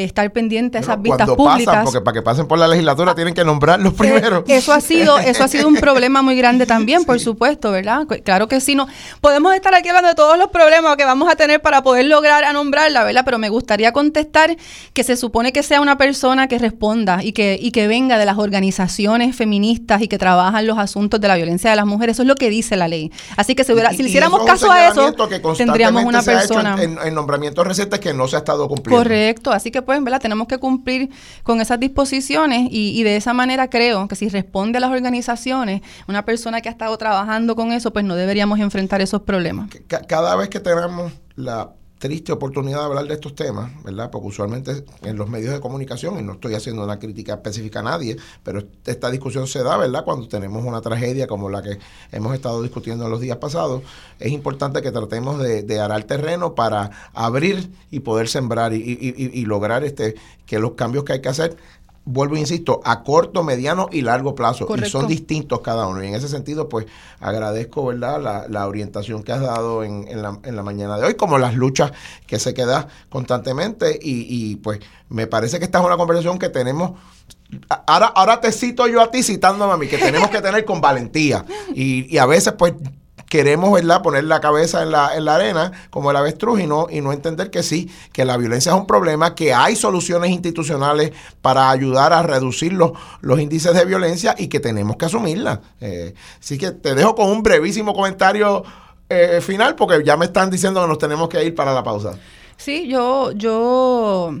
estar 0.04 0.30
pendiente 0.32 0.78
a 0.78 0.80
esas 0.80 1.00
vistas 1.00 1.28
públicas. 1.30 1.84
porque 1.84 2.00
para 2.00 2.14
que 2.14 2.22
pasen 2.22 2.46
por 2.46 2.58
la 2.58 2.68
legislatura 2.68 3.14
tienen 3.14 3.34
que 3.34 3.44
nombrarlos 3.44 3.92
eh, 3.92 3.96
primero. 3.96 4.44
eso 4.46 4.72
ha 4.72 4.80
sido, 4.80 5.18
eso 5.18 5.44
ha 5.44 5.48
sido 5.48 5.68
un 5.68 5.74
problema 5.80 6.22
muy 6.22 6.36
grande 6.36 6.66
también, 6.66 7.04
por 7.04 7.20
supuesto, 7.20 7.70
¿verdad? 7.70 8.06
Claro 8.24 8.48
que 8.48 8.60
sí, 8.60 8.74
no. 8.74 8.86
Podemos 9.20 9.54
estar 9.54 9.74
aquí 9.74 9.88
hablando 9.88 10.08
de 10.08 10.14
todos 10.14 10.38
los 10.38 10.48
problemas 10.48 10.96
que 10.96 11.04
vamos 11.04 11.30
a 11.30 11.36
tener 11.36 11.60
para 11.60 11.82
poder 11.82 12.06
lograr 12.06 12.44
a 12.44 12.52
nombrarla, 12.52 13.04
¿verdad? 13.04 13.22
Pero 13.24 13.38
me 13.38 13.48
gustaría 13.48 13.92
contestar 13.92 14.56
que 14.92 15.04
se 15.04 15.16
supone 15.16 15.52
que 15.52 15.62
sea 15.62 15.80
una 15.80 15.98
persona 15.98 16.48
que 16.48 16.58
responda 16.58 17.22
y 17.22 17.32
que, 17.32 17.58
y 17.60 17.70
que 17.72 17.88
venga 17.88 18.18
de 18.18 18.24
las 18.24 18.38
organizaciones 18.38 19.34
feministas 19.36 20.02
y 20.02 20.08
que 20.08 20.18
trabajan 20.18 20.66
los 20.66 20.78
asuntos 20.78 21.20
de 21.20 21.28
la 21.28 21.36
violencia 21.36 21.70
de 21.70 21.76
las 21.76 21.86
mujeres. 21.86 22.16
Eso 22.16 22.22
es 22.22 22.28
lo 22.28 22.36
que 22.36 22.50
dice 22.50 22.76
la 22.76 22.88
ley. 22.88 23.10
Así 23.36 23.54
que 23.54 23.64
si, 23.64 23.72
si 23.96 24.02
le 24.02 24.08
hiciéramos 24.08 24.44
caso 24.44 24.70
a 24.70 24.88
eso, 24.88 25.14
tendríamos 25.56 26.04
una 26.04 26.22
persona. 26.22 26.76
en, 26.80 26.98
en 27.02 27.14
nombramientos 27.14 27.66
recientes 27.66 28.00
que 28.00 28.14
no 28.14 28.28
se 28.28 28.36
ha 28.36 28.40
estado 28.40 28.68
cumpliendo. 28.68 29.02
Correcto. 29.02 29.52
Así 29.52 29.70
que 29.70 29.82
pues, 29.88 30.04
¿verdad? 30.04 30.20
Tenemos 30.20 30.48
que 30.48 30.58
cumplir 30.58 31.08
con 31.44 31.62
esas 31.62 31.80
disposiciones 31.80 32.68
y, 32.70 33.02
de 33.04 33.16
esa 33.16 33.32
manera 33.32 33.70
creo 33.70 34.06
que 34.06 34.16
si 34.16 34.28
responde 34.28 34.76
a 34.76 34.82
las 34.82 34.90
organizaciones, 34.90 35.80
una 36.06 36.26
persona 36.26 36.60
que 36.60 36.68
ha 36.68 36.72
estado 36.72 36.94
trabajando 36.98 37.56
con 37.56 37.72
eso, 37.72 37.90
pues 37.90 38.04
no 38.04 38.14
deberíamos 38.14 38.60
enfrentar 38.60 39.00
esos 39.00 39.22
problemas. 39.22 39.70
Cada 40.06 40.36
vez 40.36 40.50
que 40.50 40.60
tenemos 40.60 41.10
la 41.36 41.70
triste 41.98 42.32
oportunidad 42.32 42.78
de 42.78 42.84
hablar 42.84 43.06
de 43.06 43.14
estos 43.14 43.34
temas, 43.34 43.70
¿verdad? 43.82 44.10
Porque 44.10 44.28
usualmente 44.28 44.84
en 45.02 45.16
los 45.16 45.28
medios 45.28 45.52
de 45.52 45.60
comunicación, 45.60 46.18
y 46.18 46.22
no 46.22 46.34
estoy 46.34 46.54
haciendo 46.54 46.84
una 46.84 46.98
crítica 46.98 47.34
específica 47.34 47.80
a 47.80 47.82
nadie, 47.82 48.16
pero 48.42 48.62
esta 48.86 49.10
discusión 49.10 49.46
se 49.46 49.62
da, 49.62 49.76
¿verdad? 49.76 50.04
Cuando 50.04 50.28
tenemos 50.28 50.64
una 50.64 50.80
tragedia 50.80 51.26
como 51.26 51.50
la 51.50 51.62
que 51.62 51.78
hemos 52.12 52.34
estado 52.34 52.62
discutiendo 52.62 53.04
en 53.04 53.10
los 53.10 53.20
días 53.20 53.38
pasados, 53.38 53.82
es 54.18 54.32
importante 54.32 54.82
que 54.82 54.92
tratemos 54.92 55.38
de, 55.38 55.62
de 55.62 55.80
arar 55.80 56.04
terreno 56.04 56.54
para 56.54 57.10
abrir 57.12 57.70
y 57.90 58.00
poder 58.00 58.28
sembrar 58.28 58.72
y, 58.72 58.78
y 58.78 59.44
lograr 59.44 59.84
este 59.84 60.14
que 60.46 60.58
los 60.58 60.72
cambios 60.72 61.04
que 61.04 61.12
hay 61.12 61.20
que 61.20 61.28
hacer 61.28 61.56
vuelvo 62.10 62.36
e 62.36 62.40
insisto, 62.40 62.80
a 62.84 63.02
corto, 63.02 63.44
mediano 63.44 63.88
y 63.92 64.00
largo 64.00 64.34
plazo. 64.34 64.66
Y 64.82 64.88
son 64.88 65.06
distintos 65.06 65.60
cada 65.60 65.86
uno. 65.86 66.02
Y 66.02 66.08
en 66.08 66.14
ese 66.14 66.28
sentido, 66.28 66.68
pues 66.68 66.86
agradezco, 67.20 67.84
¿verdad?, 67.84 68.46
la, 68.48 68.66
orientación 68.66 69.22
que 69.22 69.32
has 69.32 69.40
dado 69.40 69.84
en, 69.84 70.06
la, 70.20 70.38
en, 70.42 70.56
la, 70.56 70.62
mañana 70.62 70.96
de 70.96 71.06
hoy, 71.06 71.14
como 71.14 71.38
las 71.38 71.54
luchas 71.54 71.92
que 72.26 72.38
se 72.38 72.54
quedan 72.54 72.86
constantemente. 73.10 73.98
Y, 74.00 74.26
y 74.28 74.56
pues 74.56 74.80
me 75.10 75.26
parece 75.26 75.58
que 75.58 75.66
esta 75.66 75.78
es 75.80 75.84
una 75.84 75.96
conversación 75.96 76.38
que 76.38 76.48
tenemos 76.48 76.92
Ahora, 77.86 78.06
ahora 78.08 78.40
te 78.40 78.52
cito 78.52 78.86
yo 78.86 79.00
a 79.00 79.10
ti 79.10 79.22
citándome 79.22 79.72
a 79.72 79.76
mí, 79.78 79.88
que 79.88 79.96
tenemos 79.96 80.28
que 80.28 80.42
tener 80.42 80.66
con 80.66 80.82
valentía. 80.82 81.44
Y, 81.74 82.14
y 82.14 82.18
a 82.18 82.26
veces, 82.26 82.52
pues, 82.58 82.74
queremos 83.28 83.72
¿verdad? 83.72 84.02
poner 84.02 84.24
la 84.24 84.40
cabeza 84.40 84.82
en 84.82 84.90
la, 84.90 85.16
en 85.16 85.24
la 85.24 85.36
arena 85.36 85.72
como 85.90 86.10
el 86.10 86.16
avestruz 86.16 86.60
y 86.60 86.66
no, 86.66 86.88
entender 86.90 87.50
que 87.50 87.62
sí, 87.62 87.90
que 88.12 88.24
la 88.24 88.36
violencia 88.36 88.72
es 88.72 88.78
un 88.78 88.86
problema, 88.86 89.34
que 89.34 89.52
hay 89.54 89.76
soluciones 89.76 90.30
institucionales 90.30 91.12
para 91.40 91.70
ayudar 91.70 92.12
a 92.12 92.22
reducir 92.22 92.72
los, 92.72 92.92
los 93.20 93.40
índices 93.40 93.74
de 93.74 93.84
violencia 93.84 94.34
y 94.38 94.48
que 94.48 94.60
tenemos 94.60 94.96
que 94.96 95.06
asumirla. 95.06 95.60
Eh, 95.80 96.14
así 96.40 96.58
que 96.58 96.72
te 96.72 96.94
dejo 96.94 97.14
con 97.14 97.30
un 97.30 97.42
brevísimo 97.42 97.94
comentario 97.94 98.64
eh, 99.08 99.40
final 99.40 99.74
porque 99.74 100.02
ya 100.04 100.16
me 100.16 100.26
están 100.26 100.50
diciendo 100.50 100.82
que 100.82 100.88
nos 100.88 100.98
tenemos 100.98 101.28
que 101.28 101.42
ir 101.44 101.54
para 101.54 101.72
la 101.72 101.82
pausa. 101.82 102.18
Sí, 102.56 102.88
yo, 102.88 103.30
yo 103.32 104.34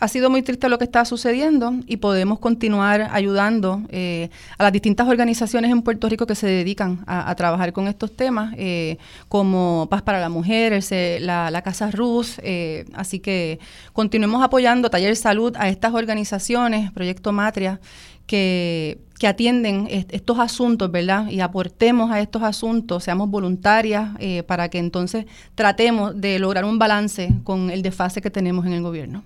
ha 0.00 0.08
sido 0.08 0.30
muy 0.30 0.42
triste 0.42 0.68
lo 0.68 0.78
que 0.78 0.84
está 0.84 1.04
sucediendo 1.04 1.74
y 1.86 1.96
podemos 1.96 2.38
continuar 2.38 3.08
ayudando 3.12 3.82
eh, 3.88 4.30
a 4.56 4.62
las 4.62 4.72
distintas 4.72 5.08
organizaciones 5.08 5.72
en 5.72 5.82
Puerto 5.82 6.08
Rico 6.08 6.26
que 6.26 6.34
se 6.34 6.46
dedican 6.46 7.02
a, 7.06 7.34
trabajar 7.34 7.72
con 7.72 7.88
estos 7.88 8.14
temas, 8.14 8.54
eh, 8.56 8.98
como 9.28 9.88
Paz 9.90 10.02
para 10.02 10.20
la 10.20 10.28
Mujer, 10.28 10.80
la, 11.20 11.62
Casa 11.62 11.90
Ruz. 11.90 12.38
Eh, 12.42 12.84
así 12.94 13.18
que 13.18 13.58
continuemos 13.92 14.42
apoyando 14.42 14.88
Taller 14.88 15.16
Salud 15.16 15.54
a 15.56 15.68
estas 15.68 15.92
organizaciones, 15.94 16.92
Proyecto 16.92 17.32
Matria, 17.32 17.80
que, 18.26 18.98
que 19.18 19.26
atienden 19.26 19.88
estos 19.90 20.38
asuntos, 20.38 20.90
¿verdad? 20.92 21.28
Y 21.28 21.40
aportemos 21.40 22.10
a 22.12 22.20
estos 22.20 22.42
asuntos, 22.42 23.04
seamos 23.04 23.30
voluntarias 23.30 24.10
para 24.46 24.68
que 24.68 24.78
entonces 24.78 25.26
tratemos 25.54 26.18
de 26.20 26.38
lograr 26.38 26.64
un 26.64 26.78
balance 26.78 27.32
con 27.42 27.70
el 27.70 27.82
desfase 27.82 28.20
que 28.20 28.30
tenemos 28.30 28.66
en 28.66 28.74
el 28.74 28.82
gobierno. 28.82 29.24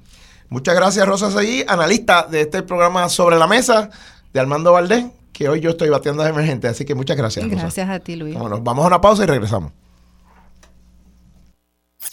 Muchas 0.52 0.74
gracias, 0.74 1.08
Rosa 1.08 1.30
Seguí, 1.30 1.64
analista 1.66 2.26
de 2.30 2.42
este 2.42 2.62
programa 2.62 3.08
Sobre 3.08 3.38
la 3.38 3.46
Mesa 3.46 3.88
de 4.34 4.38
Armando 4.38 4.70
Valdés, 4.70 5.06
que 5.32 5.48
hoy 5.48 5.60
yo 5.60 5.70
estoy 5.70 5.88
bateando 5.88 6.22
de 6.22 6.28
emergente. 6.28 6.68
Así 6.68 6.84
que 6.84 6.94
muchas 6.94 7.16
gracias. 7.16 7.48
Gracias 7.48 7.88
a 7.88 8.00
ti, 8.00 8.16
Luis. 8.16 8.36
Bueno, 8.38 8.60
vamos 8.60 8.84
a 8.84 8.88
una 8.88 9.00
pausa 9.00 9.24
y 9.24 9.26
regresamos. 9.28 9.72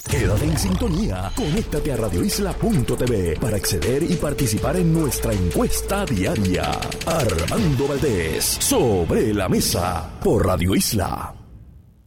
Quédate 0.09 0.45
en 0.45 0.57
sintonía. 0.57 1.29
Conéctate 1.35 1.91
a 1.91 1.97
radioisla.tv 1.97 3.37
para 3.41 3.57
acceder 3.57 4.03
y 4.03 4.15
participar 4.15 4.77
en 4.77 4.93
nuestra 4.93 5.33
encuesta 5.33 6.05
diaria. 6.05 6.71
Armando 7.07 7.89
Valdés, 7.89 8.45
sobre 8.45 9.33
la 9.33 9.49
mesa, 9.49 10.11
por 10.23 10.45
Radio 10.45 10.75
Isla. 10.75 11.35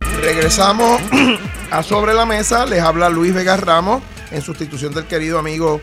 Regresamos 0.01 0.99
a 1.71 1.83
Sobre 1.83 2.15
la 2.15 2.25
Mesa. 2.25 2.65
Les 2.65 2.81
habla 2.81 3.11
Luis 3.11 3.35
Vega 3.35 3.59
Ramos 3.59 4.03
en 4.31 4.41
sustitución 4.41 4.95
del 4.95 5.05
querido 5.05 5.39
amigo 5.39 5.83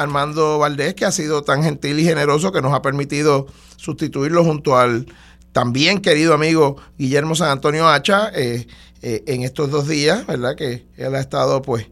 Armando 0.00 0.58
Valdés, 0.58 0.94
que 0.94 1.04
ha 1.04 1.12
sido 1.12 1.42
tan 1.42 1.62
gentil 1.62 1.98
y 1.98 2.04
generoso 2.04 2.52
que 2.52 2.62
nos 2.62 2.72
ha 2.72 2.82
permitido 2.82 3.46
sustituirlo 3.76 4.44
junto 4.44 4.78
al 4.78 5.06
también 5.52 6.00
querido 6.00 6.32
amigo 6.32 6.76
Guillermo 6.96 7.34
San 7.34 7.50
Antonio 7.50 7.88
Hacha 7.88 8.30
eh, 8.34 8.66
eh, 9.02 9.24
en 9.26 9.42
estos 9.42 9.70
dos 9.70 9.88
días, 9.88 10.26
¿verdad? 10.26 10.56
Que 10.56 10.86
él 10.96 11.14
ha 11.14 11.20
estado 11.20 11.60
pues 11.60 11.88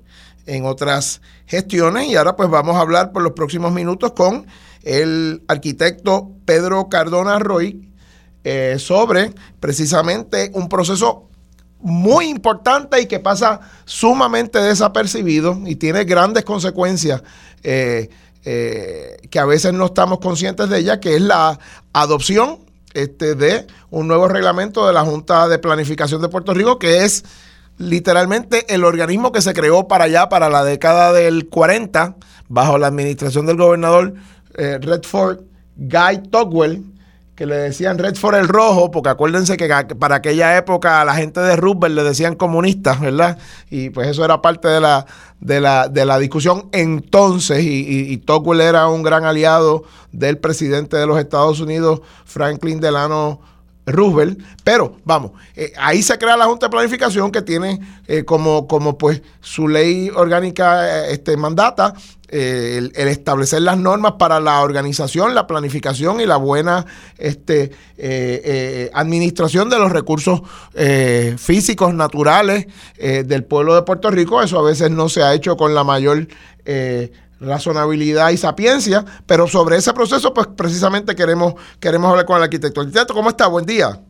en 0.47 0.65
otras 0.65 1.21
gestiones 1.47 2.07
y 2.07 2.17
ahora 2.17 2.37
pues 2.37 2.49
vamos 2.49 2.77
a 2.77 2.81
hablar 2.81 3.13
por 3.13 3.23
los 3.23 3.33
próximos 3.33 3.73
minutos 3.73 4.13
con 4.13 4.47
el 4.85 5.43
arquitecto 5.49 6.31
Pedro 6.47 6.89
Cardona 6.89 7.39
Roy 7.39 7.93
eh, 8.45 8.77
sobre 8.79 9.35
precisamente 9.61 10.51
un 10.55 10.71
proceso 10.71 11.28
muy 11.81 12.27
importante 12.27 13.01
y 13.01 13.07
que 13.07 13.21
pasa 13.21 13.61
sumamente 13.85 14.61
desapercibido 14.61 15.59
y 15.65 15.77
tiene 15.77 16.05
grandes 16.05 16.45
consecuencias 16.45 17.23
eh, 17.63 18.11
eh, 18.45 19.17
que 19.31 19.39
a 19.39 19.45
veces 19.45 19.73
no 19.73 19.87
estamos 19.87 20.19
conscientes 20.19 20.69
de 20.69 20.79
ella, 20.79 21.01
que 21.01 21.17
es 21.17 21.23
la 21.23 21.59
adopción 21.93 22.59
este, 22.95 23.35
de 23.35 23.67
un 23.91 24.09
nuevo 24.09 24.29
reglamento 24.29 24.87
de 24.87 24.93
la 24.93 25.05
Junta 25.05 25.49
de 25.49 25.59
Planificación 25.59 26.23
de 26.23 26.29
Puerto 26.29 26.55
Rico, 26.55 26.79
que 26.79 27.05
es 27.05 27.25
literalmente 27.79 28.73
el 28.75 28.85
organismo 28.85 29.33
que 29.33 29.43
se 29.43 29.55
creó 29.55 29.87
para 29.87 30.05
allá, 30.05 30.29
para 30.29 30.49
la 30.49 30.65
década 30.65 31.13
del 31.13 31.49
40, 31.49 32.17
bajo 32.49 32.79
la 32.79 32.89
administración 32.89 33.47
del 33.47 33.57
gobernador 33.57 34.15
eh, 34.57 34.79
Redford 34.81 35.41
Guy 35.77 36.29
Togwell, 36.31 36.85
que 37.39 37.47
le 37.47 37.55
decían 37.55 37.99
Redford 37.99 38.35
el 38.35 38.49
rojo, 38.49 38.91
porque 38.91 39.11
acuérdense 39.11 39.57
que 39.57 39.69
para 39.97 40.17
aquella 40.17 40.57
época 40.57 41.01
a 41.01 41.05
la 41.05 41.15
gente 41.15 41.39
de 41.39 41.55
Roosevelt 41.55 41.95
le 41.95 42.03
decían 42.03 42.35
comunistas, 42.35 43.01
¿verdad? 43.01 43.39
Y 43.71 43.91
pues 43.91 44.09
eso 44.09 44.25
era 44.25 44.43
parte 44.43 44.67
de 44.67 44.81
la, 44.81 45.07
de 45.39 45.61
la, 45.61 45.87
de 45.87 46.05
la 46.05 46.19
discusión 46.19 46.69
entonces, 46.73 47.63
y, 47.63 48.13
y, 48.13 48.17
Tocqueville 48.17 48.65
era 48.65 48.89
un 48.89 49.05
gran 49.05 49.25
aliado 49.25 49.85
del 50.11 50.39
presidente 50.39 50.97
de 50.97 51.07
los 51.07 51.17
Estados 51.17 51.61
Unidos, 51.61 52.01
Franklin 52.25 52.81
Delano 52.81 53.41
Roosevelt, 53.87 54.41
pero 54.65 54.97
vamos, 55.05 55.31
eh, 55.55 55.73
ahí 55.79 56.03
se 56.03 56.19
crea 56.19 56.37
la 56.37 56.47
Junta 56.47 56.67
de 56.67 56.71
Planificación 56.71 57.31
que 57.31 57.43
tiene 57.43 57.79
eh, 58.09 58.25
como, 58.25 58.67
como 58.67 58.99
pues 58.99 59.23
su 59.41 59.69
ley 59.69 60.11
orgánica 60.13 61.05
eh, 61.05 61.13
este, 61.13 61.37
mandata 61.37 61.95
el, 62.29 62.93
establecer 62.95 63.63
las 63.63 63.79
normas 63.79 64.13
para 64.13 64.41
la 64.41 64.61
organización, 64.63 65.35
la 65.35 65.47
planificación 65.47 66.21
y 66.21 66.27
la 66.27 66.37
buena 66.37 66.87
este, 67.19 67.73
administración 68.93 69.71
de 69.71 69.79
los 69.79 69.91
recursos 69.93 70.43
físicos, 71.37 71.95
naturales 71.95 72.67
del 72.99 73.45
pueblo 73.45 73.75
de 73.75 73.83
Puerto 73.83 74.11
Rico. 74.11 74.43
Eso 74.43 74.59
a 74.59 74.63
veces 74.63 74.91
no 74.91 75.09
se 75.09 75.23
ha 75.23 75.35
hecho 75.35 75.57
con 75.57 75.75
la 75.75 75.85
mayor 75.85 76.27
razonabilidad 77.41 78.31
y 78.31 78.37
sapiencia, 78.37 79.05
pero 79.27 79.47
sobre 79.47 79.77
ese 79.77 79.93
proceso, 79.93 80.35
pues 80.35 80.47
precisamente 80.49 81.15
queremos, 81.15 81.55
queremos 81.81 82.11
hablar 82.11 82.27
con 82.27 82.37
el 82.37 82.45
arquitecto. 82.45 82.81
Arquitecto, 82.81 83.15
¿cómo 83.15 83.31
está? 83.31 83.47
Buen 83.47 83.67
día. 83.67 84.01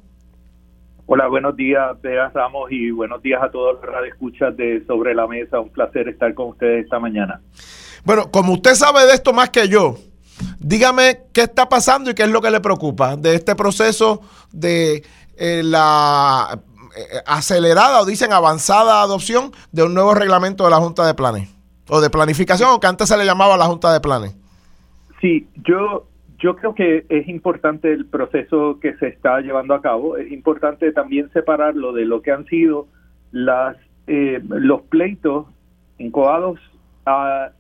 Hola, 1.07 1.27
buenos 1.27 1.57
días, 1.57 2.01
Bea 2.03 2.28
Ramos, 2.28 2.70
y 2.70 2.90
buenos 2.90 3.23
días 3.23 3.43
a 3.43 3.51
todos 3.51 3.78
los 3.82 4.07
escuchas 4.07 4.55
de 4.57 4.85
Sobre 4.86 5.15
la 5.15 5.27
Mesa. 5.27 5.59
Un 5.59 5.70
placer 5.70 6.09
estar 6.09 6.35
con 6.35 6.49
ustedes 6.49 6.85
esta 6.85 6.99
mañana. 6.99 7.40
Bueno, 8.05 8.31
como 8.31 8.53
usted 8.53 8.75
sabe 8.75 9.07
de 9.07 9.15
esto 9.15 9.33
más 9.33 9.51
que 9.51 9.69
yo, 9.69 9.97
dígame 10.59 11.20
qué 11.33 11.43
está 11.43 11.69
pasando 11.69 12.11
y 12.11 12.15
qué 12.15 12.25
es 12.25 12.31
lo 12.31 12.41
que 12.41 12.51
le 12.51 12.61
preocupa 12.61 13.16
de 13.16 13.35
este 13.35 13.55
proceso 13.55 14.23
de 14.53 15.03
eh, 15.37 15.62
la 15.65 16.61
eh, 16.97 17.23
acelerada 17.27 18.01
o 18.01 18.07
dicen 18.07 18.33
avanzada 18.33 19.03
adopción 19.03 19.53
de 19.73 19.83
un 19.83 19.95
nuevo 19.95 20.15
reglamento 20.15 20.65
de 20.65 20.70
la 20.70 20.79
Junta 20.79 21.07
de 21.07 21.15
Planes 21.15 21.55
o 21.89 22.01
de 22.01 22.11
planificación, 22.11 22.70
o 22.70 22.81
que 22.81 22.87
antes 22.87 23.09
se 23.09 23.16
le 23.16 23.25
llamaba 23.25 23.57
la 23.57 23.66
Junta 23.66 23.93
de 23.93 24.01
Planes. 24.01 24.37
Sí, 25.20 25.49
yo, 25.65 26.07
yo 26.39 26.57
creo 26.57 26.75
que 26.75 27.07
es 27.09 27.29
importante 27.29 27.93
el 27.93 28.07
proceso 28.07 28.79
que 28.81 28.95
se 28.97 29.09
está 29.09 29.41
llevando 29.41 29.75
a 29.75 29.81
cabo. 29.81 30.16
Es 30.16 30.31
importante 30.31 30.93
también 30.93 31.31
separarlo 31.33 31.93
de 31.93 32.05
lo 32.05 32.20
que 32.20 32.31
han 32.31 32.45
sido 32.47 32.89
las 33.33 33.77
eh, 34.07 34.41
los 34.49 34.83
pleitos 34.83 35.47
incoados 35.99 36.59
a, 37.05 37.51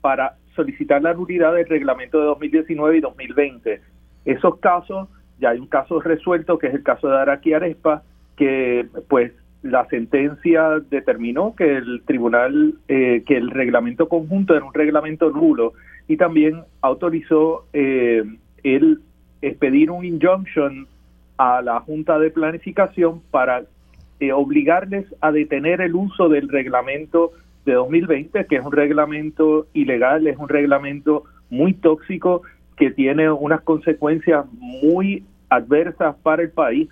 para 0.00 0.34
solicitar 0.54 1.02
la 1.02 1.14
nulidad 1.14 1.54
del 1.54 1.68
reglamento 1.68 2.18
de 2.18 2.26
2019 2.26 2.96
y 2.96 3.00
2020. 3.00 3.80
Esos 4.24 4.58
casos, 4.58 5.08
ya 5.38 5.50
hay 5.50 5.58
un 5.58 5.66
caso 5.66 6.00
resuelto, 6.00 6.58
que 6.58 6.68
es 6.68 6.74
el 6.74 6.82
caso 6.82 7.08
de 7.08 7.16
Araki 7.16 7.52
Arespa, 7.52 8.02
que 8.36 8.86
pues 9.08 9.32
la 9.62 9.86
sentencia 9.86 10.80
determinó 10.90 11.54
que 11.56 11.76
el 11.76 12.02
tribunal, 12.04 12.74
eh, 12.88 13.22
que 13.26 13.36
el 13.36 13.50
reglamento 13.50 14.08
conjunto 14.08 14.54
era 14.54 14.64
un 14.64 14.74
reglamento 14.74 15.30
nulo 15.30 15.72
y 16.06 16.16
también 16.16 16.62
autorizó 16.80 17.66
eh, 17.72 18.22
el 18.62 19.00
expedir 19.42 19.90
un 19.90 20.04
injunction 20.04 20.86
a 21.36 21.62
la 21.62 21.80
Junta 21.80 22.18
de 22.18 22.30
Planificación 22.30 23.20
para 23.30 23.62
eh, 24.20 24.32
obligarles 24.32 25.06
a 25.20 25.30
detener 25.30 25.80
el 25.80 25.94
uso 25.94 26.28
del 26.28 26.48
reglamento 26.48 27.32
de 27.68 27.74
2020, 27.74 28.46
que 28.46 28.56
es 28.56 28.64
un 28.64 28.72
reglamento 28.72 29.66
ilegal, 29.72 30.26
es 30.26 30.36
un 30.36 30.48
reglamento 30.48 31.24
muy 31.50 31.74
tóxico 31.74 32.42
que 32.76 32.90
tiene 32.90 33.30
unas 33.30 33.60
consecuencias 33.62 34.46
muy 34.52 35.24
adversas 35.48 36.16
para 36.22 36.42
el 36.42 36.50
país 36.50 36.88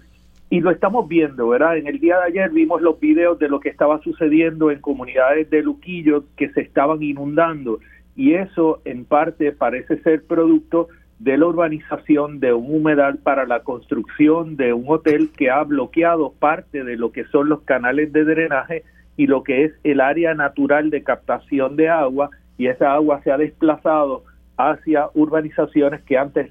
y 0.49 0.61
lo 0.61 0.71
estamos 0.71 1.09
viendo, 1.09 1.49
¿verdad? 1.49 1.77
En 1.77 1.87
el 1.87 1.99
día 1.99 2.19
de 2.19 2.25
ayer 2.25 2.51
vimos 2.51 2.81
los 2.81 3.01
videos 3.01 3.39
de 3.39 3.49
lo 3.49 3.61
que 3.61 3.69
estaba 3.69 4.01
sucediendo 4.03 4.71
en 4.71 4.81
comunidades 4.81 5.51
de 5.51 5.63
Luquillo 5.63 6.25
que 6.37 6.51
se 6.51 6.61
estaban 6.61 7.03
inundando 7.03 7.81
y 8.15 8.35
eso 8.35 8.81
en 8.85 9.05
parte 9.05 9.53
parece 9.53 9.99
ser 10.03 10.25
producto 10.25 10.89
de 11.19 11.39
la 11.39 11.47
urbanización 11.47 12.41
de 12.41 12.53
un 12.53 12.75
humedal 12.75 13.19
para 13.19 13.47
la 13.47 13.61
construcción 13.61 14.57
de 14.57 14.73
un 14.73 14.85
hotel 14.87 15.31
que 15.37 15.51
ha 15.51 15.63
bloqueado 15.65 16.33
parte 16.39 16.85
de 16.85 16.97
lo 16.97 17.11
que 17.11 17.25
son 17.25 17.49
los 17.49 17.63
canales 17.63 18.13
de 18.13 18.25
drenaje 18.25 18.85
y 19.17 19.27
lo 19.27 19.43
que 19.43 19.65
es 19.65 19.73
el 19.85 20.01
área 20.01 20.35
natural 20.35 20.91
de 20.91 21.03
captación 21.03 21.77
de 21.77 21.89
agua 21.89 22.31
y 22.59 22.67
esa 22.67 22.93
agua 22.93 23.21
se 23.23 23.31
ha 23.31 23.39
desplazado 23.39 24.25
hacia 24.57 25.09
urbanizaciones 25.15 26.03
que 26.03 26.19
antes 26.19 26.51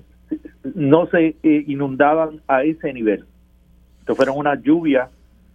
no 0.73 1.07
se 1.07 1.35
eh, 1.43 1.63
inundaban 1.67 2.41
a 2.47 2.63
ese 2.63 2.93
nivel. 2.93 3.25
Esto 3.99 4.15
fueron 4.15 4.37
unas 4.37 4.61
lluvias 4.61 5.09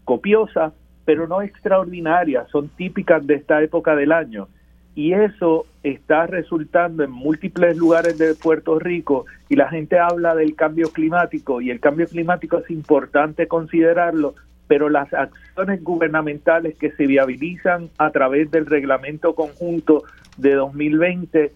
copiosas, 0.04 0.72
pero 1.04 1.26
no 1.26 1.42
extraordinarias, 1.42 2.48
son 2.50 2.68
típicas 2.68 3.26
de 3.26 3.34
esta 3.34 3.62
época 3.62 3.94
del 3.94 4.12
año. 4.12 4.48
Y 4.94 5.12
eso 5.12 5.66
está 5.84 6.26
resultando 6.26 7.04
en 7.04 7.12
múltiples 7.12 7.76
lugares 7.76 8.18
de 8.18 8.34
Puerto 8.34 8.78
Rico 8.78 9.24
y 9.48 9.56
la 9.56 9.68
gente 9.68 9.98
habla 9.98 10.34
del 10.34 10.56
cambio 10.56 10.90
climático 10.90 11.60
y 11.60 11.70
el 11.70 11.80
cambio 11.80 12.06
climático 12.06 12.58
es 12.58 12.70
importante 12.70 13.46
considerarlo, 13.46 14.34
pero 14.70 14.88
las 14.88 15.12
acciones 15.12 15.82
gubernamentales 15.82 16.78
que 16.78 16.92
se 16.92 17.08
viabilizan 17.08 17.90
a 17.98 18.12
través 18.12 18.52
del 18.52 18.66
reglamento 18.66 19.34
conjunto 19.34 20.04
de 20.36 20.54
2020 20.54 21.52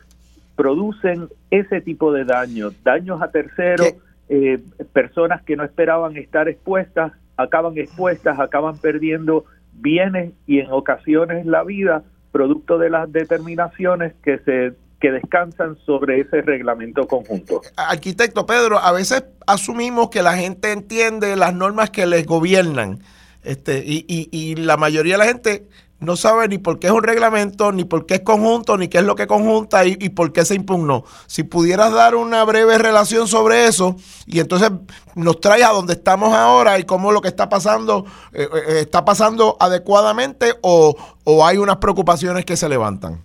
producen 0.56 1.28
ese 1.48 1.80
tipo 1.80 2.12
de 2.12 2.24
daños, 2.24 2.74
daños 2.82 3.22
a 3.22 3.30
terceros, 3.30 3.94
eh, 4.28 4.58
personas 4.92 5.42
que 5.44 5.54
no 5.54 5.62
esperaban 5.62 6.16
estar 6.16 6.48
expuestas, 6.48 7.12
acaban 7.36 7.78
expuestas, 7.78 8.40
acaban 8.40 8.78
perdiendo 8.78 9.44
bienes 9.74 10.32
y 10.48 10.58
en 10.58 10.72
ocasiones 10.72 11.46
la 11.46 11.62
vida, 11.62 12.02
producto 12.32 12.78
de 12.78 12.90
las 12.90 13.12
determinaciones 13.12 14.12
que 14.24 14.38
se 14.38 14.72
que 15.00 15.10
descansan 15.10 15.76
sobre 15.84 16.20
ese 16.20 16.40
reglamento 16.42 17.06
conjunto. 17.06 17.60
Arquitecto 17.76 18.46
Pedro, 18.46 18.78
a 18.78 18.92
veces 18.92 19.24
asumimos 19.46 20.08
que 20.10 20.22
la 20.22 20.36
gente 20.36 20.72
entiende 20.72 21.36
las 21.36 21.54
normas 21.54 21.90
que 21.90 22.06
les 22.06 22.26
gobiernan, 22.26 23.00
este, 23.42 23.84
y, 23.84 24.06
y, 24.08 24.28
y 24.30 24.54
la 24.56 24.76
mayoría 24.76 25.14
de 25.14 25.18
la 25.18 25.26
gente 25.26 25.68
no 26.04 26.16
sabe 26.16 26.48
ni 26.48 26.58
por 26.58 26.78
qué 26.78 26.88
es 26.88 26.92
un 26.92 27.02
reglamento, 27.02 27.72
ni 27.72 27.84
por 27.84 28.06
qué 28.06 28.14
es 28.14 28.20
conjunto, 28.20 28.76
ni 28.76 28.88
qué 28.88 28.98
es 28.98 29.04
lo 29.04 29.14
que 29.14 29.26
conjunta 29.26 29.84
y, 29.84 30.08
por 30.10 30.32
qué 30.32 30.44
se 30.44 30.54
impugnó. 30.54 31.04
Si 31.26 31.42
pudieras 31.42 31.92
dar 31.92 32.14
una 32.14 32.44
breve 32.44 32.78
relación 32.78 33.26
sobre 33.26 33.66
eso 33.66 33.96
y 34.26 34.40
entonces 34.40 34.70
nos 35.14 35.40
traes 35.40 35.64
a 35.64 35.70
donde 35.70 35.94
estamos 35.94 36.34
ahora 36.34 36.78
y 36.78 36.84
cómo 36.84 37.12
lo 37.12 37.20
que 37.20 37.28
está 37.28 37.48
pasando 37.48 38.04
eh, 38.32 38.48
eh, 38.52 38.80
está 38.80 39.04
pasando 39.04 39.56
adecuadamente 39.58 40.54
o, 40.62 40.94
o, 41.24 41.46
hay 41.46 41.58
unas 41.58 41.78
preocupaciones 41.78 42.44
que 42.44 42.56
se 42.56 42.68
levantan. 42.68 43.24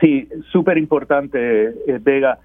Sí, 0.00 0.28
súper 0.50 0.78
importante, 0.78 1.68
eh, 1.68 1.98
Vega 2.00 2.38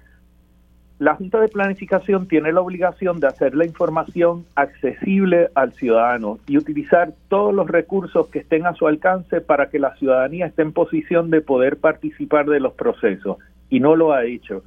la 0.98 1.14
Junta 1.14 1.40
de 1.40 1.48
Planificación 1.48 2.26
tiene 2.26 2.52
la 2.52 2.62
obligación 2.62 3.20
de 3.20 3.26
hacer 3.26 3.54
la 3.54 3.66
información 3.66 4.46
accesible 4.54 5.50
al 5.54 5.74
ciudadano 5.74 6.38
y 6.46 6.56
utilizar 6.56 7.12
todos 7.28 7.54
los 7.54 7.68
recursos 7.68 8.28
que 8.28 8.38
estén 8.38 8.66
a 8.66 8.72
su 8.72 8.86
alcance 8.86 9.42
para 9.42 9.68
que 9.68 9.78
la 9.78 9.94
ciudadanía 9.96 10.46
esté 10.46 10.62
en 10.62 10.72
posición 10.72 11.28
de 11.30 11.42
poder 11.42 11.76
participar 11.76 12.46
de 12.46 12.60
los 12.60 12.72
procesos 12.72 13.36
y 13.68 13.80
no 13.80 13.94
lo 13.94 14.14
ha 14.14 14.24
hecho. 14.24 14.62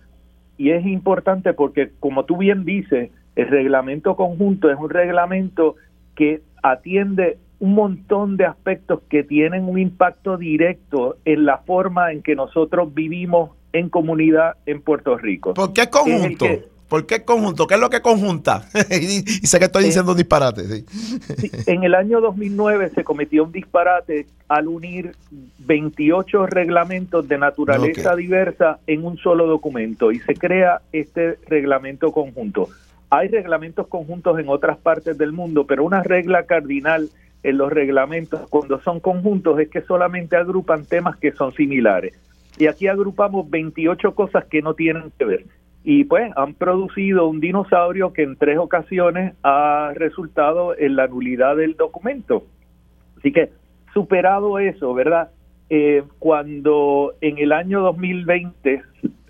Y 0.57 0.69
es 0.69 0.85
importante 0.85 1.53
porque, 1.53 1.89
como 1.99 2.25
tú 2.25 2.37
bien 2.37 2.63
dices, 2.63 3.09
el 3.35 3.47
reglamento 3.47 4.15
conjunto 4.15 4.69
es 4.69 4.77
un 4.77 4.91
reglamento 4.91 5.77
que 6.15 6.41
atiende 6.61 7.39
un 7.59 7.73
montón 7.73 8.37
de 8.37 8.45
aspectos 8.45 9.01
que 9.09 9.23
tienen 9.23 9.65
un 9.65 9.77
impacto 9.77 10.37
directo 10.37 11.17
en 11.25 11.45
la 11.45 11.59
forma 11.59 12.11
en 12.11 12.21
que 12.21 12.35
nosotros 12.35 12.93
vivimos 12.93 13.51
en 13.73 13.89
comunidad 13.89 14.55
en 14.65 14.81
Puerto 14.81 15.17
Rico. 15.17 15.53
¿Por 15.53 15.73
qué 15.73 15.89
conjunto? 15.89 16.45
¿Por 16.89 17.05
qué 17.05 17.23
conjunto? 17.23 17.67
¿Qué 17.67 17.75
es 17.75 17.79
lo 17.79 17.89
que 17.91 18.01
conjunta? 18.01 18.63
y, 18.89 19.21
sé 19.45 19.59
que 19.59 19.65
estoy 19.65 19.83
diciendo 19.83 20.13
un 20.13 20.17
disparate. 20.17 20.85
en 21.67 21.83
el 21.83 21.93
año 21.93 22.19
2009 22.19 22.89
se 22.95 23.03
cometió 23.03 23.43
un 23.43 23.51
disparate 23.51 24.25
al 24.47 24.67
unir 24.67 25.15
28 25.59 26.47
reglamentos 26.47 27.27
de 27.27 27.37
naturaleza 27.37 28.15
diversa 28.15 28.79
en 28.87 29.05
un 29.05 29.17
solo 29.17 29.45
documento 29.45 30.11
y 30.11 30.19
se 30.19 30.33
crea 30.33 30.81
este 30.91 31.37
reglamento 31.47 32.11
conjunto. 32.11 32.69
Hay 33.11 33.27
reglamentos 33.27 33.87
conjuntos 33.87 34.39
en 34.39 34.49
otras 34.49 34.77
partes 34.77 35.15
del 35.17 35.31
mundo, 35.31 35.65
pero 35.67 35.83
una 35.83 36.01
regla 36.01 36.43
cardinal 36.43 37.09
en 37.43 37.57
los 37.57 37.71
reglamentos 37.71 38.47
cuando 38.49 38.79
son 38.81 38.99
conjuntos 38.99 39.59
es 39.59 39.69
que 39.69 39.81
solamente 39.81 40.35
agrupan 40.35 40.85
temas 40.85 41.17
que 41.17 41.31
son 41.31 41.53
similares. 41.53 42.13
Y 42.57 42.67
aquí 42.67 42.87
agrupamos 42.87 43.49
28 43.49 44.15
cosas 44.15 44.45
que 44.45 44.61
no 44.61 44.73
tienen 44.73 45.11
que 45.17 45.25
ver 45.25 45.45
y 45.83 46.03
pues 46.03 46.31
han 46.35 46.53
producido 46.53 47.27
un 47.27 47.39
dinosaurio 47.39 48.11
que 48.13 48.23
en 48.23 48.35
tres 48.35 48.57
ocasiones 48.57 49.33
ha 49.43 49.91
resultado 49.95 50.77
en 50.77 50.95
la 50.95 51.07
nulidad 51.07 51.55
del 51.55 51.75
documento. 51.75 52.43
Así 53.17 53.31
que 53.31 53.49
superado 53.93 54.59
eso, 54.59 54.93
¿verdad? 54.93 55.31
Eh, 55.69 56.03
cuando 56.19 57.13
en 57.21 57.37
el 57.37 57.51
año 57.51 57.81
2020 57.81 58.81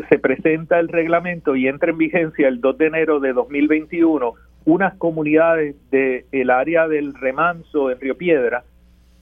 se 0.10 0.20
presenta 0.20 0.80
el 0.80 0.88
reglamento 0.88 1.56
y 1.56 1.68
entra 1.68 1.92
en 1.92 1.98
vigencia 1.98 2.48
el 2.48 2.62
2 2.62 2.78
de 2.78 2.86
enero 2.88 3.20
de 3.20 3.34
2021, 3.34 4.34
unas 4.70 4.94
comunidades 4.98 5.76
del 5.90 6.50
área 6.52 6.88
del 6.88 7.16
remanso 7.16 7.90
en 7.90 8.00
Río 8.00 8.16
Piedra 8.16 8.64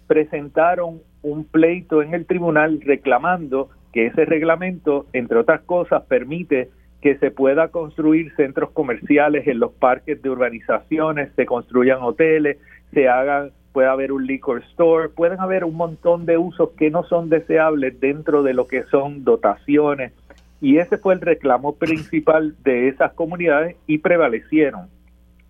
presentaron 0.06 1.02
un 1.22 1.45
pleito 1.45 2.02
en 2.02 2.14
el 2.14 2.26
tribunal 2.26 2.82
reclamando 2.82 3.69
que 3.94 4.07
ese 4.07 4.26
reglamento, 4.26 5.06
entre 5.14 5.38
otras 5.38 5.61
cosas, 5.61 6.03
permite 6.03 6.69
que 7.02 7.18
se 7.19 7.32
pueda 7.32 7.69
construir 7.69 8.36
centros 8.36 8.72
comerciales 8.72 9.48
en 9.48 9.60
los 9.60 9.72
parques 9.72 10.22
de 10.22 10.30
urbanizaciones, 10.30 11.32
se 11.38 11.45
construyan 11.45 12.02
hoteles, 12.02 12.57
se 12.94 13.07
hagan, 13.07 13.52
puede 13.72 13.88
haber 13.88 14.11
un 14.11 14.28
liquor 14.28 14.64
store, 14.72 15.07
pueden 15.10 15.40
haber 15.40 15.64
un 15.64 15.76
montón 15.76 16.26
de 16.26 16.38
usos 16.38 16.72
que 16.72 16.90
no 16.90 17.03
son 17.03 17.30
deseables 17.30 17.98
dentro 18.02 18.44
de 18.44 18.53
lo 18.53 18.68
que 18.68 18.84
son 18.84 19.24
dotaciones. 19.24 20.11
Y 20.60 20.80
ese 20.80 20.98
fue 20.98 21.14
el 21.14 21.22
reclamo 21.22 21.76
principal 21.76 22.56
de 22.65 22.90
esas 22.90 23.14
comunidades 23.14 23.78
y 23.88 23.99
prevalecieron 23.99 24.97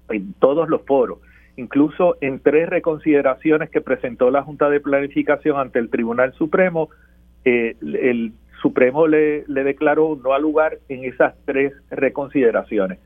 en 0.10 0.34
todos 0.34 0.70
los 0.70 0.82
foros, 0.84 1.20
incluso 1.56 2.18
en 2.22 2.40
tres 2.40 2.70
reconsideraciones 2.70 3.70
que 3.70 3.82
presentó 3.82 4.32
la 4.32 4.44
Junta 4.44 4.70
de 4.70 4.80
Planificación 4.80 5.60
ante 5.60 5.80
el 5.80 5.90
Tribunal 5.90 6.34
Supremo, 6.34 6.90
eh, 7.46 7.76
el 7.82 8.34
Supremo 8.62 9.08
le, 9.08 9.44
declaró 9.48 10.20
no 10.22 10.34
al 10.34 10.42
lugar 10.42 10.80
en 10.90 11.04
esas 11.04 11.36
tres 11.46 11.74
reconsideraciones. 11.90 13.00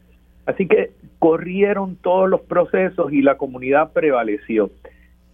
Así 0.46 0.68
que 0.68 0.92
corrieron 1.20 1.98
todos 1.98 2.30
los 2.30 2.42
procesos 2.42 3.12
y 3.12 3.22
la 3.22 3.38
comunidad 3.38 3.94
prevaleció. 3.94 4.72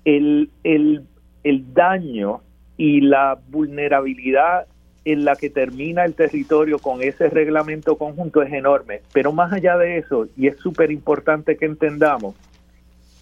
El, 0.05 0.49
el, 0.63 1.03
el 1.43 1.73
daño 1.73 2.41
y 2.77 3.01
la 3.01 3.37
vulnerabilidad 3.49 4.67
en 5.07 5.23
la 5.23 5.37
que 5.37 5.49
termina 5.49 6.03
el 6.03 6.15
territorio 6.15 6.79
con 6.79 7.01
ese 7.01 7.29
reglamento 7.29 7.97
conjunto 7.97 8.41
es 8.41 8.51
enorme. 8.51 9.01
Pero 9.13 9.31
más 9.31 9.53
allá 9.53 9.77
de 9.77 9.97
eso, 9.99 10.27
y 10.35 10.47
es 10.47 10.57
súper 10.57 10.91
importante 10.91 11.55
que 11.55 11.65
entendamos, 11.65 12.35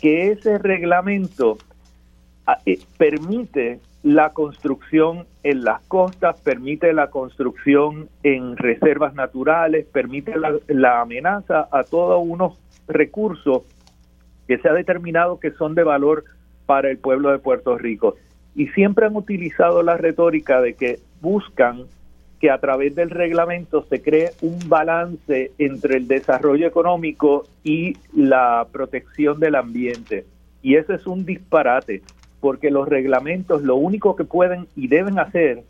que 0.02 0.32
ese 0.32 0.58
reglamento 0.58 1.60
ah, 2.48 2.58
eh, 2.66 2.80
permite 2.98 3.80
la 4.02 4.34
construcción 4.34 5.28
en 5.44 5.64
las 5.64 5.82
costas, 5.84 6.42
permite 6.42 6.92
la 6.92 7.12
construcción 7.12 8.10
en 8.24 8.58
reservas 8.58 9.14
naturales, 9.14 9.86
permite 9.86 10.34
la, 10.68 11.02
amenaza 11.02 11.68
a 11.72 11.84
todos 11.84 12.20
unos 12.24 12.60
recursos 12.88 13.62
que 14.48 14.58
se 14.58 14.70
ha 14.70 14.74
determinado 14.74 15.40
que 15.40 15.52
son 15.52 15.76
de 15.76 15.84
valor 15.84 16.24
para 16.66 16.90
el 16.90 16.98
pueblo 16.98 17.32
de 17.32 17.38
Puerto 17.38 17.78
Rico. 17.78 18.16
Y 18.56 18.68
siempre 18.70 19.06
han 19.06 19.16
utilizado 19.16 19.84
la 19.84 19.98
retórica 19.98 20.62
de 20.62 20.74
que 20.74 21.00
buscan 21.26 21.86
que 22.40 22.52
a 22.52 22.60
través 22.60 22.94
del 22.94 23.10
reglamento 23.10 23.84
se 23.90 24.02
cree 24.02 24.30
un 24.42 24.60
balance 24.70 25.52
entre 25.58 25.98
el 25.98 26.08
desarrollo 26.08 26.68
económico 26.68 27.48
y 27.64 27.98
la 28.14 28.68
protección 28.72 29.40
del 29.40 29.56
ambiente. 29.56 30.26
Y 30.62 30.76
eso 30.76 30.94
es 30.94 31.08
un 31.08 31.26
disparate 31.26 32.04
porque 32.40 32.70
los 32.70 32.88
reglamentos 32.88 33.64
lo 33.64 33.76
único 33.76 34.16
que 34.16 34.24
pueden 34.24 34.68
y 34.76 34.88
deben 34.88 35.18
hacer 35.18 35.64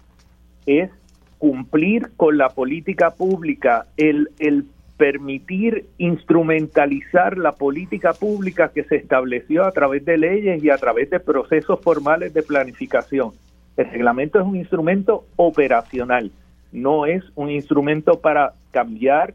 es 0.65 0.89
cumplir 1.37 2.09
con 2.17 2.37
la 2.37 2.49
política 2.49 3.11
pública, 3.11 3.85
el, 3.95 4.29
el 4.39 4.65
permitir 4.97 5.85
instrumentalizar 5.97 7.37
la 7.37 7.53
política 7.53 8.11
pública 8.11 8.71
que 8.73 8.83
se 8.83 8.97
estableció 8.97 9.63
a 9.63 9.71
través 9.71 10.03
de 10.03 10.17
leyes 10.17 10.61
y 10.61 10.69
a 10.69 10.77
través 10.77 11.09
de 11.09 11.21
procesos 11.21 11.79
formales 11.81 12.33
de 12.33 12.43
planificación. 12.43 13.31
El 13.77 13.91
reglamento 13.91 14.39
es 14.39 14.45
un 14.45 14.55
instrumento 14.55 15.25
operacional, 15.35 16.31
no 16.71 17.05
es 17.05 17.23
un 17.35 17.49
instrumento 17.49 18.19
para 18.21 18.53
cambiar, 18.71 19.33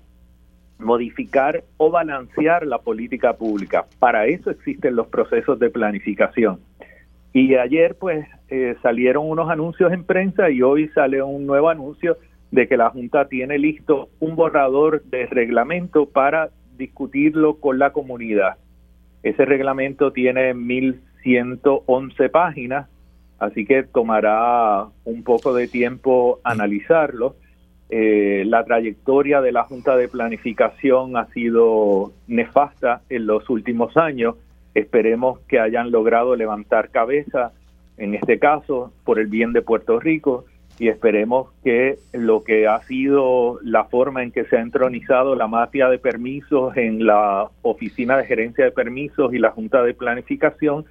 modificar 0.79 1.63
o 1.77 1.91
balancear 1.91 2.67
la 2.67 2.79
política 2.79 3.35
pública. 3.35 3.85
Para 3.99 4.27
eso 4.27 4.51
existen 4.51 4.97
los 4.97 5.09
procesos 5.09 5.59
de 5.59 5.71
planificación. 5.71 6.61
Y 7.33 7.55
ayer 7.55 7.97
pues 7.97 8.27
eh, 8.49 8.77
salieron 8.83 9.29
unos 9.29 9.51
anuncios 9.51 9.93
en 9.93 10.05
prensa 10.05 10.51
y 10.51 10.63
hoy 10.63 10.89
sale 10.89 11.23
un 11.23 11.47
nuevo 11.47 11.69
anuncio 11.69 12.17
de 12.51 12.67
que 12.67 12.77
la 12.77 12.91
Junta 12.91 13.29
tiene 13.29 13.59
listo 13.59 14.09
un 14.19 14.35
borrador 14.35 15.05
de 15.05 15.27
reglamento 15.27 16.07
para 16.07 16.51
discutirlo 16.77 17.57
con 17.57 17.79
la 17.79 17.93
comunidad. 17.93 18.57
Ese 19.23 19.45
reglamento 19.45 20.13
tiene 20.13 20.55
1.111 20.55 22.31
páginas, 22.31 22.89
así 23.41 23.67
que 23.67 23.83
tomará 23.83 24.87
un 25.05 25.25
poco 25.25 25.53
de 25.53 25.67
tiempo 25.67 26.39
analizarlo. 26.45 27.35
Eh, 27.89 28.45
la 28.47 28.65
trayectoria 28.65 29.41
de 29.41 29.51
la 29.51 29.65
Junta 29.65 29.97
de 29.97 30.07
Planificación 30.07 31.17
ha 31.17 31.27
sido 31.33 32.13
nefasta 32.29 33.03
en 33.09 33.27
los 33.27 33.51
últimos 33.51 33.97
años 33.97 34.37
Esperemos 34.75 35.41
que 35.49 35.59
hayan 35.59 35.91
logrado 35.91 36.37
levantar 36.37 36.91
cabeza, 36.91 37.53
en 37.97 38.15
este 38.15 38.39
caso, 38.39 38.93
por 39.05 39.19
el 39.19 39.27
bien 39.27 39.53
de 39.53 39.63
Puerto 39.63 39.99
Rico, 39.99 40.45
y 40.79 40.89
esperemos 40.89 41.49
que 41.63 41.99
lo 42.13 42.45
que 42.45 42.67
ha 42.67 42.81
sido 42.83 43.59
la 43.63 43.85
forma 43.85 44.23
en 44.23 44.31
que 44.31 44.45
se 44.45 44.57
ha 44.57 44.61
entronizado 44.61 45.35
la 45.35 45.49
mafia 45.49 45.89
de 45.89 45.99
permisos 45.99 46.75
en 46.77 47.05
la 47.05 47.51
Oficina 47.63 48.17
de 48.17 48.25
Gerencia 48.25 48.65
de 48.65 48.71
Permisos 48.71 49.35
y 49.35 49.39
la 49.39 49.51
Junta 49.51 49.83
de 49.83 49.93
Planificación, 49.93 50.87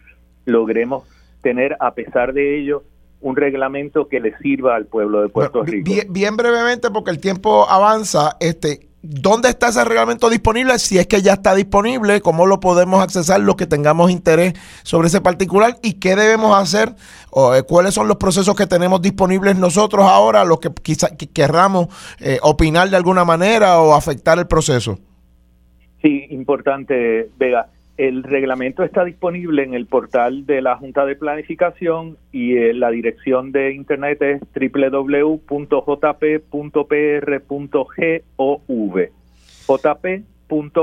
logremos 0.45 1.03
tener, 1.41 1.75
a 1.79 1.93
pesar 1.93 2.33
de 2.33 2.59
ello, 2.59 2.83
un 3.21 3.35
reglamento 3.35 4.07
que 4.07 4.19
le 4.19 4.37
sirva 4.37 4.75
al 4.75 4.85
pueblo 4.85 5.21
de 5.21 5.29
Puerto 5.29 5.63
Rico. 5.63 5.91
Bien, 5.91 6.07
bien, 6.11 6.37
brevemente, 6.37 6.89
porque 6.89 7.11
el 7.11 7.19
tiempo 7.19 7.69
avanza, 7.69 8.37
este, 8.39 8.89
¿Dónde 9.01 9.47
está 9.47 9.69
ese 9.69 9.85
reglamento 9.85 10.29
disponible? 10.29 10.77
Si 10.77 10.97
es 10.97 11.07
que 11.07 11.21
ya 11.21 11.33
está 11.33 11.55
disponible, 11.55 12.19
¿cómo 12.19 12.45
lo 12.45 12.59
podemos 12.59 13.01
accesar 13.01 13.39
los 13.39 13.55
que 13.55 13.65
tengamos 13.65 14.11
interés 14.11 14.53
sobre 14.83 15.07
ese 15.07 15.21
particular? 15.21 15.77
¿Y 15.81 15.93
qué 15.93 16.17
debemos 16.17 16.57
hacer? 16.57 16.95
O, 17.29 17.55
eh, 17.55 17.63
¿Cuáles 17.63 17.93
son 17.93 18.09
los 18.09 18.17
procesos 18.17 18.55
que 18.55 18.67
tenemos 18.67 19.01
disponibles 19.01 19.55
nosotros 19.57 20.05
ahora, 20.05 20.43
los 20.43 20.59
que 20.59 20.69
quizá 20.83 21.15
querramos 21.15 21.87
eh, 22.19 22.39
opinar 22.41 22.89
de 22.89 22.97
alguna 22.97 23.23
manera 23.23 23.79
o 23.79 23.93
afectar 23.93 24.37
el 24.37 24.47
proceso? 24.47 24.99
Sí, 26.01 26.27
importante, 26.31 27.29
Vega. 27.37 27.69
El 27.99 28.23
reglamento 28.23 28.83
está 28.83 29.03
disponible 29.03 29.61
en 29.61 29.73
el 29.73 29.85
portal 29.85 30.45
de 30.45 30.61
la 30.61 30.77
Junta 30.77 31.05
de 31.05 31.17
Planificación 31.17 32.15
y 32.31 32.55
eh, 32.55 32.73
la 32.73 32.91
dirección 32.91 33.51
de 33.51 33.73
internet 33.73 34.21
es 34.21 34.41
www.jp.pr.gov. 34.55 35.49
jp.pr.gov. 39.67 40.79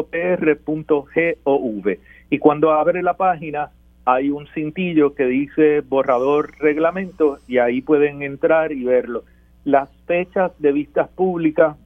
Y 2.29 2.39
cuando 2.39 2.73
abre 2.73 3.03
la 3.03 3.17
página 3.17 3.71
hay 4.05 4.29
un 4.29 4.47
cintillo 4.49 5.15
que 5.15 5.25
dice 5.25 5.81
borrador 5.81 6.53
reglamento 6.59 7.39
y 7.49 7.57
ahí 7.57 7.81
pueden 7.81 8.21
entrar 8.21 8.73
y 8.73 8.85
verlo. 8.85 9.25
Las 9.65 9.89
fechas 10.07 10.53
de 10.59 10.71
vistas 10.71 11.09
públicas 11.09 11.79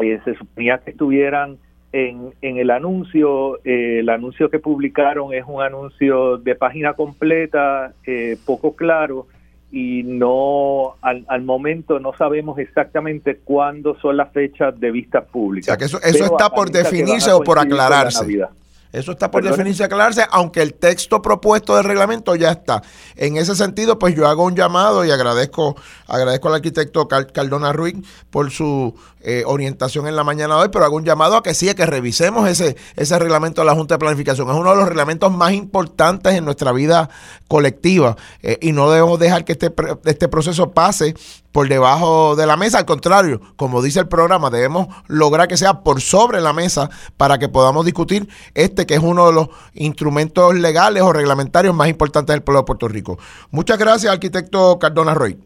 eh, 0.00 0.20
se 0.22 0.34
suponía 0.34 0.76
que 0.84 0.90
estuvieran 0.90 1.56
en, 1.92 2.34
en 2.40 2.58
el 2.58 2.70
anuncio, 2.70 3.58
eh, 3.64 4.00
el 4.00 4.08
anuncio 4.08 4.48
que 4.48 4.58
publicaron 4.58 5.34
es 5.34 5.44
un 5.46 5.62
anuncio 5.62 6.38
de 6.38 6.54
página 6.54 6.94
completa, 6.94 7.94
eh, 8.06 8.36
poco 8.44 8.76
claro, 8.76 9.26
y 9.72 10.02
no 10.04 10.94
al, 11.00 11.24
al, 11.28 11.42
momento 11.42 12.00
no 12.00 12.12
sabemos 12.16 12.58
exactamente 12.58 13.38
cuándo 13.44 13.96
son 14.00 14.16
las 14.16 14.32
fechas 14.32 14.78
de 14.78 14.90
vistas 14.90 15.24
públicas. 15.26 15.68
O 15.68 15.70
sea, 15.70 15.76
que 15.78 15.84
eso, 15.84 16.00
eso 16.02 16.24
está 16.24 16.50
por 16.50 16.70
definirse 16.70 17.30
o 17.32 17.42
por 17.42 17.58
aclararse. 17.58 18.46
Eso 18.92 19.12
está 19.12 19.30
por 19.30 19.44
definirse 19.44 19.84
aclararse, 19.84 20.26
aunque 20.30 20.62
el 20.62 20.74
texto 20.74 21.22
propuesto 21.22 21.76
del 21.76 21.84
reglamento 21.84 22.34
ya 22.34 22.50
está. 22.50 22.82
En 23.16 23.36
ese 23.36 23.54
sentido, 23.54 23.98
pues 23.98 24.16
yo 24.16 24.26
hago 24.26 24.44
un 24.44 24.56
llamado 24.56 25.04
y 25.04 25.10
agradezco, 25.10 25.76
agradezco 26.06 26.48
al 26.48 26.54
arquitecto 26.54 27.06
Cardona 27.06 27.72
Ruiz 27.72 27.96
por 28.30 28.50
su 28.50 28.94
eh, 29.22 29.44
orientación 29.46 30.06
en 30.06 30.16
la 30.16 30.24
mañana 30.24 30.56
de 30.56 30.62
hoy, 30.62 30.68
pero 30.72 30.84
hago 30.84 30.96
un 30.96 31.04
llamado 31.04 31.36
a 31.36 31.42
que 31.42 31.54
sí, 31.54 31.68
a 31.68 31.74
que 31.74 31.86
revisemos 31.86 32.48
ese, 32.48 32.76
ese 32.96 33.18
reglamento 33.18 33.60
de 33.60 33.66
la 33.66 33.74
Junta 33.74 33.94
de 33.94 33.98
Planificación. 33.98 34.48
Es 34.48 34.56
uno 34.56 34.70
de 34.70 34.76
los 34.76 34.88
reglamentos 34.88 35.30
más 35.30 35.52
importantes 35.52 36.34
en 36.34 36.44
nuestra 36.44 36.72
vida 36.72 37.10
colectiva 37.46 38.16
eh, 38.42 38.58
y 38.62 38.72
no 38.72 38.90
debemos 38.90 39.18
dejar 39.18 39.44
que 39.44 39.52
este, 39.52 39.72
este 40.04 40.28
proceso 40.28 40.70
pase 40.70 41.14
por 41.52 41.68
debajo 41.68 42.36
de 42.36 42.46
la 42.46 42.56
mesa. 42.56 42.78
Al 42.78 42.86
contrario, 42.86 43.40
como 43.56 43.82
dice 43.82 44.00
el 44.00 44.08
programa, 44.08 44.50
debemos 44.50 44.88
lograr 45.06 45.48
que 45.48 45.56
sea 45.56 45.82
por 45.82 46.00
sobre 46.00 46.40
la 46.40 46.52
mesa 46.52 46.90
para 47.16 47.38
que 47.38 47.48
podamos 47.48 47.84
discutir 47.84 48.28
este 48.54 48.79
que 48.86 48.94
es 48.94 49.00
uno 49.00 49.28
de 49.28 49.32
los 49.34 49.48
instrumentos 49.74 50.54
legales 50.54 51.02
o 51.02 51.12
reglamentarios 51.12 51.74
más 51.74 51.88
importantes 51.88 52.34
del 52.34 52.42
pueblo 52.42 52.60
de 52.60 52.66
Puerto 52.66 52.88
Rico. 52.88 53.18
Muchas 53.50 53.78
gracias, 53.78 54.12
arquitecto 54.12 54.78
Cardona 54.78 55.14
Roy. 55.14 55.38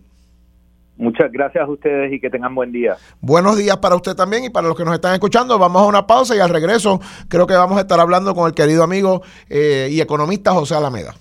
Muchas 0.97 1.33
gracias 1.33 1.65
a 1.67 1.71
ustedes 1.71 2.13
y 2.13 2.21
que 2.21 2.31
tengan 2.31 2.55
buen 2.55 2.71
día. 2.71 2.97
Buenos 3.21 3.57
días 3.57 3.77
para 3.79 3.97
usted 3.97 4.15
también 4.15 4.45
y 4.45 4.51
para 4.51 4.69
los 4.69 4.77
que 4.77 4.85
nos 4.85 4.95
están 4.95 5.13
escuchando. 5.13 5.59
Vamos 5.59 5.83
a 5.83 5.87
una 5.87 6.07
pausa 6.07 6.37
y 6.37 6.39
al 6.39 6.51
regreso 6.51 7.01
creo 7.29 7.47
que 7.47 7.55
vamos 7.55 7.79
a 7.79 7.81
estar 7.81 7.99
hablando 7.99 8.35
con 8.35 8.47
el 8.47 8.55
querido 8.55 8.85
amigo 8.85 9.23
eh, 9.49 9.89
y 9.91 10.01
economista 10.01 10.53
José 10.53 10.77
Alameda. 10.77 11.15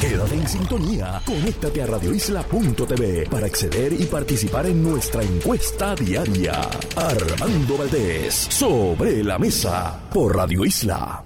Quédate 0.00 0.34
en 0.34 0.48
sintonía. 0.48 1.20
Conéctate 1.26 1.82
a 1.82 1.86
radioisla.tv 1.86 3.28
para 3.30 3.46
acceder 3.46 3.92
y 3.92 4.06
participar 4.06 4.66
en 4.66 4.82
nuestra 4.82 5.22
encuesta 5.22 5.94
diaria. 5.94 6.60
Armando 6.96 7.76
Valdés, 7.76 8.34
sobre 8.34 9.22
la 9.22 9.38
mesa, 9.38 10.00
por 10.12 10.34
Radio 10.34 10.64
Isla. 10.64 11.22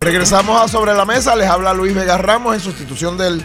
Regresamos 0.00 0.60
a 0.60 0.68
Sobre 0.68 0.94
la 0.94 1.04
Mesa. 1.04 1.36
Les 1.36 1.48
habla 1.48 1.74
Luis 1.74 1.94
Vega 1.94 2.16
Ramos 2.16 2.54
en 2.54 2.60
sustitución 2.60 3.18
del 3.18 3.44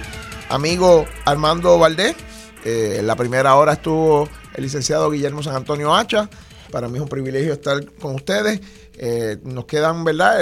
amigo 0.49 1.05
Armando 1.25 1.77
Valdés. 1.77 2.15
Eh, 2.63 2.97
en 2.99 3.07
la 3.07 3.15
primera 3.17 3.55
hora 3.55 3.73
estuvo 3.73 4.29
el 4.53 4.63
licenciado 4.63 5.09
Guillermo 5.11 5.43
San 5.43 5.55
Antonio 5.55 5.93
Hacha. 5.93 6.29
Para 6.71 6.87
mí 6.87 6.95
es 6.95 7.01
un 7.01 7.09
privilegio 7.09 7.53
estar 7.53 7.83
con 7.95 8.15
ustedes. 8.15 8.61
Eh, 8.97 9.37
nos 9.43 9.65
quedan, 9.65 10.03
¿verdad?, 10.03 10.37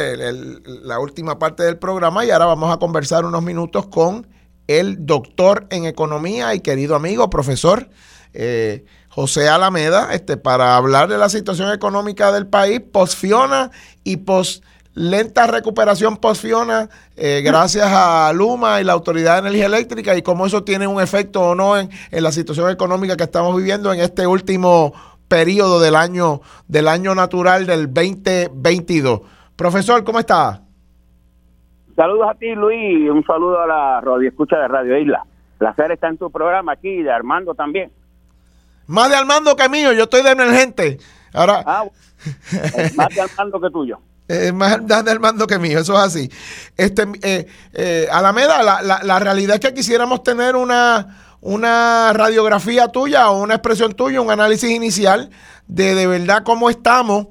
la 0.65 0.99
última 0.99 1.39
parte 1.39 1.63
del 1.63 1.77
programa 1.77 2.25
y 2.25 2.31
ahora 2.31 2.45
vamos 2.45 2.73
a 2.73 2.77
conversar 2.77 3.25
unos 3.25 3.41
minutos 3.43 3.87
con 3.87 4.27
el 4.67 5.05
doctor 5.05 5.67
en 5.69 5.85
economía 5.85 6.53
y 6.53 6.59
querido 6.59 6.95
amigo, 6.95 7.29
profesor 7.29 7.89
eh, 8.33 8.85
José 9.09 9.49
Alameda, 9.49 10.13
este, 10.13 10.37
para 10.37 10.77
hablar 10.77 11.09
de 11.09 11.17
la 11.17 11.27
situación 11.29 11.73
económica 11.73 12.31
del 12.31 12.47
país, 12.47 12.79
post-Fiona 12.79 13.71
y 14.03 14.17
post 14.17 14.63
lenta 14.93 15.47
recuperación 15.47 16.17
post-Fiona, 16.17 16.89
eh, 17.15 17.41
gracias 17.43 17.87
a 17.89 18.31
Luma 18.33 18.81
y 18.81 18.83
la 18.83 18.93
Autoridad 18.93 19.35
de 19.35 19.49
Energía 19.49 19.67
Eléctrica 19.67 20.15
y 20.15 20.21
cómo 20.21 20.45
eso 20.45 20.63
tiene 20.63 20.87
un 20.87 21.01
efecto 21.01 21.41
o 21.41 21.55
no 21.55 21.77
en, 21.77 21.89
en 22.11 22.23
la 22.23 22.31
situación 22.31 22.69
económica 22.69 23.15
que 23.15 23.23
estamos 23.23 23.55
viviendo 23.55 23.93
en 23.93 24.01
este 24.01 24.27
último 24.27 24.93
periodo 25.31 25.79
del 25.79 25.95
año, 25.95 26.41
del 26.67 26.89
año 26.89 27.15
natural 27.15 27.65
del 27.65 27.93
2022. 27.93 29.21
Profesor, 29.55 30.03
¿cómo 30.03 30.19
está? 30.19 30.59
Saludos 31.95 32.27
a 32.29 32.33
ti, 32.33 32.53
Luis, 32.53 33.09
un 33.09 33.23
saludo 33.23 33.61
a 33.61 33.65
la 33.65 34.01
radio 34.01 34.27
escucha 34.27 34.57
de 34.57 34.67
Radio 34.67 34.97
Isla. 34.97 35.23
Placer 35.57 35.93
estar 35.93 36.11
en 36.11 36.17
tu 36.17 36.29
programa 36.29 36.73
aquí, 36.73 37.01
de 37.01 37.09
Armando 37.09 37.55
también. 37.55 37.93
Más 38.87 39.09
de 39.09 39.15
Armando 39.15 39.55
que 39.55 39.69
mío, 39.69 39.93
yo 39.93 40.03
estoy 40.03 40.21
de 40.21 40.31
emergente. 40.31 40.97
Ahora, 41.33 41.63
ah, 41.65 41.85
más 42.95 43.15
de 43.15 43.21
Armando 43.21 43.61
que 43.61 43.69
tuyo. 43.69 43.99
Es 44.27 44.53
más 44.53 44.85
de 44.85 45.11
Armando 45.11 45.47
que 45.47 45.59
mío, 45.59 45.79
eso 45.79 45.93
es 45.93 45.99
así. 45.99 46.29
Este, 46.77 47.03
eh, 47.21 47.47
eh, 47.73 48.07
Alameda, 48.11 48.63
la, 48.63 48.81
la, 48.81 49.01
la 49.03 49.19
realidad 49.19 49.55
es 49.55 49.59
que 49.61 49.73
quisiéramos 49.73 50.23
tener 50.23 50.55
una 50.55 51.30
una 51.41 52.13
radiografía 52.13 52.87
tuya 52.87 53.29
o 53.31 53.41
una 53.41 53.55
expresión 53.55 53.93
tuya, 53.93 54.21
un 54.21 54.31
análisis 54.31 54.69
inicial 54.69 55.31
de 55.67 55.95
de 55.95 56.07
verdad 56.07 56.43
cómo 56.43 56.69
estamos, 56.69 57.27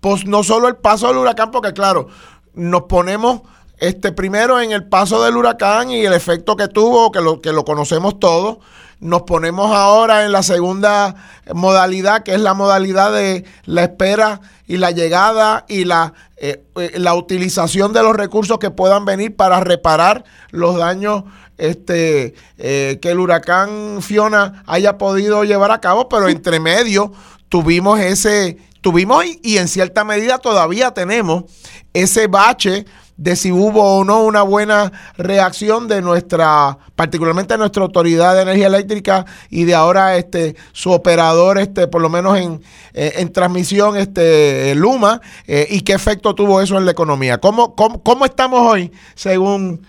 pues 0.00 0.26
no 0.26 0.44
solo 0.44 0.68
el 0.68 0.76
paso 0.76 1.08
del 1.08 1.16
huracán, 1.16 1.50
porque 1.50 1.72
claro, 1.72 2.08
nos 2.52 2.82
ponemos 2.82 3.42
este 3.78 4.12
primero 4.12 4.60
en 4.60 4.72
el 4.72 4.84
paso 4.84 5.22
del 5.24 5.36
huracán 5.36 5.90
y 5.90 6.04
el 6.04 6.12
efecto 6.12 6.56
que 6.56 6.68
tuvo, 6.68 7.10
que 7.10 7.20
lo, 7.20 7.40
que 7.40 7.52
lo 7.52 7.64
conocemos 7.64 8.18
todos. 8.20 8.58
Nos 9.00 9.22
ponemos 9.22 9.74
ahora 9.74 10.24
en 10.24 10.32
la 10.32 10.42
segunda 10.42 11.16
modalidad, 11.52 12.22
que 12.22 12.32
es 12.32 12.40
la 12.40 12.54
modalidad 12.54 13.12
de 13.12 13.44
la 13.64 13.82
espera 13.82 14.40
y 14.66 14.78
la 14.78 14.92
llegada 14.92 15.66
y 15.68 15.84
la, 15.84 16.14
eh, 16.36 16.64
eh, 16.76 16.92
la 16.96 17.14
utilización 17.14 17.92
de 17.92 18.02
los 18.02 18.16
recursos 18.16 18.58
que 18.58 18.70
puedan 18.70 19.04
venir 19.04 19.36
para 19.36 19.60
reparar 19.60 20.24
los 20.50 20.76
daños 20.76 21.24
este, 21.58 22.34
eh, 22.58 22.98
que 23.00 23.10
el 23.10 23.20
huracán 23.20 24.02
Fiona 24.02 24.62
haya 24.66 24.98
podido 24.98 25.44
llevar 25.44 25.70
a 25.70 25.80
cabo, 25.80 26.08
pero 26.08 26.28
entre 26.28 26.60
medio 26.60 27.12
tuvimos 27.48 28.00
ese, 28.00 28.58
tuvimos 28.80 29.24
y, 29.42 29.58
en 29.58 29.68
cierta 29.68 30.04
medida 30.04 30.38
todavía 30.38 30.90
tenemos 30.92 31.44
ese 31.92 32.26
bache 32.26 32.84
de 33.16 33.36
si 33.36 33.52
hubo 33.52 33.98
o 33.98 34.04
no 34.04 34.24
una 34.24 34.42
buena 34.42 34.90
reacción 35.16 35.86
de 35.86 36.02
nuestra, 36.02 36.76
particularmente 36.96 37.54
de 37.54 37.58
nuestra 37.58 37.84
autoridad 37.84 38.34
de 38.34 38.42
energía 38.42 38.66
eléctrica 38.66 39.24
y 39.50 39.64
de 39.64 39.74
ahora 39.76 40.16
este 40.16 40.56
su 40.72 40.90
operador, 40.90 41.58
este, 41.58 41.86
por 41.86 42.02
lo 42.02 42.08
menos 42.08 42.36
en, 42.38 42.60
eh, 42.92 43.12
en 43.18 43.32
transmisión, 43.32 43.96
este 43.96 44.74
Luma, 44.74 45.20
eh, 45.46 45.68
y 45.70 45.82
qué 45.82 45.92
efecto 45.92 46.34
tuvo 46.34 46.60
eso 46.60 46.76
en 46.76 46.86
la 46.86 46.90
economía. 46.90 47.38
¿Cómo, 47.38 47.76
cómo, 47.76 48.02
cómo 48.02 48.24
estamos 48.24 48.60
hoy, 48.60 48.90
según 49.14 49.86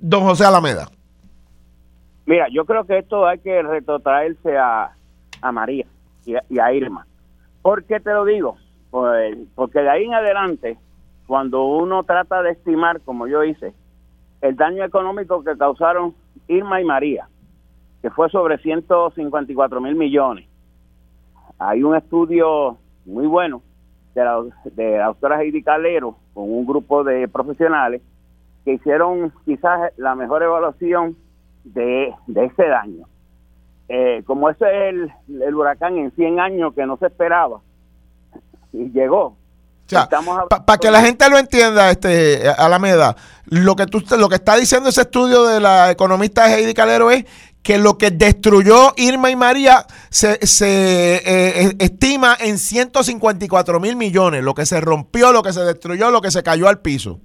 don 0.00 0.24
José 0.24 0.44
Alameda? 0.44 0.90
Mira, 2.26 2.46
yo 2.50 2.64
creo 2.64 2.84
que 2.84 2.98
esto 2.98 3.26
hay 3.26 3.38
que 3.38 3.62
retrotraerse 3.62 4.56
a, 4.56 4.92
a 5.42 5.52
María 5.52 5.86
y 6.24 6.58
a, 6.58 6.72
Irma. 6.72 7.06
¿Por 7.60 7.84
qué 7.84 8.00
te 8.00 8.12
lo 8.12 8.24
digo? 8.24 8.56
Pues, 8.90 9.36
porque 9.54 9.80
de 9.80 9.90
ahí 9.90 10.04
en 10.04 10.14
adelante, 10.14 10.78
cuando 11.26 11.64
uno 11.64 12.02
trata 12.04 12.42
de 12.42 12.52
estimar, 12.52 13.00
como 13.02 13.26
yo 13.26 13.44
hice, 13.44 13.74
el 14.40 14.56
daño 14.56 14.84
económico 14.84 15.44
que 15.44 15.56
causaron 15.56 16.14
Irma 16.48 16.80
y 16.80 16.84
María, 16.84 17.28
que 18.00 18.10
fue 18.10 18.30
sobre 18.30 18.58
154 18.58 19.80
mil 19.80 19.94
millones, 19.94 20.46
hay 21.58 21.82
un 21.82 21.94
estudio 21.94 22.78
muy 23.04 23.26
bueno 23.26 23.62
de 24.14 24.24
la, 24.24 24.42
de 24.64 24.98
la 24.98 25.06
doctora 25.06 25.42
Heidi 25.42 25.62
Calero 25.62 26.16
con 26.32 26.44
un 26.44 26.66
grupo 26.66 27.04
de 27.04 27.28
profesionales 27.28 28.02
que 28.64 28.74
hicieron 28.74 29.32
quizás 29.44 29.92
la 29.96 30.14
mejor 30.14 30.42
evaluación 30.42 31.16
de, 31.64 32.14
ese 32.28 32.68
daño. 32.68 33.06
Eh, 33.88 34.22
como 34.26 34.48
ese 34.48 34.64
es 34.64 34.94
el, 35.28 35.54
huracán 35.54 35.98
en 35.98 36.10
100 36.12 36.40
años 36.40 36.74
que 36.74 36.86
no 36.86 36.96
se 36.96 37.06
esperaba 37.06 37.60
y 38.72 38.90
llegó. 38.90 39.36
para 40.66 40.78
que 40.78 40.90
la 40.90 41.02
gente 41.02 41.28
lo 41.28 41.38
entienda, 41.38 41.90
este 41.90 42.48
Alameda, 42.48 43.16
lo 43.46 43.76
que 43.76 43.86
tú, 43.86 44.02
lo 44.18 44.28
que 44.28 44.36
está 44.36 44.56
diciendo 44.56 44.88
ese 44.88 45.02
estudio 45.02 45.44
de 45.44 45.60
la 45.60 45.90
economista 45.90 46.50
Heidi 46.50 46.72
Calero 46.72 47.10
es 47.10 47.26
que 47.62 47.78
lo 47.78 47.96
que 47.96 48.10
destruyó 48.10 48.92
Irma 48.96 49.30
y 49.30 49.36
María 49.36 49.86
se, 50.10 50.46
se 50.46 51.16
eh, 51.24 51.76
estima 51.78 52.36
en 52.38 52.58
154 52.58 53.80
mil 53.80 53.96
millones, 53.96 54.42
lo 54.42 54.54
que 54.54 54.66
se 54.66 54.80
rompió, 54.80 55.32
lo 55.32 55.42
que 55.42 55.52
se 55.52 55.60
destruyó, 55.60 56.10
lo 56.10 56.20
que 56.20 56.30
se 56.30 56.42
cayó 56.42 56.68
al 56.68 56.80
piso 56.80 57.20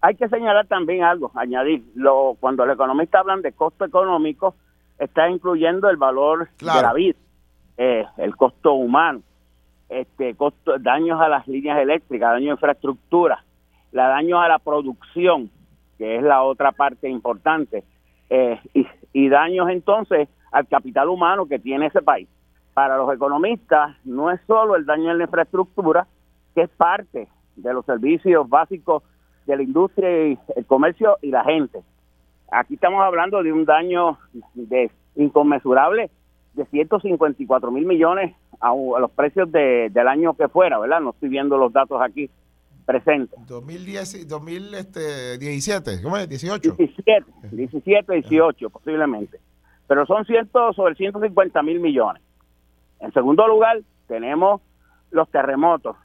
hay 0.00 0.14
que 0.14 0.28
señalar 0.28 0.66
también 0.66 1.04
algo, 1.04 1.30
añadir, 1.34 1.84
lo, 1.94 2.36
cuando 2.40 2.64
los 2.64 2.74
economistas 2.74 3.20
hablan 3.20 3.42
de 3.42 3.52
costo 3.52 3.84
económico, 3.84 4.54
está 4.98 5.28
incluyendo 5.28 5.88
el 5.90 5.96
valor 5.96 6.48
de 6.58 6.66
la 6.66 6.92
vida, 6.92 7.18
eh, 7.76 8.06
el 8.16 8.36
costo 8.36 8.74
humano, 8.74 9.22
este 9.88 10.34
costo, 10.34 10.78
daños 10.78 11.20
a 11.20 11.28
las 11.28 11.46
líneas 11.48 11.78
eléctricas, 11.78 12.32
daños 12.32 12.50
a 12.50 12.52
infraestructura, 12.52 13.44
la 13.92 14.08
daños 14.08 14.40
a 14.42 14.48
la 14.48 14.58
producción, 14.58 15.50
que 15.98 16.16
es 16.16 16.22
la 16.22 16.42
otra 16.42 16.72
parte 16.72 17.08
importante, 17.08 17.84
eh, 18.30 18.58
y, 18.72 18.86
y 19.12 19.28
daños 19.28 19.68
entonces 19.68 20.28
al 20.52 20.66
capital 20.66 21.08
humano 21.08 21.46
que 21.46 21.58
tiene 21.58 21.86
ese 21.86 22.00
país. 22.00 22.28
Para 22.72 22.96
los 22.96 23.12
economistas 23.12 23.96
no 24.04 24.30
es 24.30 24.40
solo 24.46 24.76
el 24.76 24.86
daño 24.86 25.10
en 25.10 25.18
la 25.18 25.24
infraestructura, 25.24 26.06
que 26.54 26.62
es 26.62 26.70
parte 26.70 27.28
de 27.56 27.74
los 27.74 27.84
servicios 27.84 28.48
básicos 28.48 29.02
de 29.50 29.56
la 29.56 29.62
industria 29.62 30.28
y 30.28 30.38
el 30.56 30.64
comercio 30.66 31.18
y 31.22 31.30
la 31.30 31.44
gente. 31.44 31.80
Aquí 32.50 32.74
estamos 32.74 33.02
hablando 33.02 33.42
de 33.42 33.52
un 33.52 33.64
daño 33.64 34.18
de 34.54 34.90
inconmensurable 35.16 36.10
de 36.54 36.64
154 36.66 37.70
mil 37.70 37.86
millones 37.86 38.34
a, 38.60 38.74
los 38.74 39.10
precios 39.12 39.50
de, 39.52 39.88
del 39.90 40.08
año 40.08 40.34
que 40.34 40.48
fuera, 40.48 40.78
¿verdad? 40.78 41.00
No 41.00 41.10
estoy 41.10 41.28
viendo 41.28 41.56
los 41.56 41.72
datos 41.72 42.00
aquí 42.02 42.30
presentes. 42.84 43.38
2010, 43.46 44.28
2017, 44.28 46.02
¿cómo 46.02 46.16
es? 46.16 46.28
18. 46.28 46.74
17, 46.76 47.24
17, 47.52 48.12
18 48.12 48.70
posiblemente. 48.70 49.38
Pero 49.86 50.06
son 50.06 50.24
ciento, 50.24 50.72
sobre 50.72 50.94
150 50.94 51.62
mil 51.62 51.80
millones. 51.80 52.22
En 53.00 53.12
segundo 53.12 53.46
lugar, 53.46 53.80
tenemos 54.06 54.60
los 55.10 55.28
terremotos. 55.30 55.96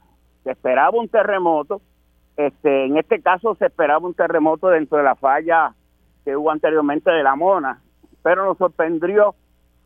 Se 0.44 0.52
esperaba 0.52 0.98
un 0.98 1.08
terremoto 1.08 1.80
Este, 2.36 2.84
en 2.84 2.98
este 2.98 3.22
caso 3.22 3.54
se 3.54 3.66
esperaba 3.66 4.06
un 4.06 4.14
terremoto 4.14 4.68
dentro 4.68 4.98
de 4.98 5.04
la 5.04 5.14
falla 5.14 5.74
que 6.24 6.36
hubo 6.36 6.50
anteriormente 6.50 7.10
de 7.10 7.22
la 7.22 7.34
Mona, 7.34 7.80
pero 8.22 8.44
nos 8.44 8.58
sorprendió, 8.58 9.34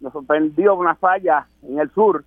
nos 0.00 0.12
sorprendió 0.12 0.74
una 0.74 0.96
falla 0.96 1.46
en 1.62 1.78
el 1.78 1.90
sur 1.90 2.24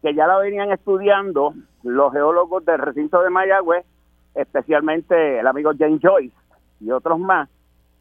que 0.00 0.14
ya 0.14 0.26
la 0.26 0.38
venían 0.38 0.70
estudiando 0.70 1.54
los 1.82 2.12
geólogos 2.12 2.64
del 2.64 2.78
recinto 2.78 3.20
de 3.20 3.30
Mayagüez, 3.30 3.84
especialmente 4.34 5.40
el 5.40 5.46
amigo 5.46 5.72
James 5.76 6.00
Joyce 6.00 6.36
y 6.80 6.90
otros 6.90 7.18
más, 7.18 7.48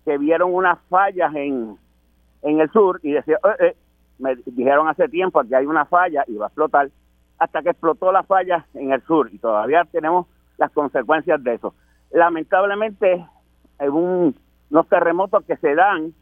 que 0.05 0.17
vieron 0.17 0.53
unas 0.53 0.79
fallas 0.89 1.33
en, 1.35 1.77
en 2.43 2.59
el 2.61 2.69
sur 2.71 2.99
y 3.03 3.11
decían, 3.11 3.39
eh, 3.43 3.65
eh", 3.65 3.75
me 4.19 4.35
dijeron 4.45 4.87
hace 4.87 5.09
tiempo 5.09 5.43
que 5.43 5.55
hay 5.55 5.65
una 5.65 5.85
falla 5.85 6.23
y 6.27 6.35
va 6.35 6.45
a 6.45 6.47
explotar, 6.49 6.89
hasta 7.39 7.61
que 7.61 7.71
explotó 7.71 8.11
la 8.11 8.23
falla 8.23 8.65
en 8.73 8.91
el 8.91 9.01
sur 9.01 9.29
y 9.33 9.39
todavía 9.39 9.83
tenemos 9.91 10.27
las 10.57 10.71
consecuencias 10.71 11.43
de 11.43 11.55
eso. 11.55 11.73
Lamentablemente, 12.11 13.25
hay 13.79 13.87
un, 13.87 14.35
unos 14.69 14.87
terremotos 14.87 15.43
que 15.45 15.57
se 15.57 15.75
dan 15.75 16.13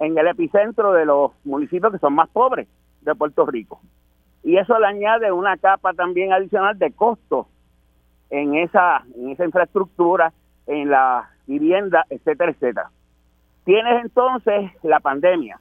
en 0.00 0.18
el 0.18 0.26
epicentro 0.26 0.92
de 0.92 1.06
los 1.06 1.32
municipios 1.44 1.92
que 1.92 1.98
son 1.98 2.14
más 2.14 2.28
pobres 2.30 2.68
de 3.02 3.14
Puerto 3.14 3.46
Rico. 3.46 3.80
Y 4.42 4.56
eso 4.58 4.78
le 4.78 4.86
añade 4.86 5.32
una 5.32 5.56
capa 5.56 5.94
también 5.94 6.32
adicional 6.32 6.78
de 6.78 6.92
costo 6.92 7.48
en 8.30 8.54
esa, 8.56 9.04
en 9.16 9.30
esa 9.30 9.44
infraestructura, 9.44 10.32
en 10.66 10.90
la 10.90 11.30
vivienda, 11.46 12.04
etcétera, 12.10 12.50
etcétera. 12.50 12.90
Tienes 13.64 14.04
entonces 14.04 14.70
la 14.82 15.00
pandemia, 15.00 15.58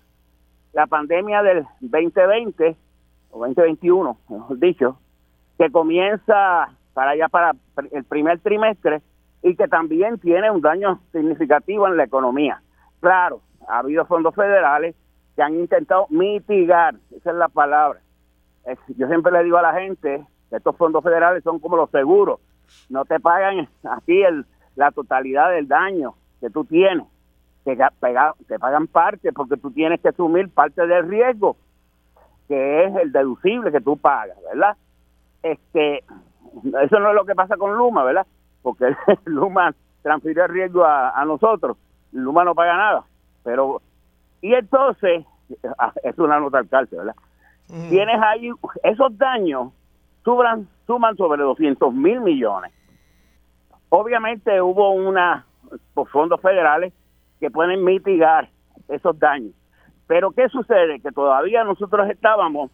la 0.73 0.87
pandemia 0.87 1.43
del 1.43 1.65
2020 1.81 2.75
o 3.31 3.39
2021, 3.39 4.17
mejor 4.29 4.59
dicho, 4.59 4.97
que 5.57 5.71
comienza 5.71 6.69
para 6.93 7.11
allá 7.11 7.27
para 7.27 7.53
el 7.91 8.03
primer 8.03 8.39
trimestre 8.39 9.01
y 9.41 9.55
que 9.55 9.67
también 9.67 10.17
tiene 10.19 10.49
un 10.49 10.61
daño 10.61 10.99
significativo 11.11 11.87
en 11.87 11.97
la 11.97 12.05
economía. 12.05 12.61
Claro, 13.01 13.41
ha 13.67 13.79
habido 13.79 14.05
fondos 14.05 14.33
federales 14.35 14.95
que 15.35 15.41
han 15.41 15.55
intentado 15.55 16.07
mitigar, 16.09 16.95
esa 17.11 17.31
es 17.31 17.35
la 17.35 17.49
palabra. 17.49 17.99
Yo 18.95 19.07
siempre 19.07 19.31
le 19.31 19.43
digo 19.43 19.57
a 19.57 19.61
la 19.61 19.73
gente 19.73 20.25
que 20.49 20.55
estos 20.55 20.75
fondos 20.77 21.03
federales 21.03 21.43
son 21.43 21.59
como 21.59 21.75
los 21.75 21.89
seguros, 21.89 22.39
no 22.89 23.03
te 23.05 23.19
pagan 23.19 23.67
aquí 23.83 24.23
el, 24.23 24.45
la 24.75 24.91
totalidad 24.91 25.49
del 25.51 25.67
daño 25.67 26.15
que 26.39 26.49
tú 26.49 26.63
tienes, 26.63 27.05
te, 27.63 27.75
te 27.75 28.59
pagan 28.59 28.87
parte 28.87 29.33
porque 29.33 29.57
tú 29.57 29.71
tienes 29.71 29.99
que 30.01 30.09
asumir 30.09 30.49
parte 30.49 30.85
del 30.85 31.07
riesgo, 31.07 31.57
que 32.47 32.85
es 32.85 32.95
el 32.95 33.11
deducible 33.11 33.71
que 33.71 33.81
tú 33.81 33.97
pagas, 33.97 34.37
¿verdad? 34.43 34.77
Este, 35.41 36.03
eso 36.81 36.99
no 36.99 37.09
es 37.09 37.15
lo 37.15 37.25
que 37.25 37.35
pasa 37.35 37.57
con 37.57 37.75
Luma, 37.75 38.03
¿verdad? 38.03 38.25
Porque 38.61 38.95
Luma 39.25 39.73
transfiere 40.01 40.43
el 40.43 40.49
riesgo 40.49 40.85
a, 40.85 41.23
nosotros, 41.25 41.77
Luma 42.11 42.43
no 42.43 42.55
paga 42.55 42.77
nada, 42.77 43.03
pero 43.43 43.81
y 44.41 44.53
entonces 44.53 45.25
ah, 45.77 45.93
es 46.03 46.17
una 46.19 46.39
nota 46.39 46.59
al 46.59 46.67
cárcel, 46.67 46.99
¿verdad? 46.99 47.15
Tienes 47.89 48.21
ahí 48.21 48.51
esos 48.83 49.17
daños 49.17 49.71
suman, 50.23 50.67
suman 50.85 51.15
sobre 51.15 51.41
200 51.41 51.93
mil 51.93 52.19
millones. 52.21 52.71
Obviamente 53.89 54.61
hubo 54.61 54.91
una 54.91 55.45
por 55.93 56.07
fondos 56.09 56.41
federales 56.41 56.93
que 57.39 57.49
pueden 57.49 57.83
mitigar 57.83 58.49
esos 58.89 59.17
daños. 59.17 59.53
Pero 60.07 60.31
¿qué 60.31 60.49
sucede? 60.49 60.99
Que 60.99 61.11
todavía 61.11 61.63
nosotros 61.63 62.09
estábamos 62.09 62.69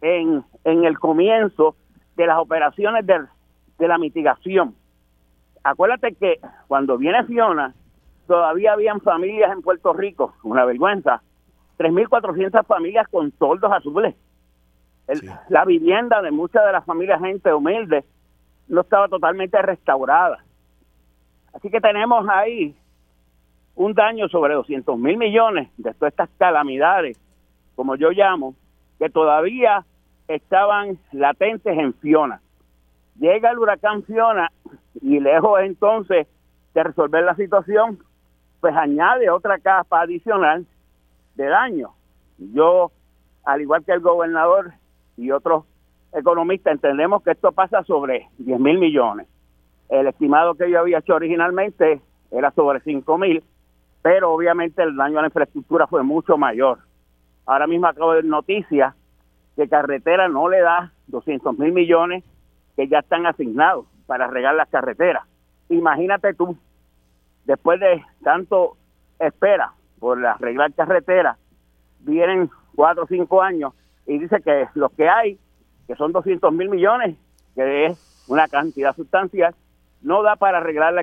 en, 0.00 0.44
en 0.64 0.84
el 0.84 0.98
comienzo 0.98 1.76
de 2.16 2.26
las 2.26 2.38
operaciones 2.38 3.06
de, 3.06 3.24
de 3.78 3.88
la 3.88 3.98
mitigación. 3.98 4.74
Acuérdate 5.62 6.14
que 6.14 6.40
cuando 6.68 6.96
viene 6.98 7.24
Fiona, 7.24 7.74
todavía 8.26 8.72
habían 8.72 9.00
familias 9.00 9.52
en 9.52 9.62
Puerto 9.62 9.92
Rico, 9.92 10.34
una 10.42 10.64
vergüenza, 10.64 11.22
3.400 11.78 12.64
familias 12.66 13.06
con 13.08 13.30
toldos 13.32 13.72
azules. 13.72 14.14
La 15.48 15.64
vivienda 15.64 16.20
de 16.22 16.30
muchas 16.30 16.64
de 16.64 16.72
las 16.72 16.84
familias 16.84 17.20
gente 17.20 17.52
humilde 17.52 18.04
no 18.68 18.80
estaba 18.80 19.08
totalmente 19.08 19.60
restaurada. 19.62 20.38
Así 21.52 21.70
que 21.70 21.80
tenemos 21.80 22.26
ahí 22.28 22.74
un 23.76 23.94
daño 23.94 24.28
sobre 24.28 24.54
200 24.54 24.98
mil 24.98 25.16
millones 25.16 25.68
de 25.76 25.94
todas 25.94 26.12
estas 26.12 26.30
calamidades, 26.38 27.20
como 27.76 27.94
yo 27.96 28.10
llamo, 28.10 28.54
que 28.98 29.10
todavía 29.10 29.84
estaban 30.28 30.98
latentes 31.12 31.76
en 31.76 31.94
Fiona. 31.94 32.40
Llega 33.18 33.50
el 33.50 33.58
huracán 33.58 34.02
Fiona 34.04 34.50
y 35.00 35.20
lejos 35.20 35.60
entonces 35.60 36.26
de 36.74 36.82
resolver 36.82 37.24
la 37.24 37.34
situación, 37.36 37.98
pues 38.60 38.74
añade 38.76 39.30
otra 39.30 39.58
capa 39.58 40.02
adicional 40.02 40.66
de 41.34 41.46
daño. 41.46 41.90
Yo, 42.38 42.90
al 43.44 43.62
igual 43.62 43.84
que 43.84 43.92
el 43.92 44.00
gobernador 44.00 44.72
y 45.16 45.30
otros 45.30 45.64
economistas, 46.12 46.74
entendemos 46.74 47.22
que 47.22 47.30
esto 47.30 47.52
pasa 47.52 47.82
sobre 47.84 48.28
10 48.38 48.60
mil 48.60 48.78
millones. 48.78 49.26
El 49.88 50.08
estimado 50.08 50.54
que 50.54 50.70
yo 50.70 50.80
había 50.80 50.98
hecho 50.98 51.14
originalmente 51.14 52.00
era 52.30 52.50
sobre 52.50 52.80
5 52.80 53.18
mil, 53.18 53.42
pero 54.02 54.32
obviamente 54.32 54.82
el 54.82 54.96
daño 54.96 55.18
a 55.18 55.22
la 55.22 55.28
infraestructura 55.28 55.86
fue 55.86 56.02
mucho 56.02 56.36
mayor. 56.36 56.80
Ahora 57.46 57.66
mismo 57.66 57.86
acabo 57.86 58.10
de 58.10 58.16
ver 58.16 58.24
noticias 58.24 58.94
que 59.56 59.68
carretera 59.68 60.28
no 60.28 60.48
le 60.48 60.60
da 60.60 60.92
200 61.08 61.58
mil 61.58 61.72
millones 61.72 62.22
que 62.76 62.86
ya 62.88 62.98
están 62.98 63.26
asignados 63.26 63.86
para 64.06 64.26
regar 64.28 64.54
las 64.54 64.68
carreteras. 64.68 65.24
Imagínate 65.70 66.34
tú, 66.34 66.56
después 67.44 67.80
de 67.80 68.04
tanto 68.22 68.76
espera 69.18 69.72
por 69.98 70.24
arreglar 70.24 70.72
carreteras, 70.74 71.38
vienen 72.00 72.50
cuatro 72.74 73.04
o 73.04 73.06
cinco 73.06 73.42
años 73.42 73.72
y 74.06 74.18
dice 74.18 74.40
que 74.42 74.68
lo 74.74 74.90
que 74.90 75.08
hay, 75.08 75.38
que 75.86 75.96
son 75.96 76.12
200 76.12 76.52
mil 76.52 76.68
millones, 76.68 77.16
que 77.54 77.86
es 77.86 78.24
una 78.28 78.46
cantidad 78.46 78.94
sustancial, 78.94 79.54
no 80.02 80.22
da 80.22 80.36
para 80.36 80.58
arreglar 80.58 80.94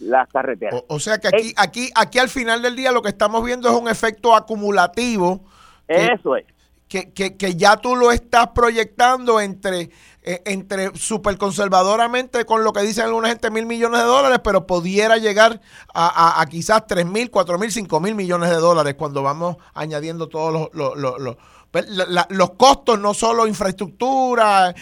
las 0.00 0.28
carreteras. 0.28 0.82
O, 0.88 0.98
sea 0.98 1.18
que 1.18 1.28
aquí, 1.28 1.52
aquí, 1.56 1.90
aquí 1.94 2.18
al 2.18 2.30
final 2.30 2.62
del 2.62 2.74
día 2.74 2.90
lo 2.90 3.02
que 3.02 3.10
estamos 3.10 3.44
viendo 3.44 3.68
es 3.68 3.74
un 3.74 3.88
efecto 3.88 4.34
acumulativo. 4.34 5.42
eso 5.86 6.34
es 6.34 6.46
que, 6.88 7.12
que, 7.12 7.36
que, 7.36 7.54
ya 7.54 7.76
tú 7.76 7.96
lo 7.96 8.10
estás 8.10 8.48
proyectando 8.48 9.40
entre, 9.40 9.90
eh, 10.22 10.42
entre 10.46 10.96
súper 10.96 11.36
conservadoramente 11.36 12.44
con 12.44 12.64
lo 12.64 12.72
que 12.72 12.80
dicen 12.82 13.04
alguna 13.04 13.28
gente 13.28 13.50
mil 13.50 13.66
millones 13.66 14.00
de 14.00 14.06
dólares, 14.06 14.40
pero 14.42 14.66
pudiera 14.66 15.18
llegar 15.18 15.60
a, 15.94 16.40
a, 16.40 16.46
quizás 16.46 16.86
tres 16.86 17.06
mil, 17.06 17.30
cuatro 17.30 17.58
mil, 17.58 17.70
cinco 17.70 18.00
mil 18.00 18.14
millones 18.14 18.50
de 18.50 18.56
dólares 18.56 18.94
cuando 18.94 19.22
vamos 19.22 19.56
añadiendo 19.74 20.28
todos 20.28 20.70
los, 20.72 20.96
los, 20.96 21.20
los, 21.20 21.36
pues, 21.70 21.86
los 22.30 22.50
costos, 22.50 22.98
no 22.98 23.12
solo 23.12 23.46
infraestructura, 23.46 24.74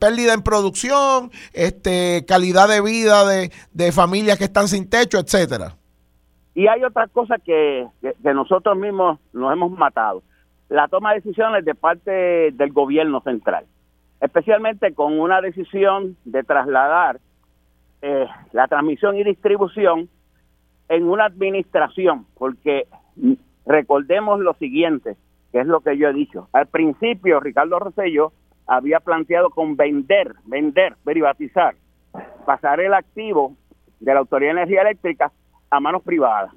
pérdida 0.00 0.32
en 0.32 0.42
producción, 0.42 1.30
este, 1.52 2.24
calidad 2.26 2.68
de 2.68 2.80
vida 2.80 3.26
de, 3.26 3.52
de 3.72 3.92
familias 3.92 4.38
que 4.38 4.44
están 4.44 4.68
sin 4.68 4.88
techo, 4.88 5.18
etcétera. 5.18 5.76
Y 6.54 6.66
hay 6.66 6.82
otras 6.82 7.10
cosas 7.10 7.38
que, 7.44 7.86
que 8.00 8.34
nosotros 8.34 8.76
mismos 8.76 9.20
nos 9.32 9.52
hemos 9.52 9.70
matado 9.70 10.22
la 10.68 10.88
toma 10.88 11.10
de 11.10 11.20
decisiones 11.20 11.64
de 11.64 11.74
parte 11.74 12.50
del 12.52 12.72
gobierno 12.72 13.20
central, 13.22 13.64
especialmente 14.20 14.92
con 14.94 15.18
una 15.18 15.40
decisión 15.40 16.16
de 16.24 16.42
trasladar 16.42 17.20
eh, 18.02 18.26
la 18.52 18.68
transmisión 18.68 19.16
y 19.16 19.24
distribución 19.24 20.08
en 20.88 21.08
una 21.08 21.26
administración, 21.26 22.26
porque 22.36 22.86
recordemos 23.66 24.40
lo 24.40 24.54
siguiente, 24.54 25.16
que 25.52 25.60
es 25.60 25.66
lo 25.66 25.80
que 25.80 25.96
yo 25.96 26.08
he 26.08 26.12
dicho. 26.12 26.48
Al 26.52 26.66
principio, 26.66 27.40
Ricardo 27.40 27.78
Rosselló 27.78 28.32
había 28.66 29.00
planteado 29.00 29.50
con 29.50 29.76
vender, 29.76 30.34
vender, 30.44 30.96
privatizar, 31.04 31.74
pasar 32.44 32.80
el 32.80 32.94
activo 32.94 33.54
de 34.00 34.12
la 34.12 34.20
Autoridad 34.20 34.54
de 34.54 34.62
Energía 34.62 34.82
Eléctrica 34.82 35.32
a 35.70 35.80
manos 35.80 36.02
privadas 36.02 36.52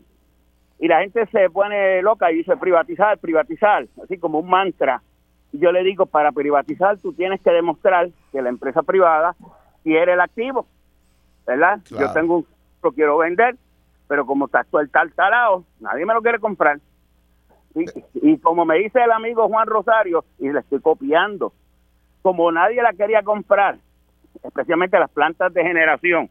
y 0.81 0.87
la 0.87 1.01
gente 1.01 1.27
se 1.27 1.47
pone 1.51 2.01
loca 2.01 2.31
y 2.31 2.37
dice 2.37 2.57
privatizar, 2.57 3.15
privatizar, 3.19 3.85
así 4.03 4.17
como 4.17 4.39
un 4.39 4.49
mantra. 4.49 5.01
Y 5.53 5.59
yo 5.59 5.71
le 5.71 5.83
digo, 5.83 6.07
para 6.07 6.31
privatizar 6.31 6.97
tú 6.97 7.13
tienes 7.13 7.39
que 7.39 7.51
demostrar 7.51 8.09
que 8.31 8.41
la 8.41 8.49
empresa 8.49 8.81
privada 8.81 9.35
quiere 9.83 10.13
el 10.13 10.19
activo, 10.19 10.65
¿verdad? 11.45 11.81
Yo 11.87 12.11
tengo 12.13 12.37
un, 12.37 12.47
lo 12.81 12.91
quiero 12.93 13.19
vender, 13.19 13.57
pero 14.07 14.25
como 14.25 14.47
está 14.47 14.65
el 14.81 14.89
tal 14.89 15.13
talado, 15.13 15.63
nadie 15.79 16.03
me 16.03 16.15
lo 16.15 16.21
quiere 16.23 16.39
comprar. 16.39 16.79
Y, 17.75 17.85
y 18.15 18.37
como 18.39 18.65
me 18.65 18.79
dice 18.79 19.03
el 19.03 19.11
amigo 19.11 19.47
Juan 19.47 19.67
Rosario, 19.67 20.25
y 20.39 20.51
le 20.51 20.61
estoy 20.61 20.81
copiando, 20.81 21.53
como 22.23 22.51
nadie 22.51 22.81
la 22.81 22.93
quería 22.93 23.21
comprar, 23.21 23.77
especialmente 24.41 24.97
las 24.97 25.11
plantas 25.11 25.53
de 25.53 25.61
generación, 25.61 26.27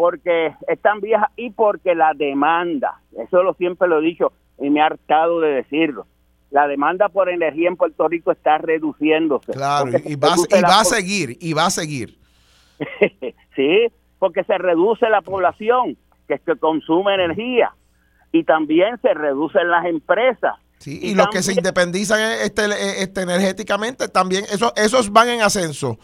porque 0.00 0.56
están 0.66 1.02
viejas 1.02 1.28
y 1.36 1.50
porque 1.50 1.94
la 1.94 2.14
demanda, 2.14 3.02
eso 3.22 3.42
lo 3.42 3.52
siempre 3.52 3.86
lo 3.86 3.98
he 3.98 4.02
dicho 4.02 4.32
y 4.58 4.70
me 4.70 4.80
he 4.80 4.82
hartado 4.82 5.40
de 5.40 5.50
decirlo, 5.50 6.06
la 6.50 6.66
demanda 6.66 7.10
por 7.10 7.28
energía 7.28 7.68
en 7.68 7.76
Puerto 7.76 8.08
Rico 8.08 8.32
está 8.32 8.56
reduciéndose. 8.56 9.52
Claro, 9.52 9.90
y, 10.02 10.14
va, 10.14 10.32
a 10.32 10.84
seguir, 10.84 11.36
y 11.38 11.52
va 11.52 11.66
a 11.66 11.70
seguir. 11.70 12.16
sí, 13.54 13.88
porque 14.18 14.42
se 14.44 14.56
reduce 14.56 15.06
la 15.10 15.20
población 15.20 15.98
que, 16.26 16.38
que 16.38 16.56
consume 16.56 17.16
energía 17.16 17.74
y 18.32 18.44
también 18.44 18.98
se 19.02 19.12
reducen 19.12 19.68
las 19.68 19.84
empresas. 19.84 20.54
y, 20.86 21.14
los 21.14 21.28
que 21.28 21.42
se 21.42 21.52
independizan 21.52 22.20
este, 22.42 23.02
este, 23.02 23.20
energéticamente 23.20 24.08
también, 24.08 24.44
eso, 24.44 24.72
esos 24.76 25.12
van 25.12 25.28
en 25.28 25.42
ascenso. 25.42 25.98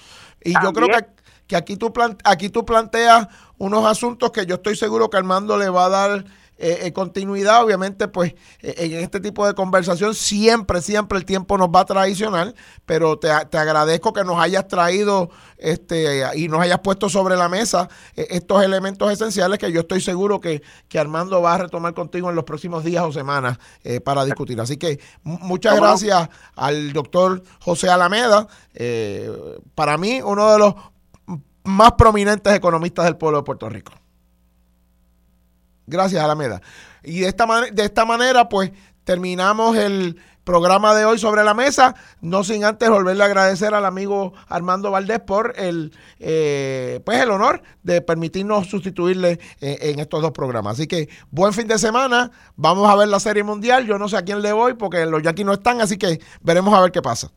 Y 0.45 0.53
yo 0.53 0.75
creo 0.75 0.89
que, 0.89 1.17
que 1.47 1.57
aquí, 1.57 1.77
tú 1.77 1.93
aquí 2.25 2.49
tú 2.49 2.65
planteas 2.65 3.29
unos 3.59 3.87
asuntos 3.87 4.31
que 4.31 4.47
yo 4.47 4.57
estoy 4.57 4.77
seguro 4.77 5.11
que 5.11 5.17
Armando 5.17 5.57
le 5.57 5.69
va 5.69 5.87
a 5.87 5.89
dar 5.89 6.25
eh, 6.59 6.87
eh, 6.87 6.93
continuidad. 6.95 7.63
Obviamente, 7.63 8.09
pues 8.09 8.33
eh, 8.63 8.75
en 8.79 8.95
este 9.01 9.21
tipo 9.21 9.47
de 9.47 9.53
conversación 9.53 10.15
siempre, 10.15 10.81
siempre 10.81 11.19
el 11.19 11.27
tiempo 11.27 11.59
nos 11.59 11.69
va 11.69 11.81
a 11.81 11.85
traicionar, 11.85 12.55
pero 12.87 13.19
te, 13.19 13.31
agradezco 13.31 14.15
que 14.15 14.25
nos 14.25 14.41
hayas 14.41 14.67
traído 14.67 15.29
este 15.59 16.23
y 16.35 16.49
nos 16.49 16.61
hayas 16.61 16.81
puesto 16.81 17.11
sobre 17.11 17.37
la 17.37 17.51
mesa 17.51 17.89
estos 18.15 18.63
elementos 18.63 19.11
esenciales 19.13 19.59
que 19.59 19.71
yo 19.71 19.81
estoy 19.81 20.01
seguro 20.01 20.41
que, 20.41 20.63
que, 20.89 20.99
Armando 20.99 21.43
va 21.43 21.55
a 21.55 21.59
retomar 21.59 21.93
contigo 21.93 22.31
en 22.31 22.37
los 22.37 22.45
próximos 22.45 22.85
días 22.85 23.05
o 23.05 23.13
semanas 23.13 23.59
para 24.05 24.25
discutir. 24.25 24.59
Así 24.59 24.79
que 24.79 24.99
muchas 25.23 25.77
gracias 25.77 26.29
al 26.55 26.93
doctor 26.95 27.43
José 27.61 27.91
Alameda. 27.91 28.49
para 29.75 29.99
mí, 29.99 30.21
uno 30.23 30.53
de 30.53 30.59
los 30.59 30.75
más 31.67 31.93
prominentes 31.93 32.55
economistas 32.55 33.05
del 33.05 33.17
pueblo 33.17 33.39
de 33.39 33.45
Puerto 33.45 33.69
Rico. 33.69 33.93
Gracias, 35.87 36.23
Alameda. 36.23 36.61
Y 37.05 37.21
de 37.21 37.29
esta, 37.29 37.47
de 37.71 37.85
esta 37.85 38.05
manera, 38.05 38.49
pues 38.49 38.73
terminamos 39.05 39.77
el 39.77 40.19
programa 40.47 40.95
de 40.95 41.05
hoy 41.05 41.19
sobre 41.19 41.43
la 41.43 41.55
mesa, 41.55 41.97
no 42.21 42.45
sin 42.45 42.65
antes 42.65 42.89
volverle 42.89 43.25
a 43.25 43.27
agradecer 43.27 43.75
al 43.75 43.85
amigo 43.85 44.33
Armando 44.47 44.93
Valdés 44.93 45.19
por 45.19 45.55
el 45.57 45.93
eh, 46.21 47.01
pues 47.05 47.21
el 47.21 47.33
honor 47.33 47.63
de 47.83 48.01
permitirnos 48.01 48.69
sustituirle 48.69 49.41
eh, 49.61 49.79
en 49.81 49.99
estos 49.99 50.23
dos 50.23 50.31
programas. 50.31 50.75
Así 50.75 50.87
que 50.87 51.09
buen 51.33 51.53
fin 51.53 51.67
de 51.67 51.79
semana, 51.79 52.31
vamos 52.55 52.89
a 52.89 52.95
ver 52.95 53.09
la 53.09 53.19
serie 53.19 53.43
mundial, 53.43 53.87
yo 53.87 53.99
no 53.99 54.09
sé 54.09 54.17
a 54.17 54.23
quién 54.23 54.41
le 54.41 54.53
voy 54.53 54.75
porque 54.75 55.05
los 55.05 55.21
Yankees 55.21 55.47
no 55.47 55.53
están, 55.53 55.81
así 55.81 55.99
que 55.99 56.21
veremos 56.43 56.73
a 56.75 56.81
ver 56.81 56.93
qué 56.93 57.03
pasa. 57.03 57.33